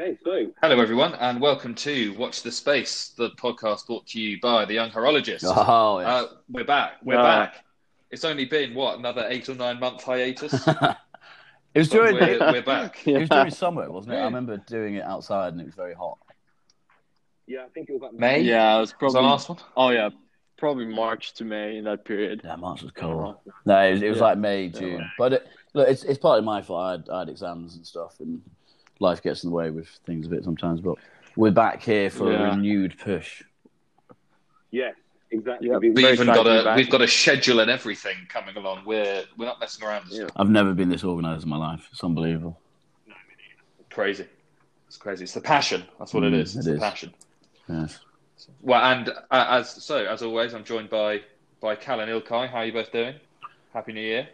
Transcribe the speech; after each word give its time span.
Okay, 0.00 0.16
so 0.24 0.50
Hello, 0.62 0.80
everyone, 0.80 1.14
and 1.16 1.42
welcome 1.42 1.74
to 1.74 2.14
Watch 2.14 2.42
the 2.42 2.50
Space, 2.50 3.08
the 3.18 3.28
podcast 3.32 3.86
brought 3.86 4.06
to 4.06 4.18
you 4.20 4.40
by 4.40 4.64
the 4.64 4.72
Young 4.72 4.90
Horologist. 4.90 5.44
Oh, 5.44 6.00
yeah. 6.00 6.08
Uh, 6.08 6.26
we're 6.48 6.64
back. 6.64 6.92
We're 7.04 7.16
back. 7.16 7.66
It's 8.10 8.24
only 8.24 8.46
been 8.46 8.72
what 8.72 8.98
another 8.98 9.26
eight 9.28 9.50
or 9.50 9.54
nine 9.54 9.78
month 9.78 10.02
hiatus. 10.02 10.54
it 10.66 10.96
was 11.74 11.90
but 11.90 11.90
during 11.90 12.14
we're, 12.14 12.38
we're 12.52 12.62
back. 12.62 13.06
it 13.06 13.18
was 13.18 13.28
during 13.28 13.50
summer, 13.50 13.92
wasn't 13.92 14.14
it? 14.14 14.20
I 14.20 14.24
remember 14.24 14.56
doing 14.56 14.94
it 14.94 15.04
outside 15.04 15.52
and 15.52 15.60
it 15.60 15.66
was 15.66 15.74
very 15.74 15.92
hot. 15.92 16.16
yeah, 17.46 17.64
I 17.64 17.68
think 17.68 17.90
it 17.90 17.92
was 17.92 18.00
like 18.00 18.14
May. 18.14 18.40
Yeah, 18.40 18.76
it 18.76 18.80
was 18.80 18.88
was 18.88 19.12
probably. 19.12 19.20
the 19.20 19.28
last 19.28 19.48
one. 19.50 19.58
Oh 19.76 19.90
yeah, 19.90 20.08
probably 20.56 20.86
March 20.86 21.34
to 21.34 21.44
May 21.44 21.76
in 21.76 21.84
that 21.84 22.06
period. 22.06 22.40
Yeah, 22.42 22.56
March 22.56 22.82
was 22.82 22.92
cold. 22.92 23.36
No, 23.66 23.78
it 23.82 23.92
was, 23.92 24.02
it 24.02 24.08
was 24.08 24.16
Yeah. 24.16 24.24
like 24.24 24.38
May, 24.38 24.70
June. 24.70 25.10
But 25.18 25.34
it, 25.34 25.46
look, 25.74 25.90
it's 25.90 26.04
it's 26.04 26.18
partly 26.18 26.42
my 26.42 26.62
fault. 26.62 26.80
I 26.80 26.90
had, 26.92 27.08
I 27.10 27.18
had 27.18 27.28
exams 27.28 27.76
and 27.76 27.86
stuff, 27.86 28.18
and 28.20 28.40
life 29.00 29.22
gets 29.22 29.42
in 29.42 29.50
the 29.50 29.56
way 29.56 29.70
with 29.70 29.88
things 30.06 30.26
a 30.26 30.30
bit 30.30 30.44
sometimes. 30.44 30.80
But 30.80 30.96
we're 31.36 31.50
back 31.50 31.82
here 31.82 32.10
for 32.10 32.30
Yeah. 32.32 32.48
a 32.48 32.50
renewed 32.54 32.96
push. 32.98 33.42
Yes, 34.70 34.94
exactly. 35.30 35.68
Yep. 35.68 35.80
We- 35.80 35.90
We 35.90 36.02
Very 36.02 36.12
even 36.14 36.28
excited 36.28 36.44
got 36.44 36.50
to 36.50 36.50
be 36.56 36.60
a 36.60 36.64
back. 36.64 36.76
we've 36.76 36.90
got 36.90 37.02
a 37.02 37.08
schedule 37.08 37.60
and 37.60 37.70
everything 37.70 38.16
coming 38.28 38.56
along. 38.56 38.84
We're 38.84 39.24
we're 39.36 39.46
not 39.46 39.58
messing 39.58 39.84
around. 39.86 40.04
It's 40.06 40.18
Yeah. 40.18 40.28
I've 40.36 40.50
never 40.50 40.72
been 40.74 40.88
this 40.88 41.02
organised 41.02 41.44
in 41.44 41.50
my 41.50 41.56
life. 41.56 41.88
It's 41.92 42.04
unbelievable. 42.04 42.58
crazy. 43.90 44.26
It's 44.86 44.96
crazy. 44.96 45.24
It's 45.24 45.34
the 45.34 45.40
passion. 45.40 45.82
That's 45.98 46.14
what 46.14 46.22
it 46.22 46.32
Mm, 46.32 46.40
is. 46.42 46.56
It's 46.56 46.66
it 46.66 46.70
the 46.70 46.74
is. 46.76 46.80
passion. 46.80 47.12
Yes. 47.68 48.00
Well, 48.62 48.80
and 48.82 49.08
uh, 49.08 49.46
as 49.50 49.68
so 49.82 50.04
as 50.06 50.22
always, 50.22 50.54
I'm 50.54 50.64
joined 50.64 50.90
by 50.90 51.22
by 51.60 51.74
Cal 51.76 52.00
and 52.00 52.10
Ilkay. 52.10 52.48
How 52.48 52.58
are 52.58 52.64
you 52.64 52.72
both 52.72 52.90
doing? 52.92 53.16
Happy 53.74 53.92
New 53.92 54.00
Year. 54.00 54.28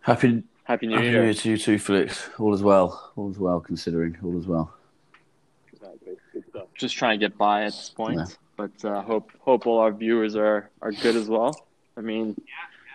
Happy, 0.00 0.42
Happy 0.64 0.86
New 0.86 0.94
happy 0.94 1.06
New 1.06 1.12
Year. 1.12 1.24
Year 1.24 1.34
to 1.34 1.50
you 1.50 1.56
too, 1.58 1.78
Felix. 1.78 2.28
All 2.38 2.54
is 2.54 2.62
well. 2.62 3.12
All 3.16 3.30
is 3.30 3.38
well, 3.38 3.60
considering. 3.60 4.16
All 4.24 4.38
is 4.38 4.46
well. 4.46 4.72
Exactly. 5.72 6.14
Just 6.74 6.96
trying 6.96 7.18
to 7.20 7.26
get 7.28 7.36
by 7.36 7.62
at 7.64 7.72
this 7.72 7.90
point, 7.90 8.18
Yeah. 8.18 8.26
but 8.56 8.84
uh, 8.84 9.02
hope 9.02 9.30
hope 9.40 9.66
all 9.66 9.78
our 9.78 9.92
viewers 9.92 10.36
are 10.36 10.70
are 10.80 10.92
good 10.92 11.16
as 11.16 11.28
well. 11.28 11.66
I 11.96 12.00
mean, 12.00 12.40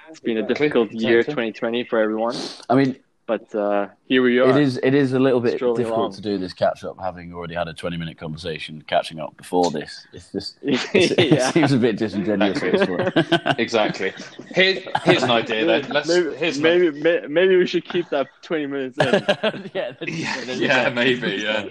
it's 0.10 0.20
been 0.20 0.38
a 0.38 0.48
difficult 0.48 0.92
year, 0.92 1.22
2020 1.24 1.84
for 1.86 2.00
everyone, 2.00 2.36
I 2.70 2.76
mean, 2.76 2.98
but 3.30 3.54
uh, 3.56 3.88
here 4.08 4.24
we 4.24 4.40
are. 4.40 4.50
It 4.50 4.58
is. 4.64 4.80
It 4.82 4.96
is 4.96 5.14
a 5.14 5.20
little 5.20 5.40
bit 5.40 5.52
difficult 5.52 5.80
along. 5.80 6.14
to 6.14 6.22
do 6.22 6.40
this 6.40 6.52
catch 6.52 6.84
up, 6.84 7.00
having 7.00 7.32
already 7.32 7.54
had 7.54 7.68
a 7.68 7.74
twenty-minute 7.76 8.18
conversation 8.18 8.84
catching 8.88 9.20
up 9.20 9.38
before 9.38 9.70
this. 9.70 10.08
It's 10.12 10.32
just. 10.32 10.58
It's, 10.64 11.12
yeah. 11.12 11.50
It 11.50 11.54
seems 11.54 11.72
a 11.72 11.78
bit 11.78 11.98
disingenuous. 11.98 12.62
at 12.64 12.72
this 12.72 12.86
point. 12.88 13.60
Exactly. 13.60 14.14
Here, 14.56 14.82
here's 15.04 15.22
an 15.22 15.30
idea 15.30 15.64
then. 15.66 15.88
Let's 15.90 16.08
maybe 16.10 16.36
here's 16.38 16.60
maybe, 16.60 16.90
may- 17.02 17.28
maybe 17.28 17.56
we 17.56 17.68
should 17.68 17.86
keep 17.86 18.10
that 18.10 18.28
20 18.42 18.66
minutes 18.66 18.98
in. 18.98 19.72
yeah, 19.76 19.94
Yeah, 20.02 20.42
yeah, 20.54 20.90
maybe. 20.90 21.44
Yeah, 21.44 21.70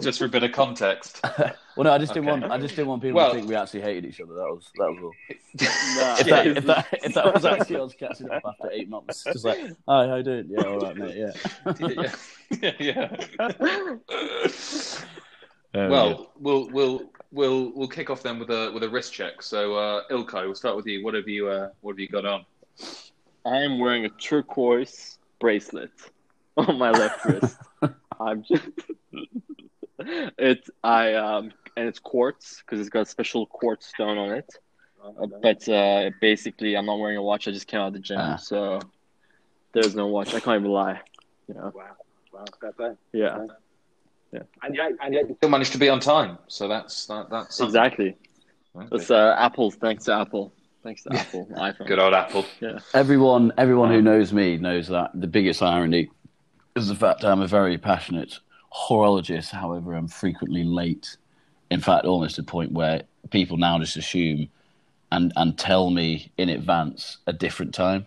just 0.00 0.18
for 0.18 0.26
a 0.26 0.28
bit 0.28 0.42
of 0.42 0.52
context. 0.52 1.24
Well, 1.76 1.84
no, 1.84 1.92
I 1.92 1.98
just 1.98 2.14
didn't 2.14 2.28
Okay. 2.28 2.40
want. 2.40 2.52
I 2.52 2.58
just 2.58 2.76
didn't 2.76 2.88
want 2.88 3.02
people 3.02 3.16
Well- 3.16 3.30
to 3.30 3.36
think 3.36 3.48
we 3.48 3.54
actually 3.56 3.80
hated 3.80 4.04
each 4.04 4.20
other. 4.20 4.34
That 4.34 4.42
was. 4.48 4.70
That 4.76 4.90
was 4.90 4.98
all. 5.02 5.12
Nah. 5.56 6.16
If 6.18 6.26
that, 6.26 6.46
if 6.46 6.64
that, 6.66 6.86
if 7.04 7.14
that 7.14 7.32
was 7.34 7.44
actually 7.44 7.76
us 7.76 7.94
catching 7.94 8.28
up 8.28 8.42
after 8.44 8.70
eight 8.72 8.88
months, 8.88 9.22
just 9.24 9.44
like, 9.44 9.58
hi, 9.86 10.08
how 10.08 10.16
you 10.16 10.22
doing? 10.24 10.46
Yeah, 10.48 10.62
all 10.64 10.78
right, 10.80 10.96
mate. 10.96 11.16
Yeah. 11.16 12.12
yeah, 12.60 12.72
yeah. 12.80 13.16
Oh, 15.76 15.88
well, 15.88 16.32
we'll 16.38 16.68
we'll 16.70 17.10
we'll 17.32 17.72
we'll 17.74 17.88
kick 17.88 18.10
off 18.10 18.22
then 18.22 18.38
with 18.38 18.50
a 18.50 18.70
with 18.72 18.82
a 18.84 18.88
wrist 18.88 19.12
check. 19.12 19.42
So, 19.42 19.74
uh, 19.74 20.02
Ilko, 20.10 20.44
we'll 20.46 20.54
start 20.54 20.76
with 20.76 20.86
you. 20.86 21.04
What 21.04 21.14
have 21.14 21.28
you 21.28 21.48
uh, 21.48 21.70
what 21.80 21.92
have 21.92 21.98
you 21.98 22.08
got 22.08 22.24
on? 22.24 22.44
I 23.44 23.58
am 23.58 23.78
wearing 23.78 24.04
a 24.04 24.08
turquoise 24.10 25.18
bracelet 25.40 25.90
on 26.56 26.78
my 26.78 26.90
left 26.90 27.24
wrist. 27.24 27.56
I'm 28.20 28.42
just 28.44 28.64
it's 30.38 30.70
I 30.82 31.14
um 31.14 31.52
and 31.76 31.88
it's 31.88 31.98
quartz 31.98 32.58
because 32.60 32.80
it's 32.80 32.88
got 32.88 33.02
a 33.02 33.06
special 33.06 33.46
quartz 33.46 33.86
stone 33.88 34.18
on 34.18 34.30
it. 34.32 34.48
Uh, 35.04 35.26
But 35.42 35.68
uh, 35.68 36.10
basically, 36.20 36.76
I'm 36.76 36.86
not 36.86 36.98
wearing 36.98 37.16
a 37.18 37.22
watch. 37.22 37.46
I 37.48 37.50
just 37.50 37.66
came 37.66 37.80
out 37.80 37.88
of 37.88 37.92
the 37.94 37.98
gym, 37.98 38.18
Ah. 38.18 38.36
so 38.36 38.80
there's 39.72 39.94
no 39.94 40.06
watch. 40.06 40.34
I 40.34 40.40
can't 40.40 40.60
even 40.60 40.70
lie. 40.70 41.00
You 41.48 41.54
know, 41.54 41.72
Wow, 41.74 41.84
wow, 42.32 42.44
fair 42.60 42.72
play. 42.72 42.92
yeah, 43.12 43.46
And 44.62 44.74
yet, 44.74 44.92
and 45.02 45.12
yet, 45.14 45.24
Still 45.36 45.50
managed 45.50 45.72
to 45.72 45.78
be 45.78 45.88
on 45.90 46.00
time, 46.00 46.38
so 46.48 46.68
that's 46.68 47.06
that, 47.06 47.28
that's 47.30 47.56
something. 47.56 47.68
exactly. 47.68 48.16
That's 48.90 49.10
uh, 49.10 49.36
Apple's. 49.38 49.74
Thanks 49.76 50.04
to 50.06 50.14
Apple. 50.14 50.52
Thanks 50.82 51.02
to 51.04 51.14
Apple 51.14 51.46
iPhone. 51.52 51.86
Good 51.86 51.98
old 51.98 52.14
Apple. 52.14 52.44
Yeah. 52.60 52.78
Everyone, 52.94 53.52
everyone 53.58 53.90
who 53.92 54.02
knows 54.02 54.32
me 54.32 54.56
knows 54.56 54.88
that 54.88 55.10
the 55.14 55.26
biggest 55.28 55.62
irony 55.62 56.10
is 56.76 56.88
the 56.88 56.94
fact 56.96 57.24
I'm 57.24 57.40
a 57.42 57.46
very 57.46 57.78
passionate 57.78 58.38
horologist. 58.72 59.50
However, 59.50 59.94
I'm 59.94 60.08
frequently 60.08 60.64
late. 60.64 61.16
In 61.70 61.80
fact, 61.80 62.04
almost 62.04 62.36
to 62.36 62.42
the 62.42 62.46
point 62.50 62.72
where 62.72 63.02
people 63.30 63.56
now 63.56 63.78
just 63.78 63.96
assume 63.96 64.48
and 65.12 65.32
and 65.36 65.56
tell 65.58 65.90
me 65.90 66.30
in 66.38 66.48
advance 66.48 67.18
a 67.26 67.32
different 67.32 67.74
time. 67.74 68.06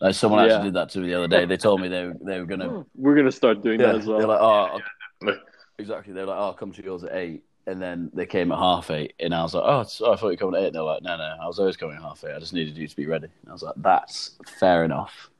Like 0.00 0.14
someone 0.14 0.44
Yeah. 0.44 0.54
actually 0.54 0.68
did 0.68 0.74
that 0.74 0.88
to 0.90 0.98
me 1.00 1.08
the 1.08 1.14
other 1.14 1.28
day. 1.28 1.44
They 1.44 1.56
told 1.56 1.80
me 1.80 1.88
they 1.88 2.06
were, 2.06 2.16
they 2.20 2.38
were 2.40 2.46
gonna. 2.46 2.84
We're 2.96 3.14
gonna 3.16 3.32
start 3.32 3.62
doing 3.62 3.80
Yeah, 3.80 3.86
that 3.92 3.96
as 3.96 4.06
well. 4.06 4.18
they're 4.18 4.26
like, 4.28 4.40
oh, 4.40 4.80
Yeah. 5.26 5.34
exactly. 5.78 6.12
They're 6.12 6.26
like, 6.26 6.38
oh, 6.38 6.42
I'll 6.46 6.54
come 6.54 6.72
to 6.72 6.82
yours 6.82 7.04
at 7.04 7.14
eight, 7.14 7.44
and 7.66 7.80
then 7.80 8.10
they 8.12 8.26
came 8.26 8.50
at 8.52 8.58
half 8.58 8.90
eight, 8.90 9.14
and 9.20 9.34
I 9.34 9.42
was 9.42 9.54
like, 9.54 9.64
oh, 9.64 9.82
so 9.84 10.12
I 10.12 10.16
thought 10.16 10.26
you 10.26 10.32
were 10.32 10.36
coming 10.36 10.54
at 10.56 10.62
eight. 10.62 10.66
And 10.68 10.74
they're 10.76 10.82
like, 10.82 11.02
no, 11.02 11.16
no, 11.16 11.36
I 11.40 11.46
was 11.46 11.58
always 11.58 11.76
coming 11.76 11.96
at 11.96 12.02
half 12.02 12.24
eight. 12.24 12.34
I 12.34 12.38
just 12.40 12.52
needed 12.52 12.76
you 12.76 12.88
to 12.88 12.96
be 12.96 13.06
ready. 13.06 13.26
And 13.42 13.50
I 13.50 13.52
was 13.52 13.62
like, 13.62 13.74
that's 13.76 14.36
fair 14.58 14.84
enough. 14.84 15.30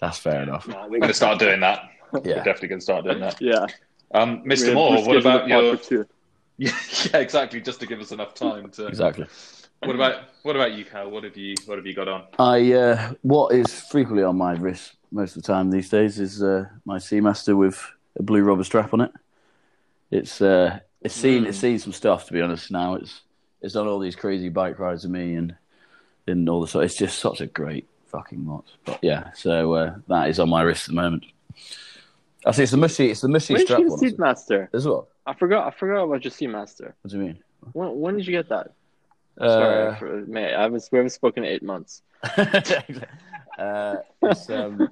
That's 0.00 0.18
fair 0.18 0.42
enough. 0.42 0.66
no, 0.66 0.74
we're 0.74 0.82
We're 0.82 0.88
going 0.88 1.00
going 1.00 1.08
to 1.10 1.14
start 1.14 1.38
doing 1.38 1.60
that. 1.60 1.82
We're 2.12 2.20
Yeah. 2.24 2.36
definitely 2.36 2.68
going 2.68 2.78
to 2.80 2.84
start 2.84 3.04
doing 3.04 3.20
that. 3.20 3.40
yeah, 3.40 3.66
Um, 4.14 4.42
Mr. 4.44 4.74
Moore, 4.74 5.04
what 5.06 5.16
about 5.16 5.44
scheduling 5.44 5.90
a 5.90 5.92
your? 5.94 5.98
For 6.58 6.64
two. 6.70 6.74
Yeah, 7.08 7.10
yeah, 7.12 7.20
exactly. 7.20 7.60
Just 7.60 7.80
to 7.80 7.86
give 7.86 8.00
us 8.00 8.12
enough 8.12 8.34
time 8.34 8.70
to. 8.70 8.86
Exactly. 8.86 9.26
What 9.80 9.94
about 9.94 10.22
what 10.42 10.56
about 10.56 10.72
you, 10.72 10.84
Cal? 10.84 11.10
What 11.10 11.24
have 11.24 11.36
you 11.36 11.54
what 11.66 11.78
have 11.78 11.86
you 11.86 11.94
got 11.94 12.08
on? 12.08 12.24
I 12.38 12.72
uh, 12.72 13.12
what 13.22 13.54
is 13.54 13.72
frequently 13.72 14.24
on 14.24 14.36
my 14.36 14.52
wrist 14.54 14.94
most 15.12 15.36
of 15.36 15.42
the 15.42 15.46
time 15.46 15.70
these 15.70 15.88
days 15.88 16.18
is 16.18 16.42
uh, 16.42 16.64
my 16.84 16.98
Seamaster 16.98 17.56
with 17.56 17.80
a 18.18 18.22
blue 18.22 18.42
rubber 18.42 18.64
strap 18.64 18.92
on 18.92 19.02
it. 19.02 19.12
It's 20.10 20.40
uh, 20.40 20.80
it's 21.00 21.14
seen 21.14 21.46
it's 21.46 21.58
seen 21.58 21.78
some 21.78 21.92
stuff 21.92 22.26
to 22.26 22.32
be 22.32 22.40
honest. 22.40 22.70
Now 22.70 22.96
it's 22.96 23.20
it's 23.60 23.74
done 23.74 23.86
all 23.86 24.00
these 24.00 24.16
crazy 24.16 24.48
bike 24.48 24.78
rides 24.78 25.04
with 25.04 25.12
me 25.12 25.34
and 25.34 25.54
and 26.26 26.48
all 26.48 26.60
the 26.60 26.66
stuff. 26.66 26.82
It's 26.82 26.96
just 26.96 27.18
such 27.18 27.40
a 27.40 27.46
great 27.46 27.88
fucking 28.06 28.44
watch. 28.44 28.66
But 28.84 28.98
yeah, 29.02 29.32
so 29.34 29.74
uh, 29.74 29.94
that 30.08 30.28
is 30.28 30.40
on 30.40 30.48
my 30.48 30.62
wrist 30.62 30.88
at 30.88 30.94
the 30.94 31.00
moment. 31.00 31.24
I 32.44 32.50
see 32.52 32.62
it's 32.62 32.72
the 32.72 32.78
mushy 32.78 33.10
it's 33.10 33.20
the 33.20 33.28
mushy 33.28 33.54
When 33.54 33.60
did 33.60 33.66
strap 33.66 33.80
you 33.80 33.88
one 33.90 34.00
get 34.00 34.68
as 34.72 34.86
well. 34.86 35.08
I 35.28 35.34
forgot. 35.34 35.66
I 35.66 35.70
forgot 35.78 36.04
about 36.04 36.24
your 36.24 36.30
Seamaster. 36.30 36.92
What 37.02 37.10
do 37.10 37.18
you 37.18 37.22
mean? 37.22 37.38
When, 37.72 38.00
when 38.00 38.16
did 38.16 38.26
you 38.26 38.32
get 38.32 38.48
that? 38.48 38.72
Sorry, 39.38 39.86
Uh, 39.88 39.94
for, 39.96 40.24
mate. 40.26 40.54
I 40.54 40.62
haven't, 40.62 40.88
we 40.90 40.96
haven't 40.98 41.10
spoken 41.10 41.44
in 41.44 41.50
eight 41.52 41.62
months. 41.62 42.02
uh, 42.24 43.96
it's, 44.22 44.48
um, 44.50 44.88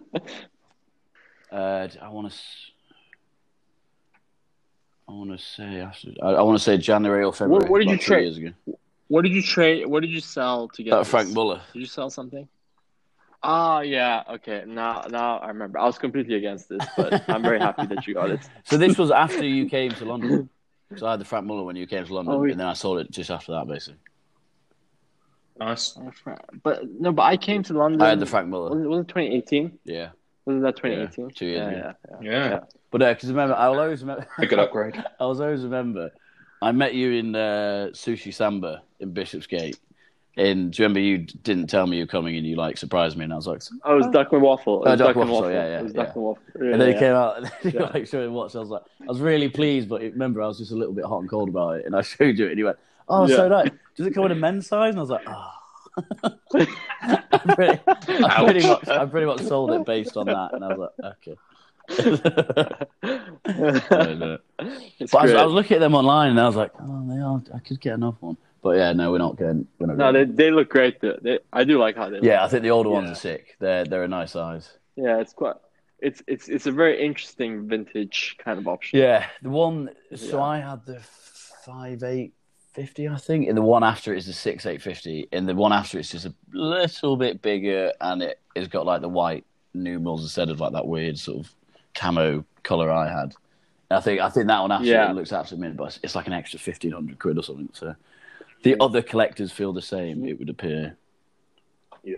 uh, 1.51 1.89
I 2.03 2.09
want 2.11 2.31
to. 2.31 2.39
I 5.09 5.13
want 5.13 5.31
to 5.31 5.39
say 5.39 5.81
after. 5.81 6.09
I, 6.23 6.29
I 6.33 6.43
want 6.43 6.59
to 6.59 6.63
say 6.63 6.77
January 6.77 7.25
or 7.25 7.33
February. 7.33 7.69
what 7.71 7.79
did 7.79 7.89
you 7.91 7.97
trade? 7.99 8.25
Years 8.25 8.37
ago. 8.37 8.51
What 9.09 9.23
did 9.23 9.33
you 9.33 9.43
trade? 9.43 9.87
What 9.87 10.01
did 10.01 10.11
you 10.11 10.21
sell 10.21 10.69
to 10.69 10.83
get 10.83 10.93
Uh. 10.93 11.03
Franck 11.05 11.33
Muller. 11.33 11.63
Did 11.73 11.81
you 11.81 11.87
sell 11.87 12.11
something? 12.11 12.47
Ah, 13.43 13.81
yeah. 13.81 14.23
Okay, 14.35 14.65
now 14.67 15.05
now 15.09 15.39
I 15.39 15.49
remember. 15.49 15.79
I 15.79 15.85
was 15.85 15.99
completely 15.99 16.35
against 16.37 16.69
this, 16.69 16.85
but 16.97 17.29
I'm 17.29 17.43
very 17.43 17.61
happy 17.61 17.87
that 17.87 18.07
you 18.07 18.15
got 18.15 18.31
it. 18.31 18.41
So 18.65 18.77
this 18.77 18.99
was 18.99 19.11
after 19.11 19.45
you 19.45 19.69
came 19.69 19.93
to 19.93 20.05
London. 20.05 20.49
So 20.97 21.07
I 21.07 21.13
had 21.13 21.21
the 21.21 21.25
Franck 21.25 21.47
Muller 21.47 21.65
when 21.65 21.77
you 21.77 21.87
came 21.87 22.05
to 22.05 22.15
London, 22.15 22.35
Oh, 22.35 22.45
yeah. 22.45 22.53
and 22.53 22.61
then 22.61 22.67
I 22.69 22.73
sold 22.75 22.99
it 23.01 23.11
just 23.11 23.31
after 23.31 23.53
that, 23.53 23.67
basically. 23.67 23.99
Nice. 25.59 25.97
Oh, 25.99 26.11
But 26.63 26.83
no, 27.01 27.13
but 27.13 27.23
I 27.23 27.37
came 27.37 27.63
to 27.65 27.73
London. 27.73 28.03
I 28.03 28.11
had 28.11 28.21
the 28.21 28.27
Frank 28.27 28.53
Was 28.53 28.71
Muller. 28.71 28.85
it, 28.85 28.89
was 28.89 29.01
it 29.01 29.09
2018? 29.09 29.79
Yeah, 29.85 30.11
Was 30.45 30.57
it 30.59 30.61
that 30.63 30.77
2018? 30.77 31.25
Yeah, 31.25 31.31
two 31.35 31.47
years 31.47 31.59
yeah, 31.59 31.79
ago. 31.91 31.95
yeah, 32.23 32.31
yeah. 32.31 32.49
Yeah, 32.51 32.61
but 32.91 32.99
because 33.15 33.29
remember, 33.31 33.55
I 33.55 33.69
will 33.69 33.81
always 33.81 34.01
remember. 34.03 34.27
a 34.39 34.47
good 34.47 34.59
upgrade. 34.59 34.97
I'll 35.19 35.41
always 35.41 35.63
remember. 35.63 36.11
I 36.63 36.73
met 36.73 36.95
you 36.95 37.13
in 37.13 37.35
uh, 37.35 37.89
Sushi 37.93 38.33
Samba 38.33 38.83
in 39.01 39.13
Bishopsgate. 39.13 39.79
And 40.39 40.71
do 40.71 40.83
you 40.83 40.85
remember 40.85 41.01
you 41.01 41.19
didn't 41.19 41.69
tell 41.69 41.87
me 41.87 41.97
you 41.97 42.03
were 42.03 42.07
coming 42.09 42.37
and 42.37 42.47
you 42.47 42.57
like 42.57 42.77
surprised 42.77 43.17
me 43.17 43.25
and 43.25 43.33
I 43.33 43.37
was 43.37 43.47
like, 43.47 43.63
Oh, 43.85 43.95
it 43.95 43.97
was 43.97 44.07
Duck 44.09 44.33
and 44.33 44.43
Waffle. 44.43 44.85
It 44.85 44.89
Oh, 44.89 44.97
Duck 44.97 44.99
Duck 44.99 45.17
and 45.17 45.31
Waffle, 45.31 45.35
Waffle. 45.37 45.51
yeah, 45.53 45.67
yeah, 45.67 45.79
It 45.79 45.83
was 45.85 45.95
yeah. 45.95 46.03
Duck 46.05 46.15
and 46.15 46.25
Waffle. 46.25 46.43
And 46.57 46.81
then 46.81 46.89
Yeah, 46.89 46.95
he 46.95 46.99
came 47.01 47.13
out 47.15 47.37
and 47.39 47.53
he 47.63 47.71
Yeah. 47.71 47.83
like 47.95 48.07
showing 48.07 48.33
watch. 48.35 48.55
I 48.55 48.59
was 48.61 48.69
like, 48.69 48.83
I 49.01 49.07
was 49.07 49.21
really 49.21 49.49
pleased, 49.49 49.89
but 49.89 50.03
remember, 50.03 50.43
I 50.43 50.47
was 50.47 50.59
just 50.59 50.73
a 50.73 50.77
little 50.77 50.93
bit 50.93 51.05
hot 51.07 51.21
and 51.21 51.31
cold 51.31 51.49
about 51.49 51.77
it. 51.79 51.87
And 51.87 51.97
I 51.97 52.03
showed 52.13 52.39
you 52.39 52.47
it, 52.47 52.51
and 52.51 52.59
he 52.59 52.65
went, 52.65 52.77
"Oh, 53.09 53.27
so 53.27 53.49
nice. 53.49 53.71
Does 53.97 54.07
it 54.07 54.13
come 54.15 54.27
in 54.27 54.33
a 54.33 54.35
men's 54.35 54.67
size?" 54.67 54.91
And 54.91 54.99
I 54.99 55.03
was 55.03 55.11
like, 55.11 55.23
ah. 55.27 55.53
"Oh." 56.25 56.31
I, 57.03 57.39
pretty, 57.55 57.81
I, 57.89 58.45
pretty 58.45 58.67
much, 58.67 58.89
I 58.89 59.07
pretty 59.07 59.27
much 59.27 59.41
sold 59.43 59.71
it 59.71 59.87
based 59.87 60.17
on 60.19 60.27
that, 60.27 60.51
and 60.53 60.63
I 60.65 60.75
was 60.75 60.91
like, 61.01 61.13
okay. 61.29 61.37
I 63.89 64.39
was. 65.23 65.33
I 65.33 65.45
was 65.45 65.53
looking 65.53 65.77
at 65.77 65.81
them 65.81 65.95
online, 65.95 66.31
and 66.31 66.41
I 66.41 66.47
was 66.47 66.57
like, 66.57 66.73
oh, 66.81 67.07
they 67.09 67.21
are. 67.21 67.43
I 67.55 67.59
could 67.61 67.81
get 67.81 67.95
another 67.95 68.17
one, 68.21 68.37
but 68.63 68.77
yeah, 68.77 68.93
no, 68.93 69.13
we're 69.13 69.19
not 69.19 69.37
going. 69.37 69.67
We're 69.79 69.87
not 69.89 69.97
no, 69.97 70.13
getting- 70.13 70.35
they 70.37 70.45
they 70.45 70.51
look 70.51 70.69
great. 70.71 71.01
Though. 71.01 71.19
They, 71.21 71.39
I 71.53 71.65
do 71.65 71.79
like 71.79 71.97
how 71.97 72.11
they. 72.11 72.21
yeah, 72.23 72.45
I 72.45 72.49
think 72.49 72.63
the 72.63 72.71
older 72.71 72.91
ones 72.91 73.11
are 73.11 73.15
sick. 73.15 73.57
They're 73.61 73.85
they're 73.85 74.05
a 74.05 74.09
nice 74.09 74.33
size. 74.33 74.71
yeah, 74.97 75.21
it's 75.21 75.33
quite. 75.33 75.57
it's 75.99 76.23
it's 76.27 76.49
it's 76.49 76.67
a 76.67 76.73
very 76.73 77.05
interesting 77.05 77.69
vintage 77.69 78.37
kind 78.39 78.59
of 78.59 78.67
option. 78.69 78.99
Yeah, 78.99 79.27
the 79.43 79.51
one. 79.51 79.91
So 80.15 80.39
Yeah. 80.39 80.43
I 80.45 80.59
had 80.61 80.85
the 80.87 81.01
five 81.65 82.03
eight 82.03 82.33
fifty, 82.73 83.09
I 83.09 83.17
think, 83.17 83.49
and 83.49 83.57
the 83.57 83.63
one 83.63 83.83
after 83.85 84.15
it 84.15 84.19
is 84.19 84.27
the 84.27 84.33
six 84.33 84.67
eight 84.67 84.83
fifty, 84.83 85.29
and 85.33 85.49
the 85.49 85.55
one 85.55 85.73
after 85.73 85.99
it's 85.99 86.11
just 86.11 86.27
a 86.27 86.35
little 86.53 87.17
bit 87.17 87.43
bigger, 87.43 87.93
and 88.01 88.23
it 88.23 88.39
has 88.55 88.69
got 88.69 88.87
like 88.87 89.01
the 89.01 89.09
white 89.09 89.45
numerals 89.75 90.23
instead 90.23 90.49
of 90.49 90.61
like 90.61 90.73
that 90.73 90.87
weird 90.87 91.19
sort 91.19 91.45
of 91.45 91.55
camo 91.95 92.45
color 92.63 92.91
I 92.91 93.09
had. 93.09 93.35
I 93.91 94.01
think 94.01 94.21
I 94.21 94.29
think 94.31 94.49
that 94.49 94.61
one 94.61 94.73
actually 94.73 94.91
Yeah. 94.91 95.13
looks 95.13 95.33
absolutely 95.33 95.69
mint, 95.69 95.77
but 95.77 95.85
it's- 95.85 96.01
it's 96.03 96.15
like 96.17 96.27
an 96.27 96.33
extra 96.33 96.59
fifteen 96.59 96.93
hundred 96.93 97.19
quid 97.19 97.39
or 97.39 97.43
something. 97.43 97.69
So 97.73 97.95
the 98.63 98.77
other 98.81 99.03
collectors 99.03 99.53
feel 99.53 99.73
the 99.73 99.83
same. 99.83 100.25
It 100.25 100.39
would 100.39 100.49
appear. 100.49 100.97
Yeah. 102.03 102.17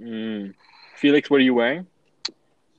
Mm. 0.00 0.54
Felix, 0.96 1.30
what 1.30 1.40
are 1.40 1.44
you 1.44 1.54
wearing? 1.54 1.86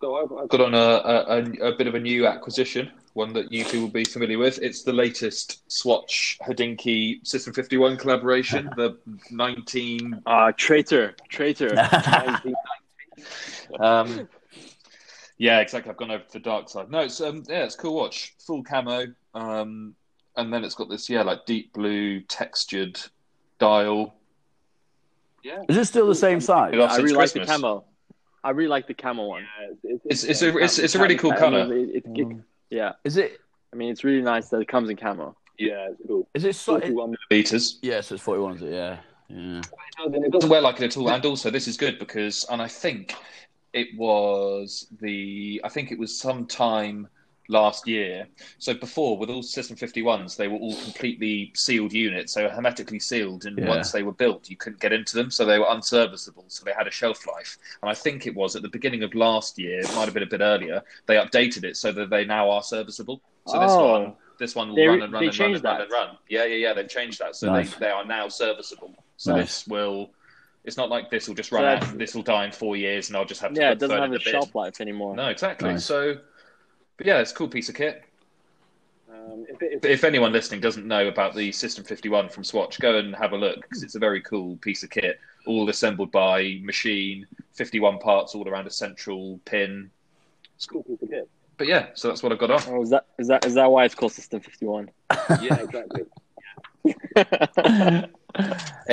So 0.01 0.15
I've, 0.15 0.31
I've 0.31 0.49
Got 0.49 0.61
on 0.61 0.73
a, 0.73 0.77
a, 0.77 1.67
a, 1.67 1.71
a 1.73 1.75
bit 1.75 1.87
of 1.87 1.93
a 1.93 1.99
new 1.99 2.25
acquisition, 2.25 2.91
one 3.13 3.33
that 3.33 3.51
you 3.51 3.63
two 3.63 3.81
will 3.81 3.87
be 3.87 4.03
familiar 4.03 4.39
with. 4.39 4.59
It's 4.59 4.81
the 4.81 4.93
latest 4.93 5.71
Swatch 5.71 6.39
Hodinkee 6.41 7.25
System 7.25 7.53
51 7.53 7.97
collaboration, 7.97 8.69
the 8.77 8.97
19. 9.29 10.21
Uh 10.25 10.51
traitor, 10.57 11.15
traitor. 11.29 11.69
Um, 13.79 14.27
yeah, 15.37 15.59
exactly. 15.59 15.89
I've 15.91 15.97
gone 15.97 16.11
over 16.11 16.23
to 16.23 16.33
the 16.33 16.39
dark 16.39 16.69
side. 16.69 16.89
No, 16.89 16.99
it's 16.99 17.21
um, 17.21 17.43
yeah, 17.47 17.63
it's 17.63 17.75
a 17.75 17.77
cool 17.77 17.95
watch, 17.95 18.35
full 18.39 18.63
camo, 18.63 19.07
um, 19.33 19.95
and 20.37 20.51
then 20.53 20.63
it's 20.63 20.75
got 20.75 20.89
this 20.89 21.09
yeah, 21.09 21.21
like 21.23 21.45
deep 21.45 21.73
blue 21.73 22.21
textured 22.21 22.99
dial. 23.59 24.13
yeah. 25.43 25.63
Is 25.69 25.77
it 25.77 25.85
still 25.85 26.07
the 26.07 26.15
same 26.15 26.39
size? 26.39 26.73
It 26.73 26.77
lasts 26.77 26.93
I 26.93 26.97
since 26.97 27.03
really 27.05 27.17
like 27.17 27.31
the 27.33 27.39
Christmas. 27.39 27.57
camo. 27.61 27.83
I 28.43 28.49
really 28.51 28.69
like 28.69 28.87
the 28.87 28.93
camo 28.93 29.25
one. 29.25 29.45
Yeah, 29.83 29.97
It's 30.05 30.23
it's 30.23 30.41
a 30.41 30.57
it's, 30.57 30.79
it's 30.79 30.95
a 30.95 30.99
really 30.99 31.17
cool 31.17 31.33
I 31.33 31.37
color. 31.37 31.67
mean, 31.67 31.89
it- 31.89 31.95
it- 31.95 32.05
it- 32.05 32.27
mm. 32.27 32.43
yeah, 32.69 32.93
Is 33.03 33.17
it? 33.17 33.39
I 33.73 33.75
mean 33.75 33.89
it's 33.91 34.03
really 34.03 34.21
nice 34.21 34.49
that 34.49 34.59
it 34.59 34.67
comes 34.67 34.89
in 34.89 34.97
camo. 34.97 35.35
Yeah, 35.57 35.89
it's 35.91 36.01
cool. 36.07 36.27
Is 36.33 36.43
it? 36.45 36.55
So, 36.55 36.75
it 36.77 36.81
41 36.81 37.15
Meters. 37.29 37.77
yeah, 37.83 38.01
so 38.01 38.15
it's 38.15 38.23
forty 38.23 38.41
one. 38.41 38.55
Is 38.55 38.61
it? 38.63 38.71
Yeah, 38.73 38.97
yeah. 39.29 39.59
It 39.59 39.67
doesn't 40.11 40.31
doesn't 40.31 40.49
wear 40.49 40.61
like 40.61 40.81
it 40.81 40.85
at 40.85 40.97
all. 40.97 41.09
And 41.11 41.23
also, 41.25 41.51
this 41.51 41.67
is 41.67 41.77
good 41.77 41.99
because, 41.99 42.45
and 42.49 42.61
I 42.61 42.67
think 42.67 43.13
it 43.73 43.87
was 43.95 44.87
the, 45.01 45.61
I 45.63 45.69
think 45.69 45.91
it 45.91 45.99
was 45.99 46.17
sometime 46.17 47.07
last 47.51 47.87
year. 47.87 48.27
So 48.57 48.73
before, 48.73 49.17
with 49.17 49.29
all 49.29 49.43
System 49.43 49.75
51s, 49.77 50.35
they 50.37 50.47
were 50.47 50.57
all 50.57 50.75
completely 50.75 51.51
sealed 51.55 51.93
units. 51.93 52.33
They 52.33 52.43
were 52.43 52.49
hermetically 52.49 52.99
sealed, 52.99 53.45
and 53.45 53.57
Yeah. 53.57 53.67
once 53.67 53.91
they 53.91 54.03
were 54.03 54.13
built, 54.13 54.49
you 54.49 54.55
couldn't 54.55 54.79
get 54.81 54.93
into 54.93 55.15
them, 55.15 55.29
so 55.29 55.45
they 55.45 55.59
were 55.59 55.69
unserviceable. 55.69 56.45
So 56.47 56.63
they 56.65 56.73
had 56.73 56.87
a 56.87 56.91
shelf 56.91 57.27
life. 57.27 57.57
And 57.81 57.91
I 57.91 57.93
think 57.93 58.25
it 58.25 58.35
was 58.35 58.55
at 58.55 58.61
the 58.61 58.69
beginning 58.69 59.03
of 59.03 59.13
last 59.13 59.59
year, 59.59 59.79
it 59.79 59.93
might 59.95 60.05
have 60.05 60.13
been 60.13 60.23
a 60.23 60.27
bit 60.27 60.41
earlier. 60.41 60.81
They 61.05 61.15
updated 61.15 61.63
it 61.63 61.77
so 61.77 61.91
that 61.91 62.09
they 62.09 62.25
now 62.25 62.49
are 62.49 62.63
serviceable. 62.63 63.21
So 63.47 63.59
this 63.59 63.71
Oh. 63.71 63.91
one. 63.91 64.15
This 64.39 64.55
one 64.55 64.69
will 64.69 64.75
They- 64.75 64.87
run 64.87 65.01
and 65.03 65.13
run 65.13 65.23
and 65.23 65.39
run 65.39 65.53
and 65.53 65.63
run 65.63 65.81
and 65.81 65.91
run. 65.91 66.17
Yeah, 66.27 66.45
yeah, 66.45 66.55
yeah. 66.55 66.73
They've 66.73 66.89
changed 66.89 67.19
that, 67.19 67.35
so 67.35 67.47
Nice. 67.51 67.73
they, 67.75 67.85
they 67.85 67.91
are 67.91 68.03
now 68.03 68.27
serviceable. 68.27 68.95
So 69.17 69.35
Nice. 69.35 69.43
this 69.63 69.67
will. 69.67 70.09
It's 70.63 70.77
not 70.77 70.89
like 70.89 71.09
this 71.11 71.27
will 71.27 71.35
just 71.35 71.49
So 71.49 71.57
run 71.57 71.65
out. 71.65 71.97
This 71.97 72.15
will 72.15 72.23
die 72.23 72.45
in 72.45 72.51
four 72.51 72.75
years, 72.75 73.09
and 73.09 73.17
I'll 73.17 73.25
just 73.25 73.41
have 73.41 73.53
to. 73.53 73.59
Yeah, 73.61 73.69
put 73.69 73.73
it 73.73 73.79
doesn't 73.81 73.97
have 73.97 74.05
in 74.05 74.15
a 74.15 74.17
the 74.17 74.23
shelf 74.23 74.55
life 74.55 74.79
anymore. 74.81 75.15
No, 75.15 75.27
exactly. 75.27 75.69
Nice. 75.69 75.85
So, 75.85 76.17
but 77.01 77.07
yeah, 77.07 77.17
it's 77.17 77.31
a 77.31 77.33
cool 77.33 77.47
piece 77.47 77.67
of 77.67 77.73
kit. 77.73 78.03
Um, 79.11 79.43
if 79.49 79.59
if 79.59 79.83
if 79.83 80.03
anyone 80.03 80.31
listening 80.31 80.61
doesn't 80.61 80.85
know 80.85 81.07
about 81.07 81.33
the 81.33 81.51
System 81.51 81.83
51 81.83 82.29
from 82.29 82.43
Swatch, 82.43 82.79
go 82.79 82.99
and 82.99 83.15
have 83.15 83.31
a 83.31 83.37
look 83.37 83.59
because 83.63 83.81
it's 83.81 83.95
a 83.95 83.99
very 83.99 84.21
cool 84.21 84.57
piece 84.57 84.83
of 84.83 84.91
kit. 84.91 85.19
All 85.47 85.67
assembled 85.67 86.11
by 86.11 86.59
machine, 86.61 87.25
51 87.53 87.97
parts 87.97 88.35
all 88.35 88.47
around 88.47 88.67
a 88.67 88.69
central 88.69 89.39
pin. 89.45 89.89
it's 90.55 90.65
a 90.65 90.67
cool 90.69 90.83
piece 90.83 91.01
of 91.01 91.09
kit. 91.09 91.27
But 91.57 91.65
yeah, 91.65 91.87
so 91.95 92.07
that's 92.07 92.21
what 92.21 92.31
I've 92.31 92.37
got 92.37 92.51
on. 92.51 92.61
Oh, 92.67 92.83
is 92.83 92.91
that 92.91 93.07
is 93.17 93.27
that 93.29 93.45
is 93.45 93.55
that 93.55 93.71
why 93.71 93.85
it's 93.85 93.95
called 93.95 94.11
System 94.11 94.39
Fifty 94.39 94.67
One? 94.67 94.87
Yeah, 95.41 95.55
exactly. 95.55 96.03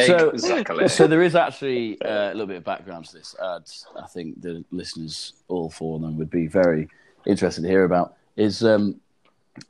So- 0.07 0.31
exactly. 0.31 0.89
so 0.89 1.07
there 1.07 1.23
is 1.23 1.37
actually 1.37 2.01
uh, 2.01 2.31
a 2.31 2.33
little 2.33 2.47
bit 2.47 2.57
of 2.57 2.65
background 2.65 3.05
to 3.05 3.19
this. 3.19 3.37
Uh, 3.39 3.61
I 4.03 4.07
think 4.07 4.41
the 4.41 4.65
listeners, 4.71 5.35
all 5.49 5.69
four 5.69 5.97
of 5.97 6.03
them, 6.03 6.17
would 6.17 6.31
be 6.31 6.47
very 6.47 6.89
interested 7.29 7.63
to 7.63 7.69
hear 7.69 7.85
about. 7.85 8.15
Is 8.37 8.65
um, 8.65 9.01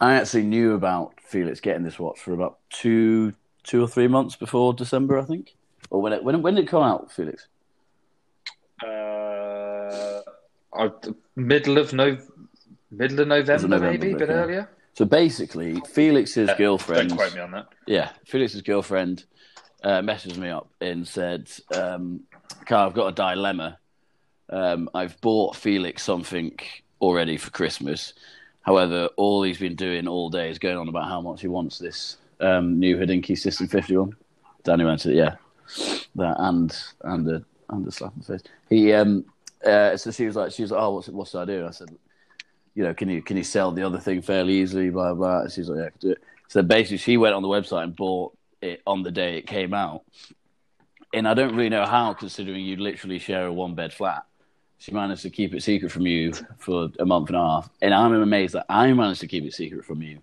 I 0.00 0.14
actually 0.14 0.44
knew 0.44 0.75
about 0.75 1.14
Felix 1.20 1.60
getting 1.60 1.82
this 1.82 1.99
watch 1.99 2.20
for 2.20 2.32
about 2.32 2.58
two, 2.70 3.34
two 3.64 3.82
or 3.82 3.88
three 3.88 4.08
months 4.08 4.37
before 4.37 4.72
December, 4.72 5.19
I 5.19 5.25
think, 5.25 5.55
or 5.90 6.00
when 6.00 6.12
it 6.14 6.25
when 6.25 6.40
when 6.40 6.55
did 6.55 6.64
it 6.64 6.69
come 6.69 6.82
out, 6.82 7.12
Felix? 7.12 7.46
Uh, 8.87 10.20
middle 11.37 11.78
of 11.78 11.93
no, 11.93 12.16
middle 12.90 13.20
of 13.20 13.28
November, 13.28 13.69
November, 13.69 13.90
maybe 13.90 14.12
a 14.12 14.16
bit 14.16 14.28
yeah. 14.28 14.34
earlier. 14.34 14.70
So 14.94 15.04
basically, 15.04 15.81
Felix's 15.93 16.49
Uh, 16.49 16.54
girlfriend. 16.56 17.11
Don't 17.11 17.19
quote 17.19 17.34
me 17.34 17.40
on 17.40 17.50
that. 17.52 17.66
Yeah, 17.87 18.11
Felix's 18.26 18.62
girlfriend 18.62 19.25
uh, 19.82 20.00
messaged 20.00 20.38
me 20.38 20.49
up 20.49 20.69
and 20.81 21.06
said, 21.06 21.50
um, 21.75 22.20
Carl, 22.66 22.88
I've 22.88 22.94
got 22.94 23.06
a 23.06 23.12
dilemma. 23.12 23.78
Um, 24.50 24.90
I've 24.94 25.20
bought 25.20 25.56
Felix 25.56 26.02
something 26.02 26.58
already 27.00 27.37
for 27.37 27.50
Christmas. 27.50 28.15
However, 28.62 29.09
all 29.17 29.43
he's 29.43 29.59
been 29.59 29.77
doing 29.77 30.06
all 30.06 30.31
day 30.31 30.50
is 30.50 30.59
going 30.59 30.77
on 30.77 30.89
about 30.89 31.09
how 31.09 31.21
much 31.21 31.41
he 31.41 31.49
wants 31.49 31.79
this 31.79 32.19
um, 32.41 32.79
new 32.79 32.97
Hodinkee 32.97 33.39
System 33.39 33.69
51. 33.69 34.15
Danny 34.65 34.85
answered, 34.85 35.15
yeah. 35.15 35.37
That 36.17 36.37
and 36.39 36.77
and 37.03 37.29
a, 37.29 37.45
and 37.71 37.93
slap 37.93 38.12
in 38.15 38.21
the 38.21 38.27
face. 38.27 38.43
He, 38.71 38.93
um, 38.93 39.25
uh, 39.65 39.97
so 39.97 40.11
she 40.11 40.27
was 40.27 40.37
like, 40.37 40.53
she 40.53 40.62
was 40.62 40.71
like, 40.71 40.81
oh, 40.81 40.95
what's, 40.95 41.09
what 41.09 41.29
should 41.29 41.41
I 41.41 41.45
do? 41.45 41.67
I 41.67 41.71
said, 41.71 41.91
you 42.75 42.85
know, 42.85 42.95
can 42.95 43.09
you 43.09 43.23
can 43.23 43.37
you 43.37 43.45
sell 43.45 43.73
the 43.73 43.83
other 43.83 43.99
thing 43.99 44.23
fairly 44.23 44.55
easily? 44.55 44.91
Blah 44.91 45.15
blah. 45.15 45.41
And 45.41 45.53
she's 45.53 45.69
like, 45.69 45.79
yeah, 45.79 45.87
I 45.87 45.91
can 45.91 45.99
do 46.00 46.11
it. 46.12 46.23
So 46.49 46.62
basically, 46.62 46.99
she 46.99 47.17
went 47.17 47.35
on 47.35 47.43
the 47.43 47.49
website 47.49 47.85
and 47.85 47.97
bought 47.97 48.37
it 48.62 48.83
on 48.87 49.03
the 49.03 49.11
day 49.11 49.37
it 49.39 49.47
came 49.47 49.75
out. 49.75 50.05
And 51.12 51.27
I 51.27 51.35
don't 51.35 51.55
really 51.55 51.69
know 51.69 51.87
how, 51.87 52.12
considering 52.15 52.65
you'd 52.65 52.81
literally 52.81 53.19
share 53.19 53.47
a 53.47 53.53
one 53.53 53.75
bed 53.75 53.93
flat. 53.93 54.25
She 54.78 54.92
managed 54.92 55.22
to 55.22 55.30
keep 55.30 55.54
it 55.54 55.62
secret 55.62 55.90
from 55.90 56.06
you 56.06 56.32
for 56.58 56.88
a 57.00 57.04
month 57.04 57.28
and 57.28 57.36
a 57.36 57.40
half, 57.40 57.70
and 57.82 57.92
I'm 57.92 58.12
amazed 58.14 58.54
that 58.54 58.66
I 58.69 58.92
managed 58.92 59.20
to 59.20 59.26
keep 59.26 59.44
it 59.44 59.52
secret 59.54 59.84
from 59.84 60.02
you 60.02 60.19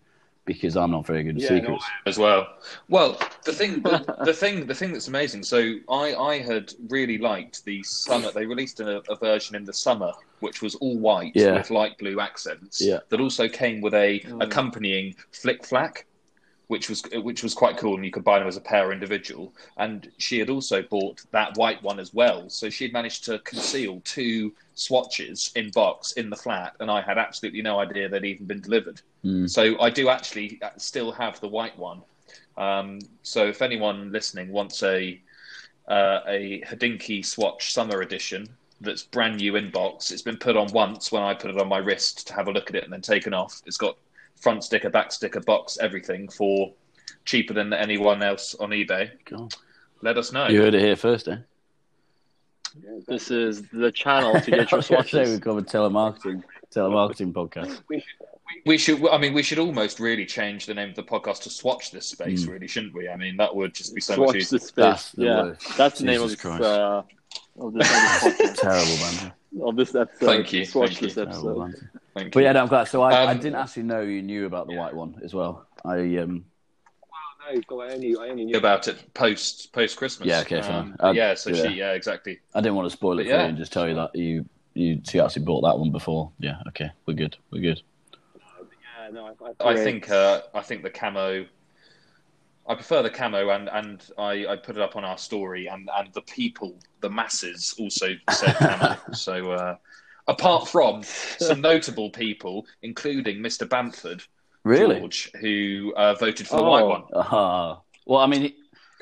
because 0.46 0.78
I'm 0.78 0.92
not 0.92 1.06
very 1.08 1.24
good 1.24 1.36
at 1.38 1.42
Yeah, 1.42 1.50
no, 1.50 1.60
secrets. 1.60 1.86
as 2.06 2.18
well. 2.20 2.48
Well, 2.88 3.20
the 3.46 3.52
thing, 3.52 3.82
the, 3.82 4.16
the 4.26 4.34
thing, 4.34 4.68
the 4.68 4.76
thing 4.76 4.94
that's 4.94 5.08
amazing. 5.08 5.42
So 5.44 5.74
I, 5.90 6.14
I 6.14 6.38
had 6.40 6.72
really 6.90 7.18
liked 7.18 7.66
the 7.66 7.82
summer. 7.82 8.32
They 8.32 8.46
released 8.46 8.80
a, 8.80 9.02
a 9.12 9.16
version 9.16 9.56
in 9.56 9.66
the 9.66 9.74
summer, 9.74 10.12
which 10.42 10.62
was 10.62 10.76
all 10.76 10.98
white 11.00 11.32
Yeah. 11.34 11.54
with 11.56 11.72
light 11.72 11.98
blue 11.98 12.20
accents. 12.20 12.80
Yeah. 12.80 13.00
That 13.10 13.20
also 13.20 13.48
came 13.50 13.82
with 13.82 13.96
a 13.96 14.20
Mm. 14.20 14.44
accompanying 14.44 15.16
Flik 15.34 15.66
Flak, 15.66 16.06
which 16.68 16.90
was 16.90 17.04
which 17.14 17.44
was 17.44 17.54
quite 17.54 17.78
cool, 17.78 17.96
and 17.96 18.06
you 18.06 18.12
could 18.12 18.24
buy 18.24 18.40
them 18.40 18.48
as 18.48 18.58
a 18.58 18.62
pair 18.62 18.88
or 18.88 18.94
individual. 18.94 19.54
And 19.78 20.12
she 20.18 20.40
had 20.40 20.50
also 20.50 20.82
bought 20.82 21.24
that 21.32 21.56
white 21.58 21.82
one 21.84 22.00
as 22.00 22.14
well. 22.14 22.50
So 22.50 22.70
she 22.70 22.86
had 22.86 22.94
managed 22.94 23.26
to 23.26 23.40
conceal 23.40 24.02
two 24.04 24.54
swatches 24.74 25.52
in 25.56 25.72
box 25.72 26.14
in 26.14 26.30
the 26.30 26.36
flat, 26.36 26.76
and 26.80 26.90
I 26.90 27.02
had 27.02 27.18
absolutely 27.18 27.62
no 27.62 27.80
idea 27.80 28.10
they'd 28.10 28.26
even 28.26 28.46
been 28.46 28.62
delivered. 28.62 29.02
Mm. 29.24 29.50
So 29.50 29.80
I 29.80 29.90
do 29.90 30.10
actually 30.10 30.60
uh, 30.62 30.70
still 30.78 31.12
have 31.12 31.40
the 31.40 31.48
white 31.48 31.78
one. 31.78 32.02
Um, 32.58 33.00
so 33.22 33.46
if 33.48 33.62
anyone 33.62 34.12
listening 34.12 34.52
wants 34.52 34.82
a 34.84 35.20
uh, 35.88 36.22
a 36.28 36.62
Hodinkee 36.62 37.24
Swatch 37.24 37.74
Summer 37.74 38.02
Edition 38.02 38.48
that's 38.82 39.04
brand 39.04 39.38
new 39.38 39.56
in 39.56 39.70
box, 39.72 40.12
it's 40.12 40.22
been 40.22 40.38
put 40.38 40.58
on 40.58 40.72
once 40.74 41.12
when 41.12 41.22
I 41.22 41.34
put 41.34 41.52
it 41.52 41.60
on 41.60 41.68
my 41.68 41.78
wrist 41.78 42.28
to 42.28 42.34
have 42.34 42.48
a 42.48 42.52
look 42.52 42.70
at 42.70 42.76
it 42.76 42.84
and 42.84 42.92
then 42.92 43.02
taken 43.02 43.34
off. 43.34 43.62
It's 43.66 43.78
got 43.78 43.98
front 44.42 44.64
sticker, 44.64 44.90
back 44.90 45.12
sticker, 45.12 45.40
box, 45.42 45.78
everything 45.80 46.28
for 46.30 46.74
cheaper 47.26 47.54
than 47.54 47.74
anyone 47.74 48.22
else 48.24 48.56
on 48.56 48.70
eBay. 48.72 49.12
God. 49.26 49.54
Let 50.02 50.18
us 50.18 50.32
know. 50.32 50.48
You 50.48 50.62
heard 50.62 50.76
it 50.76 50.82
here 50.82 50.96
first, 50.96 51.28
eh? 51.28 51.38
This 53.08 53.32
is 53.32 53.64
the 53.70 53.92
channel 53.92 54.40
to 54.40 54.52
get 54.52 54.70
your 54.72 54.76
I 54.76 54.76
was 54.78 54.88
gonna 54.90 55.04
say 55.04 55.10
swatches. 55.10 55.34
we 55.34 55.40
cover 55.40 55.62
telemarketing, 55.62 56.44
telemarketing 56.74 57.32
podcast. 57.32 57.82
We 57.88 58.00
should, 58.00 58.08
We 58.66 58.78
should. 58.78 59.08
I 59.10 59.18
mean, 59.18 59.34
we 59.34 59.42
should 59.44 59.60
almost 59.60 60.00
really 60.00 60.26
change 60.26 60.66
the 60.66 60.74
name 60.74 60.90
of 60.90 60.96
the 60.96 61.04
podcast 61.04 61.44
to 61.44 61.50
"Swatch 61.50 61.92
This 61.92 62.06
Space," 62.08 62.46
Mm. 62.46 62.50
really, 62.52 62.68
shouldn't 62.68 62.94
we? 62.94 63.08
I 63.08 63.16
mean, 63.16 63.38
that 63.38 63.56
would 63.56 63.74
just 63.74 63.96
be 63.96 64.02
so 64.02 64.18
much 64.18 64.26
Swatch 64.28 64.36
easier. 64.36 64.60
the 64.60 64.66
space. 64.66 64.76
That's 64.76 65.12
the 65.14 65.24
yeah, 65.24 65.44
word. 65.44 65.58
that's 65.78 66.00
the 66.00 66.06
name 66.06 66.22
of 66.22 66.38
Christ. 66.38 66.60
this, 66.60 66.68
uh, 66.68 67.02
of 67.60 67.74
this, 67.74 68.26
of 68.26 68.56
Terrible 68.58 68.98
banter. 68.98 69.34
Of 69.62 69.76
this 69.76 69.96
episode. 69.96 70.26
Thank 70.26 70.54
you, 70.54 70.66
Swatch 70.66 70.90
thank 70.90 71.02
you. 71.02 71.08
this 71.08 71.16
Terrible 71.16 71.34
episode. 71.34 71.60
banter. 71.60 71.92
Thank 72.14 72.34
But 72.34 72.40
you. 72.40 72.46
yeah, 72.46 72.52
no, 72.54 72.62
I'm 72.62 72.68
glad. 72.68 72.86
So 72.86 73.02
I, 73.02 73.12
I 73.26 73.32
Um, 73.32 73.38
didn't 73.40 73.56
actually 73.56 73.84
know 73.84 74.02
you 74.02 74.22
knew 74.22 74.46
about 74.46 74.68
the 74.68 74.74
yeah. 74.74 74.80
white 74.80 74.94
one 74.94 75.20
as 75.24 75.34
well. 75.34 75.68
I 75.84 76.18
um 76.18 76.46
no, 77.70 77.82
I 77.82 77.94
only, 77.94 78.16
I 78.18 78.30
only 78.30 78.46
knew 78.46 78.58
about 78.58 78.88
it 78.88 79.14
post 79.14 79.72
post 79.72 79.98
Christmas. 79.98 80.28
Yeah, 80.28 80.40
okay, 80.40 80.62
fine. 80.62 80.96
Um, 81.00 81.16
yeah, 81.16 81.36
so 81.36 81.52
yeah. 81.52 81.64
she, 81.70 81.76
yeah, 81.76 81.92
exactly. 81.92 82.40
I 82.56 82.62
didn't 82.62 82.76
want 82.76 82.88
to 82.88 82.98
spoil 82.98 83.20
it 83.20 83.24
But 83.24 83.30
for 83.30 83.30
yeah. 83.36 83.44
you 83.44 83.50
and 83.50 83.58
just 83.58 83.72
tell 83.72 83.88
you 83.88 83.96
that 83.96 84.16
you 84.16 84.46
you 84.74 85.02
she 85.04 85.20
actually 85.20 85.44
bought 85.44 85.62
that 85.62 85.78
one 85.78 85.92
before. 85.92 86.32
Yeah, 86.40 86.58
okay, 86.70 86.90
we're 87.06 87.14
good. 87.14 87.38
We're 87.52 87.62
good. 87.62 87.82
Yeah, 88.36 89.12
no, 89.12 89.28
I, 89.28 89.64
I, 89.64 89.74
I 89.74 89.76
think 89.76 90.10
uh, 90.10 90.42
I 90.54 90.62
think 90.62 90.84
the 90.84 90.90
camo. 90.90 91.46
I 92.68 92.74
prefer 92.76 93.04
the 93.04 93.10
camo, 93.10 93.50
and 93.50 93.70
and 93.70 94.04
I, 94.18 94.48
I 94.48 94.56
put 94.56 94.76
it 94.76 94.82
up 94.82 94.96
on 94.96 95.06
our 95.06 95.18
story, 95.18 95.68
and 95.68 95.90
and 95.96 96.12
the 96.14 96.22
people, 96.22 96.80
the 97.02 97.10
masses, 97.10 97.76
also 97.80 98.08
said 98.32 98.56
camo. 98.56 98.98
so 99.14 99.52
uh, 99.52 99.76
apart 100.28 100.68
from 100.68 101.04
some 101.04 101.62
notable 101.62 102.10
people, 102.10 102.66
including 102.82 103.38
Mr. 103.40 103.70
Bamford 103.70 104.24
Really? 104.64 105.00
George, 105.00 105.32
who 105.42 105.94
uh, 105.96 106.16
voted 106.16 106.48
for 106.48 106.58
the 106.58 106.64
Oh. 106.64 106.70
white 106.72 106.86
one. 106.86 107.04
Ah. 107.14 107.82
well, 108.08 108.20
I 108.20 108.26
mean, 108.26 108.42
he- 108.42 108.56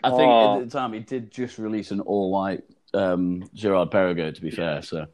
I 0.04 0.10
think 0.10 0.22
Oh. 0.24 0.60
at 0.60 0.70
the 0.70 0.78
time 0.78 0.92
he 0.92 1.00
did 1.00 1.32
just 1.32 1.58
release 1.58 1.92
an 1.92 2.02
all-white 2.02 2.66
um, 2.94 3.50
Girard-Perregaux. 3.54 4.36
To 4.36 4.42
be 4.42 4.52
fair, 4.52 4.82
so 4.82 5.06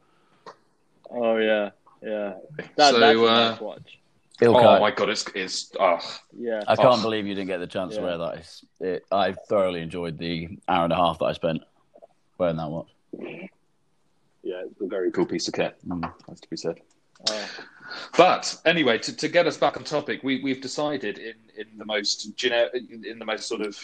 Oh 1.08 1.36
yeah, 1.36 1.70
yeah. 2.02 2.34
That, 2.76 2.90
So, 2.94 2.98
that's 2.98 3.16
a 3.18 3.24
uh, 3.24 3.50
nice 3.50 3.60
watch. 3.60 3.99
Ilkay, 4.40 4.76
Oh 4.78 4.80
my 4.80 4.90
god, 4.90 5.08
it's 5.10 5.26
it's 5.34 5.72
oh, 5.78 5.98
Yeah. 6.36 6.62
I 6.66 6.76
can't 6.76 6.98
Oh. 6.98 7.02
believe 7.02 7.26
you 7.26 7.34
didn't 7.34 7.48
get 7.48 7.58
the 7.58 7.66
chance 7.66 7.94
to 7.96 8.02
wear 8.02 8.16
that. 8.18 8.38
It's, 8.38 8.64
it, 8.80 9.04
I 9.12 9.32
thoroughly 9.32 9.80
enjoyed 9.82 10.18
the 10.18 10.58
hour 10.68 10.84
and 10.84 10.92
a 10.92 10.96
half 10.96 11.18
that 11.18 11.26
I 11.26 11.32
spent 11.32 11.62
wearing 12.38 12.56
that 12.56 12.70
watch. 12.70 12.88
Yeah, 14.42 14.62
it's 14.64 14.80
a 14.80 14.86
very 14.86 15.10
cool 15.10 15.26
piece 15.26 15.46
of 15.48 15.54
kit. 15.54 15.76
Mm. 15.86 16.10
Has 16.28 16.40
to 16.40 16.48
be 16.48 16.56
said. 16.56 16.80
Oh. 17.28 17.48
But 18.16 18.56
anyway, 18.64 18.98
to, 18.98 19.14
to 19.16 19.28
get 19.28 19.46
us 19.46 19.56
back 19.58 19.76
on 19.76 19.84
topic, 19.84 20.22
we 20.22 20.42
we've 20.42 20.60
decided 20.60 21.18
in, 21.18 21.34
in 21.56 21.66
the 21.76 21.84
most 21.84 22.34
gener- 22.36 22.72
in 22.74 23.18
the 23.18 23.24
most 23.24 23.46
sort 23.46 23.60
of 23.60 23.76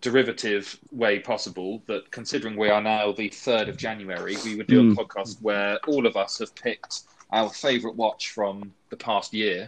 derivative 0.00 0.76
way 0.90 1.20
possible 1.20 1.80
that 1.86 2.10
considering 2.10 2.56
we 2.56 2.68
are 2.68 2.82
now 2.82 3.12
the 3.12 3.28
third 3.28 3.68
of 3.68 3.76
January, 3.76 4.36
we 4.44 4.56
would 4.56 4.66
do 4.66 4.82
Mm. 4.82 4.98
a 4.98 5.04
podcast 5.04 5.40
where 5.40 5.78
all 5.86 6.04
of 6.06 6.16
us 6.16 6.38
have 6.38 6.52
picked 6.56 7.02
our 7.30 7.48
favourite 7.48 7.96
watch 7.96 8.30
from 8.32 8.72
the 8.98 9.04
past 9.04 9.32
year, 9.34 9.66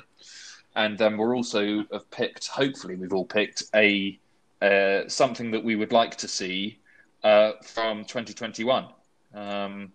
and 0.77 0.97
then 0.97 1.17
we're 1.17 1.37
also 1.37 1.85
have 1.93 2.11
picked. 2.11 2.47
Hopefully, 2.49 2.95
we've 2.97 3.13
all 3.13 3.25
picked 3.25 3.65
a 3.75 4.19
uh, 4.63 5.09
something 5.09 5.51
that 5.51 5.63
we 5.63 5.77
would 5.77 5.93
like 5.93 6.17
to 6.17 6.29
see 6.29 6.79
uh, 7.25 7.53
from 7.63 8.05
2021. 8.05 8.87
Um, 9.35 9.93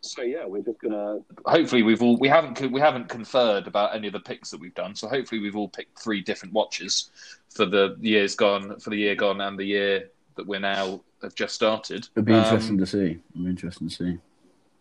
So 0.00 0.22
yeah, 0.22 0.46
we're 0.46 0.62
just 0.62 0.80
gonna. 0.80 1.18
hopefully 1.44 1.82
we've 1.82 2.02
all 2.02 2.16
we 2.18 2.28
haven't 2.28 2.72
we 2.72 2.80
haven't 2.80 3.08
conferred 3.08 3.66
about 3.66 3.94
any 3.94 4.06
of 4.06 4.12
the 4.14 4.20
picks 4.20 4.50
that 4.50 4.60
we've 4.60 4.74
done. 4.74 4.94
So 4.94 5.08
hopefully 5.08 5.40
we've 5.40 5.56
all 5.56 5.68
picked 5.68 5.98
three 5.98 6.20
different 6.22 6.54
watches 6.54 7.10
for 7.50 7.66
the 7.66 7.96
years 8.00 8.34
gone, 8.34 8.78
for 8.80 8.90
the 8.90 8.96
year 8.96 9.14
gone, 9.14 9.40
and 9.40 9.58
the 9.58 9.64
year 9.64 10.10
that 10.36 10.46
we're 10.46 10.60
now 10.60 11.00
have 11.22 11.34
just 11.34 11.54
started. 11.54 12.08
It'd 12.14 12.24
be 12.24 12.32
Um, 12.32 12.44
interesting 12.44 12.78
to 12.78 12.86
see. 12.86 13.10
It'd 13.34 13.44
be 13.44 13.50
interesting 13.50 13.88
to 13.88 13.94
see. 13.94 14.18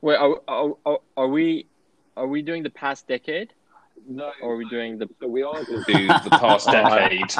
Wait, 0.02 0.16
are, 0.18 0.40
are, 0.48 0.74
are, 0.86 1.00
are 1.18 1.28
we 1.28 1.66
are 2.18 2.28
we 2.28 2.42
doing 2.42 2.64
the 2.64 2.70
past 2.70 3.08
decade, 3.08 3.54
No, 4.08 4.32
or 4.42 4.54
are 4.54 4.58
we 4.58 4.68
doing 4.70 4.98
the? 4.98 5.08
so 5.20 5.28
we 5.28 5.44
are 5.44 5.64
going 5.64 5.84
To 5.84 5.94
do 5.94 6.08
the 6.08 6.38
past 6.46 6.66
decade. 6.78 7.32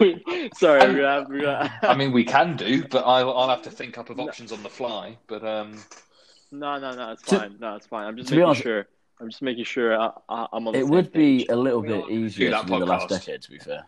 Wait, 0.00 0.56
Sorry, 0.56 0.80
we're 0.80 0.92
gonna 0.96 1.08
have, 1.20 1.28
we're 1.28 1.40
gonna... 1.42 1.78
I 1.82 1.94
mean, 1.94 2.12
we 2.12 2.24
can 2.24 2.56
do, 2.56 2.84
but 2.88 3.00
I'll, 3.04 3.32
I'll 3.36 3.48
have 3.48 3.62
to 3.62 3.70
think 3.70 3.98
up 3.98 4.10
of 4.10 4.18
options 4.20 4.52
on 4.52 4.62
the 4.62 4.68
fly. 4.68 5.18
But 5.26 5.44
um, 5.44 5.78
no, 6.52 6.78
no, 6.78 6.92
no, 6.94 7.12
it's 7.12 7.22
fine. 7.22 7.56
No, 7.60 7.74
it's 7.76 7.86
fine. 7.86 8.06
I'm 8.06 8.16
just 8.16 8.28
to 8.28 8.34
be 8.34 8.38
making 8.38 8.48
honest- 8.48 8.62
sure. 8.62 8.86
I'm 9.20 9.30
just 9.30 9.42
making 9.42 9.64
sure 9.64 9.96
I, 9.98 10.10
I, 10.28 10.46
I'm 10.52 10.66
on. 10.66 10.72
The 10.72 10.80
It 10.80 10.82
same 10.82 10.90
would 10.90 11.12
be 11.12 11.38
page. 11.38 11.46
a 11.48 11.56
little 11.56 11.80
We 11.82 11.88
bit 11.88 12.10
easier 12.10 12.50
to 12.50 12.66
do 12.66 12.78
the 12.80 12.86
last 12.86 13.08
decade. 13.08 13.42
To 13.42 13.50
be 13.50 13.58
fair, 13.58 13.86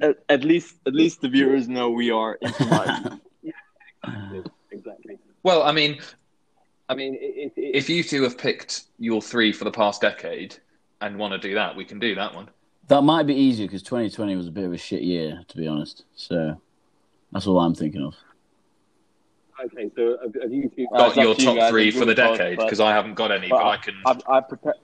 At, 0.00 0.16
at 0.28 0.42
least, 0.42 0.74
at 0.88 0.92
least 0.92 1.20
the 1.20 1.28
viewers 1.28 1.68
know 1.68 1.88
we 1.90 2.10
are 2.10 2.36
improvising. 2.42 3.20
exactly. 4.72 5.18
well, 5.44 5.62
I 5.62 5.70
mean, 5.70 6.00
I 6.88 6.94
mean, 6.94 7.14
it, 7.14 7.18
it, 7.18 7.52
it, 7.56 7.76
if 7.76 7.88
you 7.88 8.02
two 8.02 8.22
have 8.24 8.36
picked 8.36 8.84
your 8.98 9.22
three 9.22 9.52
for 9.52 9.64
the 9.64 9.70
past 9.70 10.00
decade 10.00 10.56
and 11.00 11.16
want 11.18 11.32
to 11.32 11.38
do 11.38 11.54
that, 11.54 11.74
we 11.74 11.84
can 11.84 11.98
do 11.98 12.14
that 12.14 12.34
one. 12.34 12.48
that 12.88 13.02
might 13.02 13.26
be 13.26 13.34
easier 13.34 13.66
because 13.66 13.82
2020 13.82 14.36
was 14.36 14.46
a 14.48 14.50
bit 14.50 14.64
of 14.64 14.72
a 14.72 14.76
shit 14.78 15.02
year, 15.02 15.42
to 15.48 15.56
be 15.56 15.66
honest. 15.66 16.04
So 16.14 16.60
that's 17.32 17.46
all 17.46 17.58
I'm 17.58 17.74
thinking 17.74 18.02
of. 18.02 18.14
okay. 19.64 19.90
So 19.96 20.18
have, 20.22 20.34
have 20.42 20.52
you 20.52 20.70
two? 20.74 20.86
Got 20.92 21.16
your 21.16 21.34
to 21.34 21.40
you 21.40 21.46
top 21.46 21.56
guys. 21.56 21.70
three 21.70 21.90
for 21.90 22.04
the 22.04 22.14
decade 22.14 22.58
because 22.58 22.80
I 22.80 22.92
haven't 22.92 23.14
got 23.14 23.32
any, 23.32 23.48
but 23.48 23.58
but 23.58 23.66
I 23.66 23.76
can. 23.78 23.94
I, 24.06 24.18
I 24.28 24.40
prepare. 24.40 24.74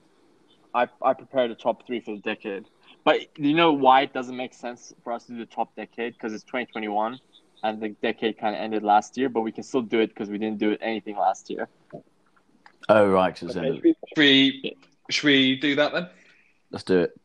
I 0.74 0.88
I 1.02 1.12
prepared 1.14 1.50
a 1.50 1.54
top 1.54 1.86
three 1.86 2.00
for 2.00 2.12
the 2.14 2.20
decade. 2.22 2.64
But 3.04 3.32
do 3.34 3.48
you 3.48 3.54
know 3.54 3.72
why 3.72 4.02
it 4.02 4.12
doesn't 4.12 4.36
make 4.36 4.52
sense 4.52 4.92
for 5.02 5.12
us 5.12 5.24
to 5.24 5.32
do 5.32 5.38
the 5.38 5.46
top 5.46 5.74
decade? 5.74 6.12
Because 6.14 6.32
it's 6.34 6.44
2021, 6.44 7.18
and 7.62 7.80
the 7.80 7.90
decade 8.02 8.38
kind 8.38 8.54
of 8.54 8.60
ended 8.62 8.82
last 8.82 9.16
year. 9.18 9.28
But 9.28 9.42
we 9.42 9.52
can 9.52 9.62
still 9.64 9.82
do 9.82 10.00
it 10.00 10.08
because 10.08 10.28
we 10.28 10.38
didn't 10.38 10.58
do 10.58 10.76
anything 10.80 11.16
last 11.16 11.50
year. 11.50 11.68
Oh 12.88 13.06
right, 13.08 13.40
it's 13.42 13.56
Okay, 13.56 13.74
should 13.76 13.82
we- 14.16 14.76
Should 15.10 15.24
we, 15.26 15.56
do 15.56 15.74
that 15.76 15.92
then? 15.92 16.08
let's 16.70 16.84
do 16.84 17.00
it. 17.00 17.18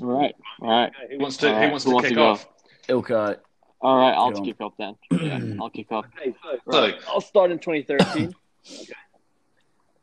All 0.00 0.08
right, 0.08 0.34
all 0.60 0.68
right, 0.68 0.88
okay, 0.90 1.06
Who 1.12 1.16
who- 1.16 1.22
wants 1.22 1.36
to, 1.38 1.48
All 1.48 1.54
who 1.54 1.60
right, 1.60 1.70
wants 1.70 1.84
who 1.84 1.90
to 1.90 1.94
wants 1.94 2.08
kick 2.08 2.14
to 2.16 2.20
go? 2.20 2.26
off? 2.30 2.48
Ilkay, 2.88 3.38
all 3.80 3.96
right. 3.98 4.12
I'll 4.12 4.30
Go 4.30 4.38
on. 4.40 4.44
kick 4.44 4.60
off 4.60 4.72
then. 4.78 4.94
Yeah, 5.10 5.40
I'll 5.60 5.70
kick 5.70 5.90
off. 5.92 6.06
Okay, 6.20 6.34
so 6.42 6.58
So, 6.70 6.90
I'll 7.08 7.20
start 7.20 7.50
in 7.50 7.58
2013. 7.58 8.34
Okay. 8.66 8.92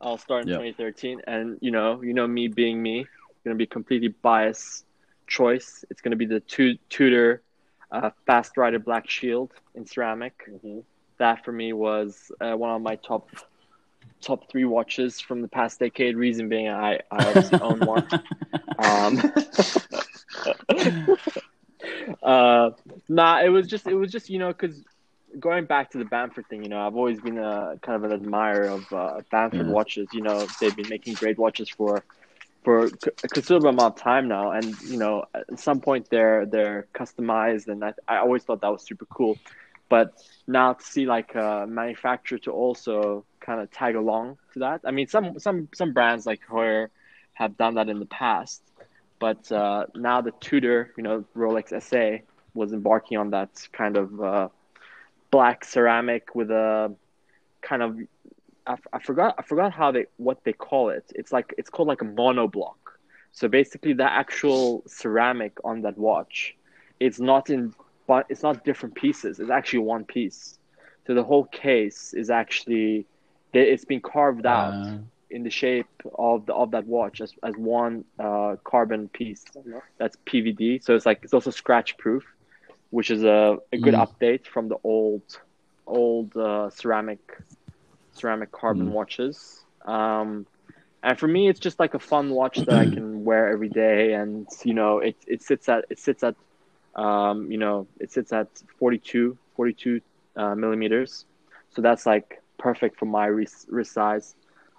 I'll 0.00 0.18
start 0.18 0.42
in 0.42 0.48
Yeah. 0.48 0.54
2013, 0.58 1.22
and 1.26 1.58
you 1.60 1.70
know, 1.72 2.00
you 2.02 2.12
know 2.14 2.26
me 2.28 2.46
being 2.48 2.80
me, 2.82 3.06
gonna 3.44 3.56
be 3.56 3.66
completely 3.66 4.08
biased 4.08 4.84
choice. 5.26 5.84
It's 5.90 6.00
gonna 6.00 6.16
be 6.16 6.26
the 6.26 6.40
tu- 6.40 6.78
Tudor 6.88 7.42
uh, 7.92 8.10
Fastrider 8.26 8.80
Black 8.80 9.08
Shield 9.10 9.52
in 9.74 9.86
ceramic. 9.86 10.34
Mhm. 10.50 10.84
That 11.18 11.44
for 11.44 11.52
me 11.52 11.72
was 11.72 12.32
uh, 12.40 12.54
one 12.56 12.70
of 12.74 12.82
my 12.82 12.96
top 12.96 13.28
top 14.22 14.50
three 14.50 14.64
watches 14.64 15.20
from 15.20 15.42
the 15.42 15.48
past 15.48 15.80
decade. 15.80 16.16
Reason 16.16 16.48
being, 16.48 16.68
I 16.68 17.00
I 17.10 17.24
obviously 17.26 17.58
own 17.60 17.84
one. 17.84 18.08
Um, 18.78 19.22
uh, 22.22 22.70
nah, 23.08 23.40
it 23.42 23.48
was 23.48 23.68
just 23.68 23.86
it 23.86 23.94
was 23.94 24.10
just 24.12 24.28
you 24.30 24.38
know 24.38 24.48
because 24.48 24.82
going 25.38 25.66
back 25.66 25.90
to 25.90 25.98
the 25.98 26.04
Bamford 26.04 26.48
thing, 26.48 26.62
you 26.62 26.68
know, 26.68 26.80
I've 26.86 26.96
always 26.96 27.20
been 27.20 27.38
a 27.38 27.76
kind 27.82 27.96
of 27.96 28.10
an 28.10 28.12
admirer 28.12 28.68
of 28.68 28.92
uh, 28.92 29.20
Bamford 29.30 29.66
Yeah. 29.66 29.68
watches. 29.68 30.08
You 30.12 30.22
know, 30.22 30.48
they've 30.60 30.74
been 30.74 30.88
making 30.88 31.14
great 31.16 31.38
watches 31.38 31.70
for 31.70 32.04
for 32.62 32.84
a 32.84 33.28
considerable 33.28 33.70
amount 33.70 33.96
of 33.96 34.02
time 34.02 34.28
now, 34.28 34.52
and 34.52 34.80
you 34.82 34.96
know, 34.96 35.24
at 35.34 35.58
some 35.58 35.80
point 35.80 36.08
they're 36.10 36.46
they're 36.46 36.86
customized, 36.94 37.68
and 37.68 37.84
I, 37.84 37.92
I 38.06 38.18
always 38.18 38.44
thought 38.44 38.60
that 38.60 38.72
was 38.72 38.82
super 38.82 39.06
cool. 39.06 39.38
But 39.88 40.14
now 40.46 40.72
to 40.74 40.84
see 40.84 41.04
like 41.04 41.34
a 41.34 41.66
manufacturer 41.68 42.38
to 42.40 42.52
also 42.52 43.24
kind 43.40 43.60
of 43.60 43.70
tag 43.70 43.94
along 43.96 44.38
to 44.54 44.60
that, 44.60 44.82
I 44.84 44.90
mean, 44.92 45.08
some 45.08 45.38
some 45.38 45.68
some 45.74 45.92
brands 45.92 46.24
like 46.24 46.40
Heuer 46.48 46.88
have 47.34 47.56
done 47.56 47.74
that 47.74 47.88
in 47.88 47.98
the 47.98 48.06
past, 48.06 48.62
but 49.18 49.50
uh, 49.50 49.86
now 49.94 50.20
the 50.20 50.32
Tudor, 50.40 50.92
you 50.96 51.02
know, 51.02 51.24
Rolex 51.36 51.82
SA 51.82 52.24
was 52.54 52.72
embarking 52.72 53.18
on 53.18 53.30
that 53.30 53.50
kind 53.72 53.96
of 53.96 54.20
uh, 54.20 54.48
black 55.30 55.64
ceramic 55.64 56.34
with 56.34 56.50
a 56.50 56.94
kind 57.60 57.82
of 57.82 57.98
I, 58.66 58.76
I 58.92 58.98
forgot 59.00 59.34
I 59.38 59.42
forgot 59.42 59.72
how 59.72 59.90
they 59.92 60.06
what 60.16 60.38
they 60.44 60.52
call 60.52 60.90
it. 60.90 61.04
It's 61.14 61.32
like 61.32 61.54
it's 61.58 61.70
called 61.70 61.88
like 61.88 62.02
a 62.02 62.04
monoblock. 62.06 62.78
So 63.32 63.48
basically, 63.48 63.92
the 63.94 64.10
actual 64.10 64.82
ceramic 64.86 65.52
on 65.64 65.82
that 65.82 65.96
watch, 65.98 66.54
it's 67.00 67.20
not 67.20 67.50
in 67.50 67.74
but 68.06 68.26
it's 68.28 68.42
not 68.42 68.64
different 68.64 68.94
pieces. 68.94 69.38
It's 69.40 69.50
actually 69.50 69.80
one 69.80 70.04
piece. 70.04 70.58
So 71.06 71.14
the 71.14 71.22
whole 71.24 71.46
case 71.46 72.12
is 72.14 72.30
actually 72.30 73.06
it's 73.52 73.84
been 73.84 74.00
carved 74.00 74.46
out 74.46 74.76
Uh, 74.76 75.02
in 75.30 75.42
the 75.42 75.50
shape 75.50 75.86
of 76.18 76.46
the 76.46 76.54
of 76.54 76.70
that 76.72 76.86
watch 76.86 77.20
as 77.20 77.32
as 77.42 77.54
one 77.56 78.04
uh, 78.18 78.56
carbon 78.64 79.08
piece 79.12 79.44
that's 79.98 80.16
PVD. 80.26 80.78
So 80.82 80.94
it's 80.94 81.06
like 81.06 81.20
it's 81.22 81.34
also 81.34 81.50
scratch 81.50 81.96
proof, 81.98 82.22
which 82.90 83.10
is 83.10 83.22
a, 83.24 83.56
a 83.72 83.78
good 83.78 83.94
Mm. 83.94 84.06
update 84.06 84.46
from 84.46 84.68
the 84.68 84.76
old 84.84 85.22
old 85.86 86.36
uh, 86.36 86.70
ceramic 86.70 87.20
ceramic 88.12 88.52
carbon 88.52 88.88
Mm. 88.88 88.92
watches. 88.92 89.64
Um, 89.84 90.46
and 91.02 91.18
for 91.18 91.26
me, 91.28 91.48
it's 91.48 91.60
just 91.60 91.78
like 91.80 91.94
a 91.94 91.98
fun 91.98 92.30
watch 92.30 92.64
that 92.64 92.76
I 92.76 92.86
can 92.86 93.24
wear 93.24 93.48
every 93.50 93.68
day, 93.68 94.12
and 94.14 94.46
you 94.64 94.74
know, 94.74 94.98
it 94.98 95.16
it 95.26 95.42
sits 95.42 95.68
at 95.68 95.84
it 95.90 95.98
sits 95.98 96.22
at 96.22 96.36
um, 96.94 97.50
you 97.50 97.58
know 97.58 97.86
it 97.98 98.12
sits 98.12 98.32
at 98.32 98.48
42, 98.78 99.36
42 99.56 100.00
uh, 100.36 100.54
millimeters, 100.54 101.26
so 101.70 101.82
that's 101.82 102.06
like 102.06 102.42
perfect 102.58 102.98
for 102.98 103.06
my 103.06 103.26
wrist, 103.26 103.66
wrist 103.68 103.92
size. 103.92 104.34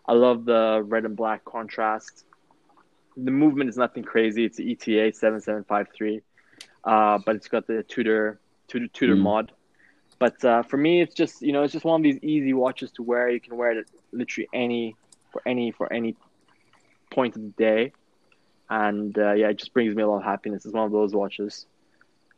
I 0.08 0.14
love 0.14 0.46
the 0.46 0.82
red 0.86 1.06
and 1.06 1.16
black 1.16 1.44
contrast. 1.46 2.24
The 3.18 3.32
movement 3.32 3.70
is 3.70 3.78
nothing 3.78 4.04
crazy. 4.04 4.46
It's 4.46 4.60
ETA 4.60 5.12
seven 5.14 5.40
seven 5.42 5.64
five 5.66 5.88
three, 5.96 6.22
uh, 6.84 7.20
but 7.26 7.36
it's 7.36 7.48
got 7.48 7.68
the 7.68 7.84
Tudor 7.84 8.40
Tudor, 8.68 8.88
Tudor 8.88 9.16
Mm. 9.16 9.20
mod. 9.20 9.52
But 10.20 10.44
uh, 10.44 10.64
for 10.64 10.78
me, 10.78 11.02
it's 11.02 11.14
just 11.14 11.42
you 11.42 11.52
know 11.52 11.64
it's 11.64 11.74
just 11.74 11.86
one 11.86 12.00
of 12.00 12.04
these 12.04 12.20
easy 12.22 12.54
watches 12.54 12.92
to 12.94 13.04
wear. 13.04 13.30
You 13.30 13.40
can 13.40 13.58
wear 13.58 13.72
it 13.72 13.78
at 13.80 13.86
literally 14.12 14.48
any 14.54 14.96
for 15.32 15.42
any 15.46 15.72
for 15.72 15.92
any 15.92 16.16
point 17.12 17.36
of 17.36 17.42
the 17.42 17.50
day, 17.50 17.92
and 18.70 19.18
uh, 19.18 19.34
yeah, 19.34 19.50
it 19.50 19.58
just 19.58 19.74
brings 19.74 19.96
me 19.96 20.04
a 20.04 20.08
lot 20.08 20.18
of 20.18 20.24
happiness. 20.24 20.66
It's 20.66 20.74
one 20.74 20.86
of 20.86 20.92
those 20.92 21.14
watches. 21.14 21.66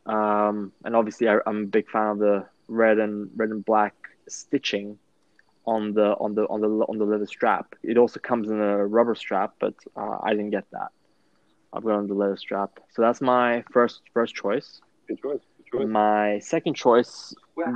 Um, 0.06 0.72
and 0.84 0.94
obviously, 0.94 1.28
I, 1.28 1.38
I'm 1.46 1.64
a 1.64 1.66
big 1.66 1.88
fan 1.90 2.08
of 2.08 2.18
the 2.18 2.46
red 2.68 2.98
and 2.98 3.30
red 3.36 3.50
and 3.50 3.64
black 3.64 3.94
stitching 4.28 4.98
on 5.66 5.94
the 5.94 6.14
on 6.18 6.34
the 6.34 6.46
on 6.48 6.60
the 6.60 6.68
on 6.68 6.98
the 6.98 7.04
leather 7.04 7.26
strap. 7.26 7.74
It 7.82 7.98
also 7.98 8.20
comes 8.20 8.50
in 8.50 8.60
a 8.60 8.86
rubber 8.86 9.14
strap, 9.14 9.54
but 9.58 9.74
uh, 9.96 10.18
I 10.22 10.30
didn't 10.30 10.50
get 10.50 10.64
that. 10.72 10.90
I've 11.72 11.84
got 11.84 11.96
on 11.96 12.06
the 12.06 12.14
leather 12.14 12.36
strap. 12.36 12.78
So 12.92 13.02
that's 13.02 13.20
my 13.20 13.64
first 13.72 14.02
first 14.14 14.34
choice. 14.34 14.80
Good 15.08 15.20
choice. 15.20 15.40
Good 15.58 15.78
choice. 15.78 15.88
My 15.88 16.38
second 16.38 16.74
choice 16.74 17.34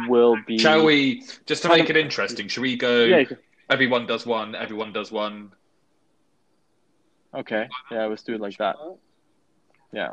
will 0.09 0.37
be. 0.47 0.59
Shall 0.59 0.85
we 0.85 1.25
just 1.47 1.63
to 1.63 1.69
make 1.69 1.91
it 1.91 1.97
interesting? 1.97 2.49
Shall 2.49 2.63
we 2.63 2.77
go? 2.77 3.05
Yeah. 3.05 3.25
Everyone 3.69 4.07
does 4.07 4.27
one. 4.27 4.55
Everyone 4.55 4.93
does 4.93 5.13
one. 5.13 5.53
Okay. 7.35 7.69
Yeah, 7.91 8.07
let's 8.07 8.23
do 8.23 8.35
it 8.35 8.41
like 8.41 8.59
that. 8.59 8.77
Yeah. 9.93 10.13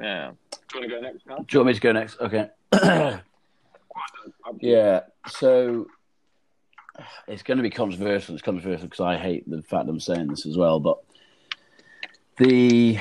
Yeah. 0.00 0.32
Do 0.50 0.58
you 0.74 0.80
want 0.80 0.90
to 0.90 0.96
go 0.96 1.00
next, 1.00 1.26
Carl? 1.26 1.42
Do 1.42 1.46
you 1.50 1.58
want 1.60 1.66
me 1.68 1.74
to 1.74 1.80
go 1.80 1.92
next? 1.92 2.20
Okay. 2.20 2.50
yeah. 4.60 5.00
So 5.28 5.86
it's 7.28 7.42
going 7.42 7.58
to 7.58 7.62
be 7.62 7.70
controversial. 7.70 8.34
It's 8.34 8.42
controversial 8.42 8.86
because 8.86 9.00
I 9.00 9.16
hate 9.16 9.48
the 9.48 9.62
fact 9.62 9.86
that 9.86 9.92
I'm 9.92 10.00
saying 10.00 10.28
this 10.28 10.46
as 10.46 10.56
well. 10.56 10.80
But 10.80 10.98
the 12.38 12.98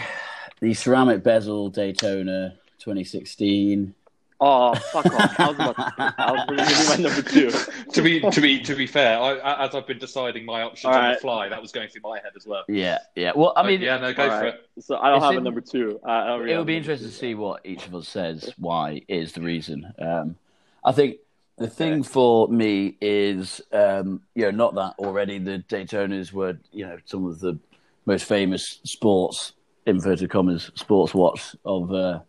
the 0.62 0.74
ceramic 0.74 1.24
bezel 1.24 1.70
Daytona 1.70 2.56
2016. 2.80 3.94
Oh, 4.42 4.76
fuck 4.76 5.06
off! 5.06 5.40
I 5.40 5.48
was 5.48 5.56
about 5.56 5.76
to, 5.78 6.16
I 6.18 6.32
was 6.32 6.46
going 6.46 6.58
to 6.60 6.66
give 6.66 6.80
you 6.80 6.88
my 6.90 7.10
number 7.10 7.22
two. 7.30 7.52
To 7.94 8.02
be 8.02 8.20
to 8.20 8.42
be 8.42 8.60
to 8.62 8.76
be 8.76 8.86
fair, 8.86 9.18
I, 9.18 9.36
I- 9.38 9.66
as 9.66 9.74
I've 9.76 9.88
been 9.88 9.98
deciding 9.98 10.46
my 10.46 10.62
options 10.64 10.94
All 10.94 11.00
on 11.02 11.14
the 11.14 11.18
fly, 11.20 11.48
that 11.50 11.62
was 11.62 11.72
going 11.72 11.88
through 11.88 12.02
my 12.04 12.18
head 12.18 12.34
as 12.36 12.46
well. 12.46 12.64
Yeah. 12.68 12.98
Yeah. 13.16 13.32
Well, 13.36 13.54
I 13.56 13.66
mean, 13.66 13.82
yeah, 13.82 13.98
no, 13.98 14.14
go 14.14 14.24
for 14.24 14.30
right. 14.30 14.54
it. 14.56 14.84
So 14.84 14.98
I 14.98 15.08
don't 15.10 15.18
It's 15.18 15.26
have 15.26 15.36
a 15.38 15.42
number 15.42 15.62
two. 15.62 16.00
I 16.04 16.12
I 16.12 16.36
really 16.36 16.52
it 16.52 16.54
have 16.56 16.60
would 16.60 16.68
be 16.68 16.74
a 16.76 16.80
number 16.80 16.92
interesting 16.92 17.10
to 17.10 17.14
two. 17.16 17.20
see 17.20 17.36
what 17.36 17.62
each 17.66 17.88
of 17.88 17.96
us 17.96 18.10
says. 18.10 18.52
Why 18.58 19.02
is 19.08 19.32
the 19.32 19.42
reason? 19.42 19.94
Um, 20.00 20.36
I 20.84 20.92
think 20.92 21.18
the 21.58 21.68
thing 21.70 22.04
for 22.04 22.50
me 22.50 22.98
is, 23.00 23.62
um, 23.72 24.22
you 24.36 24.44
know, 24.44 24.52
not 24.52 24.76
that 24.76 24.96
already 25.00 25.40
the 25.40 25.64
Daytonas 25.70 26.34
were, 26.34 26.58
you 26.74 26.86
know, 26.86 26.98
some 27.06 27.26
of 27.26 27.40
the 27.40 27.58
most 28.06 28.26
famous 28.26 28.82
sports 28.84 29.54
inverted 29.86 30.30
commas 30.30 30.72
sports 30.76 31.14
watch 31.14 31.56
of 31.64 31.94
uh, 31.94 32.20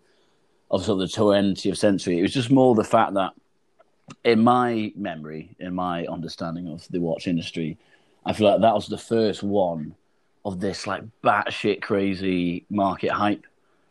of 0.70 0.85
sort 0.85 1.00
of 1.02 1.08
the 1.08 1.14
twentieth 1.14 1.78
century. 1.78 2.18
It 2.18 2.23
was 2.23 2.35
just 2.35 2.50
more 2.50 2.75
the 2.75 2.85
fact 2.85 3.14
that, 3.14 3.32
in 4.25 4.42
my 4.42 4.92
memory, 4.96 5.54
in 5.58 5.75
my 5.75 6.06
understanding 6.06 6.68
of 6.68 6.87
the 6.88 7.00
watch 7.00 7.26
industry, 7.26 7.78
I 8.25 8.32
feel 8.32 8.50
like 8.50 8.61
that 8.61 8.75
was 8.75 8.88
the 8.88 8.99
first 8.99 9.42
one 9.42 9.94
of 10.44 10.61
this 10.61 10.87
like 10.87 11.02
batshit 11.23 11.82
crazy 11.82 12.64
market 12.70 13.11
hype. 13.11 13.46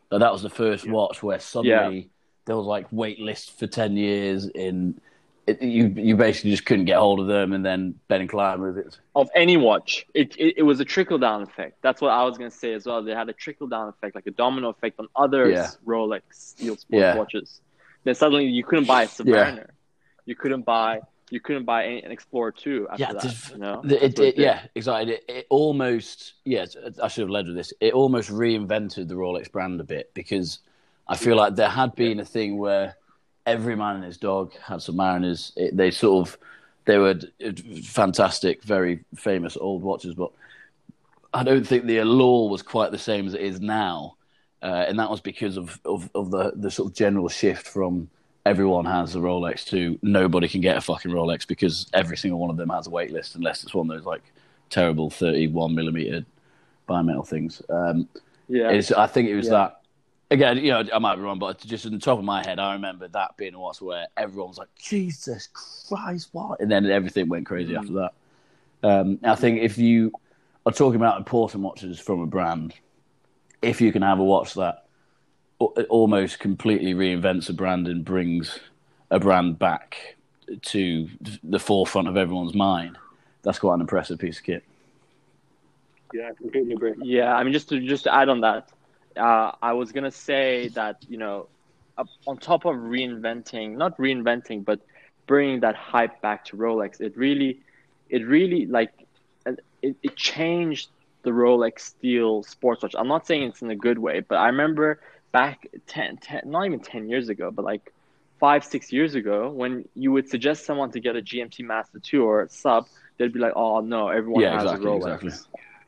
That 0.10 0.20
that 0.20 0.32
was 0.32 0.42
the 0.42 0.50
first 0.50 0.88
watch 0.88 1.24
where 1.24 1.40
suddenly 1.40 2.10
there 2.46 2.56
was 2.56 2.66
like 2.66 2.88
wait 2.92 3.20
list 3.20 3.58
for 3.58 3.68
ten 3.68 3.98
years 3.98 4.48
in. 4.48 5.00
It, 5.48 5.62
you 5.62 5.88
you 5.96 6.16
basically 6.18 6.52
just 6.52 6.66
couldn't 6.66 6.86
get 6.86 6.98
hold 6.98 7.20
of 7.20 7.28
them, 7.28 7.54
and 7.54 7.64
then 7.64 7.96
Ben 8.08 8.22
and 8.22 8.30
Clyde 8.30 8.60
with 8.60 8.78
it. 8.80 9.00
of 9.16 9.30
any 9.36 9.58
watch. 9.58 10.06
It, 10.14 10.36
it 10.38 10.56
it 10.58 10.64
was 10.64 10.80
a 10.80 10.86
trickle 10.86 11.20
down 11.20 11.44
effect. 11.44 11.78
That's 11.84 12.02
what 12.02 12.10
I 12.10 12.24
was 12.24 12.38
gonna 12.38 12.50
say 12.50 12.74
as 12.74 12.86
well. 12.88 13.04
They 13.04 13.12
had 13.14 13.30
a 13.30 13.34
trickle 13.34 13.68
down 13.68 13.90
effect, 13.90 14.16
like 14.16 14.26
a 14.26 14.32
domino 14.32 14.70
effect 14.70 15.00
on 15.00 15.08
other 15.16 15.48
Yeah. 15.50 15.70
Rolex 15.86 16.22
Steel 16.32 16.76
Sports 16.78 16.86
Yeah. 16.90 17.16
watches. 17.16 17.62
Then 18.06 18.16
suddenly 18.16 18.46
you 18.46 18.64
couldn't 18.64 18.86
buy 18.86 19.04
a 19.04 19.08
Submariner. 19.08 19.70
You 20.26 20.36
couldn't 20.36 20.64
buy 20.66 21.02
you 21.32 21.40
couldn't 21.40 21.66
buy 21.66 21.86
any, 21.86 22.04
an 22.04 22.12
Explorer 22.12 22.52
two 22.52 22.88
after 22.90 23.02
Yeah, 23.04 23.14
that. 23.14 23.22
this- 23.24 23.50
you 23.52 23.58
know? 23.58 23.82
The- 23.84 23.98
That's 23.98 24.20
It, 24.20 24.20
it, 24.20 24.38
yeah, 24.38 24.62
exactly. 24.76 25.14
It, 25.14 25.24
it 25.28 25.48
almost, 25.50 26.34
yeah, 26.44 26.66
I 27.02 27.08
should 27.08 27.22
have 27.22 27.32
led 27.32 27.48
with 27.48 27.56
this. 27.56 27.74
It 27.82 27.94
almost 27.96 28.30
reinvented 28.30 29.08
the 29.08 29.16
Rolex 29.16 29.52
brand 29.52 29.82
a 29.82 29.84
bit 29.84 30.12
because 30.14 30.60
I 31.08 31.18
feel 31.18 31.36
like 31.36 31.56
there 31.56 31.68
had 31.70 31.96
been 31.96 32.20
a 32.20 32.26
thing 32.26 32.60
where 32.60 32.96
every 33.46 33.76
man 33.76 33.96
and 33.98 34.04
his 34.06 34.18
dog 34.18 34.54
had 34.60 34.80
Submariners. 34.80 35.52
It, 35.56 35.76
they 35.76 35.92
sort 35.92 36.28
of, 36.28 36.38
they 36.86 36.98
were 36.98 37.20
fantastic, 37.84 38.64
very 38.64 39.04
famous 39.16 39.58
old 39.58 39.82
watches, 39.84 40.14
but 40.16 40.32
I 41.34 41.44
don't 41.44 41.66
think 41.66 41.86
the 41.86 41.98
allure 41.98 42.50
was 42.50 42.62
quite 42.62 42.92
the 42.92 42.98
same 42.98 43.28
as 43.28 43.34
it 43.34 43.42
is 43.42 43.60
now. 43.60 44.16
Uh, 44.62 44.86
and 44.88 44.98
that 45.00 45.10
was 45.10 45.22
because 45.22 45.58
of, 45.58 45.80
of, 45.86 46.10
of 46.16 46.32
the, 46.32 46.54
the 46.56 46.72
sort 46.72 46.90
of 46.90 46.96
general 46.96 47.30
shift 47.30 47.68
from 47.68 48.10
everyone 48.46 48.86
has 48.86 49.16
a 49.16 49.20
Rolex 49.20 49.66
to 49.66 50.00
nobody 50.02 50.48
can 50.48 50.62
get 50.62 50.78
a 50.78 50.82
fucking 50.82 51.12
Rolex 51.12 51.48
because 51.48 51.88
every 51.94 52.16
single 52.18 52.40
one 52.40 52.50
of 52.50 52.58
them 52.58 52.70
has 52.70 52.88
a 52.88 52.90
wait 52.90 53.12
list 53.12 53.36
unless 53.36 53.64
it's 53.64 53.74
one 53.74 53.90
of 53.90 53.96
those 53.96 54.06
like 54.06 54.22
terrible 54.70 55.10
31 55.10 55.76
millimeter 55.76 56.26
bimetal 56.88 57.28
things. 57.28 57.62
Um, 57.70 58.08
yeah. 58.48 58.70
I 58.98 59.08
think 59.08 59.30
it 59.30 59.36
was 59.36 59.48
Yeah. 59.48 59.52
that. 59.52 59.82
Again, 60.32 60.58
you 60.58 60.72
know, 60.72 60.84
I 60.92 60.98
might 61.00 61.18
be 61.18 61.22
wrong, 61.22 61.38
but 61.38 61.60
just 61.60 61.86
on 61.86 61.92
the 61.92 62.00
top 62.00 62.18
of 62.18 62.26
my 62.26 62.44
head, 62.46 62.58
I 62.58 62.74
remember 62.74 63.08
that 63.10 63.38
being 63.38 63.54
a 63.54 63.60
watch 63.60 63.80
where 63.82 64.08
everyone 64.18 64.50
was 64.50 64.58
like, 64.58 64.74
"Jesus 64.76 65.50
Christ, 65.54 66.30
what?" 66.32 66.60
And 66.60 66.72
then 66.72 66.86
everything 66.88 67.30
went 67.30 67.46
crazy 67.46 67.74
Mm. 67.74 67.80
after 67.80 67.94
that. 67.94 68.14
Um, 68.84 69.20
I 69.24 69.36
think 69.36 69.62
if 69.62 69.78
you 69.78 70.12
are 70.66 70.72
talking 70.72 70.96
about 70.96 71.18
important 71.18 71.64
watches 71.64 72.00
from 72.00 72.22
a 72.22 72.26
brand, 72.26 72.74
if 73.62 73.82
you 73.82 73.92
can 73.92 74.02
have 74.02 74.20
a 74.20 74.24
watch 74.24 74.56
that 74.56 74.86
almost 75.60 76.40
completely 76.40 76.94
reinvents 76.94 77.50
a 77.50 77.54
brand 77.54 77.88
and 77.88 78.04
brings 78.04 78.60
a 79.12 79.20
brand 79.20 79.58
back 79.58 80.18
to 80.62 81.08
the 81.44 81.60
forefront 81.60 82.08
of 82.08 82.18
everyone's 82.18 82.54
mind, 82.54 82.98
that's 83.44 83.60
quite 83.60 83.76
an 83.76 83.82
impressive 83.82 84.20
piece 84.20 84.40
of 84.40 84.44
kit. 84.44 84.64
Yeah, 86.14 86.30
I 86.30 86.34
completely 86.34 86.74
agree. 86.74 86.94
Yeah, 87.02 87.36
I 87.36 87.44
mean, 87.44 87.54
just 87.54 87.70
to 87.70 87.80
just 87.80 88.04
to 88.04 88.14
add 88.14 88.30
on 88.30 88.42
that, 88.42 88.70
uh, 89.18 89.52
I 89.62 89.74
was 89.74 89.92
gonna 89.92 90.12
say 90.12 90.70
that 90.76 90.98
you 91.08 91.18
know, 91.18 91.48
on 92.28 92.38
top 92.38 92.66
of 92.66 92.76
reinventing, 92.76 93.78
not 93.78 93.98
reinventing, 93.98 94.66
but 94.66 94.80
bringing 95.28 95.62
that 95.62 95.76
hype 95.76 96.22
back 96.22 96.46
to 96.46 96.58
Rolex, 96.58 97.00
it 97.00 97.14
really, 97.16 97.60
it 98.10 98.26
really 98.26 98.66
like, 98.66 98.92
it, 99.82 99.96
it 100.04 100.16
changed 100.16 100.90
the 101.24 101.32
Rolex 101.32 101.80
steel 101.80 102.44
sports 102.44 102.84
watch. 102.84 102.94
I'm 102.98 103.08
not 103.08 103.26
saying 103.26 103.44
it's 103.44 103.62
in 103.62 103.70
a 103.72 103.76
good 103.76 103.98
way, 103.98 104.22
but 104.28 104.36
I 104.36 104.48
remember 104.48 105.00
back 105.32 105.68
10, 105.88 106.18
10 106.18 106.42
not 106.46 106.66
even 106.66 106.80
ten 106.80 107.08
years 107.10 107.30
ago, 107.30 107.52
but 107.52 107.66
like 107.66 107.82
five, 108.40 108.64
six 108.64 108.92
years 108.92 109.16
ago, 109.16 109.50
when 109.52 109.86
you 109.96 110.12
would 110.12 110.28
suggest 110.30 110.66
someone 110.66 110.92
to 110.92 111.00
get 111.00 111.16
a 111.16 111.22
GMT 111.22 111.64
Master 111.64 112.00
Two 112.00 112.24
or 112.24 112.44
a 112.44 112.50
sub, 112.50 112.86
they'd 113.18 113.34
be 113.34 113.40
like, 113.40 113.54
"Oh 113.56 113.80
no, 113.82 114.10
everyone 114.10 114.44
Yeah, 114.44 114.54
has 114.54 114.72
exactly, 114.72 114.74
a 114.74 114.78
Rolex." 114.78 115.16
exactly. 115.16 115.34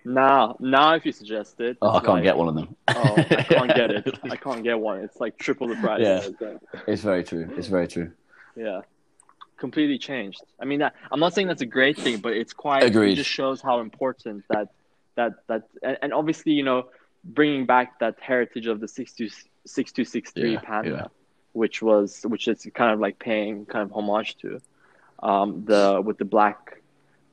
Now, 0.08 0.56
now 0.60 0.96
if 0.96 1.06
you 1.06 1.12
suggest 1.12 1.60
it, 1.60 1.78
Oh, 1.82 1.90
I 1.90 2.00
can't 2.00 2.08
like, 2.08 2.24
get 2.24 2.38
one 2.38 2.48
of 2.48 2.56
them. 2.56 2.76
Oh, 2.88 3.14
I 3.18 3.44
can't 3.44 3.76
get 3.82 3.92
it. 3.92 4.20
I 4.24 4.38
can't 4.38 4.64
get 4.64 4.80
one. 4.80 5.02
It's 5.02 5.20
like 5.20 5.38
triple 5.38 5.68
the 5.68 5.76
price. 5.76 6.02
Yeah. 6.02 6.28
It's 6.88 7.02
very 7.02 7.24
true. 7.24 7.50
It's 7.58 7.68
very 7.68 7.88
true. 7.90 8.12
Yeah. 8.56 8.82
Completely 9.58 9.98
changed. 9.98 10.42
I 10.62 10.66
mean, 10.66 10.82
I'm 11.12 11.20
not 11.20 11.34
saying 11.34 11.48
that's 11.48 11.62
a 11.62 11.66
great 11.66 11.98
thing, 11.98 12.20
but 12.20 12.34
it's 12.34 12.54
quite. 12.54 12.84
Agreed. 12.84 13.14
It 13.14 13.16
just 13.16 13.30
shows 13.30 13.60
how 13.62 13.80
important 13.82 14.46
that 14.50 14.70
that 15.16 15.34
that 15.48 15.64
and, 15.84 15.98
and 16.02 16.14
obviously 16.14 16.54
you 16.54 16.64
know 16.64 16.90
bringing 17.24 17.66
back 17.66 18.00
that 18.00 18.16
heritage 18.22 18.68
of 18.68 18.80
the 18.80 18.88
six 18.88 19.12
two 19.14 19.30
six 19.66 19.92
two 19.92 20.06
six 20.06 20.32
three 20.32 20.54
Yeah, 20.54 20.60
Panda, 20.62 20.90
yeah. 20.90 21.08
which 21.54 21.82
was 21.82 22.22
which 22.24 22.48
is 22.48 22.66
kind 22.74 22.94
of 22.94 23.00
like 23.00 23.20
paying 23.20 23.66
kind 23.66 23.84
of 23.84 23.92
homage 23.92 24.38
to 24.38 24.62
um, 25.22 25.66
the 25.66 26.02
with 26.06 26.18
the 26.20 26.26
black 26.26 26.82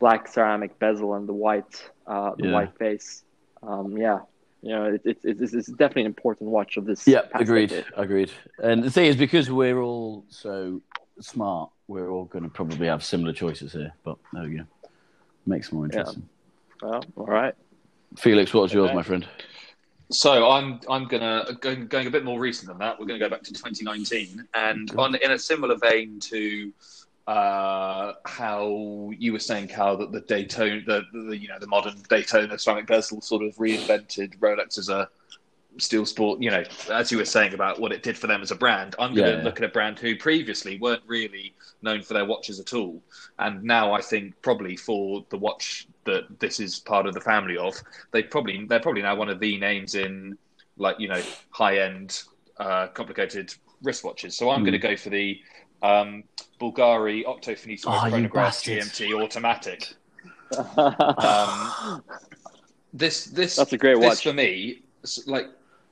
black 0.00 0.26
ceramic 0.26 0.78
bezel 0.78 1.14
and 1.14 1.28
the 1.28 1.34
white 1.34 1.90
uh, 2.06 2.32
the 2.36 2.46
Yeah. 2.46 2.52
white 2.52 2.78
face. 2.78 3.24
Um, 3.62 3.96
yeah, 3.96 4.20
you 4.62 4.70
know, 4.70 4.84
it, 4.86 5.02
it, 5.04 5.18
it's 5.24 5.54
it's 5.54 5.68
definitely 5.68 6.02
an 6.02 6.06
important 6.08 6.50
watch 6.50 6.76
of 6.76 6.84
this. 6.84 7.06
Yeah, 7.06 7.22
past 7.22 7.42
agreed. 7.42 7.70
decade. 7.70 7.92
Agreed. 7.96 8.30
And 8.62 8.82
the 8.82 8.90
thing 8.90 9.06
is, 9.06 9.16
because 9.16 9.50
we're 9.50 9.80
all 9.80 10.24
so 10.28 10.80
smart, 11.20 11.70
we're 11.88 12.10
all 12.10 12.24
going 12.26 12.44
to 12.44 12.50
probably 12.50 12.86
have 12.86 13.02
similar 13.04 13.32
choices 13.32 13.72
here. 13.72 13.92
But 14.04 14.16
there 14.32 14.42
we 14.44 14.56
go. 14.56 14.64
Makes 15.46 15.72
more 15.72 15.84
interesting. 15.86 16.28
Well, 16.82 17.04
all 17.16 17.26
right. 17.26 17.54
Felix, 18.16 18.52
what's 18.54 18.72
yours, 18.72 18.92
my 18.94 19.02
friend? 19.02 19.26
So 20.10 20.50
I'm 20.50 20.80
I'm 20.88 21.06
gonna 21.08 21.46
going, 21.60 21.86
going 21.86 22.06
a 22.06 22.10
bit 22.10 22.24
more 22.24 22.38
recent 22.38 22.68
than 22.68 22.78
that. 22.78 23.00
We're 23.00 23.06
going 23.06 23.18
to 23.18 23.24
go 23.24 23.30
back 23.30 23.42
to 23.44 23.52
2019, 23.52 24.46
and 24.54 24.90
on 24.98 25.14
in 25.16 25.30
a 25.32 25.38
similar 25.38 25.76
vein 25.76 26.20
to 26.20 26.72
uh, 27.26 28.12
how 28.26 29.10
you 29.18 29.32
were 29.32 29.38
saying, 29.38 29.68
Cal, 29.68 29.96
that 29.98 30.12
the 30.12 30.20
Daytona, 30.22 30.80
the, 30.86 31.02
the 31.12 31.38
you 31.38 31.48
know 31.48 31.58
the 31.58 31.66
modern 31.66 31.94
Daytona 32.08 32.58
ceramic 32.58 32.86
bezel 32.86 33.20
sort 33.22 33.42
of 33.42 33.54
reinvented 33.56 34.38
Rolex 34.38 34.78
as 34.78 34.88
a 34.88 35.08
steel 35.78 36.06
sport. 36.06 36.42
You 36.42 36.50
know, 36.50 36.64
as 36.92 37.10
you 37.10 37.18
were 37.18 37.24
saying 37.24 37.54
about 37.54 37.80
what 37.80 37.92
it 37.92 38.02
did 38.02 38.18
for 38.18 38.26
them 38.26 38.42
as 38.42 38.50
a 38.50 38.56
brand. 38.56 38.94
I'm 38.98 39.14
going 39.14 39.24
to 39.26 39.36
Yeah. 39.36 39.42
look 39.42 39.58
at 39.58 39.64
a 39.64 39.68
brand 39.68 39.98
who 39.98 40.16
previously 40.16 40.78
weren't 40.78 41.02
really 41.06 41.54
known 41.82 42.02
for 42.02 42.14
their 42.14 42.24
watches 42.26 42.60
at 42.60 42.74
all, 42.74 43.02
and 43.38 43.62
now 43.62 43.92
I 43.92 44.00
think 44.02 44.34
probably 44.42 44.76
for 44.76 45.24
the 45.30 45.38
watch 45.38 45.86
that 46.04 46.24
this 46.40 46.60
is 46.60 46.80
part 46.80 47.06
of 47.06 47.14
the 47.14 47.20
family 47.20 47.56
of, 47.56 47.74
they 48.12 48.22
probably 48.22 48.66
they're 48.68 48.80
probably 48.80 49.02
now 49.02 49.16
one 49.16 49.28
of 49.30 49.40
the 49.40 49.58
names 49.58 49.94
in 49.94 50.36
like 50.76 50.96
you 50.98 51.08
know 51.08 51.24
high 51.50 51.78
end 51.78 52.22
uh, 52.58 52.88
complicated 52.88 53.52
wristwatches. 53.84 54.32
So 54.34 54.50
I'm 54.50 54.60
Hmm. 54.60 54.64
going 54.64 54.72
to 54.72 54.78
go 54.78 54.96
for 54.96 55.10
the 55.10 55.38
um, 55.84 56.24
Bulgari 56.60 57.24
Octo 57.26 57.52
Finissimo 57.52 57.92
Oh, 58.06 58.08
Chronograph. 58.08 58.62
GMT 58.62 59.20
automatic. 59.22 59.94
Um, 60.78 62.02
This 62.92 63.24
this 63.26 63.56
That's 63.56 63.72
a 63.72 63.78
great 63.78 63.98
this 64.00 64.04
watch. 64.08 64.22
for 64.22 64.32
me. 64.32 64.82
Like 65.26 65.46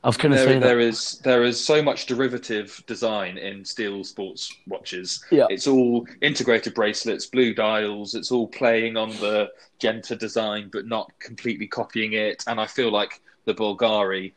I 0.05 0.09
was 0.09 0.17
going 0.17 0.33
to 0.33 0.39
say 0.39 0.59
there 0.61 0.77
that. 0.77 0.89
is 0.91 1.19
there 1.25 1.43
is 1.43 1.63
so 1.65 1.83
much 1.83 2.07
derivative 2.07 2.81
design 2.87 3.39
in 3.39 3.65
steel 3.65 4.05
sports 4.05 4.55
watches. 4.69 5.25
Yeah. 5.33 5.47
It's 5.51 5.67
all 5.67 6.07
integrated 6.21 6.75
bracelets, 6.75 7.27
blue 7.27 7.55
dials. 7.55 8.15
It's 8.15 8.31
all 8.31 8.47
playing 8.47 8.97
on 8.97 9.11
the 9.25 9.51
Genta 9.81 10.15
design, 10.15 10.71
but 10.73 10.87
not 10.87 11.11
completely 11.19 11.67
copying 11.67 12.13
it. 12.13 12.45
And 12.47 12.61
I 12.61 12.67
feel 12.67 12.93
like 12.93 13.21
the 13.47 13.55
Bulgari 13.55 14.33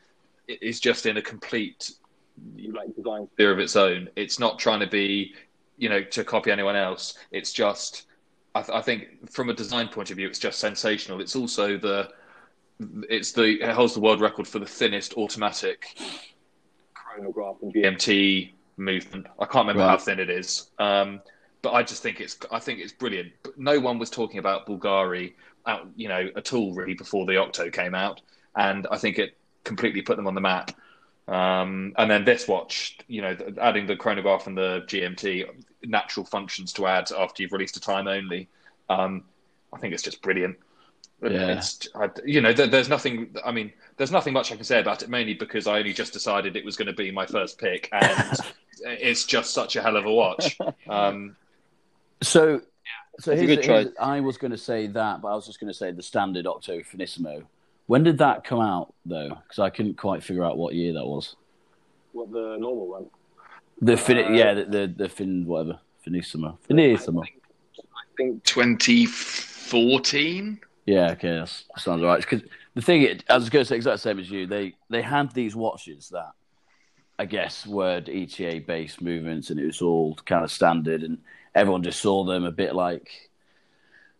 is 0.48 0.80
just 0.80 1.06
in 1.06 1.16
a 1.18 1.22
complete 1.22 1.92
you 2.56 2.72
like 2.72 2.94
design. 2.96 3.28
sphere 3.34 3.52
of 3.52 3.60
its 3.60 3.76
own. 3.76 4.08
It's 4.16 4.38
not 4.40 4.58
trying 4.58 4.80
to 4.80 4.86
be 4.88 5.34
you 5.78 5.88
know, 5.88 6.02
to 6.02 6.24
copy 6.24 6.50
anyone 6.50 6.76
else. 6.76 7.14
It's 7.32 7.52
just, 7.52 8.04
I, 8.54 8.62
th- 8.62 8.76
I 8.76 8.80
think, 8.82 9.30
from 9.30 9.50
a 9.50 9.54
design 9.54 9.88
point 9.88 10.10
of 10.10 10.16
view, 10.16 10.28
it's 10.28 10.38
just 10.38 10.58
sensational. 10.58 11.20
It's 11.20 11.36
also 11.36 11.76
the, 11.76 12.10
it's 13.08 13.32
the 13.32 13.60
it 13.62 13.70
holds 13.70 13.94
the 13.94 14.00
world 14.00 14.20
record 14.20 14.46
for 14.46 14.58
the 14.58 14.66
thinnest 14.66 15.14
automatic 15.14 15.96
Chronograph 16.94 17.56
and. 17.62 17.72
GMT 17.72 18.52
movement. 18.76 19.26
I 19.38 19.44
can't 19.46 19.64
remember 19.66 19.80
Right. 19.82 19.90
how 19.90 19.96
thin 19.98 20.20
it 20.20 20.28
is, 20.30 20.70
um, 20.78 21.20
but 21.62 21.72
I 21.72 21.82
just 21.82 22.02
think 22.02 22.20
it's 22.20 22.36
I 22.50 22.58
think 22.58 22.80
it's 22.80 22.92
brilliant. 22.92 23.32
But 23.42 23.58
no 23.58 23.80
one 23.80 23.98
was 23.98 24.10
talking 24.10 24.38
about 24.38 24.66
Bulgari 24.66 25.32
out, 25.66 25.88
you 25.96 26.08
know, 26.08 26.28
at 26.36 26.52
all 26.52 26.74
really 26.74 26.94
before 26.94 27.24
the 27.26 27.38
Octo 27.38 27.70
came 27.70 27.94
out, 27.94 28.20
and 28.56 28.86
I 28.90 28.98
think 28.98 29.18
it 29.18 29.36
completely 29.64 30.02
put 30.02 30.16
them 30.16 30.26
on 30.26 30.34
the 30.34 30.40
map. 30.40 30.70
Um, 31.28 31.92
and 31.98 32.10
then 32.10 32.24
this 32.24 32.46
watch, 32.46 32.98
you 33.08 33.20
know, 33.22 33.36
adding 33.60 33.86
the 33.86 33.96
chronograph 33.96 34.46
and 34.46 34.56
the 34.56 34.84
GMT, 34.86 35.44
natural 35.84 36.24
functions 36.24 36.72
to 36.74 36.86
add 36.86 37.10
after 37.12 37.42
you've 37.42 37.52
released 37.52 37.76
a 37.76 37.80
time 37.80 38.06
only. 38.06 38.48
Um, 38.88 39.24
I 39.72 39.78
think 39.78 39.92
it's 39.92 40.02
just 40.02 40.22
brilliant. 40.22 40.56
Yeah. 41.22 41.56
It's, 41.58 41.88
I, 41.94 42.10
you 42.24 42.40
know, 42.40 42.52
there, 42.52 42.66
there's 42.66 42.88
nothing. 42.88 43.34
I 43.44 43.50
mean, 43.50 43.72
there's 43.96 44.12
nothing 44.12 44.34
much 44.34 44.52
I 44.52 44.56
can 44.56 44.64
say 44.64 44.78
about 44.80 45.02
it, 45.02 45.08
mainly 45.08 45.34
because 45.34 45.66
I 45.66 45.78
only 45.78 45.92
just 45.92 46.12
decided 46.12 46.54
it 46.56 46.64
was 46.64 46.76
going 46.76 46.86
to 46.86 46.92
be 46.92 47.10
my 47.10 47.26
first 47.26 47.58
pick, 47.58 47.88
and 47.90 48.38
it's 48.84 49.24
just 49.24 49.52
such 49.54 49.76
a 49.76 49.82
hell 49.82 49.96
of 49.96 50.04
a 50.04 50.12
watch. 50.12 50.56
Um, 50.88 51.34
So, 52.22 52.60
so 53.18 53.32
It's 53.32 53.42
a 53.42 53.44
here's, 53.46 53.56
good 53.56 53.64
here's- 53.64 53.84
choice. 53.86 53.94
I 54.00 54.20
was 54.20 54.36
going 54.36 54.50
to 54.52 54.58
say 54.58 54.86
that, 54.88 55.22
but 55.22 55.28
I 55.28 55.34
was 55.34 55.46
just 55.46 55.58
going 55.58 55.72
to 55.72 55.76
say 55.78 55.90
the 55.90 56.02
standard 56.02 56.46
Octo 56.46 56.80
Finissimo. 56.80 57.42
When 57.86 58.02
did 58.02 58.18
that 58.18 58.44
come 58.44 58.60
out, 58.60 58.92
though? 59.04 59.28
Because 59.28 59.58
I 59.58 59.70
couldn't 59.70 59.96
quite 59.96 60.22
figure 60.22 60.44
out 60.44 60.58
what 60.58 60.74
year 60.74 60.92
that 60.94 61.04
was. 61.04 61.36
What 62.12 62.32
the 62.32 62.56
normal 62.58 62.88
one? 62.88 63.06
The 63.80 63.96
fin, 63.96 64.18
Uh, 64.18 64.30
yeah, 64.30 64.54
the, 64.54 64.64
the 64.64 64.94
the 64.96 65.08
fin, 65.08 65.46
whatever, 65.46 65.78
Finissimo, 66.04 66.58
Finissimo. 66.68 67.22
I 67.22 67.28
think 68.16 68.42
2014. 68.44 70.60
Yeah, 70.86 71.10
okay, 71.12 71.36
that 71.36 71.50
sounds 71.78 72.02
right. 72.02 72.20
Because 72.20 72.42
the 72.74 72.82
thing, 72.82 73.02
it, 73.02 73.24
I 73.28 73.36
was 73.36 73.50
going 73.50 73.64
to 73.64 73.68
say 73.68 73.76
exactly 73.76 73.96
the 73.96 74.02
same 74.02 74.18
as 74.18 74.30
you. 74.30 74.46
They 74.46 74.74
they 74.88 75.02
had 75.02 75.32
these 75.32 75.54
watches 75.54 76.08
that 76.10 76.30
I 77.18 77.26
guess 77.26 77.66
were 77.66 78.02
ETA 78.06 78.62
based 78.66 79.02
movements, 79.02 79.50
and 79.50 79.60
it 79.60 79.66
was 79.66 79.82
all 79.82 80.14
kind 80.14 80.44
of 80.44 80.50
standard, 80.50 81.02
and 81.02 81.18
everyone 81.54 81.82
just 81.82 82.00
saw 82.00 82.24
them 82.24 82.44
a 82.44 82.52
bit 82.52 82.74
like, 82.74 83.25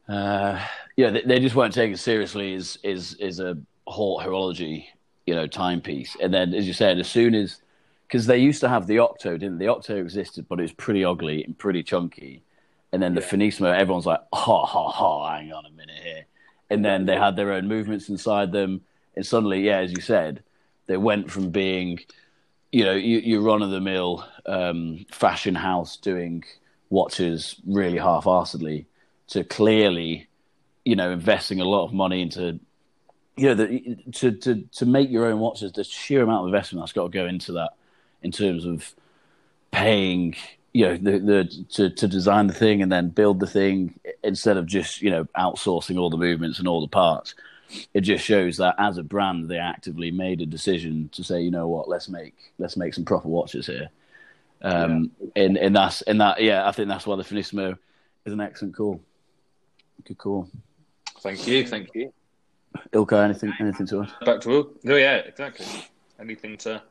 uh, 0.08 0.60
yeah, 0.96 1.10
they, 1.10 1.22
they 1.22 1.40
just 1.40 1.54
weren't 1.56 1.74
taken 1.74 1.96
seriously 1.96 2.54
as 2.54 2.78
is 2.82 3.14
is 3.14 3.40
a 3.40 3.58
hor- 3.86 4.20
horology, 4.20 4.86
you 5.26 5.34
know, 5.34 5.46
timepiece. 5.46 6.16
And 6.20 6.32
then, 6.32 6.54
as 6.54 6.66
you 6.66 6.72
said, 6.72 6.98
as 6.98 7.08
soon 7.08 7.34
as 7.34 7.60
because 8.06 8.26
they 8.26 8.38
used 8.38 8.60
to 8.60 8.68
have 8.68 8.86
the 8.86 9.00
Octo, 9.00 9.36
didn't 9.36 9.58
they? 9.58 9.66
the 9.66 9.72
Octo 9.72 9.96
existed, 9.96 10.46
but 10.48 10.58
it 10.60 10.62
was 10.62 10.72
pretty 10.72 11.04
ugly 11.04 11.44
and 11.44 11.58
pretty 11.58 11.82
chunky. 11.82 12.42
And 12.92 13.02
then 13.02 13.14
the 13.14 13.20
Yeah. 13.20 13.26
Finissimo, 13.28 13.76
everyone's 13.76 14.06
like, 14.06 14.20
ha 14.32 14.64
ha 14.64 14.88
ha, 14.88 15.36
hang 15.36 15.52
on 15.52 15.66
a 15.66 15.70
minute 15.70 15.98
here. 16.02 16.26
And 16.70 16.84
then 16.84 17.06
they 17.06 17.16
had 17.16 17.36
their 17.36 17.52
own 17.52 17.66
movements 17.66 18.08
inside 18.08 18.52
them. 18.52 18.82
And 19.16 19.26
suddenly, 19.26 19.60
yeah, 19.62 19.78
as 19.78 19.90
you 19.92 20.00
said, 20.00 20.42
they 20.86 20.96
went 20.96 21.30
from 21.30 21.50
being, 21.50 21.98
you 22.70 22.84
know, 22.84 22.92
you, 22.94 23.18
you 23.18 23.40
run 23.40 23.62
of 23.62 23.70
the 23.70 23.80
mill 23.80 24.24
um, 24.46 25.04
fashion 25.10 25.54
house 25.56 25.96
doing 25.96 26.44
watches 26.90 27.56
really 27.66 27.98
half 27.98 28.24
assedly 28.24 28.86
to 29.28 29.44
clearly, 29.44 30.28
you 30.84 30.96
know, 30.96 31.10
investing 31.10 31.60
a 31.60 31.64
lot 31.64 31.84
of 31.84 31.92
money 31.92 32.22
into, 32.22 32.58
you 33.36 33.48
know, 33.48 33.54
the, 33.54 33.96
to, 34.12 34.32
to, 34.32 34.62
to 34.72 34.86
make 34.86 35.10
your 35.10 35.26
own 35.26 35.40
watches, 35.40 35.72
the 35.72 35.84
sheer 35.84 36.22
amount 36.22 36.42
of 36.42 36.46
investment 36.46 36.82
that's 36.82 36.92
got 36.92 37.04
to 37.04 37.08
go 37.08 37.26
into 37.26 37.52
that 37.52 37.70
in 38.22 38.30
terms 38.32 38.64
of 38.64 38.94
paying 39.70 40.34
you 40.76 40.84
know 40.86 40.96
the, 40.98 41.18
the 41.18 41.64
to, 41.70 41.88
to 41.88 42.06
design 42.06 42.48
the 42.48 42.52
thing 42.52 42.82
and 42.82 42.92
then 42.92 43.08
build 43.08 43.40
the 43.40 43.46
thing 43.46 43.98
instead 44.22 44.58
of 44.58 44.66
just 44.66 45.00
you 45.00 45.10
know 45.10 45.24
outsourcing 45.36 45.98
all 45.98 46.10
the 46.10 46.18
movements 46.18 46.58
and 46.58 46.68
all 46.68 46.82
the 46.82 46.88
parts. 46.88 47.34
It 47.94 48.02
just 48.02 48.24
shows 48.24 48.58
that 48.58 48.74
as 48.78 48.98
a 48.98 49.02
brand 49.02 49.48
they 49.48 49.56
actively 49.58 50.10
made 50.10 50.42
a 50.42 50.46
decision 50.46 51.08
to 51.12 51.24
say 51.24 51.40
you 51.40 51.50
know 51.50 51.66
what? 51.66 51.88
Let's 51.88 52.10
make 52.10 52.34
let's 52.58 52.76
make 52.76 52.92
some 52.92 53.06
proper 53.06 53.28
watches 53.28 53.66
here. 53.66 53.88
Um 54.60 55.12
and 55.34 55.56
and 55.56 55.74
that's 55.74 56.02
and 56.02 56.20
that 56.20 56.42
yeah 56.42 56.66
i 56.66 56.72
think 56.72 56.88
that's 56.88 57.06
why 57.06 57.16
the 57.16 57.22
finissimo 57.22 57.76
is 58.24 58.32
an 58.32 58.40
excellent 58.40 58.74
call 58.74 59.00
good 60.04 60.18
call 60.18 60.48
Thank 61.20 61.46
you. 61.46 61.66
Thank 61.66 61.88
you. 61.94 62.12
ilka 62.92 63.16
anything 63.18 63.52
anything 63.58 63.86
to 63.86 64.02
add 64.02 64.12
Back 64.24 64.40
to 64.42 64.48
Will. 64.48 64.70
Oh 64.86 64.96
yeah, 64.96 65.16
exactly. 65.16 65.66
Anything 66.20 66.56
to? 66.58 66.82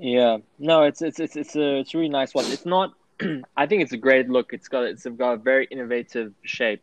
Yeah, 0.00 0.38
no, 0.58 0.82
it's 0.82 1.00
it's 1.02 1.20
it's 1.20 1.36
it's 1.36 1.54
a 1.54 1.78
it's 1.80 1.94
a 1.94 1.98
really 1.98 2.08
nice 2.08 2.34
one. 2.34 2.46
It's 2.46 2.66
not. 2.66 2.94
I 3.56 3.66
think 3.66 3.82
it's 3.82 3.92
a 3.92 3.98
great 3.98 4.28
look. 4.28 4.52
It's 4.52 4.68
got 4.68 4.84
it's 4.84 5.06
got 5.06 5.32
a 5.34 5.36
very 5.36 5.66
innovative 5.70 6.32
shape. 6.44 6.82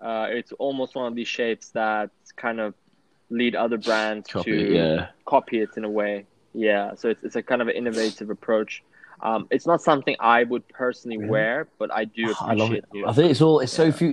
Uh, 0.00 0.28
it's 0.30 0.52
almost 0.52 0.94
one 0.94 1.06
of 1.06 1.14
these 1.16 1.28
shapes 1.28 1.70
that 1.70 2.10
kind 2.36 2.60
of 2.60 2.74
lead 3.28 3.56
other 3.56 3.76
brands 3.78 4.28
Copy 4.30 4.52
to 4.52 4.74
yeah 4.74 5.06
copy 5.26 5.60
it 5.60 5.70
in 5.76 5.84
a 5.84 5.90
way. 5.90 6.24
Yeah, 6.54 6.94
so 6.94 7.08
it's 7.10 7.22
it's 7.24 7.36
a 7.36 7.42
kind 7.42 7.60
of 7.60 7.68
an 7.68 7.74
innovative 7.74 8.30
approach. 8.30 8.82
Um, 9.20 9.48
it's 9.50 9.66
not 9.66 9.82
something 9.82 10.14
I 10.20 10.44
would 10.44 10.66
personally 10.68 11.18
Really? 11.18 11.30
wear, 11.30 11.68
but 11.78 11.92
I 11.92 12.04
do 12.04 12.32
i 12.40 12.54
love 12.54 12.70
appreciate 12.70 12.84
it 12.92 12.98
it. 12.98 13.06
i 13.08 13.12
think 13.12 13.30
it's 13.30 13.40
all 13.40 13.60
it's 13.60 13.72
so 13.72 13.86
Yeah. 13.90 14.12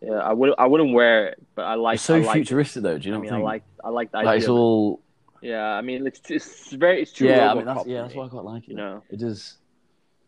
Fu- 0.00 0.06
Yeah, 0.06 0.18
I 0.18 0.32
would 0.32 0.54
I 0.58 0.66
wouldn't 0.66 0.92
wear 0.92 1.28
it, 1.28 1.38
but 1.54 1.62
I 1.62 1.74
like 1.74 1.96
it's 1.96 2.04
so 2.04 2.16
I 2.16 2.20
like 2.20 2.34
futuristic 2.34 2.82
though 2.82 2.98
do 2.98 3.08
you 3.08 3.14
I 3.14 3.18
know 3.18 3.22
mean, 3.22 3.42
what 3.42 3.48
I 3.48 3.50
I 3.50 3.52
like 3.52 3.62
I 3.84 3.88
like 3.90 4.10
the 4.12 4.16
like, 4.18 4.26
idea. 4.26 4.38
it's 4.38 4.48
all 4.48 5.00
Yeah, 5.40 5.64
I 5.64 5.80
mean, 5.82 6.06
it's 6.06 6.20
it's 6.30 6.72
very 6.72 7.02
it's 7.02 7.12
too 7.12 7.26
yeah, 7.26 7.50
I 7.50 7.54
mean 7.54 7.64
that's 7.64 7.86
yeah, 7.86 8.02
that's 8.02 8.14
why 8.14 8.24
I 8.26 8.28
quite 8.28 8.44
like 8.44 8.64
it. 8.64 8.70
You 8.70 8.76
know, 8.76 9.02
it 9.10 9.22
is. 9.22 9.56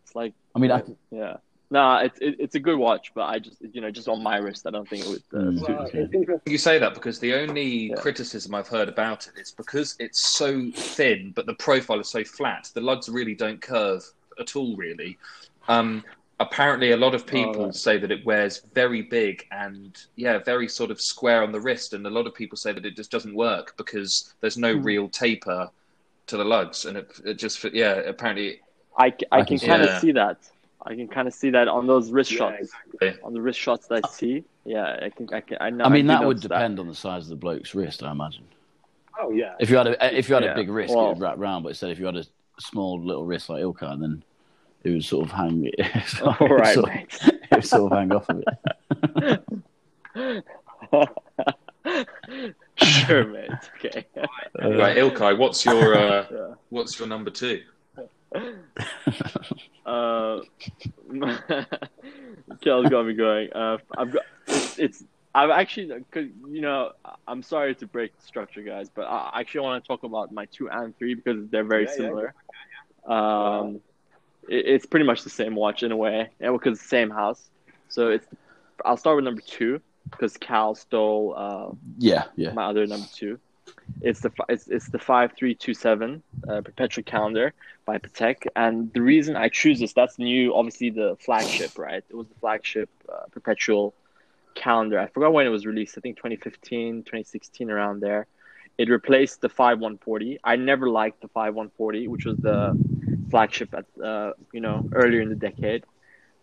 it's 0.04 0.14
like 0.14 0.34
I 0.54 0.58
mean, 0.58 0.70
I, 0.70 0.78
yeah, 1.10 1.18
yeah. 1.20 1.36
No, 1.72 1.98
it's 1.98 2.18
it, 2.20 2.34
it's 2.40 2.54
a 2.56 2.60
good 2.60 2.78
watch, 2.78 3.12
but 3.14 3.22
I 3.26 3.38
just 3.38 3.58
you 3.60 3.80
know 3.80 3.90
just 3.92 4.08
on 4.08 4.22
my 4.24 4.38
wrist, 4.38 4.66
I 4.66 4.70
don't 4.70 4.88
think 4.88 5.04
it 5.04 5.08
would 5.08 5.22
uh, 5.32 5.36
Mm. 5.50 5.60
Well, 5.68 5.84
it's 5.92 6.14
interesting. 6.14 6.52
You 6.52 6.58
say 6.58 6.78
that 6.80 6.94
because 6.94 7.20
the 7.20 7.34
only 7.34 7.90
Yeah. 7.90 7.94
criticism 7.96 8.54
I've 8.56 8.66
heard 8.66 8.88
about 8.88 9.28
it 9.28 9.34
is 9.40 9.52
because 9.52 9.94
it's 10.00 10.20
so 10.36 10.70
thin, 10.74 11.32
but 11.36 11.46
the 11.46 11.54
profile 11.54 12.00
is 12.00 12.08
so 12.08 12.24
flat. 12.24 12.68
The 12.74 12.80
lugs 12.80 13.08
really 13.08 13.34
don't 13.36 13.60
curve 13.60 14.02
at 14.40 14.56
all, 14.56 14.74
really. 14.76 15.16
Um, 15.68 16.02
apparently, 16.40 16.90
a 16.92 16.96
lot 16.96 17.14
of 17.14 17.26
people 17.26 17.62
Oh, 17.62 17.64
right. 17.66 17.74
say 17.74 17.98
that 17.98 18.10
it 18.10 18.24
wears 18.26 18.62
very 18.74 19.02
big 19.02 19.46
and 19.52 19.96
yeah, 20.16 20.38
very 20.38 20.66
sort 20.68 20.90
of 20.90 21.00
square 21.00 21.42
on 21.42 21.52
the 21.52 21.60
wrist, 21.60 21.92
and 21.92 22.04
a 22.06 22.10
lot 22.10 22.26
of 22.26 22.34
people 22.34 22.56
say 22.56 22.72
that 22.72 22.84
it 22.84 22.96
just 22.96 23.10
doesn't 23.10 23.34
work 23.34 23.74
because 23.76 24.34
there's 24.40 24.56
no 24.58 24.74
Hmm. 24.76 24.82
real 24.82 25.08
taper 25.08 25.70
to 26.26 26.36
the 26.36 26.44
lugs, 26.44 26.86
and 26.86 26.96
it, 26.96 27.10
it 27.24 27.34
just 27.34 27.62
yeah, 27.72 27.92
apparently 27.94 28.60
i, 28.96 29.10
can 29.10 29.26
can 29.44 29.58
kind 29.58 29.82
of 29.82 29.90
see- 30.00 30.08
see 30.08 30.12
that. 30.12 30.38
I 30.86 30.94
can 30.94 31.08
kind 31.08 31.28
of 31.28 31.34
see 31.34 31.50
that 31.50 31.68
on 31.68 31.86
those 31.86 32.10
wrist 32.10 32.30
Yeah, 32.32 32.38
shots, 32.38 32.72
exactly. 32.94 33.22
on 33.22 33.34
the 33.34 33.40
wrist 33.42 33.58
shots 33.60 33.86
that 33.88 34.00
I 34.02 34.08
see. 34.08 34.44
Yeah, 34.64 34.98
I 35.02 35.10
can 35.10 35.28
I 35.32 35.40
can 35.42 35.58
I 35.60 35.68
know. 35.70 35.84
I 35.84 35.90
mean, 35.90 36.04
do 36.04 36.08
that 36.08 36.20
would 36.24 36.38
notice 36.38 36.42
depend 36.42 36.80
on 36.80 36.88
the 36.88 36.94
size 36.94 37.24
of 37.24 37.28
the 37.28 37.36
bloke's 37.36 37.74
wrist, 37.74 38.02
I 38.02 38.10
imagine. 38.12 38.44
Oh 39.20 39.30
yeah. 39.30 39.56
If 39.60 39.68
you 39.68 39.76
had 39.76 39.88
a 39.88 40.16
if 40.18 40.28
you 40.30 40.34
had 40.36 40.44
Yeah. 40.44 40.52
a 40.52 40.54
big 40.54 40.70
wrist, 40.70 40.94
Well- 40.94 41.06
it 41.06 41.08
would 41.10 41.20
wrap 41.20 41.36
round. 41.38 41.64
But 41.64 41.70
instead, 41.70 41.90
if 41.90 41.98
you 41.98 42.06
had 42.06 42.16
a 42.16 42.24
small 42.58 42.98
little 42.98 43.26
wrist 43.26 43.50
like 43.50 43.60
Ilka, 43.60 43.96
then 44.00 44.22
it 44.84 44.90
would 44.90 45.04
sort 45.04 45.26
of 45.26 45.32
hang. 45.32 45.70
It 45.78 46.22
All 46.22 46.36
would 46.40 46.50
right, 46.50 46.74
sort, 46.74 46.88
mate. 46.88 47.18
it 47.22 47.40
would 47.52 47.64
sort 47.66 47.92
of 47.92 47.98
hang 47.98 48.12
off 48.12 48.26
a 48.28 48.34
bit. 48.34 48.46
sure, 52.76 53.24
mate. 53.26 53.50
Okay. 53.78 54.06
right. 54.16 54.96
Ilkay, 54.96 55.38
what's 55.38 55.64
your 55.64 55.96
uh, 55.96 56.26
Yeah. 56.30 56.54
what's 56.70 56.98
your 56.98 57.08
number 57.08 57.30
two? 57.30 57.62
Uh, 59.86 60.40
Kel's 62.60 62.88
got 62.88 63.06
me 63.06 63.14
going. 63.14 63.52
Uh, 63.52 63.78
I've 63.96 64.12
got 64.12 64.22
it's, 64.46 64.78
it's 64.78 65.04
I've 65.34 65.50
actually 65.50 65.88
cause 66.10 66.26
you 66.48 66.60
know 66.60 66.92
I'm 67.26 67.42
sorry 67.42 67.74
to 67.76 67.86
break 67.86 68.16
the 68.18 68.26
structure, 68.26 68.62
guys, 68.62 68.88
but 68.94 69.02
I 69.02 69.40
actually 69.40 69.60
want 69.62 69.82
to 69.82 69.88
talk 69.88 70.02
about 70.04 70.32
my 70.32 70.46
two 70.46 70.68
and 70.70 70.96
three 70.98 71.14
because 71.14 71.48
they're 71.50 71.64
very 71.64 71.84
Yeah, 71.84 71.90
yeah. 71.90 71.96
similar. 71.96 72.34
Um, 73.06 73.76
it, 73.76 73.82
it's 74.50 74.84
pretty 74.84 75.06
much 75.06 75.22
the 75.22 75.30
same 75.30 75.54
watch 75.54 75.82
in 75.82 75.92
a 75.92 75.96
way, 75.96 76.28
and 76.40 76.52
because 76.52 76.72
it's 76.72 76.82
the 76.82 76.88
same 76.88 77.10
house. 77.10 77.48
So 77.88 78.08
it's 78.08 78.26
I'll 78.84 78.96
start 78.96 79.16
with 79.16 79.24
number 79.24 79.42
two 79.42 79.80
because 80.10 80.36
Cal 80.36 80.74
stole 80.74 81.34
uh, 81.36 81.70
yeah, 81.98 82.24
yeah. 82.36 82.52
my 82.52 82.66
other 82.66 82.86
number 82.86 83.06
two. 83.14 83.38
It's 84.00 84.20
the 84.20 84.32
it's, 84.48 84.66
it's 84.66 84.88
the 84.88 84.98
five 84.98 85.32
three 85.36 85.54
two 85.54 85.72
seven 85.72 86.22
uh, 86.48 86.62
perpetual 86.62 87.04
calendar 87.04 87.52
by 87.86 87.98
Patek, 87.98 88.46
and 88.56 88.92
the 88.92 89.02
reason 89.02 89.36
I 89.36 89.48
choose 89.48 89.78
this 89.78 89.92
that's 89.92 90.18
new. 90.18 90.54
Obviously, 90.54 90.90
the 90.90 91.16
flagship, 91.20 91.78
right? 91.78 92.02
It 92.08 92.16
was 92.16 92.26
the 92.26 92.34
flagship 92.40 92.90
uh, 93.08 93.26
perpetual 93.30 93.94
calendar. 94.56 94.98
I 94.98 95.06
forgot 95.06 95.32
when 95.32 95.46
it 95.46 95.50
was 95.50 95.64
released. 95.64 95.96
I 95.96 96.00
think 96.00 96.16
2015, 96.16 97.04
2016, 97.04 97.70
around 97.70 98.00
there. 98.00 98.26
It 98.78 98.88
replaced 98.88 99.42
the 99.42 99.48
five 99.48 99.78
one 99.78 99.98
forty. 99.98 100.40
I 100.42 100.56
never 100.56 100.88
liked 100.88 101.20
the 101.20 101.28
five 101.28 101.54
one 101.54 101.70
forty, 101.76 102.08
which 102.08 102.24
was 102.24 102.38
the 102.38 102.76
flagship 103.30 103.74
at 103.74 103.86
uh, 104.02 104.32
you 104.52 104.60
know 104.60 104.88
earlier 104.92 105.20
in 105.20 105.28
the 105.28 105.34
decade. 105.48 105.84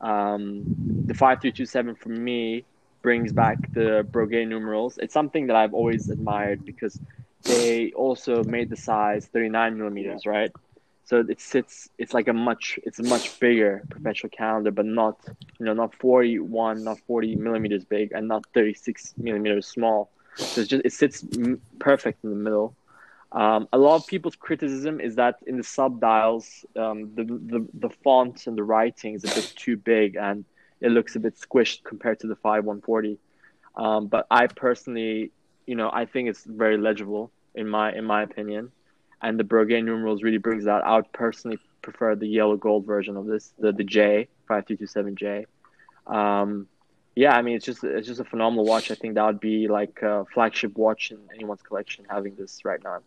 Um, 0.02 0.64
the 1.08 1.14
five 1.14 1.42
three 1.42 1.52
two 1.52 1.66
seven 1.66 1.96
for 1.96 2.10
me 2.10 2.66
brings 3.02 3.32
back 3.32 3.74
the 3.74 4.06
Breguet 4.12 4.48
numerals. 4.48 4.98
It's 4.98 5.14
something 5.14 5.48
that 5.48 5.56
I've 5.56 5.74
always 5.74 6.10
admired 6.10 6.66
because 6.66 7.00
they 7.44 7.92
also 7.94 8.44
made 8.44 8.70
the 8.70 8.76
size 8.76 9.26
39 9.28 9.78
millimeters, 9.78 10.26
right? 10.26 10.52
So 11.06 11.24
it 11.28 11.40
sits. 11.40 11.90
It's 11.98 12.14
like 12.14 12.28
a 12.28 12.34
much. 12.34 12.80
It's 12.84 13.00
a 13.00 13.04
much 13.04 13.40
bigger 13.40 13.82
perpetual 13.90 14.30
calendar, 14.30 14.72
but 14.72 14.86
not 14.86 15.18
you 15.58 15.66
know 15.66 15.74
not 15.74 15.96
forty 15.96 16.38
one, 16.38 16.84
not 16.84 17.00
forty 17.08 17.34
millimeters 17.38 17.86
big, 17.86 18.12
and 18.12 18.28
not 18.28 18.46
thirty 18.54 18.74
six 18.74 19.14
millimeters 19.16 19.68
small. 19.68 20.10
So 20.36 20.62
it's 20.62 20.70
just 20.70 20.84
it 20.84 20.92
sits 20.92 21.26
perfect 21.80 22.26
in 22.26 22.32
the 22.32 22.36
middle. 22.36 22.76
Um, 23.32 23.68
a 23.74 23.78
lot 23.78 23.96
of 23.96 24.08
people's 24.08 24.36
criticism 24.36 25.00
is 25.02 25.16
that 25.16 25.36
in 25.46 25.58
the 25.58 25.64
sub 25.64 26.00
dials, 26.00 26.66
um, 26.76 27.14
the, 27.16 27.24
the 27.24 27.68
the 27.74 27.90
font 28.04 28.48
and 28.48 28.58
the 28.58 28.64
writing 28.64 29.16
is 29.16 29.24
a 29.26 29.28
bit 29.28 29.54
too 29.56 29.76
big 29.76 30.16
and 30.16 30.46
it 30.80 30.92
looks 30.92 31.16
a 31.16 31.20
bit 31.20 31.36
squished 31.38 31.84
compared 31.84 32.20
to 32.22 32.28
the 32.28 32.36
five 32.38 32.64
one 32.64 32.82
forty. 32.82 33.20
Um, 33.76 34.08
but 34.08 34.28
I 34.32 34.48
personally, 34.48 35.32
you 35.66 35.76
know, 35.76 35.90
I 35.92 36.06
think 36.06 36.30
it's 36.30 36.44
very 36.46 36.78
legible 36.78 37.32
in 37.54 37.68
my 37.68 37.94
in 37.94 38.06
my 38.06 38.24
opinion, 38.24 38.72
and 39.22 39.38
the 39.40 39.44
Breguet 39.44 39.84
numerals 39.84 40.24
really 40.24 40.38
brings 40.38 40.66
that. 40.66 40.86
I 40.86 40.96
would 40.96 41.12
personally 41.12 41.60
prefer 41.82 42.16
the 42.16 42.28
yellow 42.28 42.58
gold 42.58 42.86
version 42.86 43.18
of 43.18 43.26
this, 43.26 43.54
the 43.60 43.72
the 43.72 43.84
J 43.84 44.30
five 44.48 44.66
two 44.66 44.78
two 44.78 44.88
seven 44.88 45.16
J. 45.16 45.46
Um, 46.06 46.68
yeah, 47.16 47.36
I 47.36 47.42
mean 47.42 47.56
it's 47.56 47.66
just 47.66 47.84
it's 47.84 48.08
just 48.08 48.20
a 48.20 48.26
phenomenal 48.26 48.66
watch. 48.66 48.92
I 48.92 48.96
think 48.96 49.16
that 49.16 49.26
would 49.26 49.40
be 49.40 49.68
like 49.68 50.02
a 50.02 50.26
flagship 50.34 50.78
watch 50.78 51.12
in 51.12 51.18
anyone's 51.34 51.62
collection 51.62 52.06
having 52.10 52.36
this 52.36 52.64
right 52.64 52.82
now, 52.84 53.00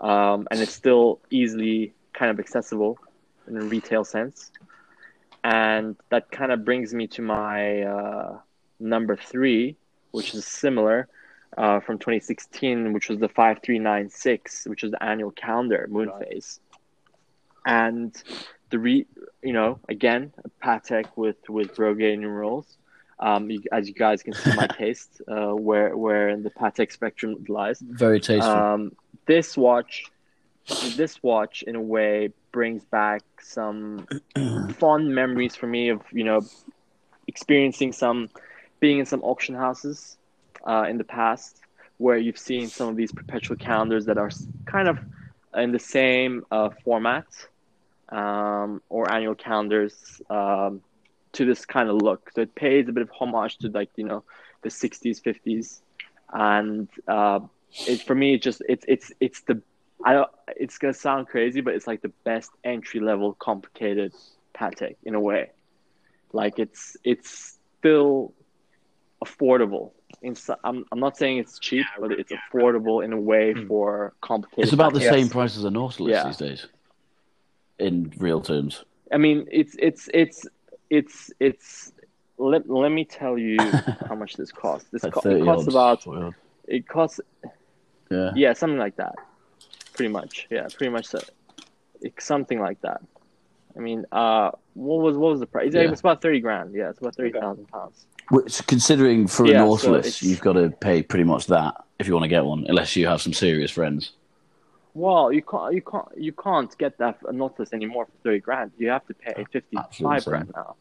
um, 0.00 0.46
and 0.50 0.60
it's 0.60 0.74
still 0.74 1.20
easily 1.30 1.92
kind 2.12 2.30
of 2.30 2.38
accessible 2.38 2.98
in 3.48 3.56
a 3.56 3.62
retail 3.62 4.04
sense. 4.04 4.50
And 5.44 5.96
that 6.10 6.30
kind 6.30 6.52
of 6.52 6.64
brings 6.64 6.94
me 6.94 7.08
to 7.08 7.22
my 7.22 7.82
uh, 7.82 8.38
number 8.78 9.16
three, 9.16 9.76
which 10.12 10.34
is 10.34 10.46
similar 10.46 11.08
uh, 11.58 11.80
from 11.80 11.98
2016, 11.98 12.92
which 12.92 13.08
was 13.08 13.18
the 13.18 13.28
5396, 13.28 14.66
which 14.66 14.84
is 14.84 14.92
the 14.92 15.02
annual 15.02 15.32
calendar 15.32 15.86
moon 15.90 16.08
Right. 16.08 16.28
phase. 16.28 16.60
And 17.66 18.14
the 18.70 18.78
re, 18.78 19.06
you 19.42 19.52
know, 19.52 19.78
again, 19.88 20.32
Patek 20.62 21.06
with 21.16 21.36
with 21.48 21.74
Breguet 21.76 22.18
numerals. 22.18 22.76
Um, 23.20 23.50
you, 23.50 23.62
as 23.70 23.86
you 23.86 23.94
guys 23.94 24.22
can 24.22 24.34
see, 24.34 24.52
my 24.52 24.66
taste, 24.78 25.22
uh, 25.28 25.52
where 25.52 25.96
where 25.96 26.28
in 26.28 26.42
the 26.42 26.50
Patek 26.50 26.90
spectrum 26.90 27.36
lies. 27.48 27.80
Very 27.80 28.18
tasteful. 28.18 28.52
Um, 28.52 28.92
this 29.26 29.56
watch, 29.56 30.04
this 30.96 31.22
watch, 31.22 31.62
in 31.62 31.76
a 31.76 31.80
way, 31.80 32.30
brings 32.52 32.84
back 32.84 33.22
some 33.40 34.06
fond 34.78 35.14
memories 35.14 35.56
for 35.56 35.66
me 35.66 35.88
of 35.88 36.02
you 36.12 36.24
know 36.24 36.40
experiencing 37.26 37.92
some 37.92 38.28
being 38.80 38.98
in 38.98 39.06
some 39.06 39.22
auction 39.22 39.54
houses 39.54 40.16
uh, 40.66 40.84
in 40.88 40.98
the 40.98 41.04
past 41.04 41.60
where 41.98 42.18
you've 42.18 42.38
seen 42.38 42.68
some 42.68 42.88
of 42.88 42.96
these 42.96 43.12
perpetual 43.12 43.56
calendars 43.56 44.06
that 44.06 44.18
are 44.18 44.30
kind 44.66 44.88
of 44.88 44.98
in 45.54 45.72
the 45.72 45.78
same 45.78 46.44
uh, 46.50 46.70
format 46.84 47.26
um, 48.08 48.82
or 48.88 49.10
annual 49.12 49.34
calendars 49.34 50.20
um, 50.28 50.80
to 51.32 51.44
this 51.44 51.64
kind 51.64 51.88
of 51.88 51.96
look. 51.96 52.30
So 52.34 52.42
it 52.42 52.54
pays 52.54 52.88
a 52.88 52.92
bit 52.92 53.02
of 53.02 53.10
homage 53.10 53.58
to 53.58 53.68
like 53.68 53.90
you 53.96 54.04
know 54.04 54.24
the 54.62 54.68
60s, 54.68 55.22
50s, 55.22 55.80
and 56.32 56.88
uh, 57.08 57.40
it 57.86 58.02
for 58.02 58.14
me 58.14 58.34
it 58.34 58.42
just 58.42 58.62
it's 58.68 58.84
it's 58.88 59.12
it's 59.20 59.40
the 59.42 59.62
I 60.04 60.14
don't, 60.14 60.30
it's 60.56 60.78
gonna 60.78 60.94
sound 60.94 61.28
crazy, 61.28 61.60
but 61.60 61.74
it's 61.74 61.86
like 61.86 62.02
the 62.02 62.12
best 62.24 62.50
entry 62.64 62.98
level 63.00 63.34
complicated 63.34 64.12
Patek 64.54 64.96
in 65.04 65.14
a 65.14 65.20
way. 65.20 65.50
Like 66.32 66.58
it's 66.58 66.96
it's 67.04 67.58
still 67.78 68.32
affordable. 69.24 69.92
In, 70.22 70.34
so- 70.34 70.56
I'm 70.64 70.84
I'm 70.92 70.98
not 71.00 71.16
saying 71.16 71.38
it's 71.38 71.58
cheap, 71.58 71.86
Yeah, 71.94 72.00
but 72.08 72.12
it's 72.12 72.30
yeah, 72.32 72.38
affordable 72.52 73.04
in 73.04 73.12
a 73.12 73.20
way 73.20 73.52
Hmm. 73.52 73.66
for 73.68 74.12
complicated. 74.20 74.64
it's 74.64 74.72
about 74.72 74.92
the 74.92 75.00
Pateks. 75.00 75.10
same 75.10 75.28
price 75.28 75.56
as 75.56 75.64
a 75.64 75.70
Nautilus 75.70 76.10
Yeah. 76.10 76.24
these 76.26 76.36
days, 76.36 76.66
in 77.78 78.12
real 78.18 78.40
terms. 78.40 78.84
I 79.12 79.18
mean, 79.18 79.46
it's 79.50 79.76
it's 79.78 80.08
it's 80.12 80.46
it's 80.90 81.30
it's. 81.38 81.92
Let, 82.38 82.68
let 82.68 82.88
me 82.90 83.04
tell 83.04 83.38
you 83.38 83.58
how 84.08 84.16
much 84.16 84.34
this 84.34 84.50
costs. 84.50 84.88
This 84.90 85.02
co- 85.02 85.10
costs 85.10 85.68
odds, 85.76 86.06
about 86.06 86.34
it 86.66 86.88
costs 86.88 87.20
Yeah. 88.12 88.30
yeah 88.34 88.52
something 88.52 88.78
like 88.78 88.96
that, 88.96 89.14
pretty 89.94 90.12
much 90.12 90.46
yeah 90.50 90.66
pretty 90.76 90.90
much 90.90 91.06
so. 91.06 91.20
It's 92.00 92.24
something 92.24 92.60
like 92.60 92.80
that. 92.82 93.00
I 93.76 93.80
mean, 93.80 94.04
uh, 94.12 94.50
what 94.74 95.00
was 95.00 95.16
what 95.16 95.30
was 95.30 95.40
the 95.40 95.46
price? 95.46 95.72
Yeah. 95.72 95.82
It 95.82 95.90
was 95.90 96.00
about 96.00 96.20
thirty 96.20 96.40
grand. 96.40 96.74
Yeah, 96.74 96.90
it's 96.90 96.98
about 96.98 97.14
thirty 97.16 97.32
thousand 97.32 97.66
pounds. 97.68 98.06
Which, 98.30 98.66
considering 98.66 99.26
for 99.26 99.44
a 99.44 99.48
Yeah, 99.48 99.58
so 99.60 99.66
Nautilus, 99.66 100.06
it's- 100.06 100.22
you've 100.22 100.40
got 100.40 100.54
to 100.54 100.70
pay 100.70 101.02
pretty 101.02 101.24
much 101.24 101.46
that 101.46 101.74
if 101.98 102.06
you 102.06 102.12
want 102.14 102.24
to 102.24 102.28
get 102.28 102.44
one, 102.44 102.66
unless 102.68 102.96
you 102.96 103.06
have 103.06 103.20
some 103.20 103.32
serious 103.32 103.70
friends. 103.70 104.12
Well, 104.94 105.32
you 105.32 105.42
can't 105.42 105.74
you 105.74 105.80
can't 105.82 106.08
you 106.16 106.32
can't 106.32 106.76
get 106.76 106.98
that 106.98 107.18
a 107.26 107.32
Nautilus 107.32 107.72
anymore 107.72 108.06
for 108.06 108.12
thirty 108.24 108.40
grand. 108.40 108.72
You 108.78 108.88
have 108.90 109.06
to 109.06 109.14
pay 109.14 109.44
fifty 109.50 109.76
Absolutely 109.78 110.16
five 110.16 110.24
grand 110.24 110.52
now. 110.54 110.76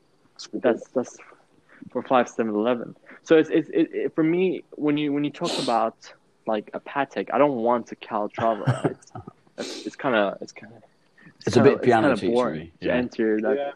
That's 0.54 0.88
that's 0.90 1.18
for 1.92 2.04
five 2.04 2.28
seven 2.28 2.54
eleven. 2.54 2.96
So 3.24 3.38
it's 3.38 3.50
it's 3.50 3.70
it, 3.70 3.90
it, 3.94 4.16
for 4.16 4.24
me 4.24 4.64
when 4.72 4.98
you 4.98 5.14
when 5.14 5.24
you 5.24 5.32
talk 5.32 5.58
about 5.64 5.96
like 6.48 6.70
a 6.74 6.80
Patek, 6.80 7.30
I 7.34 7.38
don't 7.38 7.58
want 7.58 7.92
a 7.92 7.96
Calatrava. 7.96 8.66
Right? 8.84 8.98
it's 9.58 9.86
it's 9.86 9.96
kind 9.96 10.16
of 10.16 10.42
it's 10.42 10.52
kind 10.52 10.74
of 10.74 10.84
It's 11.46 11.58
a 11.58 11.64
bit 11.64 11.82
piano 11.82 12.10
kind 12.10 12.24
of 12.24 12.34
boring 12.34 12.68
teachery, 12.68 12.80
to 12.80 12.88
yeah. 12.88 12.94
enter 12.94 13.42
that. 13.42 13.58
Yeah. 13.58 13.72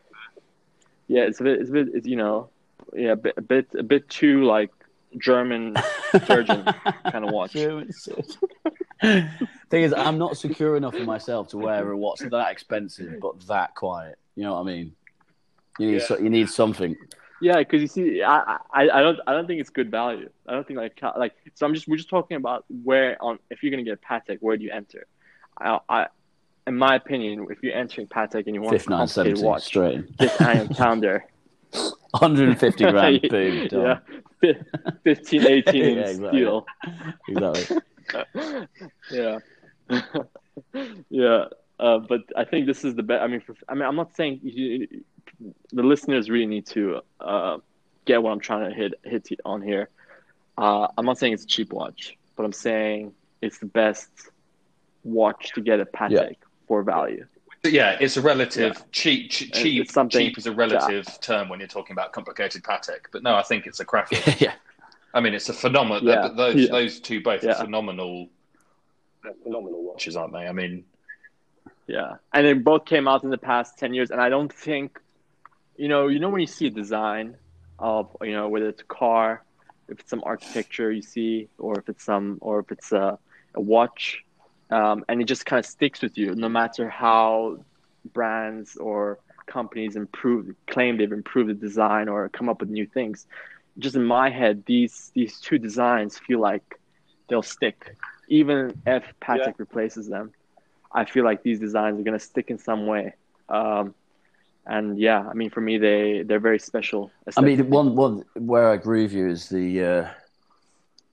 Yeah, 1.07 1.21
it's 1.23 1.39
a 1.39 1.43
bit 1.43 1.61
it's 1.61 1.69
a 1.69 1.73
bit 1.73 1.87
it's, 1.93 2.07
you 2.07 2.15
know 2.15 2.49
yeah 2.93 3.11
a 3.11 3.15
bit 3.15 3.33
a 3.37 3.41
bit 3.41 3.67
a 3.77 3.83
bit 3.83 4.09
too 4.09 4.43
like 4.43 4.71
German 5.17 5.75
surgeon 6.25 6.65
kind 7.11 7.25
of 7.25 7.31
watch. 7.31 7.53
German 7.53 7.91
surgeon. 7.91 9.29
Thing 9.69 9.83
is, 9.83 9.93
I'm 9.93 10.17
not 10.17 10.37
secure 10.37 10.75
enough 10.77 10.95
in 10.95 11.05
myself 11.05 11.49
to 11.49 11.57
wear 11.57 11.91
a 11.91 11.97
watch 11.97 12.19
that 12.19 12.51
expensive 12.51 13.19
but 13.21 13.39
that 13.47 13.75
quiet. 13.75 14.17
You 14.35 14.43
know 14.43 14.53
what 14.53 14.61
I 14.61 14.63
mean? 14.63 14.95
You 15.79 15.87
need 15.87 15.97
Yeah. 15.97 16.05
so, 16.05 16.17
you 16.17 16.29
need 16.29 16.49
something. 16.49 16.95
Yeah, 17.41 17.57
because 17.57 17.81
you 17.81 17.87
see, 17.87 18.23
I, 18.23 18.57
I 18.73 18.89
I 18.89 19.01
don't 19.01 19.19
I 19.27 19.33
don't 19.33 19.45
think 19.45 19.59
it's 19.59 19.69
good 19.69 19.91
value. 19.91 20.29
I 20.47 20.53
don't 20.53 20.65
think 20.65 20.79
like 20.79 20.99
like 21.17 21.33
so. 21.53 21.65
I'm 21.65 21.73
just 21.73 21.87
we're 21.87 21.97
just 21.97 22.09
talking 22.09 22.37
about 22.37 22.65
where 22.83 23.21
on 23.21 23.39
if 23.49 23.61
you're 23.61 23.71
gonna 23.71 23.83
get 23.83 24.01
Patek, 24.01 24.37
where 24.39 24.55
do 24.57 24.63
you 24.63 24.71
enter? 24.71 25.05
I, 25.59 25.79
I 25.89 26.07
in 26.67 26.77
my 26.77 26.95
opinion, 26.95 27.45
if 27.49 27.61
you're 27.61 27.75
entering 27.75 28.07
Patek 28.07 28.45
and 28.45 28.55
you 28.55 28.61
want 28.61 28.75
a 28.75 28.79
Fifth 28.79 28.89
nine 28.89 28.99
complicated 29.07 29.43
watch, 29.43 29.63
straight 29.63 30.17
this 30.17 30.39
annual 30.41 30.73
calendar, 30.73 31.25
150 31.71 32.83
grand. 32.91 33.21
Boom. 33.23 33.67
Done. 33.67 33.99
yeah, 34.41 34.53
Fif- 35.03 35.19
15, 35.19 35.47
18 35.47 35.83
in 35.85 35.97
Yeah, 35.97 36.03
exactly. 36.07 36.27
steel. 36.39 36.65
Exactly. 37.27 38.67
yeah, 39.11 39.39
yeah. 41.09 41.45
Uh, 41.77 41.99
but 41.99 42.21
I 42.37 42.45
think 42.45 42.65
this 42.67 42.85
is 42.85 42.95
the 42.95 43.03
best. 43.03 43.21
I 43.21 43.27
mean, 43.27 43.41
for, 43.41 43.55
I 43.67 43.73
mean, 43.73 43.83
I'm 43.83 43.97
not 43.97 44.15
saying 44.15 44.39
you, 44.43 44.87
the 45.71 45.83
listeners 45.83 46.29
really 46.29 46.45
need 46.45 46.65
to 46.67 47.01
uh, 47.19 47.57
get 48.05 48.21
what 48.21 48.31
I'm 48.31 48.39
trying 48.39 48.69
to 48.69 48.75
hit 48.75 48.93
hit 49.03 49.27
on 49.45 49.61
here. 49.61 49.89
Uh, 50.57 50.87
I'm 50.97 51.05
not 51.05 51.17
saying 51.17 51.33
it's 51.33 51.43
a 51.43 51.47
cheap 51.47 51.73
watch, 51.73 52.17
but 52.35 52.43
I'm 52.45 52.53
saying 52.53 53.13
it's 53.41 53.57
the 53.59 53.65
best 53.65 54.09
watch 55.03 55.51
to 55.53 55.61
get 55.61 55.79
at 55.79 55.91
Patek 55.93 56.11
Yeah. 56.11 56.29
for 56.67 56.81
value. 56.83 57.25
Yeah, 57.63 57.97
it's 57.99 58.15
a 58.15 58.21
relative 58.21 58.73
Yeah. 58.75 58.83
cheap. 58.91 59.31
ch- 59.31 59.41
It's 59.43 59.59
Cheap, 59.59 59.91
something- 59.91 60.19
cheap 60.27 60.37
is 60.37 60.45
a 60.47 60.51
relative 60.51 61.05
term 61.21 61.49
when 61.49 61.59
you're 61.59 61.67
talking 61.67 61.93
about 61.93 62.11
complicated 62.11 62.63
Patek. 62.63 63.07
But 63.11 63.23
no, 63.23 63.35
I 63.35 63.41
think 63.41 63.65
it's 63.65 63.79
a 63.79 63.85
craft. 63.85 64.13
yeah. 64.41 64.53
I 65.13 65.19
mean, 65.21 65.33
it's 65.33 65.49
a 65.49 65.53
phenomenal. 65.53 66.03
Yeah. 66.03 66.27
Those 66.27 66.55
Yeah. 66.55 66.71
those 66.71 66.99
two 66.99 67.21
both 67.21 67.43
Yeah. 67.43 67.51
are 67.51 67.65
phenomenal 67.65 68.29
They're 69.23 69.33
phenomenal 69.43 69.83
watches, 69.83 70.15
aren't 70.15 70.33
they? 70.33 70.47
I 70.47 70.51
mean, 70.51 70.85
Yeah, 71.87 72.15
and 72.33 72.45
they 72.45 72.53
both 72.53 72.85
came 72.85 73.07
out 73.07 73.23
in 73.23 73.29
the 73.31 73.37
past 73.37 73.77
ten 73.77 73.93
years, 73.93 74.09
and 74.11 74.19
I 74.21 74.29
don't 74.29 74.51
think, 74.53 74.99
you 75.77 75.87
know, 75.87 76.07
you 76.07 76.19
know 76.19 76.29
when 76.29 76.41
you 76.41 76.47
see 76.47 76.67
a 76.67 76.71
design 76.71 77.37
of, 77.79 78.15
you 78.21 78.31
know, 78.31 78.47
whether 78.49 78.69
it's 78.69 78.81
a 78.81 78.85
car, 78.85 79.43
if 79.89 79.99
it's 79.99 80.09
some 80.09 80.23
architecture 80.25 80.91
you 80.91 81.01
see, 81.01 81.49
or 81.57 81.79
if 81.79 81.89
it's 81.89 82.03
some, 82.03 82.37
or 82.41 82.59
if 82.59 82.71
it's 82.71 82.91
a, 82.91 83.19
a 83.55 83.61
watch, 83.61 84.21
um, 84.69 85.03
and 85.07 85.21
it 85.21 85.25
just 85.25 85.45
kind 85.45 85.59
of 85.59 85.65
sticks 85.65 86.01
with 86.01 86.17
you, 86.17 86.33
no 86.35 86.49
matter 86.49 86.89
how 86.89 87.57
brands 88.13 88.75
or 88.77 89.19
companies 89.47 89.95
improve, 89.95 90.55
claim 90.67 90.97
they've 90.97 91.11
improved 91.11 91.49
the 91.49 91.53
design 91.53 92.07
or 92.09 92.29
come 92.29 92.49
up 92.49 92.61
with 92.61 92.69
new 92.69 92.85
things. 92.87 93.27
Just 93.77 93.95
in 93.95 94.03
my 94.05 94.29
head, 94.29 94.63
these 94.65 95.11
these 95.13 95.39
two 95.39 95.57
designs 95.59 96.17
feel 96.17 96.39
like 96.39 96.63
they'll 97.29 97.43
stick, 97.43 97.95
even 98.29 98.73
if 98.85 99.03
Patek 99.21 99.37
Yeah. 99.37 99.51
replaces 99.57 100.07
them. 100.07 100.31
I 100.93 101.05
feel 101.05 101.25
like 101.25 101.43
these 101.43 101.59
designs 101.59 101.99
are 101.99 102.03
gonna 102.03 102.19
stick 102.19 102.49
in 102.49 102.57
some 102.57 102.87
way. 102.87 103.13
Um, 103.49 103.93
and 104.67 104.97
yeah, 104.99 105.27
I 105.27 105.33
mean, 105.33 105.49
for 105.49 105.61
me, 105.61 105.77
they 105.77 106.23
they're 106.23 106.39
very 106.39 106.59
special. 106.59 107.11
I 107.37 107.41
mean, 107.41 107.69
one 107.69 107.95
one 107.95 108.25
where 108.35 108.69
I 108.69 108.75
agree 108.75 109.03
with 109.03 109.13
you 109.13 109.27
is 109.29 109.49
the 109.49 109.83
uh, 109.83 110.07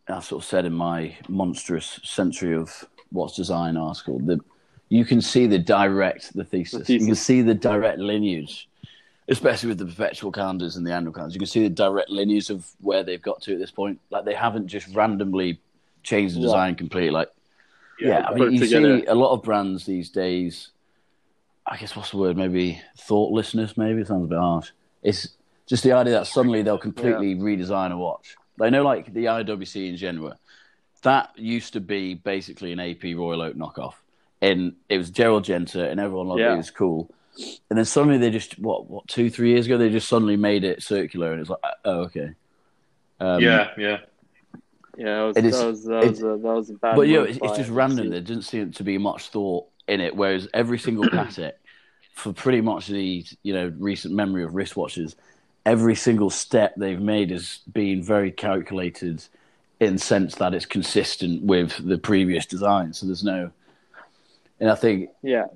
I 0.09 0.21
sort 0.21 0.43
of 0.43 0.49
said 0.49 0.65
in 0.65 0.73
my 0.73 1.17
monstrous 1.29 2.01
century 2.03 2.55
of 2.57 2.85
what's 3.11 3.37
design 3.37 3.77
article 3.77 4.19
that 4.21 4.41
you 4.89 5.05
can 5.05 5.21
see 5.21 5.47
the 5.47 5.59
direct 5.59 6.35
the 6.35 6.45
thesis. 6.45 6.87
The 6.87 6.95
You 6.95 7.07
can 7.07 7.15
see 7.15 7.43
the 7.43 7.55
direct 7.55 7.99
lineage, 7.99 8.69
especially 9.29 9.69
with 9.69 9.79
the 9.79 9.87
perpetual 9.87 10.33
calendars 10.33 10.77
and 10.77 10.87
the 10.87 10.93
annual 10.93 11.13
calendars. 11.13 11.35
You 11.35 11.41
can 11.41 11.47
see 11.47 11.63
the 11.63 11.71
direct 11.71 12.11
lineage 12.11 12.51
of 12.51 12.67
where 12.81 13.03
they've 13.03 13.23
got 13.23 13.43
to 13.43 13.53
at 13.53 13.59
this 13.59 13.71
point. 13.71 14.01
Like 14.11 14.25
they 14.25 14.35
haven't 14.35 14.69
just 14.69 14.95
randomly 14.95 15.61
changed 16.03 16.37
the 16.37 16.41
Yeah. 16.41 16.47
design 16.47 16.75
completely. 16.75 17.11
Like 17.11 17.31
yeah, 18.01 18.27
I 18.27 18.35
mean, 18.35 18.53
you 18.53 18.61
together. 18.61 19.01
see 19.01 19.07
a 19.07 19.15
lot 19.15 19.33
of 19.33 19.43
brands 19.43 19.85
these 19.87 20.11
days 20.11 20.71
I 21.67 21.77
guess 21.77 21.95
what's 21.95 22.11
the 22.11 22.17
word? 22.17 22.37
Maybe 22.37 22.81
thoughtlessness. 22.99 23.77
Maybe 23.77 24.01
it 24.01 24.09
sounds 24.09 24.25
a 24.25 24.29
bit 24.29 24.39
harsh. 24.39 24.71
It's 25.03 25.29
just 25.67 25.85
the 25.85 25.93
idea 25.93 26.15
that 26.15 26.27
suddenly 26.27 26.63
they'll 26.63 26.79
completely 26.79 27.35
redesign 27.37 27.93
a 27.93 27.97
watch. 27.97 28.37
They 28.59 28.71
know, 28.71 28.83
like 28.83 29.13
the 29.13 29.25
IWC 29.27 29.89
Ingenieur, 29.91 30.35
that 31.03 31.31
used 31.37 31.73
to 31.75 31.81
be 31.81 32.15
basically 32.15 32.73
an 32.73 32.81
AP 32.81 33.03
Royal 33.17 33.43
Oak 33.43 33.57
knockoff, 33.57 33.95
and 34.41 34.75
it 34.89 34.99
was 34.99 35.11
Gerald 35.11 35.45
Genta, 35.45 35.89
and 35.89 35.99
everyone 35.99 36.29
loved 36.29 36.41
it. 36.41 36.45
Yeah. 36.45 36.55
It 36.55 36.59
was 36.59 36.71
cool. 36.71 37.11
And 37.71 37.79
then 37.79 37.85
suddenly 37.87 38.19
they 38.19 38.31
just 38.31 38.59
what 38.59 38.91
what 38.91 39.09
two 39.09 39.31
three 39.31 39.51
years 39.51 39.65
ago 39.67 39.79
they 39.79 39.89
just 39.89 40.07
suddenly 40.09 40.37
made 40.37 40.65
it 40.65 40.83
circular, 40.83 41.33
and 41.33 41.41
it's 41.41 41.49
like 41.51 41.61
oh 41.85 42.01
okay. 42.03 42.33
Um, 43.21 43.41
yeah, 43.41 43.71
yeah. 43.79 43.99
Yeah, 44.99 45.33
that 45.33 45.43
was, 45.43 45.55
that 45.55 45.67
was, 45.67 45.85
that 45.85 46.05
it- 46.05 46.11
was, 46.11 46.21
a, 46.21 46.25
that 46.27 46.39
was 46.39 46.71
a 46.71 46.75
bad 46.75 46.97
but 46.97 47.09
yeah, 47.09 47.23
it's, 47.23 47.39
it's 47.43 47.57
just 47.57 47.71
random. 47.71 48.11
There 48.11 48.21
didn't 48.21 48.43
seem 48.43 48.73
to 48.73 48.85
be 48.85 48.99
much 48.99 49.29
thought 49.31 49.67
in 49.89 50.01
it. 50.01 50.17
Whereas 50.17 50.49
every 50.55 50.79
single 50.79 51.07
classic, 51.09 51.59
for 52.15 52.33
pretty 52.33 52.61
much 52.61 52.87
the 52.89 53.25
you 53.43 53.55
know 53.55 53.73
recent 53.79 54.15
memory 54.15 54.45
of 54.45 54.53
wristwatches, 54.53 55.15
every 55.65 55.95
single 55.95 56.31
step 56.31 56.75
they've 56.77 57.01
made 57.01 57.31
has 57.31 57.61
been 57.73 58.03
very 58.03 58.31
calculated, 58.31 59.25
in 59.81 59.99
sense 59.99 60.37
that 60.37 60.55
it's 60.55 60.67
consistent 60.67 61.43
with 61.43 61.77
the 61.87 61.99
previous 61.99 62.47
design. 62.47 62.93
So 62.93 63.07
there's 63.07 63.25
no, 63.25 63.51
and 64.61 64.71
I 64.71 64.75
think 64.75 65.11
Yeah. 65.23 65.47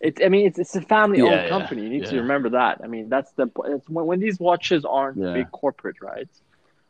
It's, 0.00 0.20
I 0.22 0.28
mean, 0.28 0.46
it's, 0.46 0.58
it's 0.58 0.76
a 0.76 0.82
family-owned 0.82 1.32
Yeah, 1.32 1.42
yeah, 1.44 1.48
company. 1.48 1.82
You 1.84 1.88
need 1.88 2.04
to 2.06 2.16
remember 2.16 2.50
that. 2.50 2.80
I 2.84 2.86
mean, 2.86 3.08
that's 3.08 3.32
the 3.32 3.50
it's 3.64 3.88
when, 3.88 4.04
when 4.06 4.20
these 4.20 4.38
watches 4.38 4.84
aren't 4.84 5.18
Yeah. 5.18 5.32
big 5.32 5.50
corporate, 5.50 6.00
right? 6.02 6.28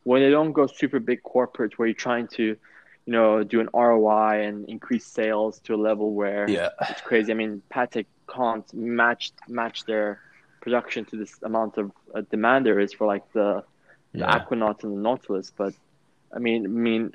When 0.03 0.21
they 0.21 0.29
don't 0.29 0.51
go 0.51 0.67
super 0.67 0.99
big 0.99 1.23
corporate, 1.23 1.77
where 1.79 1.87
you're 1.87 1.95
trying 1.95 2.27
to, 2.29 2.57
you 3.07 3.13
know, 3.13 3.41
do 3.43 3.61
an 3.61 3.69
ROI 3.73 4.43
and 4.47 4.67
increase 4.67 5.05
sales 5.05 5.59
to 5.61 5.73
a 5.73 5.79
level 5.89 6.13
where 6.13 6.47
yeah, 6.49 6.69
it's 6.89 6.99
crazy. 7.01 7.31
I 7.31 7.35
mean, 7.35 7.61
Patek 7.73 8.05
can't 8.29 8.71
match 8.73 9.31
match 9.47 9.85
their 9.85 10.19
production 10.59 11.05
to 11.05 11.15
this 11.15 11.33
amount 11.41 11.77
of 11.77 11.91
uh, 12.13 12.21
demand 12.29 12.65
there 12.65 12.79
is 12.81 12.91
for 12.91 13.07
like 13.07 13.23
the, 13.31 13.63
the 14.11 14.19
yeah, 14.19 14.37
Aquanaut 14.37 14.83
and 14.83 14.91
the 14.97 15.01
Nautilus. 15.01 15.53
But 15.55 15.73
I 16.35 16.39
mean, 16.39 16.65
I 16.65 16.67
mean, 16.67 17.13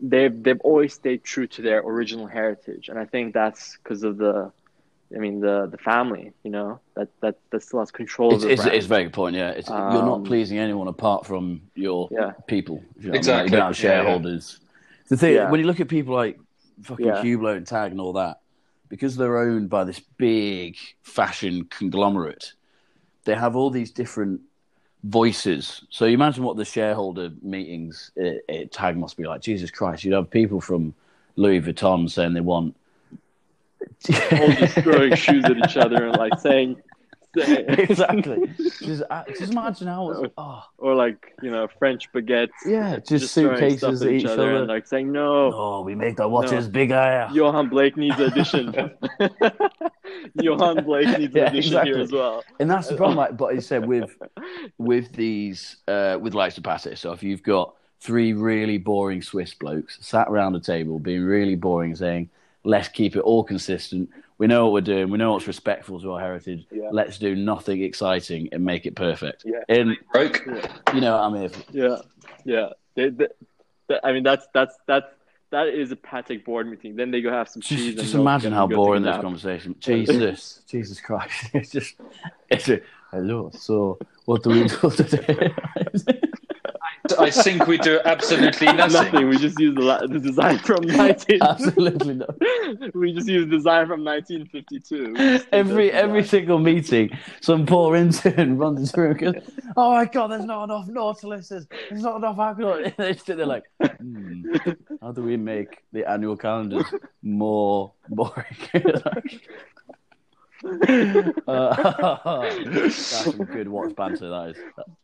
they've 0.00 0.36
they've 0.42 0.60
always 0.60 0.92
stayed 0.92 1.24
true 1.24 1.46
to 1.46 1.62
their 1.62 1.78
original 1.80 2.26
heritage, 2.26 2.90
and 2.90 2.98
I 2.98 3.06
think 3.06 3.32
that's 3.32 3.78
because 3.82 4.02
of 4.02 4.18
the, 4.18 4.52
I 5.16 5.18
mean, 5.18 5.40
the 5.40 5.66
the 5.74 5.78
family. 5.78 6.34
You 6.44 6.50
know, 6.50 6.80
that 6.94 7.08
that 7.22 7.36
that 7.52 7.62
still 7.62 7.78
has 7.80 7.90
control 7.90 8.34
It's, 8.34 8.42
of 8.44 8.48
the 8.48 8.52
it's, 8.52 8.62
brand. 8.64 8.76
it's 8.76 8.84
a 8.84 8.88
very 8.88 9.04
good 9.04 9.14
point. 9.14 9.34
Yeah, 9.34 9.48
it's, 9.52 9.70
you're 9.70 9.78
not 10.12 10.16
Um, 10.20 10.24
pleasing 10.24 10.58
anyone 10.58 10.88
apart 10.88 11.24
from 11.24 11.62
your 11.74 12.10
Yeah. 12.12 12.32
people. 12.46 12.76
you 12.76 12.82
know 12.82 12.90
what 12.90 13.04
I 13.04 13.06
mean. 13.06 13.16
Exactly. 13.16 13.42
Like, 13.44 13.50
you 13.50 13.56
don't 13.56 13.66
have 13.68 13.82
Yeah, 13.82 14.02
yeah. 14.02 14.38
The 15.08 15.16
thing 15.16 15.34
Yeah. 15.34 15.50
when 15.50 15.60
you 15.60 15.66
look 15.66 15.80
at 15.80 15.88
people 15.88 16.14
like 16.14 16.38
fucking 16.82 17.06
Yeah. 17.06 17.22
Hublot 17.22 17.56
and 17.56 17.66
Tag 17.66 17.92
and 17.92 18.00
all 18.00 18.14
that, 18.14 18.40
because 18.88 19.16
they're 19.16 19.38
owned 19.38 19.68
by 19.70 19.84
this 19.84 20.00
big 20.16 20.76
fashion 21.02 21.64
conglomerate, 21.70 22.52
they 23.24 23.34
have 23.34 23.56
all 23.56 23.70
these 23.70 23.90
different 23.90 24.40
voices. 25.04 25.84
So 25.90 26.04
you 26.06 26.14
imagine 26.14 26.44
what 26.44 26.56
the 26.56 26.64
shareholder 26.64 27.30
meetings 27.42 28.10
at, 28.16 28.38
at 28.48 28.72
Tag 28.72 28.96
must 28.96 29.16
be 29.16 29.24
like. 29.24 29.40
Jesus 29.42 29.70
Christ, 29.70 30.04
you'd 30.04 30.14
have 30.14 30.30
people 30.30 30.60
from 30.60 30.94
Louis 31.36 31.60
Vuitton 31.60 32.08
saying 32.10 32.34
they 32.34 32.40
want. 32.40 32.76
all 34.32 34.52
just 34.52 34.74
throwing 34.78 35.14
shoes 35.16 35.44
at 35.44 35.56
each 35.58 35.76
other 35.76 36.06
and 36.06 36.16
like 36.16 36.38
saying 36.38 36.76
exactly. 37.36 38.52
Just, 38.82 39.02
uh, 39.08 39.24
just 39.28 39.52
imagine 39.52 39.88
how. 39.88 40.30
Oh, 40.38 40.62
or 40.78 40.94
like 40.94 41.34
you 41.42 41.50
know 41.50 41.68
French 41.78 42.10
baguettes. 42.12 42.48
yeah, 42.66 42.98
just, 42.98 43.34
throwing 43.34 43.56
suitcases 43.56 44.02
at 44.02 44.08
at 44.08 44.14
each 44.14 44.24
other. 44.24 44.56
and 44.56 44.68
like 44.68 44.86
saying 44.86 45.12
no. 45.12 45.52
Oh, 45.52 45.82
we 45.82 45.94
make 45.94 46.16
the 46.16 46.26
watches 46.26 46.68
bigger. 46.68 47.28
Johan 47.32 47.68
Blake 47.68 47.96
needs 47.96 48.18
addition. 48.18 48.74
Johan 50.34 50.84
Blake 50.84 51.18
needs 51.18 51.34
Yeah, 51.34 51.48
addition 51.48 51.72
exactly. 51.72 51.92
here 51.92 52.02
as 52.02 52.12
well. 52.12 52.42
And 52.60 52.70
that's 52.70 52.88
the 52.88 52.96
problem. 52.96 53.18
Like, 53.18 53.36
but 53.36 53.54
I 53.54 53.58
said 53.60 53.86
with 53.86 54.16
with 54.78 55.12
these 55.12 55.76
uh, 55.88 56.18
with 56.20 56.34
likes 56.34 56.58
of 56.58 56.98
So 56.98 57.12
if 57.12 57.22
you've 57.22 57.42
got 57.42 57.74
three 58.00 58.32
really 58.32 58.78
boring 58.78 59.22
Swiss 59.22 59.54
blokes 59.54 59.98
sat 60.00 60.28
around 60.28 60.56
a 60.56 60.60
table 60.60 60.98
being 60.98 61.22
really 61.22 61.54
boring, 61.54 61.94
saying, 61.94 62.30
"Let's 62.64 62.88
keep 62.88 63.16
it 63.16 63.20
all 63.20 63.44
consistent. 63.44 64.10
We 64.42 64.48
know 64.48 64.64
what 64.64 64.72
we're 64.72 64.80
doing. 64.80 65.08
We 65.08 65.18
know 65.18 65.34
what's 65.34 65.46
respectful 65.46 66.00
to 66.00 66.14
our 66.14 66.20
heritage. 66.20 66.66
Yeah. 66.72 66.88
Let's 66.90 67.16
do 67.16 67.36
nothing 67.36 67.80
exciting 67.84 68.48
and 68.50 68.64
make 68.64 68.86
it 68.86 68.96
perfect." 68.96 69.44
Yeah. 69.46 69.60
And 69.68 69.96
Broke. 70.12 70.44
you 70.92 71.00
know, 71.00 71.16
I'm 71.16 71.36
here. 71.36 71.48
For, 71.48 71.62
Yeah, 71.70 71.96
yeah. 72.44 72.68
They, 72.96 73.10
they, 73.10 73.28
they- 73.86 74.00
I 74.02 74.10
mean, 74.12 74.24
that's 74.24 74.44
that's 74.52 74.74
that's 74.88 75.06
that 75.50 75.68
is 75.68 75.92
a 75.92 75.96
Patek 75.96 76.44
board 76.44 76.66
meeting. 76.68 76.96
Then 76.96 77.12
they 77.12 77.20
go 77.20 77.30
have 77.30 77.48
some 77.50 77.62
cheese. 77.62 77.78
just 77.78 77.88
and 77.90 77.98
just 78.00 78.14
imagine 78.16 78.52
how 78.52 78.66
boring 78.66 79.04
this 79.04 79.16
conversation. 79.18 79.76
Jesus, 79.78 80.62
Jesus 80.66 81.00
Christ! 81.00 81.50
It's 81.54 81.70
just 81.70 81.94
it's 82.50 82.68
a 82.68 82.80
hello. 83.12 83.52
So 83.56 84.00
what 84.24 84.42
do 84.42 84.50
we 84.50 84.66
do 84.66 84.90
today? 84.90 85.54
I 87.18 87.30
think 87.30 87.66
we 87.66 87.78
do 87.78 88.00
absolutely 88.04 88.66
nothing. 88.72 89.12
Nothing. 89.12 89.28
We 89.28 89.38
just 89.38 89.58
use 89.58 89.74
the, 89.74 90.06
the 90.08 90.18
design 90.20 90.58
from 90.58 90.84
nineteen. 90.86 91.38
Absolutely 91.42 92.14
not. 92.14 92.34
we 92.94 93.12
just 93.12 93.28
use 93.28 93.50
design 93.50 93.86
from 93.88 94.04
1952. 94.04 95.12
We 95.12 95.14
just 95.18 95.44
take 95.44 95.52
Every 95.52 95.90
that 95.90 95.96
every 95.96 96.22
design. 96.22 96.40
single 96.40 96.58
meeting, 96.58 97.10
some 97.40 97.66
poor 97.66 97.96
intern 97.96 98.56
runs 98.56 98.80
into 98.80 98.92
the 98.92 99.00
room 99.02 99.10
and 99.10 99.20
goes, 99.34 99.50
"Oh 99.76 99.92
my 99.92 100.04
god, 100.04 100.28
there's 100.28 100.44
not 100.44 100.64
enough 100.64 100.86
Nautiluses. 100.86 101.66
There's 101.90 102.02
not 102.02 102.16
enough 102.16 102.36
Aquanaut." 102.36 102.96
They 102.96 103.14
sit 103.14 103.36
there 103.36 103.46
like, 103.46 103.64
hmm, 104.00 104.54
"How 105.00 105.12
do 105.12 105.22
we 105.22 105.36
make 105.36 105.78
the 105.92 106.08
annual 106.08 106.36
calendars 106.36 106.86
more 107.22 107.92
boring?" 108.08 108.46
Uh, 110.64 112.50
that's 112.66 112.96
some 112.96 113.38
good 113.38 113.68
watch 113.68 113.94
banter. 113.96 114.28
That 114.28 114.50
is. 114.50 114.56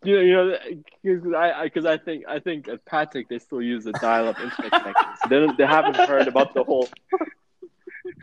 you 0.05 0.15
know, 0.17 0.21
you 0.23 0.35
know, 0.35 0.59
because 1.03 1.35
I, 1.35 1.65
because 1.65 1.85
I, 1.85 1.99
think, 1.99 2.25
I 2.29 2.39
think 2.39 2.69
at 2.69 2.85
Patek 2.85 3.29
they 3.29 3.39
still 3.39 3.63
use 3.63 3.85
the 3.85 3.93
dial-up 3.93 4.39
internet 4.39 4.71
connection. 4.71 5.07
So 5.23 5.29
they, 5.29 5.47
they 5.59 5.67
haven't 5.67 5.97
heard 5.97 6.29
about 6.29 6.55
the 6.55 6.65
whole. 6.65 6.89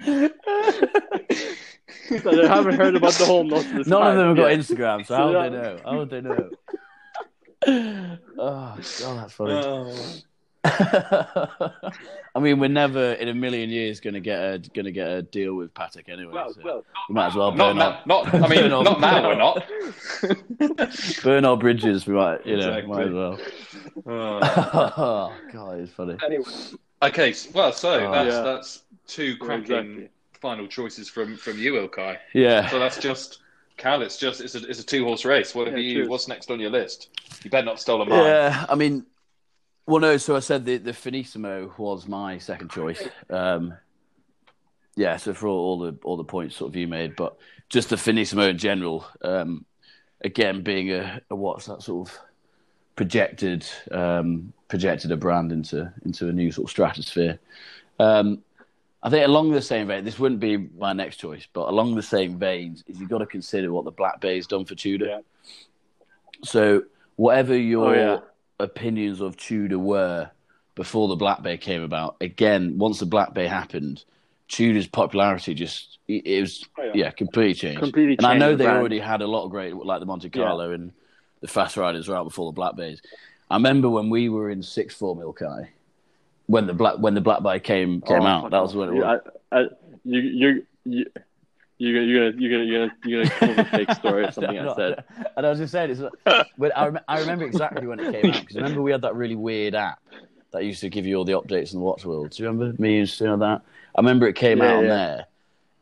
So 2.07 2.31
they 2.31 2.47
haven't 2.47 2.75
heard 2.75 2.95
about 2.95 3.13
the 3.13 3.25
whole 3.25 3.43
Nautilus. 3.43 3.87
None 3.87 4.07
of 4.07 4.15
them 4.15 4.27
have 4.27 4.37
got 4.37 4.47
yet. 4.49 4.59
Instagram, 4.59 5.05
so 5.05 5.15
how 5.15 5.31
would 5.31 5.41
they 5.41 5.49
know? 5.57 5.79
How 5.83 5.97
would 5.97 6.09
they 6.09 6.21
know? 6.21 6.49
Oh 8.37 8.77
god, 8.77 9.17
that's 9.17 9.33
funny. 9.33 9.53
Oh. 9.53 10.15
I 12.35 12.39
mean, 12.39 12.59
we're 12.59 12.67
never 12.67 13.13
in 13.13 13.27
a 13.29 13.33
million 13.33 13.69
years 13.69 13.99
going 13.99 14.13
to 14.15 14.19
get 14.19 14.39
a 14.39 14.57
going 14.73 14.85
to 14.85 14.91
get 14.91 15.07
a 15.09 15.21
deal 15.21 15.53
with 15.55 15.73
Patek 15.73 16.09
anyway. 16.09 16.33
Well, 16.33 16.53
so 16.53 16.61
well, 16.63 16.85
we 17.09 17.15
might 17.15 17.27
as 17.27 17.35
well 17.35 17.51
not 17.51 17.57
burn 17.57 17.77
now. 17.77 17.91
our, 17.91 18.01
Not. 18.05 18.33
I 18.33 18.47
mean, 18.47 18.59
Burn 18.69 18.71
our- 18.73 18.83
not 18.83 18.99
now. 18.99 19.27
We're 19.29 19.35
not. 19.35 19.63
burn 21.23 21.45
our 21.45 21.57
bridges. 21.57 22.05
We 22.07 22.13
might, 22.15 22.45
you 22.45 22.57
know, 22.57 22.73
Exactly. 22.73 22.93
might 22.95 23.07
as 23.07 23.13
well. 23.13 23.39
Oh. 24.07 24.39
oh 24.97 25.33
god, 25.53 25.79
it's 25.79 25.91
funny. 25.93 26.17
anyway, 26.25 26.43
Okay. 27.01 27.33
Well, 27.53 27.71
so 27.71 27.91
Oh. 28.07 28.11
that's 28.11 28.35
Yeah. 28.35 28.41
that's 28.41 28.81
two 29.07 29.23
Yeah, 29.23 29.35
cracking 29.39 29.63
exactly. 29.65 30.09
final 30.41 30.67
choices 30.67 31.07
from 31.09 31.37
from 31.37 31.57
you, 31.57 31.73
Ilkai. 31.73 32.17
Yeah, 32.33 32.67
So 32.69 32.79
that's 32.79 32.97
just 32.97 33.39
Cal. 33.77 34.01
It's 34.01 34.17
just 34.17 34.41
it's 34.41 34.55
a 34.55 34.67
it's 34.67 34.79
a 34.79 34.85
two 34.85 35.05
horse 35.05 35.25
race. 35.25 35.53
What 35.55 35.67
have 35.67 35.77
Yeah, 35.77 35.83
you? 35.83 35.93
cheers. 35.95 36.09
What's 36.09 36.27
next 36.27 36.49
on 36.51 36.59
your 36.59 36.69
list? 36.71 37.09
You 37.43 37.49
better 37.49 37.65
not 37.65 37.79
stolen 37.79 38.09
mine. 38.09 38.23
yeah. 38.25 38.65
I 38.69 38.75
mean, 38.75 39.05
well, 39.85 39.99
no. 39.99 40.17
So 40.17 40.35
I 40.35 40.39
said 40.39 40.65
the 40.65 40.77
the 40.77 40.91
Finissimo 40.91 41.77
was 41.77 42.07
my 42.07 42.37
second 42.37 42.71
choice. 42.71 43.07
Um, 43.29 43.73
yeah. 44.95 45.17
So 45.17 45.33
for 45.33 45.47
all, 45.47 45.59
all 45.59 45.79
the 45.79 45.97
all 46.03 46.17
the 46.17 46.23
points 46.23 46.55
sort 46.55 46.69
of 46.69 46.75
you 46.75 46.87
made, 46.87 47.15
but 47.15 47.37
just 47.69 47.89
the 47.89 47.95
Finissimo 47.95 48.49
in 48.49 48.57
general. 48.57 49.05
Um, 49.21 49.65
again, 50.21 50.63
being 50.63 50.91
a, 50.91 51.21
a 51.29 51.35
what's 51.35 51.65
that 51.67 51.83
sort 51.83 52.09
of 52.09 52.19
projected 52.95 53.65
um, 53.91 54.53
projected 54.67 55.11
a 55.11 55.17
brand 55.17 55.51
into 55.51 55.91
into 56.03 56.29
a 56.29 56.33
new 56.33 56.51
sort 56.51 56.67
of 56.67 56.71
stratosphere. 56.71 57.39
Um, 57.99 58.43
I 59.03 59.09
think 59.11 59.27
along 59.27 59.51
the 59.51 59.61
same 59.61 59.85
vein, 59.87 60.03
this 60.03 60.17
wouldn't 60.17 60.39
be 60.39 60.57
my 60.57 60.91
next 60.93 61.17
choice, 61.17 61.47
but 61.53 61.69
along 61.69 61.93
the 61.93 62.01
same 62.01 62.39
veins 62.39 62.83
is 62.87 62.99
you've 62.99 63.09
got 63.09 63.19
to 63.19 63.27
consider 63.27 63.71
what 63.71 63.85
the 63.85 63.91
Black 63.91 64.19
Bay 64.19 64.35
has 64.37 64.47
done 64.47 64.65
for 64.65 64.73
Tudor. 64.73 65.05
Yeah. 65.05 65.19
So 66.43 66.83
whatever 67.15 67.55
your 67.55 67.89
Oh, 67.89 67.93
yeah. 67.93 68.19
Opinions 68.59 69.21
of 69.21 69.37
Tudor 69.37 69.79
were 69.79 70.29
before 70.75 71.07
the 71.07 71.15
Black 71.15 71.41
Bay 71.41 71.57
came 71.57 71.81
about, 71.83 72.17
again, 72.21 72.77
once 72.77 72.99
the 72.99 73.05
Black 73.05 73.33
Bay 73.33 73.47
happened, 73.47 74.03
Tudor's 74.47 74.87
popularity 74.87 75.53
just 75.53 75.97
it, 76.07 76.25
it 76.27 76.41
was 76.41 76.63
Oh, 76.77 76.83
yeah. 76.83 76.91
yeah. 76.95 77.11
completely 77.11 77.53
changed. 77.55 77.79
Completely 77.79 78.17
and 78.17 78.27
I 78.27 78.37
know 78.37 78.51
the 78.51 78.57
they 78.57 78.63
brand. 78.65 78.79
already 78.79 78.99
had 78.99 79.21
a 79.21 79.27
lot 79.27 79.45
of 79.45 79.51
great 79.51 79.73
like 79.75 79.99
the 79.99 80.05
Monte 80.05 80.29
Carlo 80.29 80.71
and 80.71 80.91
the 81.41 81.47
Fastriders 81.47 82.07
were 82.07 82.15
out 82.15 82.25
before 82.25 82.51
the 82.51 82.55
Black 82.55 82.75
Bays. 82.75 83.01
I 83.49 83.55
remember 83.55 83.89
when 83.89 84.09
we 84.09 84.29
were 84.29 84.49
in 84.49 84.61
sixth 84.61 84.97
form 84.97 85.19
Ilkai, 85.19 85.67
when 86.47 86.67
the 86.67 86.73
black 86.73 86.97
when 86.99 87.13
the 87.15 87.21
Black 87.21 87.41
Bay 87.43 87.59
came 87.59 88.01
came 88.01 88.21
Oh, 88.21 88.25
out. 88.27 88.51
That 88.51 88.61
was 88.61 88.75
when 88.75 88.89
it 88.89 88.93
was. 88.93 89.21
I, 89.51 89.57
I, 89.57 89.61
you, 90.03 90.19
you, 90.21 90.65
you, 90.85 91.05
you're 91.77 91.93
gonna, 91.93 92.05
you're 92.05 92.31
gonna, 92.31 92.41
you're 92.41 92.51
gonna, 92.51 92.63
you're 92.65 92.79
gonna, 92.87 92.93
you're 93.03 93.23
gonna 93.23 93.35
kill 93.35 93.55
the 93.55 93.63
fake 93.65 93.91
story 93.93 94.25
or 94.25 94.31
something 94.31 94.57
I 94.57 94.67
said. 94.67 94.95
And 95.35 95.45
I 95.45 95.49
was 95.49 95.59
just 95.59 95.71
saying, 95.71 95.91
it's, 95.91 96.01
but 96.57 96.77
I, 96.77 96.85
rem- 96.87 97.03
I 97.07 97.17
remember 97.19 97.45
exactly 97.45 97.87
when 97.87 97.99
it 97.99 98.07
came 98.07 98.29
out 98.29 98.41
because 98.41 98.55
remember 98.57 98.81
we 98.81 98.91
had 98.91 99.01
that 99.01 99.15
really 99.15 99.35
weird 99.35 99.75
app 99.75 99.99
that 100.51 100.63
used 100.63 100.81
to 100.81 100.89
give 100.89 101.05
you 101.05 101.15
all 101.17 101.25
the 101.25 101.33
updates 101.33 101.73
on 101.73 101.79
the 101.79 101.85
Watch 101.85 102.05
World. 102.05 102.31
Do 102.31 102.43
you 102.43 102.49
remember 102.49 102.81
me 102.81 102.99
and 102.99 103.17
doing 103.17 103.39
that? 103.39 103.61
I 103.95 103.99
remember 103.99 104.27
it 104.27 104.35
came 104.35 104.59
Yeah, 104.59 104.71
out 104.71 104.77
on 104.79 104.87
there, 104.87 105.25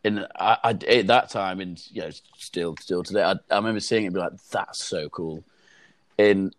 in 0.04 0.26
I, 0.36 0.58
I, 0.64 0.70
at 0.72 1.08
that 1.08 1.30
time, 1.30 1.60
and 1.60 1.82
you 1.92 2.02
know, 2.02 2.10
still 2.38 2.76
still 2.78 3.04
today, 3.04 3.24
I, 3.24 3.34
I 3.52 3.56
remember 3.58 3.80
seeing 3.80 4.04
it 4.04 4.08
and 4.08 4.14
be 4.14 4.20
like, 4.20 4.34
"That's 4.52 4.84
so 4.84 5.10
cool." 5.10 5.44
In 6.18 6.52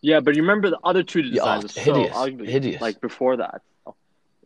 Yeah, 0.00 0.20
but 0.20 0.36
you 0.36 0.42
remember 0.42 0.70
the 0.70 0.78
other 0.84 1.02
two 1.02 1.22
Yeah, 1.22 1.42
designs 1.42 1.64
oh, 1.64 1.64
are 1.64 1.68
so 1.68 1.80
hideous, 1.82 2.16
ugly. 2.16 2.46
hideous. 2.46 2.80
Like 2.80 3.00
before 3.00 3.36
that, 3.38 3.62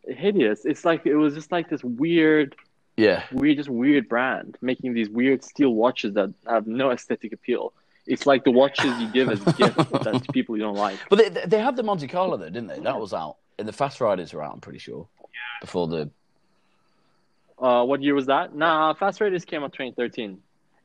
hideous. 0.07 0.65
It's 0.65 0.85
like 0.85 1.05
it 1.05 1.15
was 1.15 1.33
just 1.35 1.51
like 1.51 1.69
this 1.69 1.83
weird, 1.83 2.55
yeah, 2.97 3.23
weird, 3.31 3.57
just 3.57 3.69
weird 3.69 4.07
brand 4.09 4.57
making 4.61 4.93
these 4.93 5.09
weird 5.09 5.43
steel 5.43 5.73
watches 5.73 6.13
that 6.13 6.33
have 6.47 6.67
no 6.67 6.91
aesthetic 6.91 7.33
appeal. 7.33 7.73
It's 8.05 8.25
like 8.25 8.43
the 8.43 8.51
watches 8.51 8.93
you 8.99 9.07
give 9.11 9.29
as 9.29 9.39
gifts 9.39 9.75
that 10.03 10.21
to 10.25 10.31
people 10.33 10.57
you 10.57 10.63
don't 10.63 10.75
like. 10.75 10.99
but 11.09 11.17
they 11.19 11.29
they 11.45 11.59
had 11.59 11.75
the 11.75 11.83
Monte 11.83 12.07
Carlo 12.07 12.37
though, 12.37 12.45
didn't 12.49 12.67
they? 12.67 12.79
That 12.79 12.99
was 12.99 13.13
out, 13.13 13.37
and 13.57 13.67
the 13.67 13.71
Fastriders 13.73 14.33
were 14.33 14.43
out. 14.43 14.53
I'm 14.53 14.61
pretty 14.61 14.79
sure 14.79 15.07
before 15.61 15.87
the 15.87 16.09
Uh, 17.59 17.83
what 17.85 18.01
year 18.01 18.13
was 18.13 18.25
that? 18.25 18.55
Nah, 18.55 18.93
Fastriders 18.93 19.45
came 19.45 19.63
out 19.63 19.73
2013. 19.73 20.39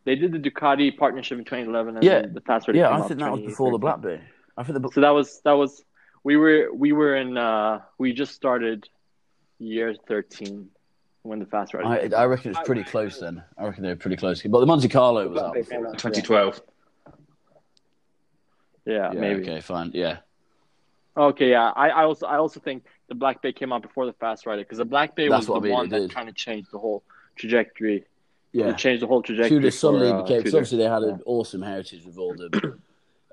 They 0.04 0.14
did 0.14 0.32
the 0.32 0.38
Ducati 0.38 0.96
partnership 0.96 1.38
in 1.38 1.44
2011, 1.44 1.96
and 1.96 2.04
Yeah. 2.04 2.22
the 2.32 2.40
Fastriders. 2.40 2.76
yeah. 2.76 2.90
I 2.90 3.06
think 3.06 3.20
that 3.20 3.32
was 3.32 3.40
before 3.40 3.72
the 3.72 3.78
2013. 3.78 3.80
Black 3.80 4.00
Bay. 4.00 4.20
I 4.56 4.62
think 4.62 4.80
the 4.82 4.88
So 4.92 5.00
that 5.00 5.10
was 5.10 5.40
that 5.44 5.52
was 5.52 5.82
we 6.24 6.36
were 6.36 6.68
we 6.72 6.92
were 6.92 7.16
in 7.16 7.36
uh 7.36 7.80
we 7.98 8.12
just 8.12 8.34
started 8.34 8.88
year 9.58 9.94
13 10.06 10.68
when 11.22 11.38
the 11.38 11.46
Fastriders. 11.46 12.12
I, 12.14 12.16
I 12.16 12.24
reckon 12.26 12.50
it's 12.52 12.60
pretty 12.64 12.84
close 12.84 13.18
then. 13.18 13.42
I 13.58 13.64
reckon 13.64 13.82
they're 13.82 13.96
pretty 13.96 14.16
close. 14.16 14.42
But 14.42 14.60
the 14.60 14.66
Monte 14.66 14.88
Carlo 14.88 15.28
was 15.28 15.38
out. 15.42 15.54
They 15.54 15.60
Before. 15.60 15.78
came 15.78 15.86
out, 15.86 15.98
2012. 15.98 16.60
yeah, 18.86 19.12
Yeah, 19.12 19.20
maybe. 19.20 19.42
okay, 19.42 19.60
fine. 19.60 19.90
Yeah, 19.94 20.18
Okay, 21.16 21.50
yeah. 21.50 21.70
I, 21.74 21.88
I 21.88 22.04
also 22.04 22.26
I 22.26 22.36
also 22.36 22.60
think 22.60 22.84
the 23.08 23.14
Black 23.14 23.42
Bay 23.42 23.52
came 23.52 23.72
out 23.72 23.82
before 23.82 24.06
the 24.06 24.12
Fastrider 24.12 24.62
because 24.62 24.78
the 24.78 24.84
Black 24.84 25.16
Bay 25.16 25.28
That's 25.28 25.40
was 25.42 25.48
what 25.48 25.62
the 25.62 25.68
I 25.68 25.70
mean, 25.70 25.74
one 25.74 25.88
that 25.90 26.10
kind 26.14 26.28
of 26.28 26.34
changed 26.36 26.68
the 26.72 26.78
whole 26.78 27.02
trajectory. 27.36 28.04
yeah. 28.52 28.68
It 28.68 28.78
changed 28.78 29.02
the 29.02 29.06
whole 29.08 29.22
trajectory. 29.22 29.58
Tudor 29.58 29.70
suddenly 29.72 30.08
for, 30.10 30.14
uh, 30.16 30.22
became. 30.22 30.36
'cause 30.42 30.44
Tudor. 30.52 30.56
obviously, 30.58 30.78
they 30.78 30.84
had 30.88 31.02
an 31.02 31.20
awesome 31.26 31.62
heritage 31.62 32.04
with 32.04 32.18
all 32.18 32.34
the 32.34 32.78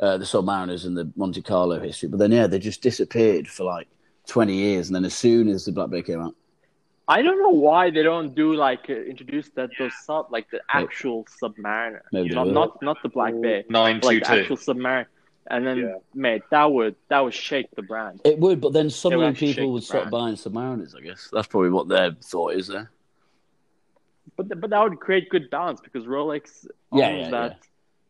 uh, 0.01 0.17
the 0.17 0.25
Submariners 0.25 0.85
and 0.85 0.97
the 0.97 1.09
Monte 1.15 1.41
Carlo 1.43 1.79
history. 1.79 2.09
But 2.09 2.17
then, 2.19 2.31
yeah, 2.31 2.47
they 2.47 2.59
just 2.59 2.81
disappeared 2.81 3.47
for 3.47 3.63
like 3.65 3.87
twenty 4.27 4.55
years, 4.55 4.87
and 4.89 4.95
then 4.95 5.05
as 5.05 5.13
soon 5.13 5.47
as 5.47 5.63
the 5.65 5.71
Black 5.71 5.89
Bay 5.91 6.01
came 6.01 6.21
out, 6.21 6.33
I 7.07 7.21
don't 7.21 7.37
know 7.39 7.49
why 7.49 7.91
they 7.91 8.01
don't 8.03 8.33
do 8.33 8.53
like 8.53 8.89
uh, 8.89 8.93
introduce 8.93 9.49
that 9.51 9.69
those 9.77 9.93
sub 10.05 10.31
like 10.31 10.49
the 10.49 10.61
actual 10.69 11.25
Submariner, 11.41 12.01
Maybe 12.11 12.29
they 12.29 12.35
not 12.35 12.45
will. 12.47 12.53
not 12.53 12.81
not 12.81 12.97
the 13.03 13.09
Black 13.09 13.33
Bay, 13.41 13.57
like 13.57 13.67
the 13.67 13.73
922. 13.73 14.25
actual 14.33 14.57
Submariner. 14.57 15.05
And 15.47 15.67
then, 15.67 15.77
Yeah. 15.77 15.93
mate, 16.15 16.41
that 16.49 16.71
would 16.71 16.95
that 17.09 17.19
would 17.19 17.33
shake 17.35 17.67
the 17.75 17.83
brand. 17.83 18.21
it 18.25 18.39
would. 18.39 18.59
But 18.59 18.73
then 18.73 18.89
suddenly 18.89 19.27
actually 19.27 19.47
shake 19.49 19.55
people 19.57 19.67
the 19.69 19.73
would 19.73 19.83
stop 19.83 20.09
brand. 20.09 20.11
buying 20.11 20.35
Submariners. 20.35 20.97
I 20.97 21.01
guess 21.01 21.29
that's 21.31 21.47
probably 21.47 21.69
what 21.69 21.87
their 21.87 22.11
thought 22.23 22.53
is 22.55 22.67
there. 22.67 22.89
But 24.35 24.49
th- 24.49 24.59
but 24.59 24.71
that 24.71 24.81
would 24.81 24.99
create 24.99 25.29
good 25.29 25.51
balance 25.51 25.79
because 25.81 26.05
Rolex 26.05 26.65
Yeah, 26.91 27.09
owns 27.09 27.19
yeah, 27.25 27.29
that. 27.29 27.59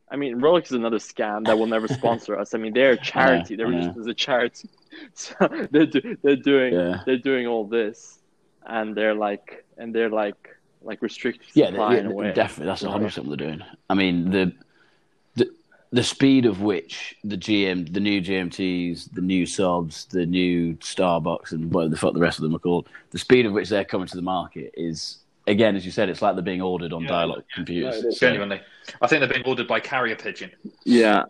I 0.10 0.16
mean, 0.16 0.40
Rolex 0.40 0.66
is 0.68 0.72
another 0.74 1.00
scam 1.00 1.46
that 1.48 1.58
will 1.60 1.68
never 1.68 1.90
sponsor 1.90 2.40
us. 2.40 2.54
I 2.54 2.58
mean, 2.58 2.74
they're 2.74 2.94
a 2.94 2.98
charity. 3.12 3.56
I 3.56 3.58
They're 3.58 3.68
know. 3.68 3.78
registered 3.80 4.02
as 4.04 4.08
a 4.08 4.14
charity, 4.14 4.70
so 5.14 5.36
they're 5.72 5.88
do, 5.88 6.16
they're 6.24 6.36
doing 6.38 6.74
Yeah. 6.74 7.02
they're 7.06 7.18
doing 7.18 7.48
all 7.48 7.66
this, 7.66 8.20
and 8.66 8.96
they're 8.96 9.14
like 9.16 9.66
and 9.78 9.94
they're 9.94 10.10
like 10.10 10.50
like 10.82 11.02
restricted 11.02 11.46
Yeah, 11.54 11.68
supply 11.68 11.94
they- 11.96 12.00
in 12.02 12.06
a 12.08 12.12
way. 12.12 12.32
definitely. 12.34 12.66
That's 12.68 12.82
In 12.84 12.90
hundred 12.90 13.04
way. 13.06 13.08
percent 13.10 13.28
what 13.28 13.38
they're 13.40 13.48
doing. 13.48 13.62
I 13.90 13.94
mean 13.94 14.30
the 14.32 14.54
the 15.36 15.52
the 15.92 16.04
speed 16.04 16.46
of 16.46 16.62
which 16.62 17.16
the 17.24 17.38
GM, 17.38 17.92
the 17.94 18.00
new 18.00 18.22
GMTs, 18.22 19.14
the 19.14 19.22
new 19.22 19.46
subs, 19.46 20.06
the 20.06 20.26
new 20.26 20.76
Starbucks, 20.76 21.52
and 21.52 21.72
whatever 21.74 21.90
the 21.92 21.98
fuck 21.98 22.14
the 22.14 22.20
rest 22.20 22.38
of 22.40 22.44
them 22.44 22.56
are 22.56 22.60
called, 22.60 22.88
the 23.12 23.18
speed 23.20 23.46
of 23.46 23.54
which 23.54 23.70
they're 23.70 23.86
coming 23.86 24.08
to 24.08 24.16
the 24.16 24.22
market 24.22 24.74
is 24.76 25.20
again, 25.48 25.76
as 25.76 25.86
you 25.86 25.92
said, 25.92 26.10
it's 26.10 26.22
like 26.24 26.36
they're 26.36 26.44
being 26.44 26.62
ordered 26.62 26.92
on 26.92 27.04
Yeah, 27.04 27.08
dial-up 27.10 27.38
yeah. 27.38 27.56
computers. 27.56 28.04
No. 28.04 28.10
So- 28.12 28.18
Genuinely. 28.20 28.62
I 29.02 29.08
think 29.08 29.20
they're 29.22 29.30
being 29.30 29.46
ordered 29.46 29.68
by 29.68 29.80
carrier 29.80 30.16
pigeon. 30.16 30.52
Yeah, 30.84 31.24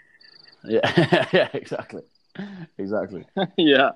yeah, 0.64 1.26
yeah, 1.32 1.48
exactly, 1.54 2.02
exactly. 2.78 3.24
yeah, 3.56 3.90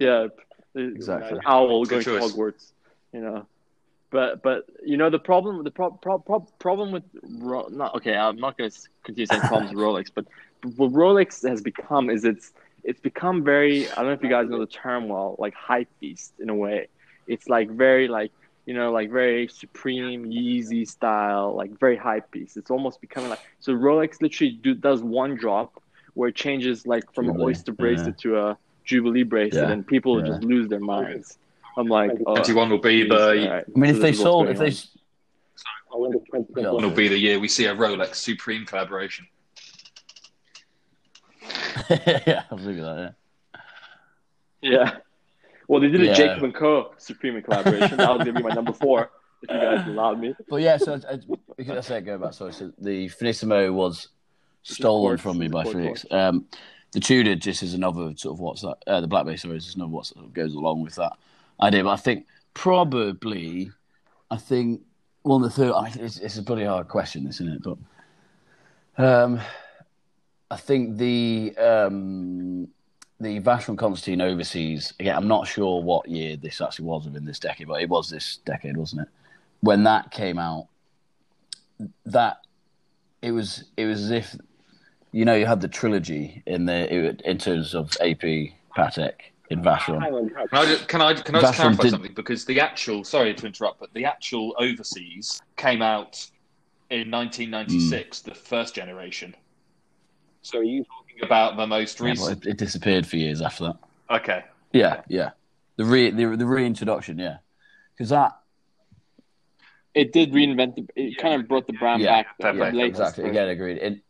yeah. 0.00 0.28
Exactly. 0.74 1.38
An 1.38 1.44
owl 1.46 1.84
Good 1.84 2.04
going 2.04 2.20
to. 2.20 2.26
Hogwarts, 2.26 2.72
you 3.12 3.20
know. 3.20 3.46
But 4.10 4.42
but 4.42 4.64
you 4.84 4.96
know 4.96 5.10
the 5.10 5.18
problem 5.18 5.62
the 5.64 5.70
pro- 5.70 5.90
pro- 5.90 6.18
pro- 6.18 6.46
problem 6.58 6.92
with 6.92 7.02
Ro- 7.22 7.68
not 7.70 7.94
okay 7.96 8.16
I'm 8.16 8.38
not 8.38 8.56
going 8.56 8.70
to 8.70 8.80
continue 9.04 9.26
saying 9.26 9.42
problems 9.42 9.74
with 9.74 9.82
Rolex 9.84 10.10
but 10.14 10.24
what 10.76 10.92
Rolex 10.92 11.46
has 11.46 11.60
become 11.60 12.08
is 12.08 12.24
it's 12.24 12.52
it's 12.84 13.00
become 13.00 13.44
very 13.44 13.86
I 13.90 13.96
don't 13.96 14.06
know 14.06 14.12
if 14.12 14.22
you 14.22 14.30
guys 14.30 14.48
know 14.48 14.60
the 14.60 14.66
term 14.66 15.08
well 15.08 15.36
like 15.38 15.52
hype 15.52 15.90
beast 16.00 16.32
in 16.38 16.48
a 16.48 16.54
way 16.54 16.88
it's 17.26 17.48
like 17.48 17.68
very 17.70 18.08
like 18.08 18.32
you 18.64 18.72
know 18.72 18.92
like 18.92 19.10
very 19.10 19.46
supreme 19.48 20.24
Yeezy 20.24 20.88
style 20.88 21.54
like 21.54 21.78
very 21.78 21.96
hype 21.96 22.30
beast 22.30 22.56
it's 22.56 22.70
almost 22.70 23.02
becoming 23.02 23.28
like 23.28 23.40
so 23.60 23.74
Rolex 23.74 24.22
literally 24.22 24.52
do, 24.52 24.74
does 24.74 25.02
one 25.02 25.34
drop 25.34 25.82
where 26.14 26.30
it 26.30 26.34
changes 26.34 26.86
like 26.86 27.12
from 27.12 27.28
an 27.28 27.40
oyster 27.40 27.72
bracelet 27.72 28.16
to 28.18 28.38
a 28.38 28.58
Jubilee 28.88 29.22
bracelet 29.22 29.68
Yeah, 29.68 29.72
and 29.72 29.86
people 29.86 30.18
yeah. 30.20 30.26
just 30.28 30.42
lose 30.42 30.68
their 30.68 30.80
minds 30.80 31.38
I'm 31.76 31.86
like 31.86 32.10
oh, 32.26 32.34
21 32.34 32.70
will 32.70 32.78
be 32.78 33.02
geez, 33.02 33.08
the 33.08 33.14
all 33.14 33.28
right. 33.54 33.64
I 33.74 33.78
mean, 33.78 33.90
if 33.94 34.00
they 34.00 34.10
this 34.10 34.18
is 34.18 34.18
what's 34.18 34.18
sold, 34.22 34.44
going 34.46 34.54
if 34.54 34.58
they, 34.58 34.64
on. 34.64 34.70
s- 34.72 34.98
I 35.94 35.96
went 35.96 36.12
to 36.14 36.18
2021. 36.18 36.82
will 36.82 36.90
be 36.90 37.08
the 37.08 37.18
year 37.18 37.38
we 37.38 37.46
see 37.48 37.66
a 37.66 37.74
Rolex 37.74 38.14
Supreme 38.16 38.66
collaboration. 38.66 39.26
yeah, 41.90 42.42
I'll 42.50 42.58
look 42.58 42.76
at 42.78 42.96
that. 42.96 43.14
Yeah. 44.60 44.70
Yeah. 44.70 44.96
Well, 45.68 45.80
they 45.80 45.88
did 45.88 46.00
a 46.00 46.06
Yeah. 46.06 46.14
Jacob 46.14 46.44
and 46.44 46.54
Co. 46.54 46.92
Supreme 46.98 47.40
collaboration. 47.42 47.96
That 47.96 48.08
was 48.10 48.18
gonna 48.26 48.32
be 48.32 48.42
my 48.42 48.54
number 48.54 48.72
four 48.72 49.10
if 49.42 49.50
you 49.50 49.60
guys 49.60 49.86
allowed 49.86 50.18
me. 50.18 50.34
But 50.48 50.62
yeah, 50.62 50.78
so 50.78 50.94
I, 50.94 51.18
because 51.56 51.76
I 51.78 51.80
said 51.82 52.06
go 52.06 52.18
back. 52.18 52.32
Sorry, 52.32 52.52
so 52.52 52.72
the 52.78 53.08
Finissimo 53.08 53.72
was 53.72 54.08
stolen 54.62 55.16
from 55.18 55.38
me 55.38 55.46
by 55.48 55.62
quartz, 55.62 55.78
Felix. 55.78 56.06
Um, 56.10 56.46
the 56.92 57.00
Tudor 57.00 57.34
just 57.34 57.62
is 57.62 57.74
another 57.74 58.12
sort 58.16 58.34
of 58.34 58.40
what's 58.40 58.62
that? 58.62 58.76
Uh, 58.86 59.00
the 59.00 59.06
Black 59.06 59.26
Bay 59.26 59.36
sorry 59.36 59.56
is 59.56 59.64
just 59.64 59.76
another 59.76 59.90
what 59.90 60.06
sort 60.06 60.24
of 60.24 60.32
goes 60.32 60.54
along 60.54 60.82
with 60.82 60.94
that 60.96 61.12
idea. 61.60 61.84
But 61.84 61.90
I 61.90 61.96
think 61.96 62.26
probably, 62.54 63.70
I 64.30 64.36
think 64.36 64.82
well, 65.24 65.38
the 65.38 65.50
third. 65.50 65.72
I 65.72 65.92
it's, 65.98 66.18
it's 66.18 66.38
a 66.38 66.42
bloody 66.42 66.64
hard 66.64 66.88
question, 66.88 67.24
this 67.24 67.40
isn't 67.40 67.54
it? 67.54 67.62
But 68.96 69.04
um, 69.04 69.40
I 70.50 70.56
think 70.56 70.96
the 70.96 71.54
um, 71.58 72.68
the 73.20 73.40
Vacheron 73.40 73.76
Constantin 73.76 74.22
overseas. 74.22 74.94
Again, 74.98 75.16
I'm 75.16 75.28
not 75.28 75.46
sure 75.46 75.82
what 75.82 76.08
year 76.08 76.36
this 76.36 76.60
actually 76.60 76.86
was 76.86 77.04
within 77.04 77.24
this 77.24 77.38
decade, 77.38 77.68
but 77.68 77.82
it 77.82 77.88
was 77.88 78.08
this 78.08 78.38
decade, 78.44 78.76
wasn't 78.76 79.02
it? 79.02 79.08
When 79.60 79.84
that 79.84 80.10
came 80.10 80.38
out, 80.38 80.68
that 82.06 82.38
it 83.20 83.32
was 83.32 83.64
it 83.76 83.84
was 83.84 84.04
as 84.04 84.10
if 84.10 84.36
you 85.12 85.24
know 85.24 85.34
you 85.34 85.46
had 85.46 85.60
the 85.60 85.68
trilogy 85.68 86.42
in 86.46 86.66
the 86.66 87.16
in 87.28 87.38
terms 87.38 87.74
of 87.74 87.96
AP 88.00 88.52
Patek 88.76 89.14
in 89.50 89.62
Vacheron. 89.62 90.00
Can 90.00 90.46
I 90.52 90.64
just, 90.64 90.88
can 90.88 91.00
I, 91.00 91.14
can 91.14 91.34
I 91.34 91.40
just 91.40 91.54
clarify 91.54 91.82
did- 91.82 91.90
something? 91.90 92.14
Because 92.14 92.44
the 92.44 92.60
actual, 92.60 93.04
sorry 93.04 93.34
to 93.34 93.46
interrupt, 93.46 93.80
but 93.80 93.92
the 93.94 94.04
actual 94.04 94.54
overseas 94.58 95.40
came 95.56 95.82
out 95.82 96.28
in 96.90 97.10
1996, 97.10 98.22
hmm. 98.22 98.30
the 98.30 98.34
first 98.34 98.74
generation. 98.74 99.34
So 100.42 100.58
are 100.58 100.62
you 100.62 100.84
talking 100.84 101.24
About 101.24 101.56
the 101.56 101.66
most 101.66 101.98
Yeah, 102.00 102.06
but 102.06 102.10
recent. 102.10 102.46
it, 102.46 102.50
it 102.50 102.58
disappeared 102.58 103.06
for 103.06 103.16
years 103.16 103.42
after 103.42 103.64
that. 103.64 103.76
Okay. 104.10 104.44
Yeah, 104.72 105.02
yeah. 105.08 105.30
The 105.76 105.84
re 105.84 106.10
the, 106.10 106.36
the 106.36 106.46
reintroduction, 106.46 107.18
yeah, 107.18 107.38
because 107.94 108.10
that 108.10 108.32
It 109.94 110.12
did 110.12 110.32
reinvent. 110.32 110.76
The, 110.76 110.86
it 110.96 111.18
kind 111.18 111.40
of 111.40 111.48
brought 111.48 111.66
the 111.66 111.72
brand 111.74 112.02
Yeah, 112.02 112.22
back. 112.22 112.26
fair 112.40 112.52
the 112.52 112.84
exactly 112.84 113.24
again 113.28 113.48
agreed. 113.48 113.78
And 113.78 114.00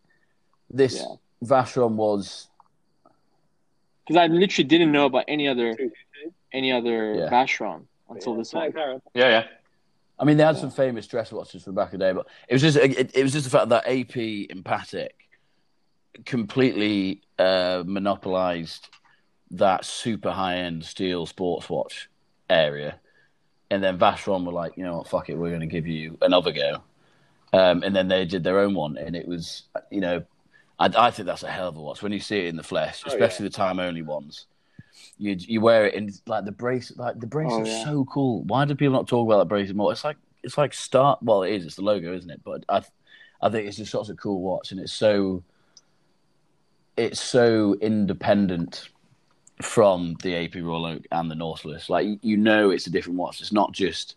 this 0.71 0.97
Yeah. 0.97 1.17
Vacheron 1.45 1.93
was 1.93 2.49
Because 4.07 4.17
I 4.23 4.27
literally 4.27 4.67
didn't 4.67 4.91
know 4.93 5.07
about 5.07 5.25
any 5.29 5.47
other 5.49 5.77
any 6.53 6.73
other 6.73 7.15
Yeah. 7.15 7.29
Vacheron 7.31 7.85
until 8.09 8.35
this 8.37 8.55
one. 8.55 8.73
Yeah, 8.75 9.29
yeah. 9.29 9.47
I 10.19 10.25
mean, 10.25 10.37
they 10.39 10.45
had 10.45 10.55
Yeah. 10.57 10.63
some 10.63 10.71
famous 10.71 11.07
dress 11.07 11.31
watches 11.31 11.63
from 11.65 11.75
back 11.75 11.93
in 11.93 11.99
the 12.01 12.07
day, 12.07 12.13
but 12.13 12.27
it 12.49 12.55
was 12.55 12.63
just 12.63 12.77
it, 12.79 13.15
it 13.15 13.23
was 13.23 13.33
just 13.33 13.45
the 13.45 13.51
fact 13.51 13.69
that 13.69 13.87
AP 13.87 14.17
and 14.51 14.65
Patek 14.65 15.11
completely 16.25 17.21
uh, 17.39 17.83
monopolized 17.87 18.89
that 19.53 19.85
super 19.85 20.31
high 20.31 20.57
end 20.57 20.85
steel 20.85 21.27
sports 21.27 21.71
watch 21.71 22.09
area, 22.51 22.99
and 23.71 23.83
then 23.83 23.99
Vacheron 23.99 24.45
were 24.45 24.53
like, 24.53 24.77
you 24.77 24.85
know 24.85 24.99
what, 24.99 25.09
fuck 25.09 25.29
it, 25.29 25.37
we're 25.37 25.49
going 25.51 25.61
to 25.61 25.67
give 25.67 25.87
you 25.87 26.19
another 26.23 26.51
go, 26.53 26.83
um, 27.53 27.83
and 27.83 27.95
then 27.95 28.09
they 28.09 28.25
did 28.25 28.43
their 28.43 28.59
own 28.59 28.75
one, 28.75 28.97
and 28.97 29.15
it 29.15 29.29
was, 29.29 29.65
you 29.91 30.01
know, 30.01 30.23
I, 30.79 30.87
I 30.97 31.11
think 31.11 31.27
that's 31.27 31.43
a 31.43 31.51
hell 31.51 31.69
of 31.69 31.77
a 31.77 31.81
watch 31.81 32.03
when 32.03 32.13
you 32.13 32.21
see 32.21 32.39
it 32.39 32.47
in 32.47 32.57
the 32.57 32.63
flesh, 32.63 33.03
Oh, 33.05 33.09
especially 33.09 33.49
the 33.49 33.55
time 33.55 33.79
only 33.81 34.03
ones. 34.03 34.47
You 35.19 35.37
you 35.39 35.61
wear 35.61 35.87
it 35.87 35.95
in 35.95 36.13
like 36.27 36.45
the 36.45 36.53
brace, 36.53 36.93
like 36.97 37.19
the 37.19 37.27
brace 37.27 37.51
Oh, 37.53 37.63
is 37.63 37.69
yeah. 37.69 37.85
so 37.85 38.05
cool. 38.05 38.43
Why 38.45 38.65
do 38.65 38.75
people 38.75 38.93
not 38.95 39.09
talk 39.09 39.27
about 39.27 39.39
that 39.39 39.49
brace 39.49 39.73
more? 39.73 39.93
It's 39.93 40.05
like 40.05 40.17
it's 40.43 40.57
like 40.59 40.73
start. 40.73 41.23
Well, 41.23 41.43
it 41.43 41.53
is. 41.55 41.67
It's 41.67 41.77
the 41.77 41.83
logo, 41.83 42.15
isn't 42.15 42.31
it? 42.31 42.41
But 42.45 42.65
I, 42.69 42.83
I 43.43 43.49
think 43.49 43.67
it's 43.67 43.77
just 43.77 43.91
such 43.93 44.09
a 44.09 44.15
cool 44.15 44.41
watch, 44.41 44.71
and 44.71 44.81
it's 44.81 44.93
so, 44.93 45.43
it's 46.97 47.21
so 47.21 47.75
independent 47.81 48.89
from 49.63 50.17
the 50.23 50.37
AP 50.37 50.55
Royal 50.57 50.87
Oak 50.87 51.03
and 51.11 51.31
the 51.31 51.35
Nautilus. 51.35 51.89
Like 51.91 52.07
you 52.23 52.37
know, 52.37 52.71
it's 52.71 52.87
a 52.87 52.91
different 52.91 53.19
watch. 53.19 53.41
It's 53.41 53.53
not 53.53 53.73
just, 53.73 54.17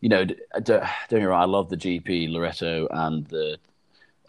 you 0.00 0.08
know, 0.08 0.24
don't, 0.24 0.38
don't 0.64 0.88
get 1.08 1.18
me 1.20 1.24
wrong, 1.24 1.42
I 1.42 1.46
love 1.46 1.68
the 1.68 1.76
GP 1.76 2.30
Laureato 2.30 2.86
and 2.90 3.26
the 3.28 3.58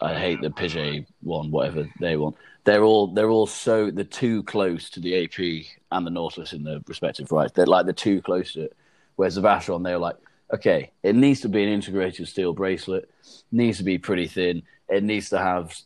I 0.00 0.14
hate 0.14 0.40
the 0.40 0.50
Piaget 0.50 1.06
one, 1.22 1.50
whatever 1.50 1.88
they 2.00 2.16
want. 2.16 2.36
They're 2.64 2.84
all 2.84 3.08
they're 3.08 3.30
all 3.30 3.46
so 3.46 3.90
they're 3.90 4.04
too 4.04 4.42
close 4.44 4.90
to 4.90 5.00
the 5.00 5.24
AP 5.24 5.66
and 5.90 6.06
the 6.06 6.10
Nautilus 6.10 6.52
in 6.52 6.64
the 6.64 6.82
respective 6.86 7.32
rights. 7.32 7.52
They're 7.52 7.66
like 7.66 7.86
they're 7.86 7.94
too 7.94 8.20
close 8.22 8.52
to 8.52 8.64
it. 8.64 8.76
Whereas 9.16 9.34
the 9.34 9.40
Vacheron, 9.40 9.82
they're 9.82 9.98
like, 9.98 10.16
okay, 10.54 10.92
it 11.02 11.16
needs 11.16 11.40
to 11.40 11.48
be 11.48 11.62
an 11.62 11.68
integrated 11.68 12.28
steel 12.28 12.52
bracelet, 12.52 13.10
needs 13.50 13.78
to 13.78 13.84
be 13.84 13.98
pretty 13.98 14.26
thin, 14.28 14.62
it 14.88 15.02
needs 15.02 15.30
to 15.30 15.38
have, 15.38 15.76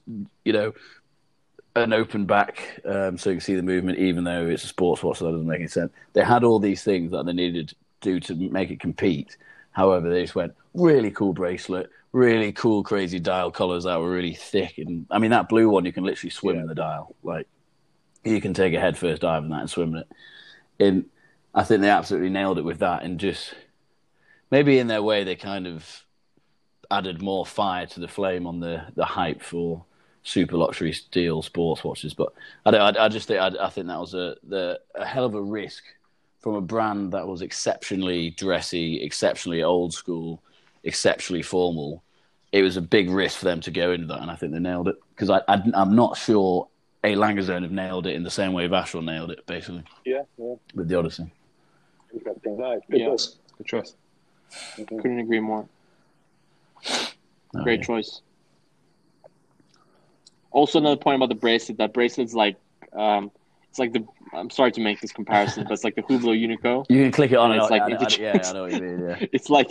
you 0.44 0.52
know, 0.52 0.72
an 1.74 1.92
open 1.92 2.26
back 2.26 2.80
um, 2.84 3.16
so 3.16 3.30
you 3.30 3.36
can 3.36 3.40
see 3.40 3.54
the 3.54 3.62
movement, 3.62 3.98
even 3.98 4.24
though 4.24 4.46
it's 4.46 4.64
a 4.64 4.68
sports 4.68 5.02
watch, 5.02 5.18
so 5.18 5.24
that 5.24 5.32
doesn't 5.32 5.46
make 5.46 5.60
any 5.60 5.68
sense. 5.68 5.90
They 6.12 6.22
had 6.22 6.44
all 6.44 6.58
these 6.58 6.84
things 6.84 7.10
that 7.12 7.24
they 7.24 7.32
needed 7.32 7.68
to 7.68 7.74
do 8.00 8.20
to 8.20 8.34
make 8.34 8.70
it 8.70 8.80
compete. 8.80 9.36
However, 9.70 10.10
they 10.10 10.22
just 10.22 10.34
went 10.34 10.54
really 10.74 11.10
cool 11.10 11.32
bracelet, 11.32 11.90
really 12.12 12.52
cool, 12.52 12.82
crazy 12.82 13.18
dial 13.18 13.50
collars 13.50 13.84
that 13.84 14.00
were 14.00 14.10
really 14.10 14.34
thick, 14.34 14.78
and 14.78 15.06
I 15.10 15.18
mean 15.18 15.30
that 15.30 15.48
blue 15.48 15.68
one 15.68 15.84
you 15.84 15.92
can 15.92 16.04
literally 16.04 16.30
swim 16.30 16.58
in 16.58 16.66
the 16.66 16.74
dial. 16.74 17.14
Like 17.22 17.46
you 18.24 18.40
can 18.40 18.54
take 18.54 18.74
a 18.74 18.80
head 18.80 18.96
first 18.96 19.22
dive 19.22 19.42
in 19.42 19.50
that 19.50 19.60
and 19.60 19.70
swim 19.70 19.94
in 19.94 20.00
it. 20.00 20.08
And 20.78 21.04
I 21.54 21.64
think 21.64 21.80
they 21.80 21.90
absolutely 21.90 22.30
nailed 22.30 22.58
it 22.58 22.64
with 22.64 22.78
that, 22.80 23.02
and 23.02 23.18
just 23.18 23.54
maybe 24.50 24.78
in 24.78 24.86
their 24.86 25.02
way 25.02 25.24
they 25.24 25.36
kind 25.36 25.66
of 25.66 26.04
added 26.90 27.22
more 27.22 27.46
fire 27.46 27.86
to 27.86 28.00
the 28.00 28.08
flame 28.08 28.46
on 28.46 28.60
the 28.60 28.84
the 28.94 29.04
hype 29.04 29.42
for 29.42 29.84
super 30.22 30.56
luxury 30.56 30.92
steel 30.92 31.42
sports 31.42 31.84
watches. 31.84 32.14
But 32.14 32.32
I 32.64 32.70
don't. 32.70 32.96
I, 32.96 33.04
I 33.04 33.08
just 33.08 33.28
think 33.28 33.40
I, 33.40 33.50
I 33.60 33.70
think 33.70 33.88
that 33.88 34.00
was 34.00 34.14
a 34.14 34.36
the 34.46 34.80
a 34.94 35.04
hell 35.04 35.24
of 35.24 35.34
a 35.34 35.42
risk 35.42 35.82
from 36.40 36.54
a 36.56 36.60
brand 36.60 37.12
that 37.12 37.26
was 37.26 37.40
exceptionally 37.40 38.30
dressy, 38.30 39.02
exceptionally 39.02 39.62
old 39.62 39.94
school, 39.94 40.42
exceptionally 40.84 41.42
formal. 41.42 42.02
It 42.52 42.62
was 42.62 42.76
a 42.76 42.82
big 42.82 43.08
risk 43.10 43.38
for 43.38 43.46
them 43.46 43.60
to 43.62 43.70
go 43.70 43.92
into 43.92 44.06
that, 44.08 44.20
and 44.20 44.30
I 44.30 44.36
think 44.36 44.52
they 44.52 44.58
nailed 44.58 44.88
it. 44.88 44.96
Because 45.14 45.30
I, 45.30 45.40
I, 45.48 45.62
am 45.74 45.94
not 45.96 46.16
sure 46.18 46.68
a 47.04 47.14
Langazone 47.14 47.62
have 47.62 47.72
nailed 47.72 48.06
it 48.06 48.14
in 48.14 48.22
the 48.22 48.30
same 48.30 48.52
way 48.52 48.68
Vacheron 48.68 49.04
nailed 49.04 49.30
it, 49.30 49.44
basically, 49.46 49.84
Yeah, 50.04 50.22
yeah. 50.38 50.54
with 50.74 50.88
the 50.88 50.94
Odyssey. 50.98 51.30
Interesting. 52.12 52.58
Nice. 52.58 52.80
Good 52.90 53.00
Yeah. 53.00 53.06
choice. 53.06 53.36
Good 53.58 53.66
choice. 53.66 53.94
Couldn't 54.76 55.18
agree 55.18 55.40
more. 55.40 55.66
Oh, 56.90 57.62
Great 57.62 57.80
yeah. 57.80 57.86
choice. 57.86 58.20
Also, 60.50 60.78
another 60.78 60.96
point 60.96 61.16
about 61.16 61.30
the 61.30 61.34
bracelet. 61.34 61.78
That 61.78 61.94
bracelet's 61.94 62.34
like, 62.34 62.56
um, 62.92 63.30
it's 63.70 63.78
like 63.78 63.92
the. 63.94 64.06
I'm 64.34 64.50
sorry 64.50 64.72
to 64.72 64.80
make 64.80 65.00
this 65.00 65.12
comparison, 65.12 65.64
but 65.64 65.72
it's 65.72 65.84
like 65.84 65.94
the 65.94 66.02
Hublot 66.02 66.38
Unico. 66.38 66.84
You 66.90 67.02
can 67.02 67.12
click 67.12 67.32
it 67.32 67.36
on, 67.36 67.52
and 67.52 67.60
It's 67.62 67.70
I- 67.70 67.74
like 67.74 67.82
I- 67.82 67.86
I- 67.86 67.88
indigenous. 67.88 68.18
yeah, 68.44 68.50
I 68.50 68.52
know 68.52 68.62
what 68.64 68.72
you 68.72 68.80
mean. 68.82 69.00
Yeah. 69.20 69.26
It's 69.32 69.48
like, 69.48 69.70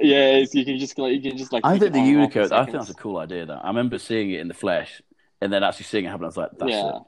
yeah, 0.00 0.36
it's, 0.36 0.54
you 0.54 0.64
can 0.64 0.78
just 0.78 0.98
like, 0.98 1.12
you 1.14 1.20
can 1.30 1.36
just 1.38 1.52
like. 1.52 1.64
I 1.64 1.78
think 1.78 1.92
the 1.92 1.98
it 1.98 2.02
on 2.02 2.06
and 2.08 2.24
off 2.24 2.36
in 2.36 2.42
Unico. 2.42 2.52
I 2.52 2.64
think 2.64 2.76
that's 2.78 2.90
a 2.90 2.94
cool 2.94 3.18
idea. 3.18 3.46
That 3.46 3.64
I 3.64 3.68
remember 3.68 3.98
seeing 3.98 4.30
it 4.30 4.40
in 4.40 4.48
the 4.48 4.54
flesh, 4.54 5.02
and 5.40 5.52
then 5.52 5.62
actually 5.62 5.84
seeing 5.84 6.04
it 6.04 6.08
happen. 6.08 6.24
I 6.24 6.26
was 6.26 6.36
like, 6.36 6.50
"That's 6.58 6.70
yeah. 6.70 6.96
it." 6.96 7.02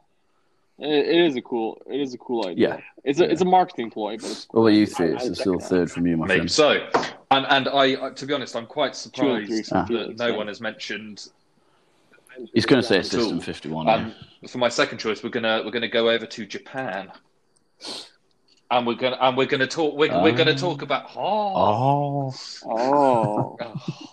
It, 0.76 1.06
it 1.06 1.20
is 1.26 1.36
a 1.36 1.40
cool. 1.42 1.80
It 1.88 2.00
is 2.00 2.14
a 2.14 2.18
cool 2.18 2.48
idea. 2.48 2.68
Yeah. 2.68 2.80
It's 3.04 3.20
a 3.20 3.24
Yeah. 3.24 3.30
it's 3.30 3.42
a 3.42 3.44
marketing 3.44 3.90
ploy, 3.90 4.16
but 4.16 4.28
it's 4.30 4.48
What 4.50 4.62
about 4.62 4.68
you, 4.72 4.82
I- 4.82 4.86
three? 4.86 5.12
I 5.14 5.18
It's 5.22 5.40
still 5.40 5.60
third 5.60 5.90
from 5.90 6.06
you, 6.06 6.16
my 6.16 6.26
Maybe 6.26 6.48
friend. 6.48 6.50
so. 6.50 6.88
And 7.30 7.46
and 7.46 7.68
I, 7.68 8.10
to 8.10 8.26
be 8.26 8.34
honest, 8.34 8.56
I'm 8.56 8.66
quite 8.66 8.94
Two 8.94 9.10
three 9.46 9.62
surprised 9.62 9.68
from 9.68 9.96
Ah. 9.96 10.06
That 10.08 10.18
no 10.18 10.34
one 10.34 10.48
has 10.48 10.60
mentioned. 10.60 11.28
He's 12.52 12.66
going 12.66 12.82
to 12.82 12.86
say 12.88 12.96
Cool. 13.16 13.34
Sistem51. 13.34 13.84
yeah. 13.86 13.94
Um, 13.94 14.14
for 14.48 14.58
my 14.58 14.68
second 14.68 14.98
choice, 14.98 15.22
we're 15.22 15.30
gonna 15.30 15.62
we're 15.64 15.70
gonna 15.70 15.86
go 15.86 16.10
over 16.10 16.26
to 16.26 16.44
Japan, 16.46 17.12
and 18.70 18.86
we're 18.86 18.94
gonna 18.94 19.16
and 19.20 19.36
we're 19.36 19.46
gonna 19.46 19.66
talk. 19.66 19.94
We're, 19.96 20.22
we're 20.22 20.32
gonna 20.36 20.52
Ah. 20.52 20.56
talk 20.56 20.82
about 20.82 21.10
oh. 21.16 22.32
Oh, 22.66 23.56
Oh. 23.58 23.58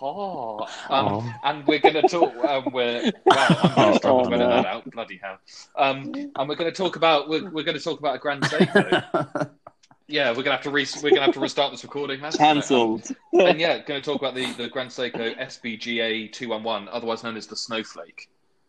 Oh, 0.04 0.66
um, 0.90 1.34
and 1.44 1.66
we're 1.66 1.78
going 1.78 1.94
to 1.94 2.02
talk. 2.02 2.34
Um, 2.44 2.64
we're 2.72 3.12
wow, 3.24 3.46
I'm 3.48 3.74
going 3.76 3.92
to 3.92 3.98
struggle 3.98 4.26
Oh, 4.26 4.28
no. 4.30 4.38
that 4.38 4.66
out. 4.66 4.90
Bloody 4.90 5.20
hell! 5.22 5.38
Um, 5.76 6.12
and 6.36 6.48
we're 6.48 6.56
going 6.56 6.70
to 6.70 6.76
talk 6.76 6.96
about 6.96 7.28
we're, 7.28 7.48
we're 7.50 7.62
going 7.64 7.78
to 7.78 7.82
talk 7.82 7.98
about 8.00 8.16
a 8.16 8.18
Grand 8.18 8.42
Seiko. 8.42 9.50
yeah, 10.08 10.30
we're 10.30 10.34
going 10.34 10.44
to 10.46 10.50
have 10.52 10.62
to 10.62 10.70
re- 10.70 10.86
we're 10.96 11.10
going 11.10 11.14
to 11.16 11.22
have 11.26 11.34
to 11.34 11.40
restart 11.40 11.70
this 11.70 11.84
recording, 11.84 12.20
man. 12.20 12.32
Cancelled. 12.32 13.08
And 13.32 13.60
yeah, 13.60 13.78
going 13.78 14.00
to 14.00 14.04
talk 14.04 14.20
about 14.20 14.34
the 14.34 14.52
the 14.54 14.68
Grand 14.68 14.90
Seiko 14.90 15.36
SBGA 15.38 16.32
two 16.32 16.48
one 16.48 16.62
one, 16.64 16.88
otherwise 16.88 17.22
known 17.22 17.36
as 17.36 17.46
the 17.46 17.56
Snowflake. 17.56 18.28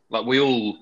Like 0.09 0.25
we 0.25 0.39
all. 0.39 0.77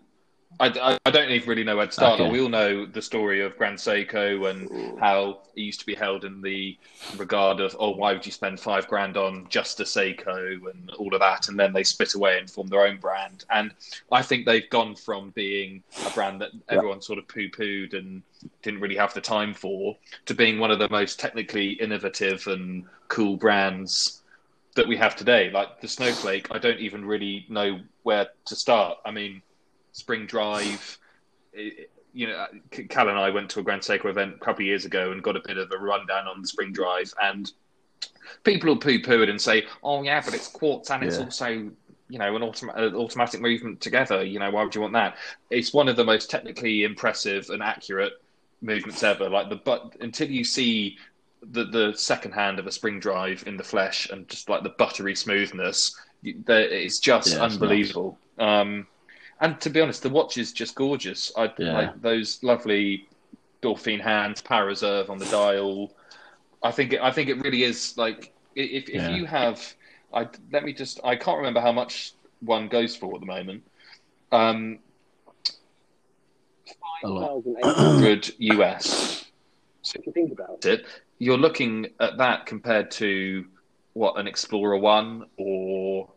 I, 0.59 0.67
I, 0.67 0.97
I 1.05 1.11
don't 1.11 1.31
even 1.31 1.49
really 1.49 1.63
know 1.63 1.77
where 1.77 1.87
to 1.87 1.91
start. 1.91 2.19
Okay. 2.19 2.29
We 2.29 2.41
all 2.41 2.49
know 2.49 2.85
the 2.85 3.01
story 3.01 3.41
of 3.41 3.57
Grand 3.57 3.77
Seiko 3.77 4.49
and 4.49 4.99
how 4.99 5.41
it 5.55 5.61
used 5.61 5.79
to 5.79 5.85
be 5.85 5.95
held 5.95 6.23
in 6.23 6.41
the 6.41 6.77
regard 7.17 7.59
of, 7.59 7.75
oh, 7.79 7.91
why 7.91 8.13
would 8.13 8.25
you 8.25 8.31
spend 8.31 8.59
five 8.59 8.87
grand 8.87 9.17
on 9.17 9.47
just 9.49 9.79
a 9.79 9.83
Seiko 9.83 10.69
and 10.69 10.91
all 10.99 11.13
of 11.13 11.19
that? 11.19 11.47
And 11.49 11.59
then 11.59 11.73
they 11.73 11.83
split 11.83 12.13
away 12.13 12.37
and 12.37 12.49
formed 12.49 12.69
their 12.69 12.85
own 12.85 12.97
brand. 12.97 13.45
And 13.49 13.73
I 14.11 14.21
think 14.21 14.45
they've 14.45 14.69
gone 14.69 14.95
from 14.95 15.31
being 15.31 15.83
a 16.05 16.11
brand 16.11 16.41
that 16.41 16.51
everyone 16.69 17.01
sort 17.01 17.17
of 17.17 17.27
poo 17.27 17.49
pooed 17.49 17.93
and 17.97 18.21
didn't 18.61 18.81
really 18.81 18.97
have 18.97 19.13
the 19.13 19.21
time 19.21 19.53
for 19.53 19.97
to 20.25 20.33
being 20.33 20.59
one 20.59 20.69
of 20.71 20.79
the 20.79 20.89
most 20.89 21.19
technically 21.19 21.71
innovative 21.71 22.45
and 22.47 22.85
cool 23.07 23.35
brands 23.35 24.21
that 24.75 24.87
we 24.87 24.95
have 24.97 25.15
today. 25.15 25.49
Like 25.49 25.81
the 25.81 25.87
Snowflake, 25.87 26.47
I 26.51 26.59
don't 26.59 26.79
even 26.79 27.03
really 27.03 27.45
know 27.49 27.79
where 28.03 28.27
to 28.45 28.55
start. 28.55 28.99
I 29.05 29.11
mean, 29.11 29.41
Spring 29.91 30.25
Drive. 30.25 30.97
It, 31.53 31.89
you 32.13 32.27
know, 32.27 32.45
Cal 32.89 33.07
and 33.09 33.17
I 33.17 33.29
went 33.29 33.49
to 33.51 33.59
a 33.59 33.63
Grand 33.63 33.81
Seiko 33.81 34.05
event 34.05 34.35
a 34.35 34.39
couple 34.45 34.63
of 34.63 34.67
years 34.67 34.83
ago 34.85 35.11
and 35.11 35.23
got 35.23 35.37
a 35.37 35.41
bit 35.45 35.57
of 35.57 35.71
a 35.71 35.77
rundown 35.77 36.27
on 36.27 36.41
the 36.41 36.47
Spring 36.47 36.73
Drive, 36.73 37.13
and 37.21 37.49
people 38.43 38.69
will 38.69 38.77
poo-poo 38.77 39.21
it 39.21 39.29
and 39.29 39.39
say, 39.41 39.65
"Oh 39.83 40.03
yeah, 40.03 40.21
but 40.23 40.33
it's 40.33 40.47
quartz 40.47 40.91
and 40.91 41.03
it's 41.03 41.17
Yeah. 41.17 41.23
also." 41.25 41.71
You 42.09 42.19
know, 42.19 42.35
an 42.35 42.41
autom- 42.41 42.93
automatic 42.93 43.39
movement 43.39 43.79
together. 43.79 44.21
You 44.21 44.39
know, 44.39 44.51
why 44.51 44.63
would 44.65 44.75
you 44.75 44.81
want 44.81 44.91
that? 44.93 45.15
It's 45.49 45.73
one 45.73 45.87
of 45.87 45.95
the 45.95 46.03
most 46.03 46.29
technically 46.29 46.83
impressive 46.83 47.49
and 47.49 47.63
accurate 47.63 48.11
movements 48.61 49.01
ever. 49.01 49.29
Like 49.29 49.47
the 49.47 49.55
but 49.55 49.95
until 50.01 50.29
you 50.29 50.43
see 50.43 50.97
the 51.41 51.63
the 51.63 51.93
second 51.93 52.33
hand 52.33 52.59
of 52.59 52.67
a 52.67 52.71
spring 52.71 52.99
drive 52.99 53.45
in 53.47 53.55
the 53.55 53.63
flesh 53.63 54.09
and 54.09 54.27
just 54.27 54.49
like 54.49 54.63
the 54.63 54.69
buttery 54.77 55.15
smoothness, 55.15 55.95
you- 56.21 56.43
the- 56.45 56.83
it's 56.83 56.99
just 56.99 57.29
Yeah, 57.29 57.45
it's 57.45 57.53
unbelievable. 57.55 58.19
Um, 58.37 58.87
and 59.41 59.59
to 59.61 59.69
be 59.69 59.81
honest, 59.81 60.03
the 60.03 60.09
watch 60.09 60.37
is 60.37 60.53
just 60.53 60.75
gorgeous. 60.75 61.31
I 61.35 61.51
Yeah. 61.57 61.73
like 61.73 62.01
those 62.01 62.41
lovely 62.43 63.09
Dauphine 63.61 63.99
hands, 63.99 64.41
Power 64.41 64.67
Reserve 64.67 65.09
on 65.09 65.19
the 65.19 65.25
dial. 65.25 65.91
I 66.63 66.71
think 66.71 66.93
it, 66.93 67.01
I 67.01 67.11
think 67.11 67.29
it 67.29 67.43
really 67.43 67.63
is 67.63 67.95
like 67.97 68.33
if 68.55 68.87
if 68.89 69.01
Yeah. 69.01 69.17
you 69.17 69.25
have, 69.25 69.75
I 70.13 70.27
let 70.51 70.63
me 70.63 70.73
just 70.73 70.99
I 71.03 71.15
can't 71.15 71.37
remember 71.37 71.59
how 71.59 71.71
much 71.71 72.13
one 72.39 72.67
goes 72.67 72.95
for 72.95 73.15
at 73.15 73.19
the 73.19 73.25
moment. 73.27 73.63
Um, 74.31 74.79
a 77.03 77.07
lot. 77.07 77.43
1,800, 77.43 77.99
good 77.99 78.33
US. 78.57 79.25
if 79.95 80.05
you 80.05 80.11
think 80.13 80.31
about 80.31 80.63
it. 80.65 80.81
it, 80.81 80.85
you're 81.19 81.37
looking 81.37 81.87
at 81.99 82.17
that 82.17 82.45
compared 82.45 82.91
to 82.91 83.45
what 83.93 84.19
an 84.19 84.27
Explorer 84.27 84.77
One 84.77 85.25
or 85.37 86.09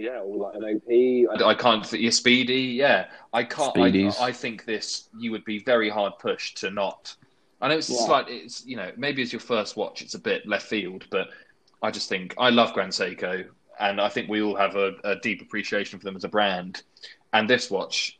Yeah, 0.00 0.20
or 0.20 0.36
like 0.38 0.54
an 0.54 0.64
OP. 0.64 1.42
I 1.44 1.54
can't 1.54 1.84
think 1.86 2.02
your 2.02 2.10
Speedy. 2.10 2.62
Yeah, 2.62 3.08
I 3.34 3.44
can't. 3.44 3.74
Speedies. 3.74 4.18
I, 4.18 4.28
I 4.28 4.32
think 4.32 4.64
this 4.64 5.08
you 5.18 5.30
would 5.30 5.44
be 5.44 5.58
very 5.58 5.90
hard 5.90 6.14
pushed 6.18 6.56
to 6.58 6.70
not. 6.70 7.14
I 7.60 7.68
know 7.68 7.76
it's 7.76 7.90
Yeah. 7.90 8.06
slight. 8.06 8.24
It's 8.30 8.64
you 8.64 8.76
know 8.76 8.90
maybe 8.96 9.20
as 9.20 9.30
your 9.30 9.40
first 9.40 9.76
watch, 9.76 10.00
it's 10.00 10.14
a 10.14 10.18
bit 10.18 10.46
left 10.46 10.66
field, 10.66 11.04
but 11.10 11.28
I 11.82 11.90
just 11.90 12.08
think 12.08 12.34
I 12.38 12.48
love 12.48 12.72
Grand 12.72 12.92
Seiko, 12.92 13.44
and 13.78 14.00
I 14.00 14.08
think 14.08 14.30
we 14.30 14.40
all 14.40 14.56
have 14.56 14.74
a, 14.74 14.92
a 15.04 15.16
deep 15.16 15.42
appreciation 15.42 15.98
for 15.98 16.04
them 16.06 16.16
as 16.16 16.24
a 16.24 16.28
brand. 16.28 16.82
And 17.34 17.48
this 17.48 17.70
watch, 17.70 18.18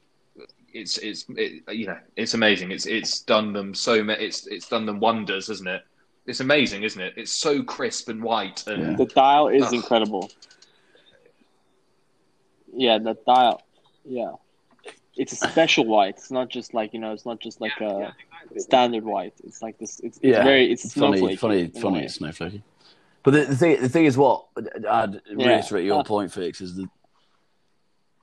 it's 0.75 0.99
it's 0.99 1.25
it, 1.31 1.63
you 1.75 1.87
know 1.87 1.99
it's 2.15 2.35
amazing. 2.35 2.73
It's 2.73 2.85
it's 2.85 3.23
done 3.23 3.55
them 3.55 3.75
so 3.75 4.05
ma- 4.05 4.13
it's 4.13 4.47
it's 4.49 4.69
done 4.69 4.85
them 4.85 5.01
wonders, 5.01 5.49
isn't 5.49 5.67
it? 5.67 5.83
It's 6.27 6.41
amazing, 6.41 6.83
isn't 6.83 7.01
it? 7.01 7.15
It's 7.17 7.33
so 7.35 7.63
crisp 7.63 8.11
and 8.11 8.23
white, 8.23 8.67
and 8.67 8.83
Yeah. 8.83 8.97
The 8.97 9.07
dial 9.07 9.49
is 9.49 9.63
Ugh. 9.63 9.73
incredible. 9.75 10.31
Yeah, 12.75 12.99
the 12.99 13.17
dial. 13.27 13.63
Yeah, 14.05 14.33
it's 15.17 15.33
a 15.33 15.37
special 15.37 15.87
white. 15.87 16.17
It's 16.17 16.31
not 16.31 16.49
just 16.49 16.75
like 16.75 16.93
you 16.95 17.01
know. 17.01 17.13
It's 17.13 17.27
not 17.27 17.41
just 17.41 17.61
like 17.61 17.81
a 17.81 18.15
standard 18.57 19.05
white. 19.05 19.35
It's 19.45 19.63
like 19.63 19.79
this. 19.79 20.01
It's, 20.01 20.19
it's 20.19 20.27
Yeah. 20.37 20.43
very. 20.43 20.71
It's 20.73 20.95
funny, 20.95 21.37
funny, 21.37 21.69
funny. 21.69 22.05
It's 22.05 22.19
snowflakey. 22.19 22.63
But 23.23 23.33
the, 23.33 23.45
the 23.45 23.57
thing, 23.57 23.81
the 23.83 23.89
thing 23.89 24.07
is, 24.07 24.17
what 24.17 24.47
I'd 24.57 25.21
Yeah. 25.37 25.47
reiterate 25.47 25.85
your 25.85 26.01
Uh, 26.01 26.05
point, 26.05 26.33
Felix, 26.33 26.63
is 26.63 26.77
that 26.77 26.89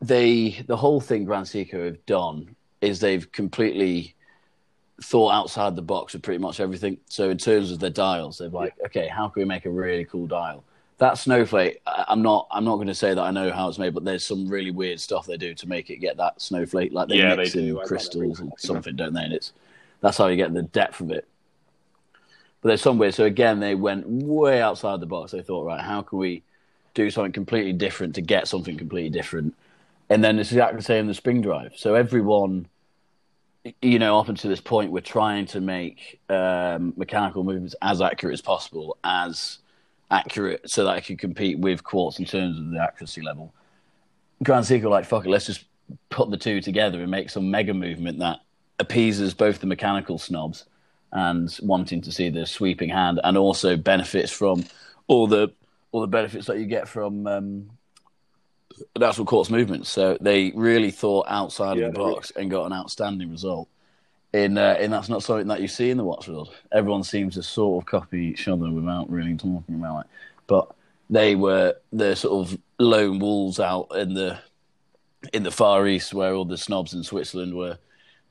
they, 0.02 0.64
the 0.68 0.78
whole 0.78 1.00
thing 1.00 1.26
Grand 1.26 1.46
Seiko 1.46 1.86
have 1.86 2.06
done 2.06 2.56
is 2.82 3.00
they've 3.00 3.32
completely 3.32 4.16
thought 5.04 5.30
outside 5.30 5.76
the 5.76 5.82
box 5.84 6.16
of 6.16 6.24
pretty 6.24 6.40
much 6.40 6.60
everything. 6.60 6.98
So 7.06 7.30
in 7.30 7.38
terms 7.38 7.72
of 7.72 7.80
their 7.80 7.92
dials, 7.92 8.40
they're 8.40 8.50
like, 8.50 8.74
okay, 8.86 9.08
how 9.08 9.28
can 9.30 9.42
we 9.42 9.46
make 9.46 9.66
a 9.66 9.70
really 9.70 10.06
cool 10.06 10.26
dial? 10.26 10.64
That 11.00 11.18
snowflake, 11.20 11.80
I- 11.86 12.06
I'm 12.08 12.22
not, 12.24 12.48
I'm 12.50 12.66
not 12.66 12.76
going 12.76 12.88
to 12.88 12.96
say 12.96 13.14
that 13.14 13.22
I 13.22 13.30
know 13.32 13.52
how 13.52 13.70
it's 13.70 13.78
made, 13.78 13.94
but 13.94 14.04
there's 14.04 14.26
some 14.26 14.48
really 14.48 14.72
weird 14.72 15.00
stuff 15.00 15.28
they 15.28 15.38
do 15.38 15.54
to 15.54 15.68
make 15.68 15.90
it 15.90 15.98
get 15.98 16.18
that 16.18 16.42
snowflake. 16.42 16.92
Like 16.92 17.08
they 17.08 17.18
Yeah, 17.18 17.36
mix 17.36 17.54
they 17.54 17.60
in 17.60 17.68
do. 17.68 17.80
I 17.80 17.84
find 17.84 17.88
that 17.88 17.88
crystals 17.88 18.40
and 18.40 18.54
something, 18.58 18.96
don't 18.96 19.14
they? 19.14 19.24
And 19.24 19.34
it's 19.34 19.54
that's 20.02 20.18
how 20.18 20.28
you 20.28 20.36
get 20.36 20.54
the 20.54 20.64
depth 20.64 21.02
of 21.02 21.12
it. 21.12 21.28
But 22.62 22.70
there's 22.70 22.82
some 22.82 22.98
weird 22.98 23.14
So 23.14 23.26
again, 23.26 23.60
they 23.60 23.76
went 23.76 24.08
way 24.08 24.62
outside 24.62 25.00
the 25.00 25.06
box. 25.06 25.32
They 25.32 25.42
thought, 25.42 25.66
right, 25.66 25.82
how 25.82 26.02
can 26.02 26.18
we 26.18 26.44
do 26.96 27.10
something 27.12 27.32
completely 27.32 27.74
different 27.74 28.16
to 28.16 28.22
get 28.22 28.48
something 28.48 28.78
completely 28.78 29.12
different? 29.12 29.56
And 30.10 30.24
then 30.24 30.40
it's 30.40 30.52
exactly 30.52 30.78
the 30.78 30.84
same 30.84 31.02
in 31.02 31.08
the 31.08 31.14
spring 31.14 31.42
drive. 31.42 31.74
So 31.76 31.96
everyone, 31.96 32.68
you 33.82 34.00
know, 34.00 34.18
up 34.20 34.30
until 34.30 34.50
this 34.50 34.62
point, 34.62 34.92
we're 34.92 35.02
trying 35.02 35.46
to 35.48 35.62
make 35.62 36.20
um, 36.30 36.94
mechanical 36.96 37.44
movements 37.44 37.76
as 37.82 38.02
accurate 38.02 38.34
as 38.34 38.42
possible, 38.42 38.98
as 39.04 39.60
accurate 40.10 40.70
so 40.70 40.86
that 40.86 40.92
I 40.92 41.00
can 41.00 41.18
compete 41.18 41.60
with 41.60 41.84
quartz 41.84 42.20
in 42.20 42.26
terms 42.26 42.58
of 42.58 42.72
the 42.72 42.82
accuracy 42.82 43.22
level. 43.22 43.54
Grand 44.44 44.66
Seiko, 44.66 44.90
like, 44.90 45.06
fuck 45.06 45.26
it, 45.26 45.30
let's 45.30 45.46
just 45.46 45.66
put 46.10 46.30
the 46.30 46.38
two 46.38 46.62
together 46.62 47.02
and 47.02 47.12
make 47.12 47.30
some 47.30 47.50
mega 47.50 47.74
movement 47.74 48.20
that 48.20 48.40
appeases 48.80 49.34
both 49.34 49.60
the 49.60 49.68
mechanical 49.68 50.18
snobs 50.18 50.66
and 51.12 51.58
wanting 51.64 52.02
to 52.02 52.12
see 52.12 52.30
the 52.30 52.46
sweeping 52.46 52.90
hand, 52.90 53.20
and 53.24 53.38
also 53.38 53.78
benefits 53.78 54.32
from 54.32 54.64
all 55.08 55.28
the 55.28 55.52
all 55.92 56.02
the 56.02 56.08
benefits 56.08 56.48
that 56.48 56.60
you 56.60 56.66
get 56.66 56.88
from 56.88 57.26
um, 57.26 57.70
actual 59.02 59.26
quartz 59.26 59.50
movements. 59.50 59.90
So 59.90 60.18
they 60.20 60.52
really 60.54 60.92
thought 60.92 61.26
outside 61.30 61.78
Yeah, 61.78 61.86
of 61.86 61.94
the 61.94 62.00
box 62.00 62.32
and 62.32 62.52
got 62.52 62.66
an 62.66 62.74
outstanding 62.74 63.32
result. 63.32 63.70
In 64.38 64.58
uh, 64.58 64.76
and 64.80 64.92
that's 64.92 65.10
not 65.10 65.24
something 65.24 65.48
that 65.48 65.62
you 65.62 65.68
see 65.68 65.90
in 65.90 65.98
the 65.98 66.04
watch 66.04 66.28
world. 66.28 66.54
Everyone 66.72 67.04
seems 67.04 67.36
to 67.36 67.44
sort 67.44 67.84
of 67.84 67.88
copy 67.90 68.20
each 68.26 68.48
other 68.48 68.70
without 68.72 69.10
really 69.10 69.36
talking 69.36 69.76
about 69.76 70.02
it. 70.02 70.08
But 70.48 70.76
they 71.10 71.36
were 71.36 71.76
the 71.94 72.16
sort 72.16 72.48
of 72.48 72.60
lone 72.78 73.20
wolves 73.20 73.60
out 73.60 73.88
in 73.96 74.14
the 74.14 74.40
in 75.34 75.44
the 75.44 75.52
Far 75.52 75.88
East, 75.88 76.14
where 76.14 76.34
all 76.34 76.46
the 76.46 76.58
snobs 76.58 76.94
in 76.94 77.04
Switzerland 77.04 77.56
were 77.56 77.80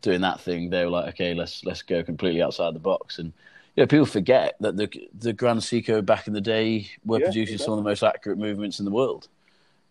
doing 0.03 0.23
that 0.23 0.41
thing. 0.41 0.71
They 0.71 0.85
were 0.85 0.91
like, 0.91 1.09
okay, 1.15 1.35
let's 1.35 1.65
let's 1.65 1.83
go 1.83 2.03
completely 2.05 2.43
outside 2.43 2.75
the 2.75 2.81
box. 2.81 3.19
And 3.19 3.33
you 3.77 3.83
know, 3.83 3.87
people 3.89 4.07
forget 4.07 4.57
that 4.61 4.77
the 4.77 4.91
the 5.15 5.33
Grand 5.35 5.61
Seiko 5.61 6.05
back 6.05 6.27
in 6.29 6.35
the 6.35 6.41
day 6.43 6.91
were 7.05 7.21
Yeah, 7.21 7.23
producing 7.23 7.59
some 7.59 7.75
of 7.75 7.79
the 7.79 7.89
most 7.91 8.03
accurate 8.05 8.39
movements 8.39 8.79
in 8.81 8.85
the 8.87 8.93
world, 8.93 9.29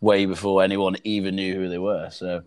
way 0.02 0.26
before 0.26 0.64
anyone 0.64 0.98
even 1.06 1.36
knew 1.36 1.56
who 1.56 1.70
they 1.70 1.80
were. 1.80 2.10
So, 2.12 2.44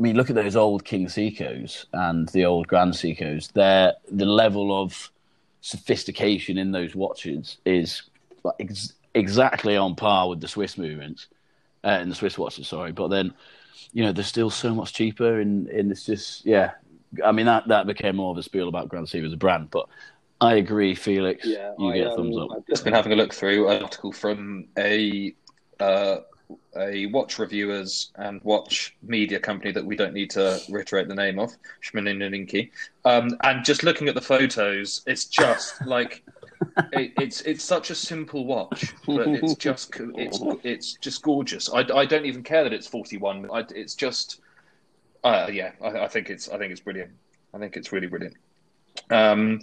I 0.00 0.02
mean, 0.02 0.16
look 0.16 0.30
at 0.30 0.36
those 0.36 0.56
old 0.56 0.86
King 0.86 1.08
Seikos 1.08 1.84
and 1.92 2.26
the 2.30 2.46
old 2.46 2.66
Grand 2.66 2.94
Seikos. 2.94 3.52
They're 3.52 3.92
the 4.10 4.24
level 4.24 4.82
of 4.82 5.10
sophistication 5.60 6.56
in 6.56 6.72
those 6.72 6.94
watches 6.94 7.58
is 7.66 8.04
like 8.42 8.54
ex- 8.60 8.94
exactly 9.12 9.76
on 9.76 9.94
par 9.94 10.30
with 10.30 10.40
the 10.40 10.48
Swiss 10.48 10.78
movements 10.78 11.26
uh, 11.84 11.88
and 11.88 12.10
the 12.10 12.14
Swiss 12.14 12.38
watches. 12.38 12.66
Sorry, 12.66 12.92
but 12.92 13.08
then 13.08 13.34
you 13.92 14.02
know 14.02 14.10
they're 14.10 14.24
still 14.24 14.48
so 14.48 14.74
much 14.74 14.94
cheaper, 14.94 15.38
and, 15.38 15.68
and 15.68 15.92
it's 15.92 16.06
just 16.06 16.46
yeah. 16.46 16.70
I 17.22 17.32
mean 17.32 17.44
that 17.44 17.68
that 17.68 17.86
became 17.86 18.16
more 18.16 18.30
of 18.30 18.38
a 18.38 18.42
spiel 18.42 18.68
about 18.68 18.88
Grand 18.88 19.06
Seiko 19.06 19.26
as 19.26 19.34
a 19.34 19.36
brand, 19.36 19.70
but 19.70 19.86
I 20.40 20.54
agree, 20.54 20.94
Felix. 20.94 21.44
Yeah, 21.44 21.74
you 21.78 21.90
I, 21.90 21.98
get 21.98 22.06
a 22.06 22.10
um, 22.12 22.16
thumbs 22.16 22.38
up. 22.38 22.48
I've 22.56 22.66
Just 22.66 22.84
been 22.84 22.94
having 22.94 23.12
a 23.12 23.16
look 23.16 23.34
through 23.34 23.68
an 23.68 23.82
article 23.82 24.12
from 24.12 24.68
a 24.78 25.34
uh, 25.78 26.20
a 26.76 27.06
watch 27.06 27.38
reviewers 27.38 28.10
and 28.16 28.42
watch 28.42 28.96
media 29.02 29.38
company 29.38 29.72
that 29.72 29.84
we 29.84 29.96
don't 29.96 30.12
need 30.12 30.30
to 30.30 30.60
reiterate 30.68 31.08
the 31.08 31.14
name 31.14 31.38
of, 31.38 31.52
Schmininki. 31.82 32.70
Um, 33.04 33.36
and 33.42 33.64
just 33.64 33.82
looking 33.82 34.08
at 34.08 34.14
the 34.14 34.20
photos, 34.20 35.02
it's 35.06 35.24
just 35.26 35.80
like 35.86 36.22
it, 36.92 37.12
it's 37.18 37.40
it's 37.42 37.64
such 37.64 37.90
a 37.90 37.94
simple 37.94 38.44
watch, 38.44 38.92
but 39.06 39.28
it's 39.28 39.54
just 39.54 39.90
it's 39.98 40.40
it's 40.62 40.94
just 40.94 41.22
gorgeous. 41.22 41.70
I, 41.72 41.86
I 41.94 42.04
don't 42.04 42.26
even 42.26 42.42
care 42.42 42.64
that 42.64 42.72
it's 42.72 42.86
forty 42.86 43.16
one. 43.16 43.48
It's 43.74 43.94
just 43.94 44.40
uh, 45.24 45.48
yeah, 45.52 45.72
I, 45.82 46.00
I 46.04 46.08
think 46.08 46.30
it's 46.30 46.48
I 46.48 46.58
think 46.58 46.72
it's 46.72 46.80
brilliant. 46.80 47.12
I 47.54 47.58
think 47.58 47.76
it's 47.76 47.92
really 47.92 48.06
brilliant. 48.06 48.36
Um, 49.10 49.60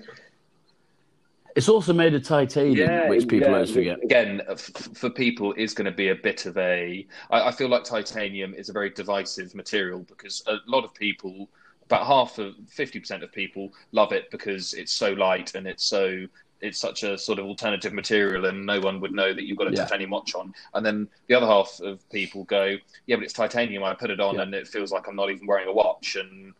It's 1.58 1.68
also 1.68 1.91
made 1.91 2.14
of 2.14 2.22
titanium, 2.22 2.78
Yeah, 2.78 3.10
which 3.10 3.28
people 3.28 3.47
yeah, 3.47 3.53
always 3.55 3.72
forget. 3.72 3.97
again 4.03 4.43
uh, 4.47 4.51
f- 4.51 4.60
for 4.93 5.10
people 5.10 5.53
is 5.53 5.74
going 5.74 5.86
to 5.86 5.91
be 5.91 6.10
a 6.10 6.16
bit 6.16 6.45
of 6.45 6.55
a 6.60 7.08
I, 7.32 7.47
I 7.47 7.51
feel 7.51 7.68
like 7.68 7.84
titanium 7.84 8.53
is 8.53 8.70
a 8.70 8.74
very 8.74 8.91
divisive 8.91 9.55
material 9.55 10.01
because 10.08 10.43
a 10.45 10.58
lot 10.68 10.84
of 10.86 10.93
people 10.93 11.49
about 11.86 12.05
half 12.05 12.38
of 12.38 12.53
50% 12.76 13.24
of 13.24 13.32
people 13.32 13.72
love 13.91 14.12
it 14.12 14.30
because 14.30 14.76
it's 14.76 14.91
so 14.91 15.14
light 15.14 15.55
and 15.55 15.66
it's 15.66 15.84
so 15.84 16.28
it's 16.62 16.78
such 16.78 17.01
a 17.01 17.18
sort 17.18 17.39
of 17.39 17.45
alternative 17.45 17.91
material 17.93 18.45
and 18.45 18.64
no 18.64 18.80
one 18.80 18.99
would 18.99 19.12
know 19.14 19.34
that 19.34 19.45
you've 19.45 19.58
got 19.58 19.68
a 19.68 19.72
Yeah. 19.72 19.84
titanium 19.86 20.12
watch 20.12 20.36
on 20.36 20.53
and 20.76 20.86
then 20.86 21.08
the 21.28 21.34
other 21.34 21.47
half 21.47 21.80
of 21.82 22.08
people 22.12 22.43
go 22.43 22.76
yeah 23.08 23.16
but 23.16 23.24
it's 23.24 23.34
titanium 23.34 23.84
i 23.84 23.95
put 23.95 24.12
it 24.12 24.20
on 24.20 24.36
Yeah. 24.36 24.43
and 24.43 24.53
it 24.53 24.68
feels 24.68 24.91
like 24.91 25.08
i'm 25.08 25.16
not 25.16 25.32
even 25.32 25.47
wearing 25.47 25.68
a 25.68 25.74
watch 25.74 26.18
and 26.18 26.53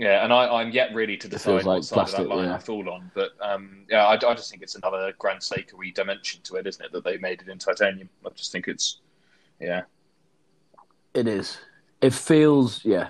yeah 0.00 0.24
and 0.24 0.32
I, 0.32 0.48
i'm 0.60 0.70
yet 0.70 0.94
really 0.94 1.16
to 1.18 1.28
decide 1.28 1.64
like 1.64 1.66
what 1.66 1.84
side 1.84 1.94
plastic, 1.94 2.20
of 2.20 2.28
that 2.28 2.34
line 2.34 2.48
yeah. 2.48 2.54
i 2.54 2.58
fall 2.58 2.88
on 2.88 3.10
but 3.14 3.30
um, 3.40 3.84
yeah 3.88 4.06
I, 4.06 4.14
I 4.14 4.34
just 4.34 4.50
think 4.50 4.62
it's 4.62 4.74
another 4.74 5.12
grand 5.18 5.40
Seiko 5.40 5.94
dimension 5.94 6.40
to 6.44 6.56
it 6.56 6.66
isn't 6.66 6.84
it 6.84 6.92
that 6.92 7.04
they 7.04 7.18
made 7.18 7.42
it 7.42 7.48
in 7.48 7.58
titanium 7.58 8.08
i 8.26 8.30
just 8.30 8.50
think 8.50 8.66
it's 8.66 9.00
yeah 9.60 9.82
It 11.14 11.26
is. 11.26 11.58
It 12.00 12.14
feels, 12.14 12.84
yeah, 12.84 13.08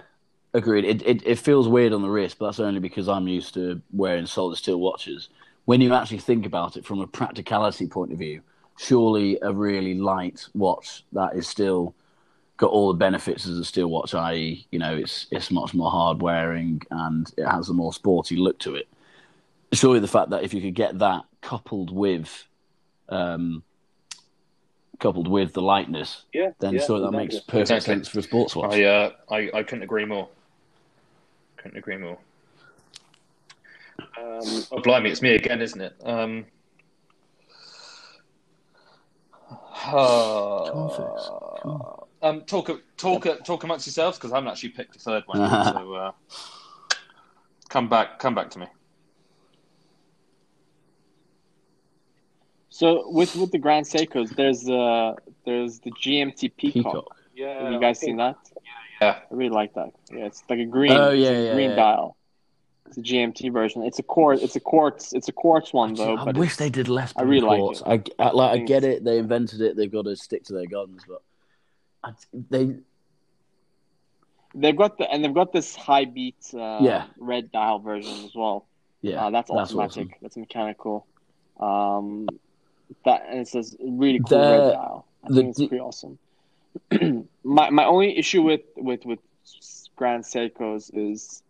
agreed. 0.55 0.85
It, 0.85 1.03
it 1.07 1.27
it 1.27 1.39
feels 1.39 1.69
weird 1.69 1.93
on 1.93 2.03
the 2.03 2.09
wrist, 2.09 2.39
but 2.39 2.47
that's 2.47 2.61
only 2.61 2.81
because 2.81 3.09
I'm 3.09 3.29
used 3.29 3.55
to 3.55 3.81
wearing 3.93 4.27
solid 4.27 4.57
steel 4.57 4.81
watches. 4.81 5.29
When 5.67 5.81
you 5.81 5.95
actually 5.95 6.19
think 6.19 6.47
about 6.47 6.77
it 6.77 6.85
from 6.85 7.01
a 7.01 7.07
practicality 7.07 7.87
point 7.87 8.13
of 8.13 8.19
view, 8.19 8.41
surely 8.79 9.39
a 9.43 9.53
really 9.53 9.95
light 9.95 10.49
watch 10.55 11.05
that 11.13 11.37
is 11.37 11.47
still 11.47 11.95
got 12.61 12.71
all 12.71 12.89
the 12.89 12.99
benefits 12.99 13.47
as 13.47 13.57
a 13.57 13.65
steel 13.65 13.89
watch, 13.89 14.13
i.e., 14.15 14.67
you 14.71 14.79
know, 14.79 14.95
it's 14.95 15.27
it's 15.31 15.51
much 15.51 15.73
more 15.73 15.91
hard 15.91 16.21
wearing 16.21 16.83
and 16.91 17.33
it 17.39 17.47
has 17.47 17.71
a 17.71 17.73
more 17.73 17.91
sporty 17.91 18.37
look 18.37 18.59
to 18.59 18.75
it. 18.75 18.87
Surely 19.73 19.99
the 19.99 20.07
fact 20.07 20.29
that 20.29 20.45
if 20.45 20.53
you 20.53 20.61
could 20.61 20.75
get 20.75 20.99
that 20.99 21.25
coupled 21.41 21.91
with 21.91 22.47
um, 23.09 23.63
coupled 24.99 25.27
with 25.27 25.55
the 25.55 25.63
lightness, 25.63 26.25
Yeah, 26.35 26.51
then 26.61 26.75
yeah, 26.75 26.81
sure 26.85 27.01
that 27.01 27.13
exactly. 27.13 27.19
makes 27.19 27.41
perfect 27.41 27.61
Exactly. 27.63 27.95
sense 27.95 28.09
for 28.09 28.19
a 28.19 28.23
sports 28.23 28.55
watch. 28.55 28.75
I, 28.75 28.85
uh, 28.85 29.11
I 29.31 29.51
i 29.55 29.63
couldn't 29.63 29.83
agree 29.83 30.05
more 30.05 30.29
couldn't 31.57 31.79
agree 31.79 31.97
more 31.97 32.19
Um, 34.19 34.67
oh 34.73 34.83
blimey 34.83 35.09
it's 35.11 35.23
me 35.23 35.35
again 35.35 35.63
isn't 35.63 35.81
it 35.81 35.95
um 36.05 36.45
Conflicts. 40.71 41.31
Um, 42.23 42.43
talk 42.43 42.71
talk 42.97 43.27
talk 43.45 43.65
amongst 43.65 43.87
yourselves 43.87 44.19
because 44.19 44.33
I 44.33 44.37
haven't 44.37 44.51
actually 44.51 44.71
picked 44.71 44.97
a 44.97 44.99
third 44.99 45.23
one. 45.27 45.41
yet, 45.41 45.73
so 45.73 45.95
uh, 45.95 46.13
come 47.69 47.89
back, 47.89 48.19
come 48.19 48.35
back 48.35 48.51
to 48.51 48.59
me. 48.59 48.67
So 52.69 53.11
with 53.11 53.37
with 53.37 53.51
the 53.53 53.59
Grand 53.59 53.87
Seikos, 53.87 54.35
there's 54.37 54.69
uh 54.69 55.15
there's 55.45 55.81
the 55.81 55.91
GMT 55.93 56.57
Peacock. 56.57 56.73
Peacock. 56.73 57.17
yeah, 57.35 57.65
Have 57.65 57.73
you 57.73 57.81
guys 57.81 57.99
seen 57.99 58.17
that? 58.17 58.37
Yeah. 59.01 59.19
I 59.31 59.35
really 59.35 59.51
like 59.51 59.75
that. 59.75 59.93
Yeah, 60.13 60.27
it's 60.27 60.43
like 60.49 60.59
a 60.59 60.67
green. 60.67 60.93
Oh, 60.93 61.11
it's 61.11 61.21
yeah, 61.21 61.31
a 61.31 61.45
yeah, 61.47 61.55
green 61.55 61.71
yeah. 61.71 61.77
dial. 61.77 62.17
It's 62.87 62.99
a 62.99 63.03
GMT 63.03 63.53
version. 63.53 63.83
It's 63.83 63.99
a 63.99 64.03
quartz. 64.03 64.43
It's 64.43 64.57
a 64.57 64.61
quartz. 64.61 65.13
It's 65.13 65.29
a 65.29 65.33
quartz 65.33 65.73
one 65.73 65.95
though. 65.95 66.17
I 66.17 66.25
but 66.25 66.37
wish 66.37 66.57
they 66.57 66.71
did 66.71 66.89
less. 66.89 67.13
I 67.17 67.23
really 67.23 67.47
like 67.47 67.77
it. 67.77 68.15
I, 68.19 68.25
I, 68.25 68.31
like, 68.31 68.61
I 68.61 68.65
get 68.65 68.85
it. 68.85 69.05
They 69.05 69.19
invented 69.19 69.61
it. 69.61 69.77
They've 69.77 69.91
got 69.91 70.07
to 70.07 70.17
stick 70.17 70.45
to 70.45 70.53
their 70.53 70.67
guns. 70.67 71.03
But 71.07 71.19
I, 71.19 71.30
they, 72.51 72.77
They've 74.55 74.77
got 74.77 74.99
the 74.99 75.09
and 75.11 75.23
they've 75.25 75.35
got 75.35 75.53
this 75.53 75.77
high 75.77 76.07
beat 76.07 76.35
uh, 76.55 76.79
Yeah. 76.83 77.07
red 77.19 77.53
dial 77.53 77.79
version 77.79 78.25
as 78.25 78.35
well. 78.35 78.67
yeah, 79.01 79.27
uh, 79.27 79.31
that's, 79.31 79.49
that's 79.51 79.71
automatic. 79.73 80.09
awesome. 80.09 80.15
That's 80.23 80.37
mechanical. 80.37 81.07
Um, 81.61 82.29
that 83.05 83.27
and 83.29 83.39
it 83.41 83.49
says 83.49 83.77
really 83.81 84.19
cool 84.19 84.39
The- 84.41 84.51
red 84.51 84.73
dial. 84.73 85.07
I 85.23 85.29
the 85.29 85.35
think 85.35 85.51
it's 85.51 85.59
pretty 85.59 85.79
awesome. 85.81 86.19
my 87.45 87.71
my 87.71 87.85
only 87.85 88.17
issue 88.19 88.43
with 88.43 88.63
with 88.77 89.05
with 89.05 89.21
Grand 89.97 90.25
Seikos 90.25 90.91
is 90.95 91.43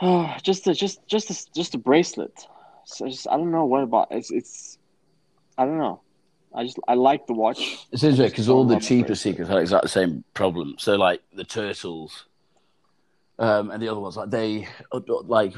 oh, 0.00 0.34
just 0.42 0.66
a, 0.66 0.74
just 0.74 1.06
just 1.06 1.30
a, 1.30 1.52
just 1.54 1.74
a 1.74 1.78
bracelet. 1.78 2.46
So 2.86 3.06
just, 3.08 3.28
I 3.28 3.36
don't 3.36 3.52
know 3.52 3.66
what 3.66 3.84
about 3.84 4.08
it's 4.10 4.30
it's 4.32 4.78
I 5.56 5.64
don't 5.66 5.78
know. 5.78 6.00
I 6.54 6.64
just 6.64 6.78
I 6.86 6.94
like 6.94 7.26
the 7.26 7.32
watch. 7.32 7.86
It's 7.92 8.02
interesting 8.02 8.28
because 8.28 8.48
all 8.48 8.64
the 8.64 8.78
cheaper 8.78 9.12
Seikos 9.12 9.48
have 9.48 9.58
exactly 9.58 9.86
the 9.86 9.88
same 9.88 10.24
problem. 10.34 10.74
So, 10.78 10.96
like 10.96 11.22
the 11.32 11.44
turtles, 11.44 12.26
um, 13.38 13.70
and 13.70 13.82
the 13.82 13.88
other 13.88 14.00
ones, 14.00 14.16
like 14.16 14.30
they, 14.30 14.68
like 15.06 15.54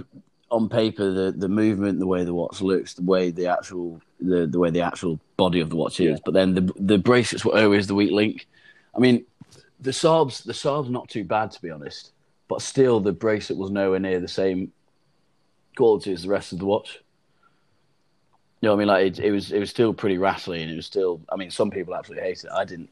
on 0.50 0.68
paper, 0.68 1.10
the 1.10 1.32
the 1.32 1.48
movement, 1.48 1.98
the 1.98 2.06
way 2.06 2.24
the 2.24 2.34
watch 2.34 2.60
looks, 2.60 2.94
the 2.94 3.02
way 3.02 3.30
the 3.30 3.46
actual 3.46 4.00
the 4.20 4.46
the 4.46 4.58
way 4.58 4.70
the 4.70 4.82
actual 4.82 5.18
body 5.36 5.60
of 5.60 5.70
the 5.70 5.76
watch 5.76 6.00
is. 6.00 6.06
Yeah. 6.06 6.16
But 6.24 6.34
then 6.34 6.54
the 6.54 6.72
the 6.76 6.98
bracelets 6.98 7.44
were 7.44 7.58
always 7.58 7.86
the 7.86 7.94
weak 7.94 8.12
link. 8.12 8.46
I 8.94 9.00
mean, 9.00 9.24
the 9.80 9.90
Saab's 9.90 10.44
the 10.44 10.52
Saab's 10.52 10.90
not 10.90 11.08
too 11.08 11.24
bad 11.24 11.50
to 11.52 11.62
be 11.62 11.70
honest, 11.70 12.12
but 12.48 12.62
still 12.62 13.00
the 13.00 13.12
bracelet 13.12 13.58
was 13.58 13.70
nowhere 13.70 13.98
near 13.98 14.20
the 14.20 14.28
same 14.28 14.72
quality 15.76 16.12
as 16.12 16.22
the 16.22 16.28
rest 16.28 16.52
of 16.52 16.60
the 16.60 16.66
watch. 16.66 17.00
You 18.64 18.70
know, 18.70 18.76
what 18.76 18.88
I 18.88 18.96
mean, 19.02 19.12
like 19.12 19.18
it, 19.18 19.24
it 19.26 19.30
was, 19.30 19.52
it 19.52 19.58
was 19.58 19.68
still 19.68 19.92
pretty 19.92 20.16
rattly, 20.16 20.62
and 20.62 20.72
it 20.72 20.74
was 20.76 20.86
still. 20.86 21.20
I 21.30 21.36
mean, 21.36 21.50
some 21.50 21.70
people 21.70 21.94
absolutely 21.94 22.26
hate 22.26 22.44
it. 22.44 22.50
I 22.50 22.64
didn't, 22.64 22.88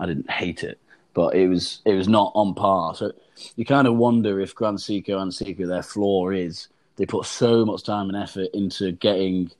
I 0.00 0.06
didn't 0.06 0.28
hate 0.28 0.64
it, 0.64 0.80
but 1.14 1.36
it 1.36 1.46
was, 1.46 1.80
it 1.84 1.94
was 1.94 2.08
not 2.08 2.32
on 2.34 2.54
par. 2.54 2.92
So 2.96 3.12
you 3.54 3.64
kind 3.64 3.86
of 3.86 3.94
wonder 3.94 4.40
if 4.40 4.52
Grand 4.52 4.78
Seiko 4.78 5.22
and 5.22 5.30
Seiko 5.30 5.64
their 5.68 5.84
flaw 5.84 6.30
is 6.30 6.66
they 6.96 7.06
put 7.06 7.24
so 7.24 7.64
much 7.64 7.84
time 7.84 8.08
and 8.08 8.20
effort 8.20 8.48
into 8.52 8.90
getting 8.90 9.52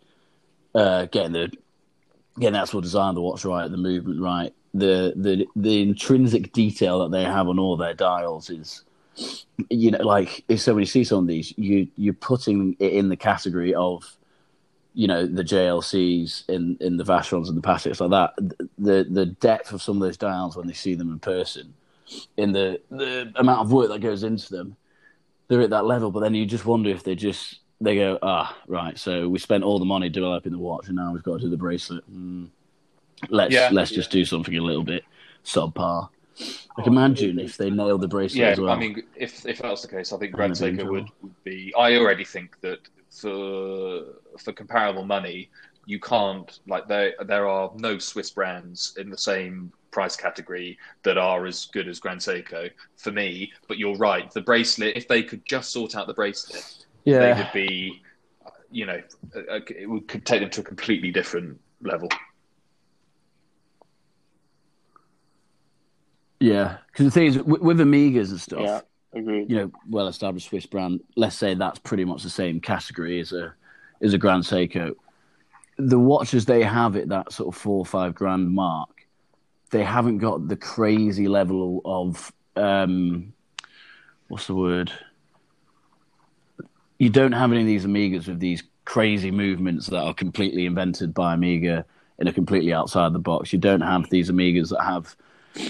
uh, 0.75 1.05
getting 1.13 1.31
the 1.31 1.53
getting 2.41 2.55
the 2.55 2.59
actual 2.59 2.81
design 2.81 3.11
of 3.11 3.15
the 3.15 3.23
watch 3.23 3.45
right, 3.45 3.71
the 3.71 3.77
movement 3.77 4.21
right, 4.21 4.53
the 4.75 5.13
the 5.15 5.47
the 5.55 5.81
intrinsic 5.81 6.53
detail 6.53 6.99
that 6.99 7.17
they 7.17 7.23
have 7.23 7.47
on 7.47 7.61
all 7.61 7.77
their 7.77 7.95
dials 7.95 8.51
is 8.51 8.83
you 9.71 9.93
know 9.93 10.03
like 10.03 10.45
if 10.49 10.61
so 10.61 10.75
when 10.75 10.83
you 10.83 10.87
see 10.87 11.05
some 11.05 11.21
of 11.21 11.27
these 11.29 11.55
you 11.57 11.87
you're 11.97 12.13
putting 12.15 12.75
it 12.81 12.93
in 12.95 13.09
the 13.09 13.17
category 13.17 13.73
of 13.73 14.16
you 14.97 15.07
know 15.07 15.27
the 15.27 15.45
JLCs 15.45 16.49
in 16.49 16.79
in 16.81 16.97
the 16.97 17.05
Vacherons 17.05 17.49
and 17.49 17.57
the 17.57 17.61
Pateks 17.61 18.01
like 18.01 18.11
that 18.11 18.33
the 18.79 19.07
the 19.09 19.27
depth 19.27 19.73
of 19.73 19.83
some 19.83 19.97
of 19.97 20.03
those 20.03 20.17
dials 20.17 20.57
when 20.57 20.67
they 20.67 20.73
see 20.73 20.95
them 20.95 21.13
in 21.13 21.19
person 21.19 21.75
in 22.39 22.53
the 22.53 22.81
the 22.91 23.31
amount 23.37 23.61
of 23.61 23.73
work 23.73 23.91
that 23.91 24.01
goes 24.01 24.23
into 24.23 24.51
them 24.51 24.75
they're 25.49 25.61
at 25.61 25.71
that 25.71 25.85
level 25.85 26.11
but 26.11 26.21
then 26.21 26.35
you 26.35 26.47
just 26.47 26.65
wonder 26.65 26.89
if 26.89 27.05
they 27.05 27.15
just 27.15 27.61
they 27.79 27.95
go 27.95 28.19
ah 28.23 28.57
right 28.69 28.99
so 28.99 29.29
we 29.29 29.39
spent 29.39 29.63
all 29.63 29.79
the 29.79 29.85
money 29.85 30.09
developing 30.09 30.53
the 30.53 30.59
watch 30.59 30.87
and 30.87 30.97
now 30.97 31.13
we've 31.13 31.23
got 31.23 31.35
to 31.35 31.45
do 31.45 31.51
the 31.51 31.59
bracelet 31.59 32.03
mm. 32.11 32.49
let's 33.29 33.53
Yeah. 33.53 33.69
let's 33.71 33.91
just 33.91 34.11
do 34.11 34.25
something 34.25 34.57
a 34.57 34.63
little 34.63 34.85
bit 34.85 35.05
subpar 35.45 36.09
I 36.79 36.83
can 36.83 36.93
imagine 36.93 37.39
if 37.39 37.59
they 37.59 37.71
nailed 37.71 38.01
the 38.01 38.09
bracelet 38.09 38.41
Yeah, 38.41 38.49
as 38.49 38.61
well 38.61 38.73
I 38.73 38.79
mean, 38.79 39.03
if 39.15 39.47
if 39.47 39.59
that's 39.59 39.81
the 39.81 39.89
case, 39.89 40.13
I 40.13 40.19
think 40.19 40.33
Grand 40.33 40.59
gonna 40.59 40.73
be 40.73 40.81
in 40.81 40.87
Seiko 40.87 40.91
would, 40.91 41.09
would 41.23 41.45
be. 41.45 41.73
I 41.79 41.97
already 41.97 42.25
think 42.25 42.61
that 42.61 42.81
for 43.11 44.03
for 44.39 44.53
comparable 44.53 45.05
money, 45.05 45.51
you 45.87 46.01
can't 46.01 46.59
like 46.67 46.89
there 46.89 47.15
there 47.27 47.47
are 47.49 47.71
no 47.77 47.99
Swiss 47.99 48.31
brands 48.31 48.95
in 48.99 49.09
the 49.11 49.19
same 49.19 49.73
price 49.93 50.17
category 50.17 50.79
that 51.05 51.17
are 51.17 51.47
as 51.47 51.67
good 51.67 51.89
as 51.89 52.01
Grand 52.01 52.21
Seiko 52.21 52.71
for 52.97 53.13
me. 53.13 53.53
But 53.69 53.79
you're 53.79 53.97
right, 53.97 54.31
the 54.33 54.41
bracelet. 54.43 54.97
If 54.97 55.07
they 55.09 55.23
could 55.23 55.45
just 55.47 55.71
sort 55.73 55.95
out 55.97 56.07
the 56.07 56.15
bracelet, 56.15 56.87
yeah. 57.05 57.19
they 57.35 57.41
would 57.41 57.53
be, 57.55 58.03
you 58.71 58.85
know, 58.87 59.01
a- 59.35 59.57
a- 59.57 59.83
it 59.83 59.89
would, 59.89 60.09
could 60.09 60.27
take 60.27 60.41
them 60.41 60.51
to 60.51 60.61
a 60.61 60.65
completely 60.65 61.11
different 61.13 61.59
level. 61.83 62.09
yeah 66.41 66.77
because 66.93 67.07
the 67.07 67.11
thing 67.11 67.27
is 67.29 67.39
with, 67.39 67.61
with 67.63 67.79
Omegas 67.81 68.31
and 68.31 68.41
stuff 68.41 68.61
Yeah, 68.61 68.81
agreed. 69.15 69.51
you 69.51 69.57
know, 69.57 69.73
well 69.89 70.07
established 70.09 70.49
Swiss 70.49 70.67
brand, 70.67 71.01
let's 71.17 71.37
say 71.37 71.55
that's 71.55 71.79
pretty 71.79 72.05
much 72.05 72.23
the 72.23 72.31
same 72.31 72.61
category 72.61 73.21
as 73.21 73.33
a 73.33 73.55
as 74.01 74.15
a 74.15 74.19
Grand 74.19 74.45
Seiko. 74.45 74.95
The 75.79 75.99
watches 75.99 76.47
they 76.47 76.63
have 76.63 76.97
at 76.97 77.09
that 77.09 77.33
sort 77.33 77.55
of 77.55 77.61
four 77.61 77.79
or 77.79 77.87
five 77.87 78.15
grand 78.15 78.51
mark, 78.51 79.07
they 79.71 79.83
haven't 79.83 80.19
got 80.19 80.49
the 80.49 80.57
crazy 80.57 81.29
level 81.29 81.83
of 81.85 82.33
um 82.57 83.33
what's 84.29 84.47
the 84.47 84.55
word? 84.55 84.91
You 86.99 87.11
don't 87.11 87.33
have 87.33 87.53
any 87.53 87.61
of 87.61 87.67
these 87.67 87.85
Omegas 87.85 88.27
with 88.27 88.41
these 88.41 88.63
crazy 88.87 89.31
movements 89.31 89.89
that 89.89 90.01
are 90.01 90.15
completely 90.15 90.65
invented 90.65 91.13
by 91.13 91.35
Omega 91.35 91.85
in 92.19 92.27
a 92.27 92.33
completely 92.33 92.73
outside 92.73 93.13
the 93.13 93.19
box. 93.19 93.53
You 93.53 93.59
don't 93.59 93.83
have 93.83 94.09
these 94.09 94.31
Omegas 94.31 94.71
that 94.71 94.83
have 94.83 95.15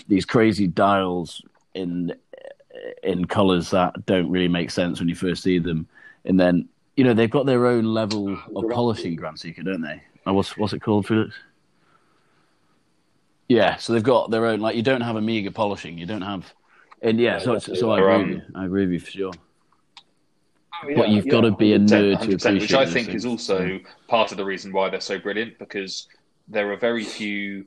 these 0.07 0.25
crazy 0.25 0.67
dials 0.67 1.43
in 1.75 2.15
in 3.03 3.25
colours 3.25 3.71
that 3.71 4.07
don't 4.07 4.31
really 4.31 4.49
make 4.49 4.71
sense 4.71 4.99
when 4.99 5.09
you 5.09 5.15
first 5.15 5.43
see 5.43 5.59
them. 5.59 5.89
And 6.25 6.39
then, 6.39 6.69
you 6.97 7.05
know, 7.05 7.15
they've 7.15 7.31
got 7.31 7.47
their 7.47 7.67
own 7.67 7.85
level 7.85 8.37
ah, 8.37 8.47
of 8.57 8.71
polishing, 8.71 9.17
Grand 9.17 9.37
Seiko, 9.37 9.65
don't 9.65 9.83
they? 9.83 10.03
What's 10.25 10.57
what's 10.57 10.73
it 10.73 10.81
called, 10.81 11.07
Felix? 11.07 11.35
Yeah, 13.49 13.77
so 13.77 13.93
they've 13.93 14.03
got 14.03 14.31
their 14.31 14.47
own. 14.47 14.61
Like, 14.61 14.75
you 14.75 14.83
don't 14.83 15.03
have 15.03 15.15
a 15.15 15.19
Omega 15.19 15.53
polishing. 15.53 15.99
You 15.99 16.07
don't 16.07 16.23
have, 16.23 16.53
and 17.03 17.21
yeah, 17.21 17.39
so 17.39 17.53
it's, 17.53 17.67
so 17.79 17.91
I 17.91 17.99
agree 18.01 18.35
with 18.35 18.43
you. 18.43 18.43
I 18.57 18.65
agree 18.65 18.83
with 18.87 18.93
you 18.93 19.01
for 19.01 19.11
sure. 19.11 19.33
Oh, 20.83 20.89
yeah, 20.89 20.97
but 20.97 21.09
you've 21.11 21.27
yeah. 21.27 21.33
got 21.33 21.41
to 21.43 21.53
be 21.53 21.75
a 21.75 21.79
nerd 21.79 22.21
to 22.21 22.35
appreciate 22.35 22.61
which 22.61 22.75
I 22.75 22.85
think 22.85 23.09
things. 23.09 23.25
is 23.25 23.27
also 23.27 23.79
part 24.09 24.33
of 24.33 24.37
the 24.37 24.45
reason 24.45 24.73
why 24.73 24.91
they're 24.91 25.01
so 25.01 25.19
brilliant 25.19 25.59
because 25.59 26.09
there 26.49 26.71
are 26.73 26.77
very 26.77 27.05
few, 27.05 27.65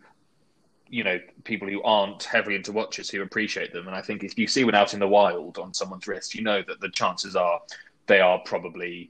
you 0.89 1.03
know, 1.03 1.19
people 1.43 1.67
who 1.67 1.81
aren't 1.81 2.23
heavily 2.23 2.55
into 2.55 2.71
watches 2.71 3.09
who 3.09 3.21
appreciate 3.21 3.73
them. 3.73 3.87
And 3.87 3.95
I 3.95 4.01
think 4.01 4.23
if 4.23 4.37
you 4.37 4.47
see 4.47 4.63
one 4.63 4.75
out 4.75 4.93
in 4.93 4.99
the 4.99 5.07
wild 5.07 5.57
on 5.57 5.73
someone's 5.73 6.07
wrist, 6.07 6.35
you 6.35 6.43
know 6.43 6.61
that 6.67 6.81
the 6.81 6.89
chances 6.89 7.35
are 7.35 7.59
they 8.05 8.19
are 8.19 8.39
probably 8.39 9.09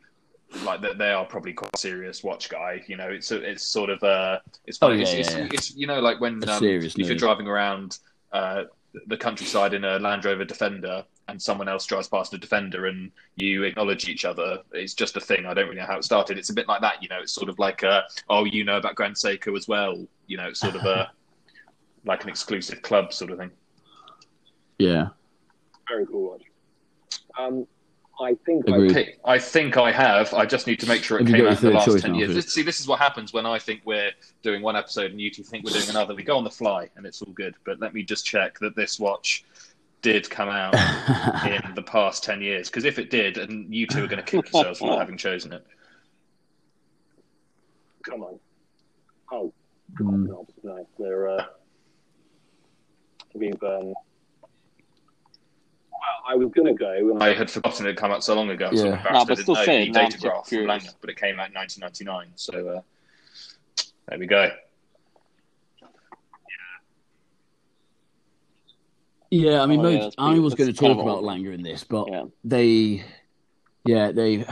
like 0.63 0.81
that 0.81 0.97
they 0.97 1.11
are 1.11 1.25
probably 1.25 1.53
quite 1.53 1.71
a 1.73 1.77
serious 1.77 2.23
watch 2.23 2.49
guy. 2.49 2.83
You 2.87 2.97
know, 2.97 3.07
it's 3.09 3.31
it's 3.31 3.63
sort 3.63 3.89
of 3.89 4.01
uh, 4.03 4.39
it's 4.65 4.77
Oh, 4.81 4.87
funny. 4.89 5.01
yeah, 5.01 5.07
it's, 5.07 5.11
yeah, 5.13 5.19
it's, 5.19 5.35
yeah. 5.35 5.47
it's 5.51 5.75
you 5.75 5.87
know 5.87 5.99
like 5.99 6.19
when 6.19 6.47
um, 6.49 6.59
serious 6.59 6.95
if 6.97 7.07
you're 7.07 7.15
driving 7.15 7.47
around 7.47 7.99
uh, 8.31 8.63
the 9.07 9.17
countryside 9.17 9.73
in 9.73 9.83
a 9.83 9.99
Land 9.99 10.25
Rover 10.25 10.45
Defender 10.45 11.03
and 11.27 11.39
someone 11.39 11.69
else 11.69 11.85
drives 11.85 12.07
past 12.07 12.33
a 12.33 12.37
Defender 12.39 12.87
and 12.87 13.11
you 13.35 13.63
acknowledge 13.63 14.09
each 14.09 14.25
other. 14.25 14.59
It's 14.73 14.95
just 14.95 15.15
a 15.15 15.19
thing. 15.21 15.45
I 15.45 15.53
don't 15.53 15.65
really 15.67 15.79
know 15.79 15.85
how 15.85 15.97
it 15.97 16.03
started. 16.03 16.39
It's 16.39 16.49
a 16.49 16.53
bit 16.53 16.67
like 16.67 16.81
that, 16.81 17.03
you 17.03 17.07
know. 17.09 17.19
It's 17.21 17.31
sort 17.33 17.49
of 17.49 17.59
like, 17.59 17.83
uh, 17.83 18.01
oh, 18.29 18.45
you 18.45 18.63
know 18.63 18.77
about 18.77 18.95
Grand 18.95 19.15
Seiko 19.15 19.55
as 19.55 19.67
well. 19.67 20.03
You 20.25 20.37
know, 20.37 20.47
it's 20.47 20.59
sort 20.59 20.75
of 20.75 20.85
a 20.85 21.11
like 22.05 22.23
an 22.23 22.29
exclusive 22.29 22.81
club 22.81 23.13
sort 23.13 23.29
of 23.29 23.37
thing. 23.37 23.51
Yeah, 24.79 25.09
Very 25.87 26.05
cool 26.07 26.31
watch. 26.31 26.43
Um, 27.37 27.67
I 28.21 28.35
think 28.45 28.69
I 28.69 28.75
Agreed. 28.75 29.15
I 29.23 29.39
think 29.39 29.77
I 29.77 29.91
have. 29.91 30.33
I 30.33 30.45
just 30.45 30.67
need 30.67 30.79
to 30.81 30.87
make 30.87 31.03
sure 31.03 31.19
it 31.19 31.27
Have 31.27 31.35
came 31.35 31.47
out 31.47 31.63
in 31.63 31.69
the 31.69 31.71
last 31.71 32.01
ten 32.01 32.11
now, 32.11 32.17
years. 32.17 32.27
Phil? 32.29 32.35
This, 32.35 32.53
see, 32.53 32.61
this 32.63 32.79
is 32.81 32.87
what 32.87 32.99
happens 32.99 33.31
when 33.31 33.45
I 33.45 33.57
think 33.59 33.81
we're 33.85 34.11
doing 34.43 34.61
one 34.61 34.75
episode 34.75 35.11
and 35.11 35.21
you 35.21 35.31
two 35.31 35.43
think 35.43 35.63
we're 35.63 35.71
doing 35.71 35.89
another. 35.89 36.13
We 36.13 36.23
go 36.23 36.35
on 36.37 36.43
the 36.43 36.49
fly 36.51 36.89
and 36.97 37.05
it's 37.05 37.21
all 37.21 37.31
good. 37.33 37.55
But 37.63 37.79
let 37.79 37.93
me 37.93 38.03
just 38.03 38.25
check 38.25 38.59
that 38.59 38.75
this 38.75 38.99
watch 38.99 39.45
did 40.01 40.29
come 40.29 40.49
out 40.49 40.73
in 41.45 41.75
the 41.75 41.83
past 41.83 42.23
10 42.23 42.41
years. 42.41 42.69
Because 42.69 42.83
if 42.85 42.99
it 42.99 43.09
did, 43.09 43.37
and 43.37 43.73
you 43.73 43.87
two 43.87 44.03
are 44.03 44.07
going 44.07 44.23
to 44.23 44.23
kick 44.23 44.51
yourselves 44.51 44.79
for 44.79 44.87
not 44.87 44.99
having 44.99 45.17
chosen 45.17 45.53
it. 45.53 45.65
come 48.03 48.23
on. 48.23 48.39
Oh, 49.31 49.53
Mm. 49.99 50.27
no, 50.27 50.45
no, 50.61 50.87
they're 50.99 51.29
uh, 51.29 51.45
we've 53.33 53.61
um. 53.63 53.93
Well, 55.99 56.33
I 56.33 56.35
was 56.35 56.49
gonna 56.55 56.73
go. 56.73 56.91
And 57.11 57.21
I 57.23 57.33
had 57.33 57.49
forgotten 57.51 57.85
it 57.85 57.89
had 57.89 57.97
come 57.97 58.11
out 58.11 58.23
so 58.23 58.33
long 58.35 58.49
ago. 58.49 58.67
I'm 58.67 58.75
Yeah. 58.75 58.83
embarrassed 58.85 59.11
No, 59.13 59.19
but 59.25 59.27
didn't 59.27 59.43
still 59.43 59.55
saying, 59.55 59.93
say 59.93 59.99
the 59.99 60.05
it 60.05 60.13
Datograph 60.13 60.47
from. 60.47 60.65
Lange, 60.67 60.89
but 61.01 61.09
it 61.09 61.17
came 61.17 61.39
out 61.39 61.49
in 61.49 61.53
1999. 61.55 62.31
So 62.35 62.53
uh, 62.77 62.81
there 64.07 64.19
we 64.19 64.25
go. 64.27 64.51
Yeah, 69.31 69.61
I 69.61 69.65
mean, 69.67 69.79
Oh, 69.85 69.89
yeah, 69.89 69.95
most- 69.97 70.03
that's 70.05 70.15
I 70.17 70.39
was 70.39 70.55
going 70.55 70.73
to 70.73 70.75
talk 70.75 70.99
about. 70.99 71.23
Lange 71.23 71.45
in 71.53 71.61
this, 71.61 71.83
but 71.83 72.07
Yeah. 72.09 72.23
they, 72.43 73.03
yeah, 73.85 74.11
they. 74.11 74.45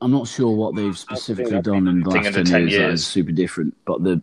I'm 0.00 0.10
not 0.10 0.28
sure 0.28 0.54
what 0.54 0.74
they've 0.76 0.96
specifically 0.98 1.62
done 1.62 1.88
in 1.88 2.00
the 2.02 2.10
last 2.10 2.34
10 2.34 2.44
10 2.44 2.46
years, 2.62 2.72
that 2.72 2.78
years. 2.78 3.00
is 3.00 3.06
super 3.06 3.32
different, 3.32 3.74
but 3.86 4.02
the 4.04 4.20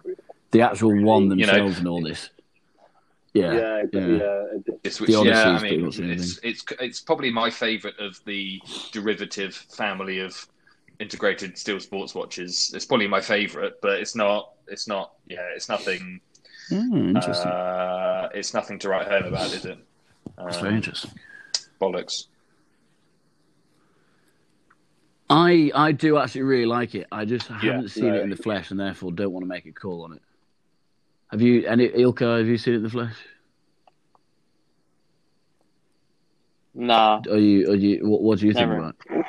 the 0.51 0.61
actual 0.61 1.01
one 1.01 1.23
You 1.23 1.29
know, 1.29 1.53
themselves 1.53 1.79
and 1.79 1.87
all 1.87 2.01
this. 2.03 2.29
Yeah, 3.33 3.53
yeah, 3.53 3.83
yeah. 3.93 4.07
yeah. 4.07 4.43
It's, 4.83 4.99
which, 4.99 5.09
yeah, 5.09 5.51
I 5.51 5.61
mean, 5.61 5.85
much 5.85 5.97
the 5.97 6.03
only 6.03 6.15
it's, 6.15 6.39
it's 6.43 6.63
it's 6.79 6.99
probably 6.99 7.31
my 7.31 7.49
favourite 7.49 7.97
of 7.99 8.19
the 8.25 8.61
derivative 8.91 9.55
family 9.55 10.19
of 10.19 10.47
integrated 10.99 11.57
steel 11.57 11.79
sports 11.79 12.13
watches. 12.13 12.71
It's 12.75 12.85
probably 12.85 13.07
my 13.07 13.21
favourite, 13.21 13.73
but 13.81 13.99
it's 13.99 14.15
not. 14.15 14.51
It's 14.67 14.87
not. 14.87 15.13
Yeah, 15.27 15.47
it's 15.55 15.69
nothing. 15.69 16.19
Hmm, 16.69 17.15
interesting. 17.15 17.51
Uh, 17.51 18.29
it's 18.33 18.53
nothing 18.53 18.79
to 18.79 18.89
write 18.89 19.07
home 19.07 19.25
about, 19.25 19.47
is 19.47 19.65
it? 19.65 19.77
That's 20.37 20.57
Um, 20.57 20.63
very 20.63 20.75
interesting. 20.75 21.11
Bollocks. 21.79 22.25
I 25.29 25.71
I 25.73 25.91
do 25.93 26.17
actually 26.17 26.41
really 26.43 26.65
like 26.65 26.93
it. 26.95 27.07
I 27.11 27.25
just 27.25 27.49
Yeah, 27.49 27.59
haven't 27.59 27.89
seen 27.89 28.07
no. 28.07 28.15
it 28.15 28.21
in 28.23 28.29
the 28.29 28.35
flesh, 28.35 28.71
and 28.71 28.79
therefore 28.79 29.11
don't 29.13 29.31
want 29.31 29.43
to 29.43 29.47
make 29.47 29.65
a 29.65 29.71
call 29.71 30.03
on 30.03 30.13
it. 30.13 30.21
Have 31.31 31.41
you? 31.41 31.65
Any 31.65 31.85
Ilka? 31.85 32.37
Have 32.37 32.47
you 32.47 32.57
seen 32.57 32.73
it 32.73 32.77
in 32.77 32.83
the 32.83 32.89
flesh? 32.89 33.15
Nah, 36.73 37.21
Are 37.29 37.37
you? 37.37 37.69
Are 37.71 37.75
you? 37.75 38.07
What, 38.07 38.21
what 38.21 38.39
do 38.39 38.47
you 38.47 38.53
Never. 38.53 38.93
think 38.93 38.95
about? 39.11 39.25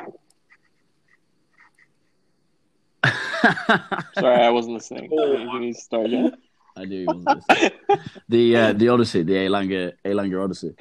it? 3.05 4.05
sorry, 4.15 4.43
I 4.43 4.51
wasn't 4.51 4.75
listening. 4.75 5.09
Can 5.11 5.63
you 5.63 5.75
start 5.75 6.07
again? 6.07 6.33
I 6.77 6.85
knew 6.85 7.01
he 7.01 7.13
wasn't 7.13 7.37
listening. 7.37 7.71
the 8.29 8.57
uh, 8.57 8.73
the 8.79 8.89
Odyssey, 8.89 9.23
the 9.23 9.37
A. 9.47 9.49
Lange 9.49 9.93
Alanger 10.05 10.43
Odyssey. 10.43 10.75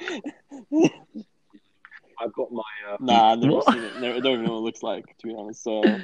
I've 2.20 2.32
got 2.32 2.52
my. 2.52 2.62
Uh, 2.88 2.96
Nah, 3.00 3.32
I've 3.32 3.38
never 3.38 3.54
What? 3.54 3.66
seen 3.66 3.82
it. 3.84 4.00
Never, 4.00 4.16
I 4.16 4.20
don't 4.20 4.32
even 4.34 4.44
know 4.44 4.52
what 4.52 4.58
it 4.58 4.62
looks 4.62 4.82
like, 4.82 5.04
to 5.18 5.26
be 5.26 5.34
honest. 5.36 5.62
So, 5.64 6.00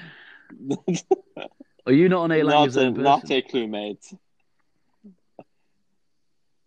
Are 1.87 1.93
you 1.93 2.09
not 2.09 2.31
an 2.31 2.31
not 2.31 2.55
Alanger 2.55 2.67
a, 2.67 2.71
zone 2.71 2.95
not 3.03 3.21
person? 3.23 3.33
a 3.37 3.43
clue, 3.43 3.69
mate. 3.69 4.05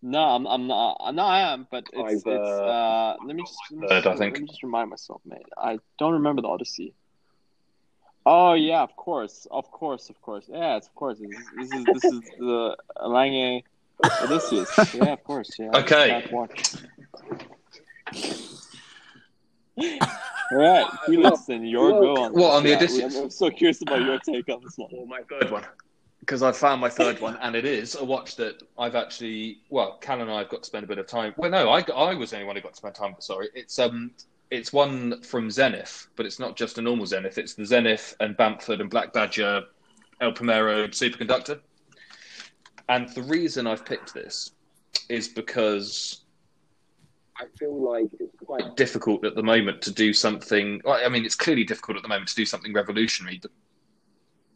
No, 0.04 0.20
I'm, 0.20 0.48
I'm 0.48 0.68
not. 0.68 0.98
I'm. 1.00 1.20
I 1.20 1.54
am, 1.54 1.68
but 1.70 1.86
it's. 1.94 2.26
I've, 2.26 2.34
it's 2.34 2.50
uh, 2.50 2.66
uh, 2.66 3.18
let 3.26 3.36
me 3.36 3.44
just. 3.44 3.58
Let 3.72 3.80
me 3.82 3.88
Third, 3.88 4.04
just, 4.04 4.16
I 4.16 4.18
think. 4.18 4.34
Let 4.34 4.42
me 4.42 4.48
just 4.48 4.64
remind 4.64 4.90
myself, 4.90 5.22
mate. 5.26 5.46
I 5.58 5.78
don't 6.00 6.14
remember 6.14 6.42
the 6.42 6.48
Odyssey. 6.48 6.96
Oh 8.26 8.54
yeah, 8.54 8.82
of 8.82 8.96
course, 8.96 9.48
of 9.50 9.72
course, 9.72 10.10
of 10.10 10.22
course. 10.22 10.46
Yeah, 10.48 10.78
it's 10.78 10.88
of 10.88 10.96
course. 10.96 11.20
This, 11.20 11.30
this 11.58 11.72
is 11.74 11.86
this 11.86 12.04
is 12.06 12.22
the 12.40 12.78
Lange 13.06 13.64
Odysseus. 14.24 14.94
Yeah, 14.94 15.14
of 15.14 15.24
course. 15.24 15.56
Yeah. 15.60 15.72
Okay. 15.76 16.24
Watch. 16.32 16.76
All 20.52 20.58
right, 20.58 20.86
you 21.08 21.22
listen. 21.22 21.66
Your 21.66 21.92
Look, 21.92 22.02
go 22.02 22.16
on. 22.18 22.34
what, 22.34 22.52
on 22.52 22.64
the 22.64 22.70
Yeah, 22.70 22.76
edition? 22.78 23.16
I'm, 23.16 23.24
I'm 23.24 23.30
so 23.30 23.50
curious 23.50 23.82
about 23.82 24.02
your 24.02 24.20
take 24.20 24.50
on 24.50 24.62
this 24.64 24.78
one. 24.78 24.90
Or 24.94 25.08
my 25.08 25.22
third 25.30 25.50
one. 25.50 25.64
Because 26.22 26.44
I 26.44 26.52
found 26.52 26.80
my 26.80 26.90
third 26.90 27.20
one, 27.20 27.38
and 27.42 27.56
it 27.56 27.66
is 27.66 27.96
a 27.96 28.04
watch 28.06 28.36
that 28.38 28.64
I've 28.78 28.96
actually, 28.96 29.60
well, 29.70 29.98
Cal 30.00 30.22
and 30.22 30.32
I 30.32 30.40
have 30.40 30.50
got 30.50 30.64
to 30.64 30.68
spend 30.68 30.86
a 30.86 30.88
bit 30.88 30.98
of 30.98 31.08
time. 31.08 31.34
Well, 31.36 31.52
no, 31.52 31.70
I, 31.70 31.84
I 31.94 32.14
was 32.14 32.30
the 32.30 32.38
only 32.38 32.48
one 32.48 32.56
who 32.56 32.62
got 32.62 32.74
to 32.74 32.78
spend 32.78 32.96
time 32.96 33.14
with. 33.16 33.24
Sorry, 33.24 33.50
it's 33.54 33.78
um, 33.80 34.12
it's 34.50 34.72
one 34.72 35.22
from 35.22 35.50
Zenith, 35.50 36.08
but 36.16 36.26
it's 36.26 36.40
not 36.40 36.56
just 36.56 36.78
a 36.78 36.82
normal 36.82 37.06
Zenith. 37.06 37.38
It's 37.38 37.54
the 37.54 37.66
Zenith 37.66 38.16
and 38.20 38.38
Bamford 38.38 38.82
and 38.82 38.90
Black 38.90 39.14
Badger 39.14 39.64
El 40.20 40.34
Primero 40.34 40.88
superconductor. 40.88 41.60
And 42.90 43.10
the 43.10 43.24
reason 43.24 43.68
I've 43.68 43.86
picked 43.86 44.14
this 44.14 44.52
is 45.08 45.30
because 45.30 46.22
I 47.38 47.46
feel 47.58 47.82
like 47.82 48.10
it's 48.20 48.36
quite 48.46 48.76
difficult 48.76 49.26
at 49.26 49.36
the 49.36 49.44
moment 49.44 49.82
to 49.84 49.92
do 49.92 50.14
something. 50.14 50.82
I 50.86 51.08
mean, 51.10 51.26
it's 51.26 51.36
clearly 51.36 51.64
difficult 51.64 51.98
at 51.98 52.04
the 52.04 52.10
moment 52.10 52.28
to 52.30 52.36
do 52.36 52.46
something 52.46 52.74
revolutionary. 52.74 53.42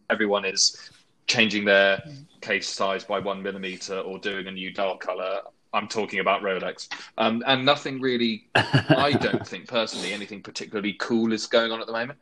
Everyone 0.09 0.45
is 0.45 0.91
changing 1.27 1.65
their 1.65 2.01
case 2.41 2.67
size 2.69 3.03
by 3.03 3.19
one 3.19 3.41
millimeter 3.41 3.97
or 3.99 4.19
doing 4.19 4.47
a 4.47 4.51
new 4.51 4.71
dial 4.73 4.97
color. 4.97 5.39
I'm 5.73 5.87
talking 5.87 6.19
about 6.19 6.41
Rolex, 6.41 6.87
um, 7.17 7.43
and 7.45 7.65
nothing 7.65 7.99
really. 7.99 8.45
I 8.55 9.13
don't 9.21 9.45
think 9.45 9.67
personally 9.67 10.13
anything 10.13 10.41
particularly 10.41 10.93
cool 10.99 11.33
is 11.33 11.47
going 11.47 11.71
on 11.71 11.81
at 11.81 11.87
the 11.87 11.93
moment. 11.93 12.19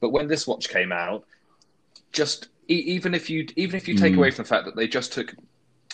But 0.00 0.10
when 0.10 0.26
this 0.26 0.46
watch 0.46 0.68
came 0.68 0.90
out, 0.92 1.24
just 2.12 2.48
even 2.68 3.14
if 3.14 3.30
you 3.30 3.46
even 3.56 3.76
if 3.76 3.86
you 3.88 3.94
take 3.94 4.14
Mm. 4.14 4.18
away 4.18 4.30
from 4.30 4.44
the 4.44 4.48
fact 4.48 4.64
that 4.66 4.76
they 4.76 4.88
just 4.88 5.12
took 5.12 5.34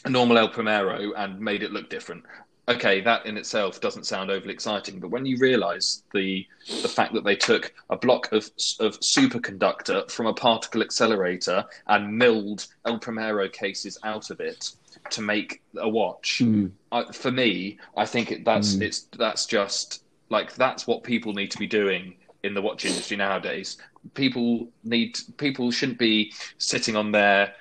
a 0.05 0.11
normal 0.11 0.38
El 0.38 0.48
Primero 0.48 1.12
and 1.14 1.40
made 1.40 1.62
it 1.62 1.72
look 1.72 1.90
different, 1.90 2.24
okay, 2.68 3.00
that 3.02 3.26
in 3.26 3.36
itself 3.36 3.80
doesn't 3.80 4.06
sound 4.06 4.30
overly 4.30 4.52
exciting. 4.52 5.00
But 5.00 5.10
when 5.10 5.26
you 5.26 5.36
realise 5.38 6.02
the 6.12 6.46
the 6.82 6.88
fact 6.88 7.12
that 7.14 7.24
they 7.24 7.36
took 7.36 7.72
a 7.90 7.96
block 7.96 8.32
of 8.32 8.50
of 8.80 8.98
superconductor 9.00 10.10
from 10.10 10.26
a 10.26 10.32
particle 10.34 10.82
accelerator 10.82 11.64
and 11.86 12.16
milled 12.16 12.66
El 12.86 12.98
Primero 12.98 13.48
cases 13.48 13.98
out 14.04 14.30
of 14.30 14.40
it 14.40 14.70
to 15.10 15.20
make 15.22 15.60
a 15.78 15.88
watch, 15.88 16.40
Mm. 16.42 16.70
I, 16.92 17.04
for 17.12 17.30
me, 17.30 17.78
I 17.96 18.06
think 18.06 18.32
it, 18.32 18.44
that's 18.44 18.76
Mm. 18.76 18.82
it's 18.82 19.00
that's 19.18 19.46
just 19.46 20.02
like 20.30 20.54
that's 20.54 20.86
what 20.86 21.02
people 21.04 21.32
need 21.34 21.50
to 21.50 21.58
be 21.58 21.66
doing 21.66 22.14
in 22.42 22.54
the 22.54 22.62
watch 22.62 22.84
industry 22.84 23.16
nowadays. 23.16 23.76
People 24.14 24.68
need 24.82 25.18
people 25.38 25.70
shouldn't 25.70 25.98
be 25.98 26.32
sitting 26.58 26.96
on 26.96 27.10
their 27.12 27.54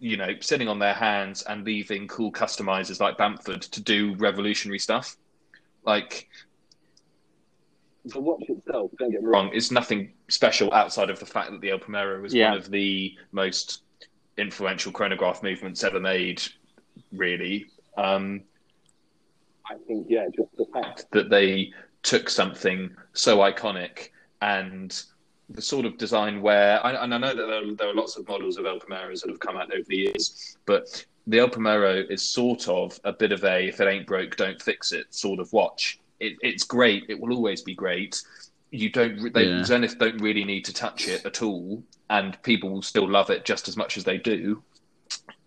you 0.00 0.16
know 0.16 0.34
sitting 0.40 0.66
on 0.66 0.78
their 0.78 0.94
hands 0.94 1.42
and 1.42 1.64
leaving 1.64 2.08
cool 2.08 2.32
customizers 2.32 3.00
like 3.00 3.16
Bamford 3.18 3.62
to 3.62 3.80
do 3.82 4.14
revolutionary 4.16 4.78
stuff. 4.78 5.16
Like 5.84 6.28
the 8.06 8.18
watch 8.20 8.42
itself. 8.48 8.90
Don't 8.98 9.10
get 9.12 9.22
me 9.22 9.28
wrong. 9.28 9.46
wrong, 9.46 9.54
it's 9.54 9.70
nothing 9.70 10.12
special 10.28 10.72
outside 10.72 11.10
of 11.10 11.20
the 11.20 11.26
fact 11.26 11.50
that 11.50 11.60
the 11.60 11.70
El 11.70 11.78
Primero 11.78 12.20
was 12.20 12.34
Yeah. 12.34 12.50
one 12.50 12.58
of 12.58 12.70
the 12.70 13.14
most 13.32 13.82
influential 14.38 14.90
chronograph 14.90 15.42
movements 15.42 15.84
ever 15.84 16.00
made. 16.00 16.42
Really. 17.12 17.66
Um, 17.98 18.42
I 19.70 19.74
think 19.86 20.06
yeah, 20.08 20.26
just 20.34 20.56
the 20.56 20.66
fact 20.72 21.06
that 21.12 21.28
they 21.28 21.72
took 22.02 22.30
something 22.30 22.90
so 23.12 23.38
iconic 23.38 24.08
and 24.40 25.02
the 25.50 25.62
sort 25.62 25.84
of 25.84 25.98
design 25.98 26.40
where, 26.40 26.84
and 26.86 27.12
I 27.12 27.18
know 27.18 27.34
that 27.34 27.46
there, 27.46 27.74
there 27.74 27.88
are 27.88 27.94
lots 27.94 28.16
of 28.16 28.26
models 28.28 28.56
of 28.56 28.66
El 28.66 28.78
Primeros 28.78 29.20
that 29.20 29.30
have 29.30 29.40
come 29.40 29.56
out 29.56 29.72
over 29.74 29.84
the 29.88 29.96
years, 29.96 30.56
but 30.64 31.04
the 31.26 31.40
El 31.40 31.48
Primero 31.48 32.04
is 32.08 32.22
sort 32.22 32.68
of 32.68 32.98
a 33.04 33.12
bit 33.12 33.32
of 33.32 33.44
a 33.44 33.68
if 33.68 33.80
it 33.80 33.88
ain't 33.88 34.06
broke, 34.06 34.36
don't 34.36 34.60
fix 34.62 34.92
it 34.92 35.12
sort 35.12 35.40
of 35.40 35.52
watch. 35.52 35.98
It, 36.20 36.36
it's 36.40 36.64
great. 36.64 37.04
It 37.08 37.18
will 37.18 37.34
always 37.34 37.62
be 37.62 37.74
great. 37.74 38.22
You 38.70 38.90
don't, 38.90 39.32
they, 39.32 39.48
Yeah. 39.48 39.64
Zenith 39.64 39.98
don't 39.98 40.20
really 40.20 40.44
need 40.44 40.64
to 40.66 40.72
touch 40.72 41.08
it 41.08 41.26
at 41.26 41.42
all, 41.42 41.82
and 42.08 42.40
people 42.42 42.70
will 42.70 42.82
still 42.82 43.08
love 43.08 43.30
it 43.30 43.44
just 43.44 43.66
as 43.66 43.76
much 43.76 43.96
as 43.96 44.04
they 44.04 44.18
do. 44.18 44.62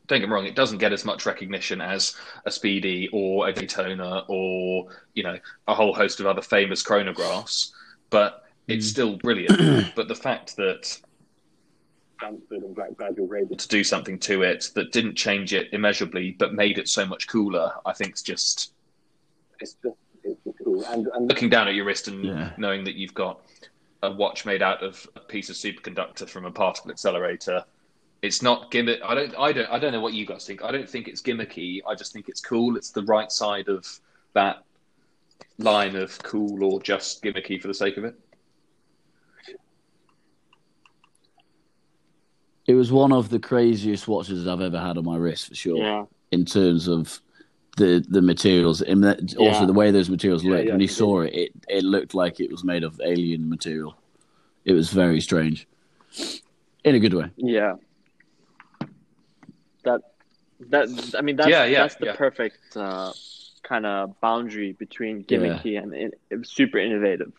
Don't 0.08 0.20
get 0.20 0.28
me 0.28 0.36
wrong; 0.36 0.46
it 0.46 0.56
doesn't 0.56 0.80
get 0.80 0.92
as 0.92 1.06
much 1.06 1.26
recognition 1.26 1.80
as 1.80 2.16
a 2.46 2.52
Speedy 2.52 3.10
or 3.14 3.48
a 3.48 3.54
Daytona 3.54 4.26
or 4.28 4.90
you 5.14 5.24
know 5.24 5.40
a 5.70 5.74
whole 5.74 5.94
host 5.94 6.20
of 6.20 6.26
other 6.26 6.42
famous 6.42 6.84
chronographs, 6.84 7.72
but 8.10 8.43
it's 8.68 8.88
Mm. 8.88 8.90
still 8.90 9.16
brilliant. 9.18 9.94
but 9.96 10.08
the 10.08 10.16
fact 10.16 10.56
that 10.58 11.00
Bamford 12.22 12.64
and 12.64 12.76
Black 12.76 12.96
Badger 12.98 13.24
were 13.24 13.38
able 13.38 13.56
to 13.58 13.64
to 13.64 13.68
do 13.68 13.84
something 13.84 14.18
to 14.20 14.44
it 14.44 14.72
that 14.76 14.92
didn't 14.92 15.16
change 15.16 15.54
it 15.54 15.68
immeasurably, 15.74 16.32
but 16.32 16.54
made 16.54 16.78
it 16.78 16.88
so 16.88 17.06
much 17.06 17.28
cooler, 17.28 17.74
I 17.86 17.94
think 17.94 18.14
is 18.16 18.22
just 18.22 18.74
it's 19.60 19.74
just 19.84 19.96
it's 20.24 20.40
just 20.46 20.58
cool. 20.64 20.84
And 20.86 21.08
and 21.08 21.28
looking 21.28 21.50
down 21.50 21.68
at 21.68 21.76
your 21.76 21.86
wrist 21.86 22.08
and 22.08 22.24
Yeah. 22.24 22.52
knowing 22.58 22.84
that 22.86 22.96
you've 22.96 23.14
got 23.14 23.42
a 24.04 24.12
watch 24.12 24.46
made 24.46 24.62
out 24.62 24.82
of 24.84 25.06
a 25.16 25.20
piece 25.22 25.50
of 25.50 25.56
superconductor 25.56 26.28
from 26.30 26.46
a 26.46 26.52
particle 26.52 26.92
accelerator. 26.92 27.64
It's 28.22 28.42
not 28.42 28.72
gimmick. 28.72 29.02
I 29.04 29.16
don't. 29.16 29.36
I 29.38 29.52
don't. 29.52 29.70
I 29.70 29.80
don't 29.80 29.92
know 29.92 30.00
what 30.00 30.14
you 30.14 30.26
guys 30.26 30.46
think. 30.46 30.64
I 30.64 30.72
don't 30.72 30.90
think 30.90 31.10
it's 31.10 31.22
gimmicky. 31.22 31.82
I 31.86 31.94
just 31.96 32.14
think 32.14 32.30
it's 32.30 32.40
cool. 32.40 32.78
It's 32.78 32.92
the 32.92 33.04
right 33.04 33.30
side 33.30 33.68
of 33.68 33.86
that 34.34 34.64
line 35.58 35.98
of 35.98 36.18
cool 36.24 36.64
or 36.64 36.82
just 36.82 37.22
gimmicky 37.22 37.62
for 37.62 37.68
the 37.68 37.74
sake 37.74 37.98
of 37.98 38.06
it. 38.06 38.16
It 42.66 42.76
was 42.76 42.92
one 42.92 43.12
of 43.12 43.30
the 43.30 43.40
craziest 43.40 44.08
watches 44.08 44.48
I've 44.48 44.62
ever 44.62 44.80
had 44.80 44.98
on 44.98 45.04
my 45.06 45.18
wrist 45.18 45.50
for 45.50 45.56
sure. 45.56 45.78
Yeah, 45.78 46.06
In 46.32 46.46
terms 46.46 46.88
of 46.88 47.20
the 47.78 48.06
the 48.08 48.22
materials, 48.22 48.82
and 48.82 49.04
that- 49.04 49.36
also 49.38 49.62
Yeah. 49.62 49.66
the 49.66 49.74
way 49.74 49.92
those 49.92 50.10
materials 50.10 50.44
looked. 50.46 50.66
yeah, 50.66 50.72
when 50.72 50.80
you 50.80 50.88
saw 50.88 51.22
it, 51.22 51.34
it, 51.34 51.52
it 51.68 51.84
looked 51.84 52.14
like 52.14 52.40
it 52.40 52.52
was 52.52 52.64
made 52.64 52.84
of 52.84 53.00
alien 53.04 53.50
material. 53.50 53.96
It 54.64 54.74
was 54.74 54.92
very 54.92 55.20
strange, 55.20 55.68
in 56.86 56.96
a 56.96 57.00
good 57.00 57.14
way. 57.14 57.30
yeah. 57.36 57.76
That 59.84 60.02
that 60.70 60.88
I 61.18 61.22
mean 61.22 61.36
that's 61.36 61.50
Yeah, 61.50 61.66
yeah, 61.66 61.82
that's 61.82 61.96
the 61.96 62.06
yeah. 62.08 62.16
perfect 62.16 62.78
uh, 62.78 63.12
kind 63.64 63.86
of 63.86 64.20
boundary 64.22 64.72
between 64.74 65.24
gimmicky 65.26 65.82
and 65.82 65.94
in, 65.94 66.46
super 66.46 66.78
innovative 66.78 67.34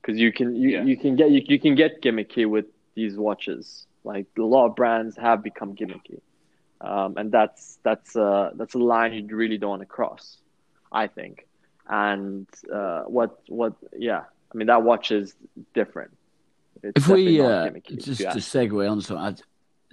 because 0.00 0.18
you 0.18 0.32
can 0.32 0.54
you, 0.56 0.68
Yeah. 0.70 0.84
you 0.84 0.96
can 0.96 1.16
get 1.16 1.30
you, 1.30 1.42
you 1.46 1.58
can 1.58 1.74
get 1.74 2.00
gimmicky 2.00 2.46
with 2.48 2.66
these 2.94 3.16
watches. 3.16 3.86
Like 4.04 4.26
a 4.38 4.42
lot 4.42 4.66
of 4.66 4.76
brands 4.76 5.16
have 5.16 5.42
become 5.42 5.74
gimmicky, 5.74 6.20
um, 6.80 7.16
and 7.16 7.32
that's 7.32 7.78
that's 7.82 8.14
uh, 8.14 8.50
that's 8.54 8.74
a 8.74 8.78
line 8.78 9.12
you 9.14 9.36
really 9.36 9.58
don't 9.58 9.70
want 9.70 9.82
to 9.82 9.86
cross, 9.86 10.36
I 10.92 11.06
think. 11.06 11.46
And 11.88 12.46
uh, 12.72 13.02
what 13.02 13.40
what 13.48 13.74
yeah, 13.96 14.22
I 14.52 14.56
mean 14.56 14.66
that 14.66 14.82
watch 14.82 15.10
is 15.10 15.34
different. 15.72 16.16
It's 16.82 17.00
If 17.00 17.08
we 17.08 17.40
uh, 17.40 17.70
just 17.96 18.20
to 18.20 18.38
segue 18.38 18.90
on 18.90 18.98
that, 19.00 19.40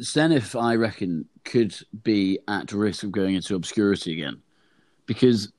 Zenith, 0.02 0.56
I 0.56 0.76
reckon, 0.76 1.26
could 1.44 1.76
be 2.04 2.40
at 2.48 2.72
risk 2.72 3.04
of 3.04 3.12
going 3.12 3.36
into 3.36 3.56
obscurity 3.56 4.14
again 4.14 4.42
because, 5.06 5.52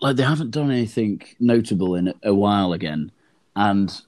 like, 0.00 0.16
they 0.16 0.22
haven't 0.22 0.50
done 0.50 0.70
anything 0.70 1.22
notable 1.40 1.94
in 1.94 2.14
a 2.22 2.34
while 2.34 2.72
again, 2.72 3.10
and 3.56 4.00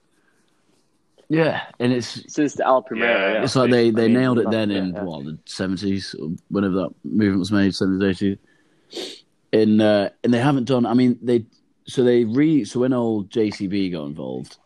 yeah, 1.30 1.62
and 1.78 1.92
it's 1.92 2.24
since 2.32 2.54
the 2.54 2.66
El 2.66 2.82
Primero, 2.82 3.08
Yeah, 3.08 3.32
yeah. 3.34 3.42
it's 3.44 3.56
like 3.56 3.70
they, 3.70 3.88
I 3.88 3.90
they 3.92 4.08
mean, 4.08 4.14
nailed 4.14 4.38
it 4.40 4.50
then 4.50 4.70
in 4.72 4.94
yeah. 4.94 5.02
what 5.04 5.24
the 5.24 5.38
seventies 5.46 6.14
or 6.20 6.30
whenever 6.48 6.74
that 6.74 6.90
movement 7.04 7.38
was 7.38 7.52
made, 7.52 7.74
seventies, 7.74 8.20
eighties. 8.22 8.38
In 9.52 9.80
uh, 9.80 10.10
and 10.24 10.34
they 10.34 10.38
haven't 10.40 10.64
done. 10.64 10.86
I 10.86 10.94
mean, 10.94 11.18
they 11.22 11.46
so 11.86 12.02
they 12.04 12.24
re 12.24 12.64
so 12.64 12.80
when 12.80 12.92
old 12.92 13.30
JCB 13.30 13.92
got 13.92 14.06
involved, 14.06 14.58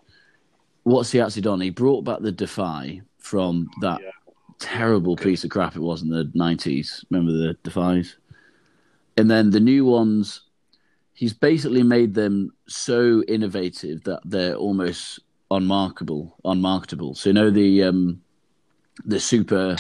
what's 0.85 1.13
he 1.13 1.21
actually 1.21 1.43
done? 1.43 1.61
He 1.61 1.71
brought 1.71 2.05
back 2.05 2.21
the 2.21 2.33
Defy 2.33 3.03
from 3.19 3.69
that 3.83 4.01
Yeah. 4.03 4.11
terrible 4.59 5.17
piece 5.17 5.45
of 5.45 5.51
crap 5.51 5.77
it 5.77 5.81
was 5.83 6.03
in 6.03 6.09
the 6.09 6.31
nineties. 6.35 7.05
Remember 7.11 7.33
the 7.33 7.57
Defies? 7.63 8.17
And 9.17 9.31
then 9.31 9.51
the 9.51 9.61
new 9.61 9.85
ones, 9.85 10.43
he's 11.13 11.33
basically 11.35 11.83
made 11.83 12.15
them 12.15 12.51
so 12.69 13.23
innovative 13.29 14.03
that 14.05 14.21
they're 14.25 14.57
almost 14.57 15.21
unmarkable, 15.57 16.37
unmarketable. 16.45 17.15
So 17.15 17.31
you 17.31 17.35
know 17.35 17.51
the 17.51 17.83
um, 17.85 18.21
the 19.05 19.19
super, 19.21 19.77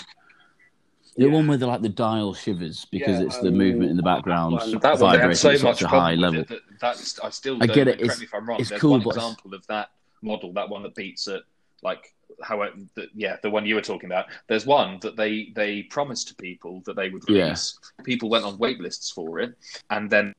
the 1.16 1.26
Yeah. 1.26 1.28
one 1.28 1.46
where 1.46 1.56
the 1.58 1.66
like 1.66 1.82
the 1.82 1.88
dial 1.88 2.34
shivers 2.34 2.86
because 2.90 3.20
Yeah, 3.20 3.26
it's 3.26 3.38
the 3.38 3.48
um, 3.48 3.58
movement 3.58 3.90
in 3.90 3.96
the 3.96 4.02
background 4.02 4.58
that 4.60 4.68
one- 4.68 4.78
That 4.80 4.98
vibrating 4.98 5.34
so 5.36 5.50
at 5.50 5.62
much 5.62 5.78
such 5.78 5.82
a 5.82 5.88
high 5.88 6.14
level. 6.14 6.40
it 6.40 6.48
that 6.48 6.60
that's 6.80 7.18
I 7.20 7.30
still 7.30 7.56
I 7.62 7.66
get 7.66 7.88
it, 7.88 7.98
correct 7.98 8.02
it's- 8.02 8.18
me 8.20 8.24
if 8.26 8.34
I'm 8.34 8.48
wrong. 8.48 8.60
it's 8.60 8.68
There's 8.70 8.80
cool, 8.80 8.92
one 8.98 9.02
example 9.02 9.54
of 9.54 9.66
that 9.68 9.90
model, 10.22 10.52
that 10.54 10.68
one 10.68 10.82
that 10.84 10.94
beats 10.94 11.28
it, 11.28 11.42
like 11.82 12.14
how 12.42 12.62
it, 12.62 12.72
the, 12.94 13.06
yeah, 13.14 13.36
the 13.42 13.50
one 13.50 13.64
you 13.66 13.74
were 13.76 13.80
talking 13.82 14.06
about. 14.10 14.26
There's 14.48 14.66
one 14.66 14.98
that 15.02 15.16
they 15.16 15.52
they 15.54 15.82
promised 15.84 16.28
to 16.28 16.34
people 16.34 16.82
that 16.86 16.96
they 16.96 17.10
would 17.10 17.22
Yeah. 17.28 17.44
release. 17.44 17.78
People 18.04 18.28
went 18.28 18.44
on 18.44 18.58
wait 18.58 18.80
lists 18.80 19.10
for 19.10 19.38
it, 19.40 19.54
and 19.90 20.10
then 20.10 20.34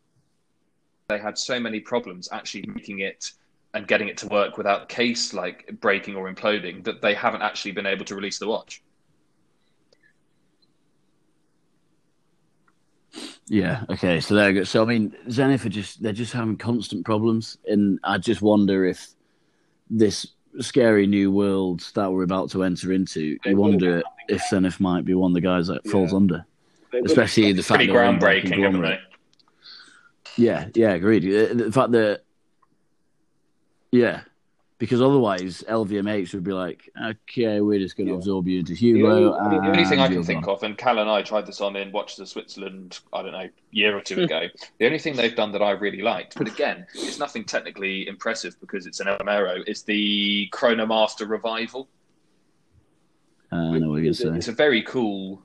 they 1.07 1.19
had 1.19 1.37
so 1.37 1.59
many 1.59 1.79
problems 1.79 2.27
actually 2.31 2.65
making 2.67 2.99
it 2.99 3.31
and 3.75 3.87
getting 3.87 4.07
it 4.07 4.17
to 4.17 4.27
work 4.27 4.57
without 4.57 4.87
the 4.87 4.95
case 4.95 5.33
like 5.33 5.69
breaking 5.81 6.15
or 6.15 6.31
imploding 6.31 6.83
that 6.85 7.01
they 7.01 7.13
haven't 7.13 7.41
actually 7.41 7.73
been 7.73 7.85
able 7.85 8.05
to 8.05 8.15
release 8.15 8.39
the 8.39 8.47
watch. 8.47 8.81
Yeah. 13.47 13.83
Okay. 13.89 14.19
So 14.21 14.33
there 14.33 14.49
you 14.49 14.61
go. 14.61 14.63
So 14.63 14.81
I 14.81 14.85
mean, 14.85 15.15
Zenith 15.29 15.65
are 15.65 15.69
just 15.69 16.01
they're 16.01 16.13
just 16.13 16.33
having 16.33 16.57
constant 16.57 17.05
problems, 17.05 17.57
and 17.67 17.99
I 18.03 18.17
just 18.17 18.41
wonder 18.41 18.85
if 18.85 19.07
this 19.89 20.25
scary 20.59 21.05
new 21.05 21.31
world 21.31 21.85
that 21.95 22.11
we're 22.11 22.23
about 22.23 22.49
to 22.51 22.63
enter 22.63 22.91
into, 22.91 23.37
They 23.43 23.51
you 23.51 23.57
wonder 23.57 24.01
if 24.29 24.41
Zenith 24.49 24.79
might 24.79 25.05
be 25.05 25.13
one 25.13 25.31
of 25.31 25.35
the 25.35 25.41
guys 25.41 25.67
that 25.67 25.87
falls 25.87 26.13
under, 26.13 26.45
They 26.91 26.99
especially 26.99 27.51
the 27.51 27.61
fact 27.61 27.77
Pretty 27.79 27.87
that 27.87 27.93
they're 27.93 28.05
owned 28.05 28.21
groundbreaking, 28.21 28.63
haven't 28.63 28.81
they? 28.81 28.99
Yeah, 30.37 30.67
yeah, 30.73 30.93
agreed. 30.93 31.25
Uh, 31.25 31.53
The 31.53 31.71
fact 31.71 31.91
that, 31.91 32.21
yeah, 33.95 34.21
because 34.77 35.01
otherwise 35.01 35.63
LVMH 35.69 36.33
would 36.33 36.43
be 36.43 36.51
like, 36.51 36.89
okay, 37.01 37.61
we're 37.61 37.79
just 37.79 37.95
going 37.95 38.07
to 38.07 38.13
Yeah. 38.13 38.17
absorb 38.17 38.47
you 38.47 38.59
into 38.59 38.73
Hublot. 38.73 39.39
only- 39.39 39.57
I 39.59 39.61
The 39.65 39.71
only 39.71 39.85
thing 39.85 39.99
I 39.99 40.07
can 40.09 40.23
think 40.23 40.45
gone. 40.45 40.55
of, 40.55 40.63
and 40.63 40.77
Cal 40.77 40.99
and 40.99 41.09
I 41.09 41.21
tried 41.21 41.45
this 41.45 41.61
on 41.61 41.75
in 41.77 41.91
Watch 41.91 42.17
the 42.17 42.25
Switzerland, 42.25 42.99
I 43.13 43.21
don't 43.21 43.31
know, 43.31 43.47
year 43.71 43.95
or 43.97 44.01
two 44.01 44.15
Hmm. 44.15 44.21
ago. 44.23 44.47
The 44.79 44.85
only 44.85 44.99
thing 44.99 45.15
they've 45.15 45.35
done 45.35 45.51
that 45.53 45.61
I 45.61 45.71
really 45.71 46.01
liked, 46.01 46.37
but 46.37 46.47
again, 46.47 46.85
it's 46.93 47.19
nothing 47.19 47.45
technically 47.45 48.07
impressive 48.07 48.59
because 48.59 48.85
it's 48.85 48.99
an 48.99 49.07
El 49.07 49.17
Primero, 49.17 49.63
is 49.65 49.83
the 49.83 50.49
Chronomaster 50.51 51.27
Revival. 51.29 51.87
Uh, 53.51 53.55
I 53.55 53.79
know 53.79 53.91
what 53.91 54.01
you're 54.01 54.11
saying. 54.13 54.13
It's 54.13 54.21
going 54.23 54.35
to 54.35 54.41
say. 54.41 54.51
a 54.51 54.55
very 54.55 54.81
cool 54.81 55.41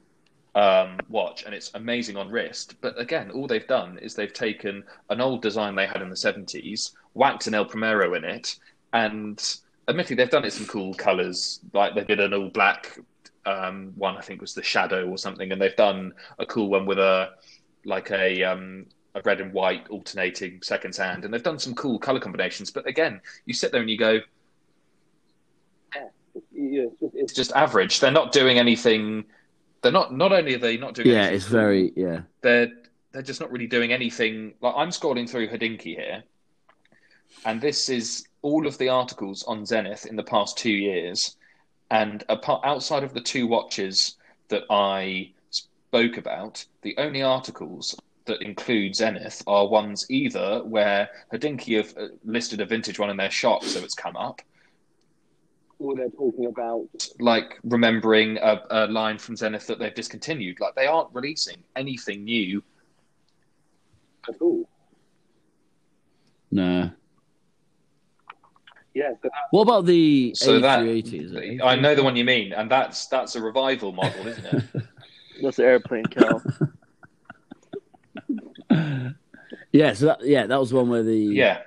um, 0.55 0.98
watch 1.09 1.44
and 1.44 1.55
it's 1.55 1.70
amazing 1.74 2.16
on 2.16 2.30
wrist. 2.30 2.74
But 2.80 2.98
again, 2.98 3.30
all 3.30 3.46
they've 3.46 3.66
done 3.66 3.98
is 3.98 4.14
they've 4.14 4.32
taken 4.32 4.84
an 5.09 5.20
old 5.20 5.42
design 5.42 5.74
they 5.74 5.86
had 5.86 6.03
in 6.03 6.11
the 6.11 6.16
70s, 6.16 6.92
whacked 7.14 7.46
an 7.46 7.55
El 7.55 7.64
Primero 7.64 8.14
in 8.14 8.24
it, 8.24 8.57
and 8.92 9.59
admittedly, 9.88 10.16
they've 10.16 10.30
done 10.30 10.44
it 10.44 10.53
some 10.53 10.66
cool 10.66 10.94
colours. 10.94 11.61
Like 11.72 11.94
they 11.94 12.05
did 12.05 12.20
an 12.20 12.34
all 12.34 12.48
black 12.48 12.98
um, 13.46 13.92
one, 13.96 14.16
I 14.16 14.20
think 14.20 14.40
was 14.40 14.55
the 14.55 14.62
Shadow 14.62 15.09
or 15.09 15.18
something, 15.18 15.53
and 15.53 15.61
they've 15.61 15.76
done 15.76 16.12
a 16.38 16.46
cool 16.46 16.68
one 16.68 16.86
with 16.86 16.98
a 16.98 17.30
like 17.84 18.11
a. 18.11 18.42
Um, 18.44 18.86
a 19.16 19.20
red 19.22 19.40
and 19.40 19.53
white 19.53 19.88
alternating 19.88 20.62
seconds 20.62 20.96
hand, 20.96 21.24
and 21.24 21.34
they've 21.34 21.42
done 21.42 21.59
some 21.59 21.74
cool 21.74 21.98
color 21.98 22.20
combinations. 22.20 22.70
But 22.70 22.86
again, 22.86 23.20
you 23.44 23.53
sit 23.53 23.72
there 23.72 23.80
and 23.80 23.90
you 23.90 23.98
go, 23.98 24.20
Yeah, 26.53 26.84
it's 26.84 27.01
just, 27.01 27.14
it's 27.14 27.32
just 27.32 27.53
average. 27.53 28.01
They're 28.01 28.11
not 28.11 28.32
doing 28.32 28.59
anything. 28.59 29.24
They're 29.83 29.93
not. 29.93 30.14
Not 30.14 30.33
only 30.33 30.55
are 30.55 30.59
they 30.59 30.76
not 30.76 30.95
doing. 30.95 31.09
Yeah, 31.09 31.20
anything 31.20 31.37
it's 31.37 31.45
very, 31.47 31.93
yeah. 31.97 32.20
They're 32.43 32.70
they're 33.12 33.22
just 33.22 33.41
not 33.41 33.51
really 33.51 33.66
doing 33.66 33.93
anything. 33.93 34.55
Like 34.61 34.74
I'm 34.76 34.91
scrolling 34.91 35.28
through 35.28 35.49
Hodinkee 35.49 35.97
here, 35.97 36.22
and 37.45 37.61
this 37.61 37.89
is 37.89 38.26
all 38.43 38.66
of 38.66 38.78
the 38.78 38.89
articles 38.89 39.43
on 39.45 39.64
Zenith 39.64 40.07
in 40.07 40.16
the 40.16 40.22
past 40.22 40.59
two 40.59 40.70
years, 40.70 41.37
and 41.91 42.24
apart, 42.28 42.62
outside 42.64 43.05
of 43.05 43.14
the 43.14 43.20
two 43.20 43.47
watches 43.47 44.16
that 44.49 44.64
I 44.70 45.33
spoke 45.51 46.18
about, 46.18 46.64
the 46.83 46.95
only 46.99 47.22
articles 47.22 47.97
that 48.26 48.43
include 48.43 48.95
Zenith 48.95 49.43
are 49.47 49.66
ones 49.66 50.07
either 50.09 50.62
where 50.64 51.09
Hodinkee 51.33 51.76
have 51.78 51.97
uh, 51.97 52.09
listed 52.24 52.61
a 52.61 52.66
vintage 52.66 52.99
one 52.99 53.11
in 53.11 53.16
their 53.16 53.31
shop, 53.31 53.64
so 53.64 53.81
it's 53.81 53.95
come 53.95 54.16
up, 54.16 54.41
all 55.81 55.97
they're 55.97 56.11
talking 56.11 56.47
about. 56.47 56.87
like 57.18 57.59
remembering 57.64 58.39
a, 58.39 58.62
a 58.70 58.87
line 58.87 59.18
from 59.18 59.37
Zenith 59.37 59.66
that 59.66 59.78
they've 59.78 59.95
discontinued. 59.95 60.61
Like 60.61 60.74
they 60.74 60.87
aren't 60.87 61.09
releasing 61.12 61.62
anything 61.76 62.24
new. 62.24 62.62
At 64.28 64.41
all. 64.41 64.68
No. 66.51 66.91
Yeah, 68.93 69.12
so 69.22 69.31
What 69.53 69.62
about 69.62 69.87
the 69.87 70.33
So 70.35 70.59
that 70.59 70.81
A380? 70.81 71.24
Is 71.24 71.33
it? 71.33 71.62
I 71.62 71.76
know 71.76 71.95
the 71.95 72.03
one 72.03 72.16
you 72.16 72.24
mean, 72.24 72.53
and 72.53 72.70
that's 72.70 73.07
that's 73.07 73.37
a 73.37 73.41
revival 73.41 73.93
model, 73.93 74.26
isn't 74.26 74.45
it? 74.45 74.64
That's 75.43 75.57
the 75.57 75.64
airplane, 75.64 76.05
Cal. 76.05 76.43
Yeah, 79.72 79.93
so 79.93 80.07
that 80.07 80.26
yeah, 80.26 80.47
that 80.47 80.59
was 80.59 80.72
one 80.72 80.89
where 80.89 81.03
the 81.03 81.16
yeah, 81.16 81.62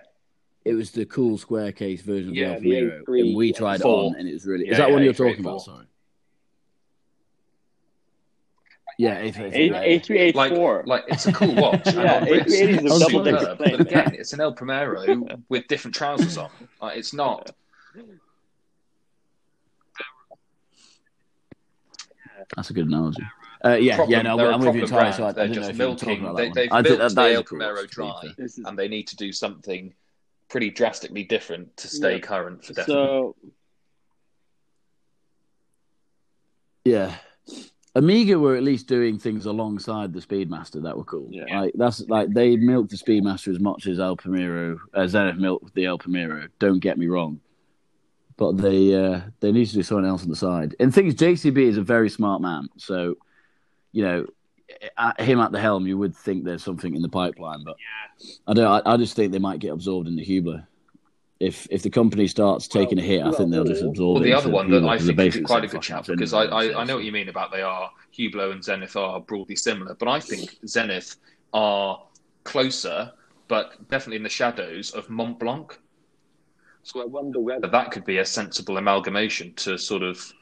it 0.65 0.73
was 0.73 0.91
the 0.91 1.05
cool 1.05 1.37
square 1.37 1.71
case 1.71 2.01
version 2.01 2.29
of 2.29 2.35
Yeah, 2.35 2.47
the 2.47 2.53
Alfa 2.55 2.63
the 2.63 2.81
Romeo, 2.81 3.03
A3, 3.07 3.21
and 3.27 3.35
we 3.35 3.47
yeah. 3.47 3.53
tried 3.53 3.79
it 3.79 3.83
Four. 3.83 4.05
on, 4.09 4.15
and 4.17 4.27
it 4.29 4.33
was 4.33 4.45
really. 4.45 4.65
Yeah, 4.65 4.71
is 4.71 4.77
that 4.77 4.87
yeah, 4.89 4.93
one 4.93 5.03
you're 5.03 5.13
A384. 5.13 5.17
talking 5.17 5.39
about? 5.45 5.61
Sorry. 5.61 5.85
Yeah, 8.99 9.17
A 9.17 9.31
A380. 9.31 10.03
three 10.05 10.19
eight 10.19 10.35
like 10.35 10.53
four. 10.53 10.83
like 10.85 11.03
it's 11.07 11.25
a 11.25 11.33
cool 11.33 11.55
watch. 11.55 11.81
Yeah, 11.93 12.17
on 12.21 12.23
wrist, 12.25 12.47
A380 12.47 12.69
is 12.69 12.77
a 12.77 12.85
it's 12.85 12.99
double 12.99 13.23
decker 13.23 13.55
plane. 13.55 13.77
But 13.77 13.81
again, 13.81 14.15
it's 14.15 14.33
an 14.33 14.39
El 14.41 14.53
Primero 14.53 15.25
with 15.49 15.67
different 15.67 15.95
trousers 15.95 16.37
on. 16.37 16.49
Like, 16.81 16.97
it's 16.97 17.11
not. 17.13 17.51
That's 22.55 22.69
a 22.69 22.73
good 22.73 22.87
analogy. 22.87 23.23
Uh, 23.65 23.69
yeah, 23.75 23.95
Problem- 23.95 24.11
yeah, 24.11 24.21
no, 24.21 24.37
they're 24.37 24.49
a 24.51 24.53
I'm 24.53 24.59
with 24.59 24.75
you 24.75 24.81
entirely. 24.83 25.13
So 25.13 25.23
I, 25.23 25.29
I 25.29 25.31
They're 25.31 25.47
didn't 25.47 25.55
know 25.55 25.61
just 25.61 25.71
if 25.71 25.77
you 25.79 25.87
were 25.87 25.95
talking 25.95 26.07
milking. 26.21 26.25
about 26.25 26.37
They, 26.37 26.47
that 26.49 26.53
they've 26.55 26.69
one. 26.71 26.77
I 26.77 26.81
milked 26.81 26.99
think 26.99 27.15
that, 27.15 27.15
the 27.15 27.33
El 27.33 27.39
a 27.39 27.43
cool 27.43 27.57
Primero 27.57 27.73
watch, 27.75 27.81
to 27.81 27.87
be 27.87 27.93
dry, 27.95 28.21
fair. 28.21 28.31
This 28.37 28.57
is- 28.59 28.65
and 28.65 28.77
they 28.79 28.87
need 28.87 29.07
to 29.07 29.15
do 29.15 29.31
something 29.31 29.93
pretty 30.49 30.69
drastically 30.69 31.23
different 31.23 31.75
to 31.77 31.87
stay 31.87 32.13
Yeah. 32.13 32.19
current 32.19 32.63
for 32.63 32.73
definite. 32.73 32.95
So 32.95 33.35
Yeah. 36.85 37.15
Omega 37.95 38.39
were 38.39 38.55
at 38.55 38.63
least 38.63 38.87
doing 38.87 39.19
things 39.19 39.45
alongside 39.45 40.13
the 40.13 40.19
Speedmaster 40.19 40.81
that 40.81 40.97
were 40.97 41.03
cool. 41.03 41.27
Yeah. 41.29 41.61
Like 41.61 41.73
that's 41.75 42.01
like 42.09 42.33
they 42.33 42.55
milked 42.57 42.89
the 42.89 42.97
Speedmaster 42.97 43.49
as 43.49 43.59
much 43.59 43.85
as 43.87 43.99
El 43.99 44.17
Primero, 44.17 44.79
uh, 44.93 45.07
Zenith 45.07 45.37
milked 45.37 45.73
the 45.75 45.85
El 45.85 45.99
Primero. 45.99 46.47
Don't 46.59 46.79
get 46.79 46.97
me 46.97 47.07
wrong, 47.07 47.39
but 48.35 48.57
they 48.57 48.95
uh, 48.95 49.21
they 49.41 49.51
need 49.51 49.67
to 49.67 49.75
do 49.75 49.83
something 49.83 50.07
else 50.07 50.23
on 50.23 50.29
the 50.29 50.35
side. 50.35 50.75
And 50.79 50.93
things 50.93 51.13
JCB 51.13 51.57
is 51.57 51.77
a 51.77 51.83
very 51.83 52.09
smart 52.09 52.41
man, 52.41 52.67
so 52.77 53.15
you 53.91 54.03
know 54.03 54.25
at 54.97 55.19
him 55.21 55.39
at 55.39 55.51
the 55.51 55.59
helm, 55.59 55.87
you 55.87 55.97
would 55.97 56.15
think 56.15 56.43
there's 56.43 56.63
something 56.63 56.95
in 56.95 57.01
the 57.01 57.09
pipeline, 57.09 57.63
but 57.63 57.75
I 58.47 58.53
don't. 58.53 58.67
I, 58.85 58.93
I 58.93 58.97
just 58.97 59.15
think 59.15 59.31
they 59.31 59.39
might 59.39 59.59
get 59.59 59.71
absorbed 59.71 60.07
into 60.07 60.23
Hublot. 60.23 60.65
If 61.39 61.67
if 61.69 61.81
the 61.83 61.89
company 61.89 62.27
starts 62.27 62.67
taking 62.67 62.97
a 62.99 63.01
hit, 63.01 63.21
I 63.23 63.31
think 63.31 63.51
they'll 63.51 63.63
just 63.65 63.83
absorb 63.83 64.15
Well, 64.15 64.23
it. 64.23 64.27
the 64.27 64.33
other 64.33 64.45
into 64.47 64.55
one 64.55 64.69
that 64.71 64.81
Hublot, 64.81 64.89
I 64.89 64.97
'cause 64.97 65.05
think 65.07 65.17
they're 65.17 65.25
would 65.25 65.33
be 65.33 65.39
basically 65.39 65.45
quite 65.45 65.63
a 65.63 65.67
good 65.67 65.73
"Fuck 65.73 65.83
shout 65.83 66.07
because 66.07 66.33
I, 66.33 66.43
I, 66.43 66.81
I 66.81 66.83
know 66.85 66.95
what 66.95 67.03
you 67.03 67.11
mean 67.11 67.29
about 67.29 67.51
they 67.51 67.61
are 67.61 67.89
Hublot 68.17 68.51
and 68.53 68.63
Zenith 68.63 68.95
are 68.95 69.19
broadly 69.19 69.55
similar, 69.55 69.95
but 69.95 70.07
I 70.07 70.19
think 70.19 70.57
Zenith 70.67 71.17
are 71.53 72.01
closer, 72.43 73.11
but 73.47 73.87
definitely 73.89 74.17
in 74.17 74.23
the 74.23 74.29
shadows 74.29 74.91
of 74.91 75.09
Mont 75.09 75.39
Blanc. 75.39 75.77
so 76.83 77.01
I 77.01 77.05
wonder 77.05 77.39
whether 77.39 77.67
that 77.67 77.91
could 77.91 78.05
be 78.05 78.17
a 78.19 78.25
sensible 78.25 78.77
amalgamation 78.77 79.53
to 79.55 79.77
sort 79.77 80.03
of 80.03 80.33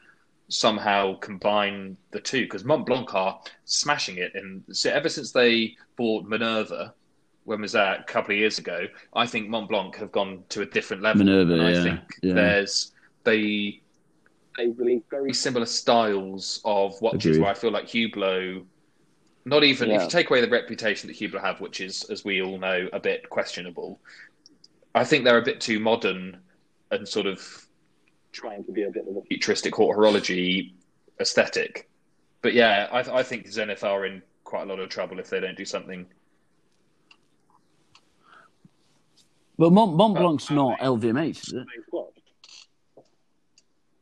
somehow 0.51 1.17
combine 1.19 1.97
the 2.11 2.19
two 2.19 2.41
because 2.41 2.63
Mont 2.65 2.85
Blanc 2.85 3.13
are 3.15 3.39
smashing 3.65 4.17
it. 4.17 4.33
And 4.35 4.63
so 4.71 4.89
ever 4.91 5.09
since 5.09 5.31
they 5.31 5.75
bought 5.95 6.25
Minerva, 6.25 6.93
when 7.45 7.61
was 7.61 7.71
that? 7.71 8.01
A 8.01 8.03
couple 8.03 8.33
of 8.33 8.39
years 8.39 8.59
ago. 8.59 8.85
I 9.13 9.25
think 9.25 9.49
Mont 9.49 9.69
Blanc 9.69 9.95
have 9.95 10.11
gone 10.11 10.43
to 10.49 10.61
a 10.61 10.65
different 10.65 11.01
level. 11.01 11.25
Minerva, 11.25 11.53
and 11.53 11.61
I 11.61 11.71
yeah, 11.71 11.83
think 11.83 11.99
yeah. 12.21 12.33
there's 12.33 12.91
they 13.23 13.81
they 14.57 14.67
release 14.67 15.03
very 15.09 15.23
very 15.23 15.33
similar 15.33 15.65
styles 15.65 16.61
of 16.65 16.99
watches 17.01 17.37
Agreed. 17.37 17.41
where 17.41 17.51
I 17.51 17.53
feel 17.53 17.71
like 17.71 17.87
Hublot. 17.87 18.65
Not 19.43 19.63
even 19.63 19.89
if 19.89 20.03
you 20.03 20.07
take 20.07 20.29
away 20.29 20.41
the 20.41 20.49
reputation 20.49 21.07
that 21.07 21.17
Hublot 21.17 21.41
have, 21.41 21.61
which 21.61 21.81
is, 21.81 22.03
as 22.11 22.23
we 22.23 22.43
all 22.43 22.59
know, 22.59 22.87
a 22.93 22.99
bit 22.99 23.27
questionable. 23.27 23.99
I 24.93 25.03
think 25.03 25.23
they're 25.23 25.39
a 25.39 25.43
bit 25.43 25.59
too 25.59 25.79
modern 25.79 26.41
and 26.91 27.07
sort 27.07 27.25
of 27.25 27.65
trying 28.31 28.63
to 28.65 28.71
be 28.71 28.83
a 28.83 28.89
bit 28.89 29.05
of 29.07 29.15
a 29.15 29.21
futuristic 29.21 29.73
horology 29.73 30.73
aesthetic. 31.19 31.89
But 32.41 32.53
yeah, 32.53 32.87
I, 32.91 33.19
I 33.19 33.23
think 33.23 33.47
Zenith 33.47 33.83
are 33.83 34.05
in 34.05 34.21
quite 34.43 34.63
a 34.63 34.65
lot 34.65 34.79
of 34.79 34.89
trouble 34.89 35.19
if 35.19 35.29
they 35.29 35.39
don't 35.39 35.57
do 35.57 35.65
something. 35.65 36.05
But 39.57 39.71
Mont, 39.71 39.95
Mont 39.95 40.15
Blanc's 40.15 40.49
not 40.49 40.79
LVMH, 40.79 41.47
is 41.47 41.53
it? 41.53 41.67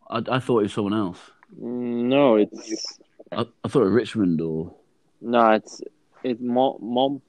I, 0.10 0.24
I 0.36 0.40
thought 0.40 0.60
it 0.60 0.64
was 0.64 0.74
someone 0.74 0.94
else. 0.94 1.20
no, 1.58 2.38
it's 2.38 3.00
I, 3.32 3.46
I 3.64 3.68
thought 3.68 3.82
it 3.82 3.92
was 3.92 3.94
Richemont 3.94 4.42
or 4.42 4.74
no, 5.22 5.52
it's 5.52 5.82
it's 6.24 6.40
mom. 6.42 6.78
mom 6.82 7.22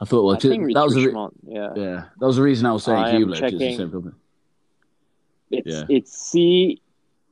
I 0.00 0.04
thought 0.04 0.24
well, 0.24 0.36
I 0.36 0.38
think 0.38 0.74
that 0.74 0.84
was 0.84 0.94
the 0.94 1.08
re- 1.08 1.28
Yeah, 1.46 1.68
yeah 1.74 2.04
that 2.18 2.26
was 2.26 2.36
the 2.36 2.42
reason 2.42 2.66
I 2.66 2.72
was 2.72 2.84
saying 2.84 2.98
I 2.98 3.10
am 3.10 3.22
Hublot 3.22 3.40
'cause 3.40 3.52
it's 3.52 3.58
the 3.58 3.84
checking. 3.86 4.12
Same 5.50 5.62
company. 5.62 5.72
it's 5.74 5.90
Yeah. 5.90 5.96
it's 5.96 6.12
C. 6.30 6.82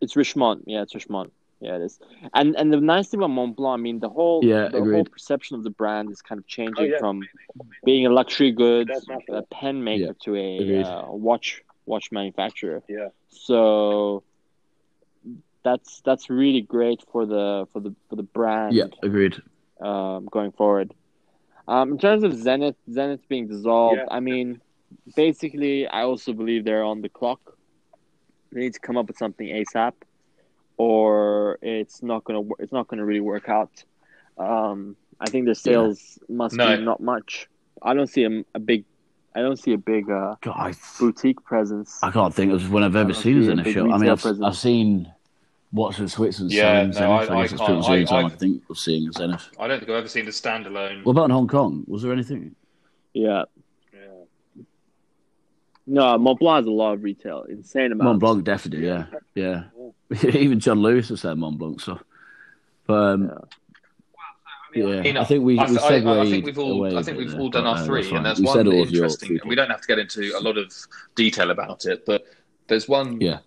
It's 0.01 0.14
Richemont. 0.14 0.62
Yeah, 0.67 0.83
it's 0.83 0.95
Richemont. 0.95 1.31
Yeah, 1.61 1.77
it 1.77 1.83
is. 1.83 1.99
And 2.35 2.55
and 2.57 2.71
the 2.73 2.81
nice 2.81 3.09
thing 3.09 3.21
about 3.21 3.31
Mont 3.31 3.57
Blanc, 3.57 3.79
I 3.81 3.83
mean, 3.83 3.99
the 4.01 4.11
whole 4.11 4.45
Yeah, 4.45 4.69
the 4.69 4.81
whole 4.83 5.05
perception 5.05 5.57
of 5.57 5.64
the 5.64 5.71
brand 5.71 6.11
is 6.11 6.21
kind 6.21 6.39
of 6.39 6.47
changing 6.47 6.75
Oh, 6.79 6.83
yeah. 6.85 6.99
from 6.99 7.23
being 7.85 8.05
a 8.07 8.11
luxury 8.11 8.53
goods 8.53 8.91
a 9.31 9.43
pen 9.43 9.83
maker 9.83 10.05
Yeah, 10.05 10.12
to 10.25 10.37
a 10.37 10.83
uh, 10.83 11.11
watch 11.12 11.62
watch 11.87 12.12
manufacturer. 12.12 12.83
Yeah. 12.89 13.09
So 13.29 14.23
that's 15.62 16.01
that's 16.03 16.29
really 16.31 16.61
great 16.61 17.03
for 17.11 17.27
the 17.27 17.67
for 17.73 17.81
the 17.81 17.95
for 18.09 18.17
the 18.17 18.23
brand. 18.23 18.75
Yeah, 18.75 18.85
agreed. 19.03 19.37
um, 19.81 20.27
going 20.31 20.53
forward. 20.53 20.93
Um, 21.69 21.93
in 21.93 21.99
terms 21.99 22.23
of 22.23 22.33
Zenith, 22.35 22.77
Zenith 22.91 23.27
being 23.29 23.49
dissolved, 23.49 23.97
Yeah. 23.99 24.07
I 24.11 24.21
mean, 24.21 24.61
basically, 25.17 25.87
I 25.89 26.03
also 26.03 26.33
believe 26.33 26.64
they're 26.64 26.85
on 26.85 27.01
the 27.03 27.09
clock. 27.09 27.55
They 28.53 28.61
need 28.61 28.74
to 28.74 28.80
come 28.80 28.97
up 28.97 29.07
with 29.09 29.18
something 29.18 29.47
ASAP, 29.47 29.92
or 30.76 31.59
it's 31.62 32.03
not 32.03 32.24
gonna 32.24 32.40
wor- 32.40 32.57
it's 32.59 32.72
not 32.72 32.88
gonna 32.88 33.05
really 33.05 33.20
work 33.20 33.49
out. 33.49 33.84
Um, 34.38 34.97
I 35.20 35.28
think 35.30 35.47
their 35.47 35.55
sales 35.55 36.18
must 36.28 36.55
No. 36.57 36.76
be 36.76 36.82
not 36.82 37.01
much. 37.01 37.49
I 37.82 37.94
don't 37.94 38.07
see 38.09 38.24
a, 38.24 38.44
a 38.55 38.59
big 38.59 38.84
I 39.34 39.40
don't 39.40 39.59
see 39.59 39.74
a 39.74 39.78
big 39.78 40.11
uh, 40.11 40.36
God, 40.40 40.74
boutique 40.99 41.42
presence. 41.44 41.99
I 42.03 42.11
can't 42.11 42.32
think 42.34 42.53
of 42.53 42.72
when 42.72 42.82
I've 42.82 42.97
ever 42.97 43.12
seen 43.12 43.38
us 43.38 43.44
see 43.44 43.49
a 43.49 43.53
in 43.53 43.59
a 43.59 43.64
big 43.64 43.74
show. 43.74 43.90
I 43.92 43.99
mean, 43.99 44.09
I've. 44.09 44.24
I've 44.42 44.57
seen 44.57 45.12
what's 45.72 45.99
in 45.99 46.09
Switzerland 46.09 46.53
Yeah, 46.53 46.62
selling 46.62 46.86
no, 46.88 46.92
Zenith. 46.92 47.30
I- 47.30 47.34
I, 47.34 47.38
I 47.38 47.42
guess 47.42 47.53
it's 47.53 47.61
can't- 47.61 47.66
pretty 47.66 47.74
much 47.76 47.86
the 47.86 47.92
I- 47.92 48.05
time 48.05 48.24
I, 48.24 48.28
I- 48.28 48.36
think 48.36 48.62
of 48.70 48.78
seeing 48.78 49.12
Zenith. 49.12 49.49
I 49.61 49.66
don't 49.68 49.78
think 49.78 49.90
I've 49.90 49.97
ever 49.99 50.09
seen 50.09 50.26
a 50.26 50.30
standalone. 50.30 51.05
What 51.05 51.12
about 51.12 51.24
in 51.26 51.30
Hong 51.32 51.49
Kong? 51.49 51.84
Was 51.86 52.01
there 52.03 52.12
anything? 52.12 52.55
Yeah. 53.12 53.26
Yeah. 53.28 53.44
No, 55.87 56.18
Mont 56.18 56.39
Blanc 56.41 56.57
has 56.57 56.66
a 56.66 56.70
lot 56.70 56.95
of 56.95 57.05
retail, 57.05 57.45
insane 57.45 57.93
amount. 57.93 58.05
Mont 58.05 58.20
Blanc, 58.20 58.45
definitely, 58.45 58.87
yeah. 58.87 59.07
Yeah. 59.34 59.64
Even 60.24 60.59
John 60.59 60.80
Lewis 60.80 61.11
has 61.11 61.20
said 61.20 61.39
Mont 61.39 61.59
Blanc 61.59 61.80
stuff. 61.80 62.03
But, 62.87 62.95
um, 62.95 63.32
yeah, 64.76 65.01
mean, 65.01 65.16
I 65.16 65.24
think 65.24 65.45
we, 65.45 65.59
I, 65.59 65.70
we 65.70 65.78
I, 65.78 66.20
I 66.20 66.24
think 66.24 66.45
we've 66.45 66.59
all. 66.59 66.72
away 66.72 66.97
I 66.97 67.01
a 67.01 67.03
think 67.03 67.18
we've 67.18 67.34
all 67.39 67.49
done 67.49 67.66
our 67.66 67.76
uh, 67.76 67.84
three, 67.84 68.03
that's 68.03 68.12
and 68.12 68.26
there's 68.26 68.39
You 68.39 68.45
one 68.47 68.57
said 68.57 68.66
your 68.66 68.74
interesting. 68.74 69.28
three 69.28 69.39
And 69.41 69.49
we 69.49 69.55
don't 69.55 69.70
have 69.70 69.80
to 69.80 69.87
get 69.87 69.99
into 69.99 70.32
a 70.37 70.41
lot 70.41 70.59
of 70.59 70.72
detail 71.14 71.51
about 71.51 71.87
it, 71.87 72.05
but 72.05 72.24
there's 72.68 72.89
one. 72.89 73.20
Yeah. 73.20 73.39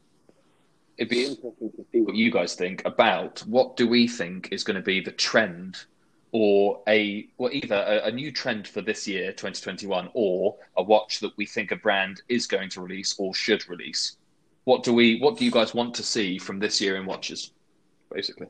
It'd 0.97 1.09
be 1.09 1.25
interesting 1.25 1.71
to 1.71 1.85
see 1.91 2.01
what 2.01 2.15
you 2.15 2.29
guys 2.29 2.55
think 2.55 2.83
about 2.83 3.39
what 3.47 3.77
do 3.77 3.87
we 3.87 4.07
think 4.07 4.49
is 4.51 4.63
going 4.65 4.75
to 4.75 4.81
be 4.81 4.99
the 4.99 5.11
trend, 5.11 5.85
or 6.31 6.81
a 6.87 7.27
well 7.37 7.51
either 7.51 7.75
a, 7.87 8.07
a 8.07 8.11
new 8.11 8.31
trend 8.31 8.67
for 8.67 8.81
this 8.81 9.07
year, 9.07 9.31
2021, 9.31 10.09
or 10.13 10.55
a 10.77 10.83
watch 10.83 11.19
that 11.19 11.35
we 11.37 11.45
think 11.45 11.71
a 11.71 11.75
brand 11.75 12.21
is 12.29 12.45
going 12.47 12.69
to 12.69 12.81
release 12.81 13.15
or 13.17 13.33
should 13.33 13.67
release. 13.69 14.17
What 14.65 14.83
do 14.83 14.93
we? 14.93 15.19
What 15.19 15.37
do 15.37 15.45
you 15.45 15.51
guys 15.51 15.73
want 15.73 15.93
to 15.95 16.03
see 16.03 16.37
from 16.37 16.59
this 16.59 16.79
year 16.79 16.95
in 16.97 17.05
watches, 17.05 17.51
basically? 18.13 18.47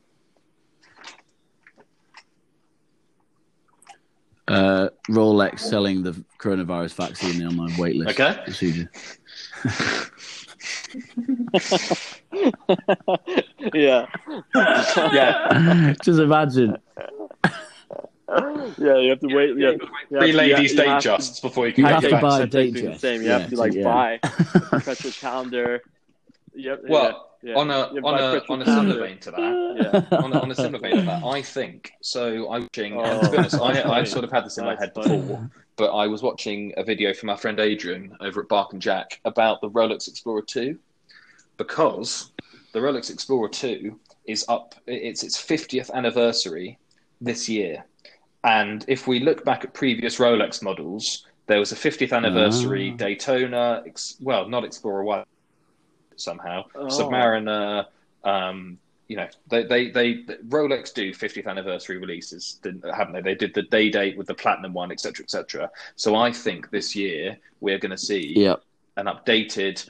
Uh, 4.48 4.90
Rolex 5.10 5.60
selling 5.60 6.02
the 6.02 6.24
coronavirus 6.40 6.96
vaccine 6.96 7.30
in 7.34 7.38
the 7.38 7.46
online 7.46 7.72
waitlist 7.74 8.10
Okay. 8.10 8.36
procedure. 8.44 8.90
yeah. 13.74 14.08
Yeah. 15.14 15.94
Just 16.04 16.20
imagine. 16.20 16.78
Yeah, 18.78 18.98
you 18.98 19.10
have 19.10 19.20
to 19.22 19.28
wait. 19.36 19.58
Yeah, 19.58 19.72
you 19.72 19.80
have 20.12 20.22
Three 20.22 20.32
ladies 20.34 20.72
you 20.72 20.78
date 20.78 20.88
have 20.88 21.02
to- 21.20 21.42
before 21.42 21.66
you 21.68 21.74
You 21.76 21.84
can 21.84 21.86
have 21.86 22.02
get 22.02 22.10
to 22.10 22.20
buy 22.22 22.42
a 22.42 22.48
date 22.48 22.74
basically 22.74 22.94
the 22.94 23.00
same. 23.00 23.22
You 23.22 23.28
Yeah, 23.28 23.38
have 23.40 23.50
to 23.50 23.56
so, 23.56 23.62
like 23.62 23.74
yeah. 23.74 23.84
buy 23.84 24.18
perpetual 24.24 25.12
calendar. 25.12 25.82
Yep, 26.54 26.82
Well, 26.90 27.32
yeah, 27.42 27.56
on 27.56 27.72
a 27.72 27.74
You 27.74 27.82
have 27.82 27.94
to 27.94 28.00
on 28.04 28.20
a 28.20 28.24
on 28.50 28.62
a 28.62 28.66
similar 28.66 28.66
calendar. 28.66 29.00
vein 29.08 29.18
to 29.20 29.32
that, 29.32 30.08
Yeah. 30.12 30.18
on 30.18 30.34
a, 30.34 30.40
on 30.42 30.52
a 30.52 30.56
similar 30.56 30.80
vein 30.80 30.96
to 30.98 31.02
that, 31.04 31.24
I 31.24 31.42
think 31.42 31.92
so. 32.02 32.52
I'm 32.52 32.64
watching, 32.64 32.94
and 32.94 33.02
Oh, 33.02 33.22
to 33.22 33.30
be 33.32 33.38
oh, 33.38 33.40
honest, 33.40 33.56
I, 33.56 33.70
I 33.70 33.84
funny. 33.84 34.06
sort 34.06 34.24
of 34.26 34.32
had 34.32 34.46
this 34.46 34.58
in 34.58 34.66
my 34.66 34.76
head 34.76 34.92
funny. 34.94 35.18
before, 35.22 35.50
but 35.78 35.92
I 35.96 36.08
was 36.08 36.22
watching 36.22 36.74
a 36.78 36.84
video 36.84 37.14
from 37.14 37.30
our 37.30 37.38
friend 37.38 37.60
Adrian 37.60 38.16
over 38.20 38.42
at 38.42 38.50
Bark 38.50 38.74
and 38.74 38.82
Jack 38.82 39.20
about 39.26 39.62
the 39.62 39.70
Rolex 39.70 40.08
Explorer 40.10 40.42
2 40.42 40.78
because 41.58 42.32
the 42.74 42.80
Rolex 42.80 43.10
Explorer 43.12 43.50
2 43.50 43.98
is 44.26 44.46
up, 44.48 44.76
it's 44.88 45.24
its 45.24 45.38
50th 45.42 45.92
anniversary 45.92 46.78
this 47.22 47.48
year. 47.50 47.86
And 48.44 48.86
if 48.88 49.08
we 49.08 49.20
look 49.20 49.44
back 49.44 49.64
at 49.64 49.74
previous 49.74 50.18
Rolex 50.18 50.62
models, 50.64 51.26
there 51.48 51.60
was 51.60 51.72
a 51.72 51.76
50th 51.76 52.14
anniversary 52.16 52.92
Ah. 52.94 52.98
Daytona, 52.98 53.84
well, 54.22 54.48
not 54.48 54.64
Explorer 54.64 55.04
1 55.04 55.26
somehow, 56.16 56.64
Oh. 56.76 56.86
Submariner. 56.88 57.86
Um, 58.24 58.78
you 59.08 59.16
know, 59.18 59.28
they, 59.50 59.64
they, 59.64 59.90
they, 59.90 60.16
Rolex 60.50 60.94
do 60.94 61.12
50th 61.12 61.48
anniversary 61.48 61.98
releases, 61.98 62.60
didn't, 62.62 62.86
haven't 62.94 63.14
they? 63.14 63.22
They 63.22 63.34
did 63.36 63.54
the 63.56 63.64
day 63.64 63.90
date 63.90 64.16
with 64.18 64.28
the 64.28 64.36
platinum 64.36 64.72
one, 64.74 64.92
etc., 64.92 65.24
etc. 65.24 65.72
So 65.96 66.16
I 66.16 66.32
think 66.32 66.70
this 66.70 66.96
year 66.96 67.38
we're 67.60 67.80
going 67.80 67.92
to 67.92 67.98
see 67.98 68.34
Yep. 68.38 68.62
an 68.98 69.08
updated 69.08 69.90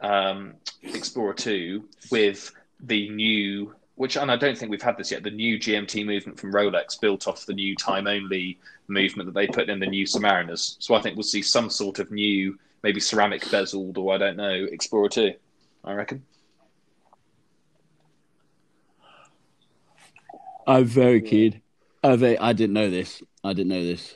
um, 0.00 0.54
Explorer 0.82 1.32
2 1.34 1.88
with 2.10 2.52
the 2.80 3.08
new, 3.08 3.74
which, 3.98 4.16
and 4.16 4.30
I 4.30 4.36
don't 4.36 4.56
think 4.56 4.70
we've 4.70 4.80
had 4.80 4.96
this 4.96 5.10
yet, 5.10 5.24
the 5.24 5.30
new 5.30 5.58
GMT 5.58 6.06
movement 6.06 6.38
from 6.38 6.52
Rolex 6.52 7.00
built 7.00 7.26
off 7.26 7.44
the 7.46 7.52
new 7.52 7.74
time 7.74 8.06
only 8.06 8.58
movement 8.86 9.26
that 9.26 9.34
they 9.34 9.48
put 9.48 9.68
in 9.68 9.80
the 9.80 9.86
new 9.86 10.06
Submariners. 10.06 10.76
So 10.78 10.94
I 10.94 11.02
think 11.02 11.16
we'll 11.16 11.24
see 11.24 11.42
some 11.42 11.68
sort 11.68 11.98
of 11.98 12.12
new, 12.12 12.56
maybe 12.84 13.00
ceramic 13.00 13.42
bezeled 13.42 13.98
or 13.98 14.14
I 14.14 14.18
don't 14.18 14.36
know, 14.36 14.66
Explorer 14.70 15.08
2, 15.08 15.34
I 15.84 15.92
reckon. 15.94 16.24
I'm 20.66 20.84
very 20.84 21.20
keen. 21.20 21.60
I'm 22.04 22.22
I 22.22 22.52
didn't 22.52 22.74
know 22.74 22.90
this. 22.90 23.22
I 23.42 23.52
didn't 23.52 23.70
know 23.70 23.82
this. 23.82 24.14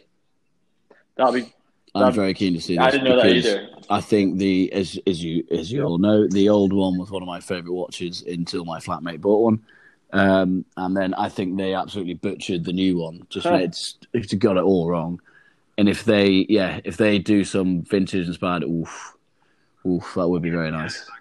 That'll 1.16 1.32
be. 1.32 1.52
I'm 1.94 2.02
That- 2.06 2.14
very 2.14 2.32
keen 2.34 2.54
to 2.54 2.60
see 2.60 2.76
this. 2.76 2.84
I 2.86 2.90
didn't 2.90 3.04
know 3.04 3.16
that 3.16 3.26
either. 3.34 3.68
I 3.90 4.00
think 4.00 4.38
the 4.38 4.72
as 4.72 4.98
as 5.06 5.22
you 5.22 5.44
as 5.50 5.70
you 5.70 5.82
all 5.82 5.98
know, 5.98 6.26
the 6.26 6.48
old 6.48 6.72
one 6.72 6.96
was 6.98 7.10
one 7.10 7.22
of 7.22 7.26
my 7.26 7.40
favourite 7.40 7.74
watches 7.74 8.22
until 8.22 8.64
my 8.64 8.78
flatmate 8.78 9.20
bought 9.20 9.42
one. 9.42 9.60
Um, 10.14 10.64
and 10.76 10.96
then 10.96 11.12
I 11.14 11.28
think 11.28 11.56
they 11.56 11.74
absolutely 11.74 12.14
butchered 12.14 12.64
the 12.64 12.72
new 12.72 12.98
one. 12.98 13.26
Just 13.28 13.46
Huh. 13.46 13.54
it's 13.56 13.96
it's 14.14 14.32
got 14.34 14.56
it 14.56 14.62
all 14.62 14.88
wrong. 14.88 15.20
And 15.78 15.88
if 15.88 16.04
they 16.04 16.46
yeah, 16.48 16.80
if 16.84 16.96
they 16.96 17.18
do 17.18 17.44
some 17.44 17.82
vintage 17.82 18.26
inspired, 18.26 18.62
oof, 18.64 19.16
oof, 19.86 20.12
that 20.16 20.28
would 20.28 20.42
be 20.42 20.50
very 20.50 20.70
nice. 20.70 21.04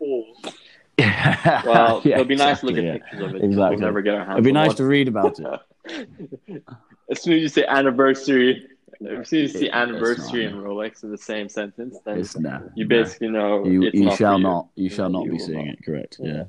Well, 0.00 0.24
Yeah, 0.98 2.00
it'll 2.04 2.24
be 2.24 2.36
nice 2.36 2.60
to 2.60 2.66
look 2.66 2.76
exactly, 2.76 2.78
at 2.78 2.84
yeah. 2.84 2.92
pictures 2.98 3.20
of 3.22 3.34
it. 3.36 3.44
Exactly. 3.44 3.76
We'll 3.76 3.84
never 3.86 4.02
get 4.02 4.14
our 4.14 4.24
hands. 4.24 4.32
It'd 4.34 4.44
be 4.44 4.52
nice 4.52 4.68
one. 4.68 4.76
to 4.76 4.84
read 4.84 5.08
about 5.08 5.38
it. 5.40 6.62
As 7.10 7.20
soon 7.22 7.32
as 7.34 7.42
you 7.42 7.48
say 7.48 7.64
anniversary, 7.66 8.66
as 9.06 9.32
you 9.32 9.48
see 9.48 9.66
Yeah, 9.66 9.82
anniversary 9.82 10.44
not, 10.44 10.54
and 10.54 10.62
Rolex 10.62 11.02
in 11.04 11.10
the 11.10 11.18
same 11.18 11.48
sentence, 11.48 11.96
then 12.04 12.18
It's 12.18 12.36
no. 12.36 12.70
you 12.74 12.84
no. 12.84 12.88
basically 12.88 13.28
know 13.28 13.64
you 13.64 13.90
you 13.92 14.04
not 14.04 14.16
shall 14.18 14.34
for 14.34 14.38
you. 14.38 14.42
not 14.44 14.68
you 14.74 14.88
shall 14.90 15.08
not 15.10 15.24
You 15.24 15.32
be 15.32 15.38
seeing 15.38 15.66
not. 15.66 15.74
it. 15.74 15.84
Correct. 15.84 16.16
Yeah. 16.20 16.44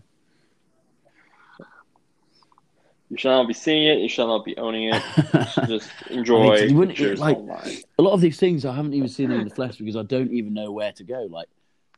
You 3.09 3.17
shall 3.17 3.37
not 3.37 3.47
be 3.47 3.53
seeing 3.53 3.83
it. 3.87 3.99
You 3.99 4.09
shall 4.09 4.27
not 4.27 4.43
be 4.45 4.57
owning 4.57 4.89
it. 4.91 5.03
Just 5.67 5.89
enjoy 6.09 6.63
I 6.63 6.67
mean, 6.67 6.89
you 6.95 7.15
like- 7.15 7.37
online. 7.37 7.77
a 7.99 8.01
lot 8.01 8.13
of 8.13 8.21
these 8.21 8.37
things 8.39 8.65
I 8.65 8.73
haven't 8.75 8.93
even 8.95 9.07
seen 9.09 9.29
them 9.29 9.41
in 9.41 9.47
the 9.47 9.53
flesh 9.53 9.77
because 9.77 9.95
I 9.95 10.03
don't 10.03 10.31
even 10.33 10.53
know 10.53 10.71
where 10.71 10.91
to 10.93 11.03
go. 11.03 11.27
Like 11.29 11.47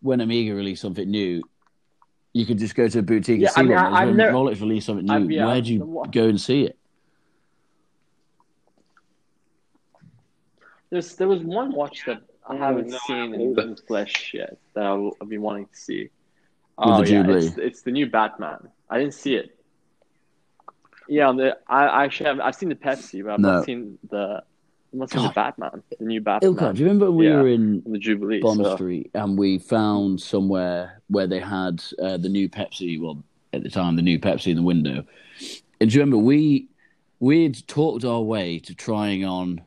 when 0.01 0.19
Omega 0.21 0.53
released 0.53 0.81
something 0.81 1.09
new, 1.09 1.41
you 2.33 2.45
could 2.45 2.59
just 2.59 2.75
go 2.75 2.87
to 2.89 2.99
a 2.99 3.01
boutique 3.01 3.39
Yeah, 3.39 3.47
and 3.55 3.55
see 3.55 3.61
I 3.61 3.63
mean. 3.63 3.77
I- 3.77 4.05
when 4.05 4.17
never- 4.17 4.33
Rolex 4.33 4.59
released 4.59 4.85
something 4.85 5.05
new, 5.05 5.29
yeah, 5.33 5.45
where 5.47 5.61
do 5.61 5.73
you 5.73 6.03
go 6.11 6.25
and 6.27 6.39
see 6.39 6.63
it? 6.65 6.76
There's 10.89 11.15
there 11.15 11.27
was 11.27 11.41
one 11.41 11.73
watch 11.73 12.03
that 12.05 12.21
I 12.47 12.55
haven't 12.55 12.88
no, 12.89 12.97
seen 13.07 13.15
I 13.18 13.23
in, 13.26 13.55
haven't. 13.55 13.80
in 13.80 13.85
flesh 13.88 14.31
yet 14.34 14.57
that 14.73 14.84
I'll, 14.85 15.11
I've 15.22 15.30
been 15.30 15.41
wanting 15.41 15.65
to 15.68 15.76
see. 15.76 16.03
the 16.05 16.09
oh 16.77 16.99
yeah, 16.99 17.05
Jubilee. 17.23 17.47
it's, 17.47 17.57
it's 17.57 17.81
the 17.81 17.91
new 17.91 18.07
Batman. 18.09 18.69
I 18.89 18.99
didn't 18.99 19.14
see 19.15 19.35
it. 19.35 19.53
Yeah, 21.09 21.31
the, 21.31 21.57
I, 21.68 21.85
I 21.85 22.03
actually 22.05 22.27
have 22.27 22.39
I've 22.39 22.55
seen 22.55 22.69
the 22.69 22.76
Pepsi, 22.76 23.23
but 23.23 23.34
I've 23.34 23.39
No. 23.39 23.51
not 23.55 23.65
seen 23.65 23.97
the 24.09 24.43
I've 24.93 24.99
not 24.99 25.09
seen 25.09 25.23
the 25.23 25.30
Batman, 25.30 25.84
the 25.99 26.05
new 26.05 26.22
Batman 26.22 26.49
Ilka, 26.51 26.73
do 26.73 26.80
you 26.80 26.85
remember 26.85 27.11
we 27.11 27.27
Yeah. 27.27 27.41
were 27.41 27.47
in 27.49 27.84
the 27.85 27.99
Jubilee. 27.99 28.39
Bond 28.39 28.61
so- 28.64 28.76
Street 28.76 29.11
and 29.14 29.38
we 29.38 29.57
found 29.59 30.22
somewhere 30.22 31.01
where 31.07 31.27
they 31.27 31.39
had 31.39 31.84
uh, 32.01 32.18
the 32.18 32.30
new 32.30 32.47
Pepsi? 32.49 32.99
Well, 32.99 33.22
at 33.53 33.64
the 33.64 33.69
time, 33.69 33.95
the 33.95 34.01
new 34.01 34.19
Pepsi 34.19 34.47
in 34.47 34.57
the 34.57 34.64
window. 34.64 35.03
And 35.80 35.89
do 35.89 35.93
you 35.95 36.01
remember 36.01 36.18
we 36.18 36.68
we'd 37.19 37.65
talked 37.68 38.03
our 38.05 38.22
way 38.22 38.59
to 38.59 38.76
trying 38.76 39.23
on, 39.26 39.61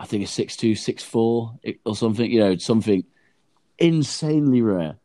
I 0.00 0.06
think 0.06 0.24
a 0.24 0.26
six 0.26 0.56
two 0.56 0.74
six 0.74 1.04
four 1.04 1.58
or 1.84 1.94
something. 1.94 2.28
You 2.30 2.40
know, 2.40 2.56
something 2.56 3.04
insanely 3.78 4.62
rare. 4.62 4.96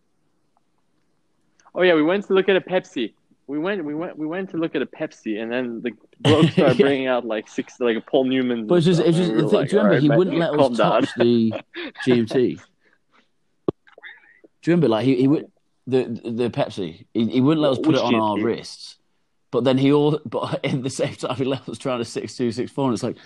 Oh 1.75 1.81
yeah, 1.81 1.93
we 1.95 2.01
went 2.03 2.25
to 2.27 2.33
look 2.33 2.47
at 2.47 2.55
a 2.55 2.61
Pepsi. 2.61 3.13
We 3.47 3.59
went, 3.59 3.83
we 3.85 3.93
went, 3.93 4.17
we 4.17 4.25
went 4.25 4.49
to 4.51 4.57
look 4.57 4.73
at 4.73 4.81
a 4.81 4.85
Pepsi, 4.87 5.39
and 5.39 5.51
then 5.51 5.81
the 5.81 5.91
bloke 6.21 6.49
started 6.51 6.79
Yeah. 6.79 6.85
bringing 6.85 7.07
out 7.07 7.25
like 7.25 7.47
six, 7.49 7.79
like 7.79 7.97
a 7.97 8.01
Paul 8.01 8.23
Newman. 8.23 8.65
But 8.65 8.75
it's 8.75 8.85
just, 8.85 9.01
it's 9.01 9.17
just 9.17 9.31
we 9.31 9.41
like, 9.41 9.69
do 9.69 9.75
you 9.75 9.81
remember 9.83 9.95
"Alright, 9.95 10.01
he 10.01 10.07
man, 10.09 10.17
wouldn't 10.17 10.37
let 10.37 10.53
us 10.53 10.77
down." 10.77 11.01
touch 11.01 11.13
the 11.15 11.53
GMT? 12.05 12.59
Do 14.61 14.71
you 14.71 14.75
remember? 14.77 14.87
Like 14.87 15.05
he, 15.05 15.15
he 15.17 15.27
would 15.27 15.51
the 15.85 16.05
the 16.23 16.49
Pepsi. 16.49 17.05
He, 17.13 17.27
he 17.27 17.41
wouldn't 17.41 17.61
let 17.61 17.73
us 17.73 17.77
put 17.77 17.89
Which 17.89 17.97
it 17.97 18.01
on 18.01 18.15
our 18.15 18.39
wrists. 18.39 18.97
But 19.51 19.63
then 19.63 19.77
he 19.77 19.91
all 19.91 20.19
but 20.25 20.65
at 20.65 20.81
the 20.81 20.89
same 20.89 21.13
time 21.13 21.35
he 21.35 21.43
left 21.43 21.69
us 21.69 21.77
trying 21.77 21.99
to 21.99 22.05
six 22.05 22.35
two 22.35 22.51
six 22.51 22.71
four, 22.71 22.85
and 22.85 22.93
it's 22.95 23.03
like 23.03 23.17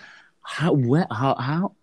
how 0.50 0.74
where 0.74 1.06
how 1.12 1.36
how 1.36 1.74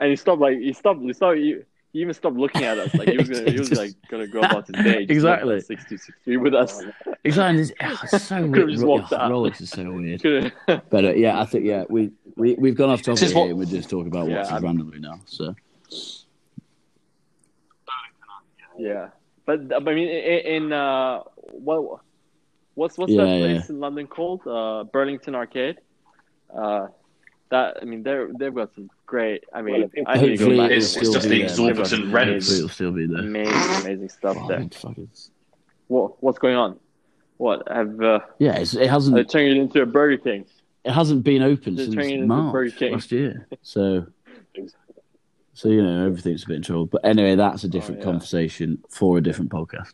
And 0.00 0.10
he 0.10 0.16
stopped, 0.16 0.40
like 0.40 0.58
he 0.58 0.72
stopped, 0.72 1.00
he 1.02 1.12
stopped. 1.12 1.36
He, 1.38 1.56
he 1.92 2.00
even 2.02 2.14
stopped 2.14 2.36
looking 2.36 2.62
at 2.64 2.78
us. 2.78 2.94
Like 2.94 3.08
he 3.08 3.16
was, 3.18 3.28
gonna, 3.28 3.50
he 3.50 3.58
was 3.64 3.68
Just- 3.68 3.80
like 3.80 3.92
gonna 4.08 4.26
go 4.28 4.40
about 4.40 4.66
his 4.68 4.84
day. 4.84 5.06
Exactly. 5.08 5.54
like 5.56 5.64
six 5.64 5.84
two 5.88 5.98
six 5.98 6.16
three 6.24 6.36
with 6.36 6.54
us. 6.54 6.82
exactly? 7.24 7.62
It's, 7.62 7.72
oh, 7.82 7.98
it's 8.12 8.24
so 8.24 8.36
Could've 8.38 8.50
weird. 8.52 8.70
just 8.70 8.82
Ro- 8.84 8.88
walked 8.90 9.12
oh. 9.12 9.16
Rolex 9.18 9.60
is 9.60 9.70
so 9.70 9.84
weird. 9.92 10.52
But 10.90 11.04
uh, 11.04 11.12
yeah, 11.14 11.40
I 11.40 11.44
think 11.46 11.64
yeah 11.64 11.84
we 11.88 12.12
we 12.36 12.54
we've 12.54 12.76
gone 12.76 12.90
off 12.90 13.02
topic 13.02 13.28
here. 13.28 13.36
what- 13.36 13.48
and 13.50 13.58
We're 13.58 13.64
just 13.66 13.90
talking 13.90 14.06
about 14.08 14.28
Yeah, 14.28 14.36
watches 14.38 14.52
I'm- 14.52 14.64
randomly 14.64 15.00
now. 15.00 15.20
So 15.26 15.54
yeah, 18.78 19.08
but 19.44 19.60
I 19.74 19.78
mean, 19.80 20.08
in, 20.08 20.64
in 20.64 20.72
uh, 20.72 21.20
what, 21.50 22.00
what's 22.74 22.96
what's 22.96 23.12
Yeah, 23.12 23.24
that 23.24 23.30
yeah. 23.36 23.54
place 23.58 23.68
in 23.68 23.80
London 23.80 24.06
called? 24.06 24.46
Uh, 24.46 24.84
Burlington 24.84 25.34
Arcade. 25.34 25.78
Uh, 26.54 26.88
that 27.50 27.78
I 27.82 27.84
mean, 27.84 28.02
they're 28.02 28.28
they've 28.38 28.54
got 28.54 28.74
some 28.74 28.88
great. 29.06 29.44
I 29.52 29.60
mean, 29.62 29.74
Well, 29.80 29.84
I 30.06 30.18
think 30.18 30.38
to 30.38 30.38
go 30.38 30.46
Hopefully 30.46 30.56
back. 30.58 30.70
it'll 30.70 30.76
It's- 30.78 30.96
it's 30.96 30.96
still 30.96 31.12
just 31.14 31.28
the 31.28 31.42
exorbitant 31.42 31.88
Hopefully 31.90 32.12
rents. 32.12 32.52
It'll 32.52 32.68
still 32.68 32.92
be 32.92 33.06
there. 33.06 33.18
Amazing, 33.18 33.82
amazing 33.84 34.08
stuff 34.08 34.36
Oh, 34.40 34.48
there. 34.48 34.68
What 35.88 36.22
what's 36.22 36.38
going 36.38 36.56
on? 36.56 36.78
What 37.38 37.62
have 37.68 38.00
uh, 38.00 38.20
Yeah, 38.38 38.56
it's, 38.58 38.74
it 38.74 38.88
hasn't. 38.88 39.16
They 39.16 39.24
turned 39.24 39.48
it 39.48 39.56
into 39.56 39.82
a 39.82 39.86
Burger 39.86 40.18
King? 40.18 40.44
It 40.84 40.92
hasn't 40.92 41.24
been 41.24 41.42
open 41.42 41.74
They're 41.74 41.86
since 41.86 41.94
turning 41.94 42.10
it 42.10 42.14
into 42.16 42.26
March 42.26 42.52
Burger 42.52 42.70
King. 42.70 42.92
last 42.92 43.10
year. 43.12 43.48
So, 43.62 44.06
so 45.54 45.68
you 45.68 45.82
know 45.82 46.06
everything's 46.06 46.44
a 46.44 46.46
bit 46.46 46.56
in 46.56 46.62
trouble. 46.62 46.86
But 46.86 47.04
anyway, 47.04 47.34
that's 47.34 47.64
a 47.64 47.68
different 47.68 47.98
Oh, 47.98 48.00
yeah. 48.04 48.10
conversation 48.12 48.78
for 48.88 49.18
a 49.18 49.20
different 49.22 49.50
podcast. 49.50 49.92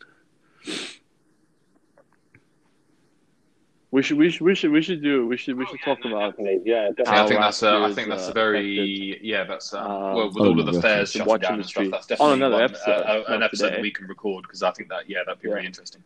We 3.93 4.03
should 4.03 4.19
we 4.19 4.31
should 4.31 4.43
we 4.43 4.55
should 4.55 4.73
we 4.73 4.83
should 4.83 5.03
do 5.03 5.27
we 5.29 5.37
should 5.37 5.57
we 5.57 5.65
should 5.67 5.81
talk 5.81 6.05
about 6.05 6.37
Definitely, 6.37 6.63
yeah, 6.71 6.91
Yeah, 6.99 7.23
I 7.23 7.27
think 7.29 7.41
that's 7.41 7.63
a, 7.63 7.71
I 7.71 7.93
think 7.95 8.09
that's 8.09 8.27
a 8.27 8.31
uh, 8.31 8.35
very 8.35 9.19
yeah 9.23 9.45
that's 9.45 9.73
uh, 9.73 9.79
Um, 9.81 10.15
well 10.17 10.27
with 10.29 10.37
oh, 10.41 10.47
all 10.47 10.61
of 10.61 10.67
the 10.67 10.73
no, 10.73 10.81
fairs 10.81 11.13
the 11.13 11.19
shutting 11.21 11.31
watch 11.31 11.43
down 11.43 11.55
and 11.55 11.65
stuff 11.67 11.85
industry. 11.85 11.89
that's 12.17 12.21
On 12.21 12.31
definitely 12.31 12.47
another 12.47 12.55
one, 12.57 12.65
episode, 12.65 12.91
uh, 12.91 13.25
uh, 13.31 13.35
an 13.35 13.43
episode 13.45 13.65
today. 13.67 13.77
that 13.77 13.83
we 13.83 13.91
can 13.93 14.07
record 14.09 14.43
because 14.43 14.63
I 14.65 14.73
think 14.73 14.89
that 14.89 15.09
yeah 15.09 15.19
that'd 15.25 15.41
be 15.41 15.49
Yeah. 15.49 15.55
really 15.55 15.67
interesting. 15.67 16.03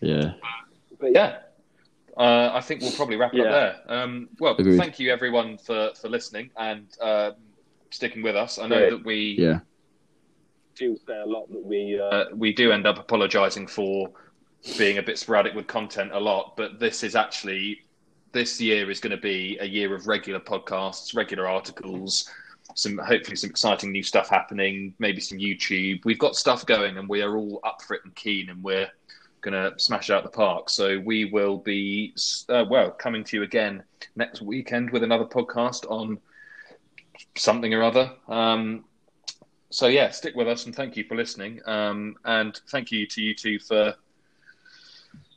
Yeah, 0.00 0.32
But 0.98 1.12
Yeah. 1.12 1.38
Uh, 2.16 2.50
I 2.52 2.60
think 2.60 2.80
we'll 2.80 2.92
probably 2.92 3.16
wrap 3.16 3.32
it 3.34 3.38
Yeah. 3.38 3.44
up 3.44 3.50
there. 3.86 3.96
Um, 3.98 4.28
well, 4.40 4.56
Agreed. 4.56 4.76
thank 4.78 4.98
you 4.98 5.12
everyone 5.12 5.56
for, 5.58 5.92
for 6.00 6.08
listening 6.08 6.50
and 6.56 6.86
uh, 7.00 7.32
sticking 7.90 8.22
with 8.22 8.34
us. 8.36 8.58
I 8.58 8.66
know 8.66 8.78
Great. 8.78 8.90
that 8.90 9.04
we 9.04 9.36
yeah, 9.38 9.60
do 10.76 10.96
say 11.06 11.20
a 11.20 11.26
lot 11.26 11.48
that 11.52 11.62
we. 11.64 12.00
Uh, 12.00 12.04
uh, 12.04 12.24
we 12.34 12.52
do 12.52 12.72
end 12.72 12.86
up 12.86 12.98
apologising 12.98 13.66
for 13.68 14.10
being 14.76 14.98
a 14.98 15.02
bit 15.02 15.18
sporadic 15.18 15.54
with 15.54 15.66
content 15.66 16.12
a 16.12 16.20
lot, 16.20 16.56
but 16.56 16.78
this 16.78 17.02
is 17.02 17.14
actually 17.14 17.82
this 18.32 18.60
year 18.60 18.90
is 18.90 19.00
going 19.00 19.10
to 19.10 19.22
be 19.22 19.56
a 19.60 19.64
year 19.64 19.94
of 19.94 20.06
regular 20.06 20.40
podcasts, 20.40 21.16
regular 21.16 21.48
articles, 21.48 22.28
some 22.74 22.98
hopefully 22.98 23.36
some 23.36 23.50
exciting 23.50 23.90
new 23.92 24.02
stuff 24.02 24.28
happening, 24.28 24.94
maybe 24.98 25.20
some 25.20 25.38
YouTube. 25.38 26.04
We've 26.04 26.18
got 26.18 26.36
stuff 26.36 26.66
going, 26.66 26.98
and 26.98 27.08
we 27.08 27.22
are 27.22 27.36
all 27.36 27.60
up 27.64 27.82
for 27.82 27.94
it 27.94 28.02
and 28.04 28.14
keen, 28.14 28.50
and 28.50 28.62
we're 28.62 28.88
going 29.40 29.54
to 29.54 29.78
smash 29.78 30.10
out 30.10 30.24
the 30.24 30.30
park. 30.30 30.68
So 30.68 30.98
we 30.98 31.26
will 31.26 31.58
be 31.58 32.14
uh, 32.48 32.64
well 32.68 32.90
coming 32.90 33.24
to 33.24 33.36
you 33.36 33.42
again 33.42 33.82
next 34.16 34.42
weekend 34.42 34.90
with 34.90 35.02
another 35.02 35.24
podcast 35.24 35.90
on 35.90 36.18
something 37.36 37.72
or 37.72 37.82
other. 37.82 38.12
Um, 38.28 38.84
so 39.70 39.86
yeah, 39.86 40.10
stick 40.10 40.34
with 40.34 40.48
us 40.48 40.66
and 40.66 40.74
thank 40.74 40.96
you 40.96 41.04
for 41.04 41.14
listening. 41.14 41.60
Um, 41.66 42.16
and 42.24 42.58
thank 42.70 42.90
you 42.90 43.06
to 43.06 43.22
you 43.22 43.34
two 43.34 43.58
for 43.58 43.94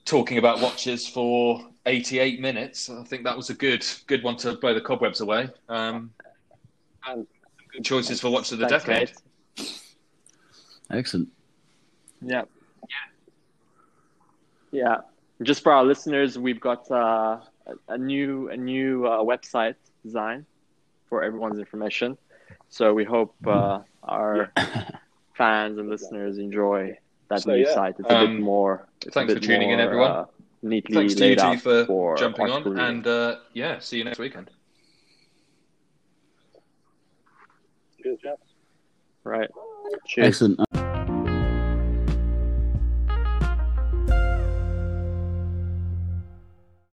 talking 0.05 0.37
about 0.37 0.61
watches 0.61 1.07
for 1.07 1.61
88 1.85 2.39
minutes. 2.39 2.89
I 2.89 3.03
think 3.03 3.23
that 3.23 3.35
was 3.35 3.49
a 3.49 3.53
good 3.53 3.85
good 4.07 4.23
one 4.23 4.37
to 4.37 4.55
blow 4.55 4.73
the 4.73 4.81
cobwebs 4.81 5.21
away. 5.21 5.49
Um, 5.69 6.11
and 7.07 7.25
good 7.73 7.83
choices 7.83 8.21
for 8.21 8.29
watch 8.29 8.51
of 8.51 8.59
the 8.59 8.67
Thanks, 8.67 8.85
decade. 8.85 9.11
mate. 9.57 9.81
excellent. 10.91 11.29
Yeah. 12.21 12.43
Yeah. 14.71 14.83
Yeah. 14.83 14.97
Just 15.43 15.63
for 15.63 15.71
our 15.71 15.83
listeners, 15.83 16.37
we've 16.37 16.59
got 16.59 16.89
uh, 16.91 17.39
a, 17.65 17.93
a 17.93 17.97
new 17.97 18.49
a 18.49 18.57
new 18.57 19.07
uh, 19.07 19.23
website 19.23 19.75
design 20.03 20.45
for 21.09 21.23
everyone's 21.23 21.59
information. 21.59 22.17
So 22.69 22.93
we 22.93 23.03
hope 23.03 23.35
uh, 23.45 23.79
our 24.03 24.51
fans 25.35 25.77
and 25.77 25.89
listeners 25.89 26.37
enjoy 26.37 26.97
that 27.31 27.41
So, 27.41 27.51
new 27.51 27.63
yeah. 27.63 27.73
site. 27.73 27.95
It's 27.97 28.09
a 28.09 28.15
Um, 28.17 28.35
bit 28.35 28.43
more. 28.43 28.87
It's 28.97 29.07
a 29.07 29.11
thanks 29.11 29.33
for 29.33 29.39
bit 29.39 29.47
tuning 29.47 29.71
in, 29.71 29.79
everyone. 29.79 30.11
Uh, 30.11 30.25
neatly 30.61 30.95
Thanks 30.95 31.15
to 31.15 31.19
you 31.23 31.29
laid 31.29 31.39
two 31.39 31.43
out 31.43 31.61
for, 31.61 31.85
for 31.85 32.17
jumping 32.17 32.49
on. 32.49 32.77
And 32.77 33.07
uh, 33.07 33.37
yeah, 33.53 33.79
see 33.79 33.97
you 33.97 34.03
next 34.03 34.19
weekend. 34.19 34.51
cheers, 38.01 38.19
chaps. 38.21 38.41
right. 39.23 39.49
Cheers. 40.07 40.27
Excellent. 40.27 41.00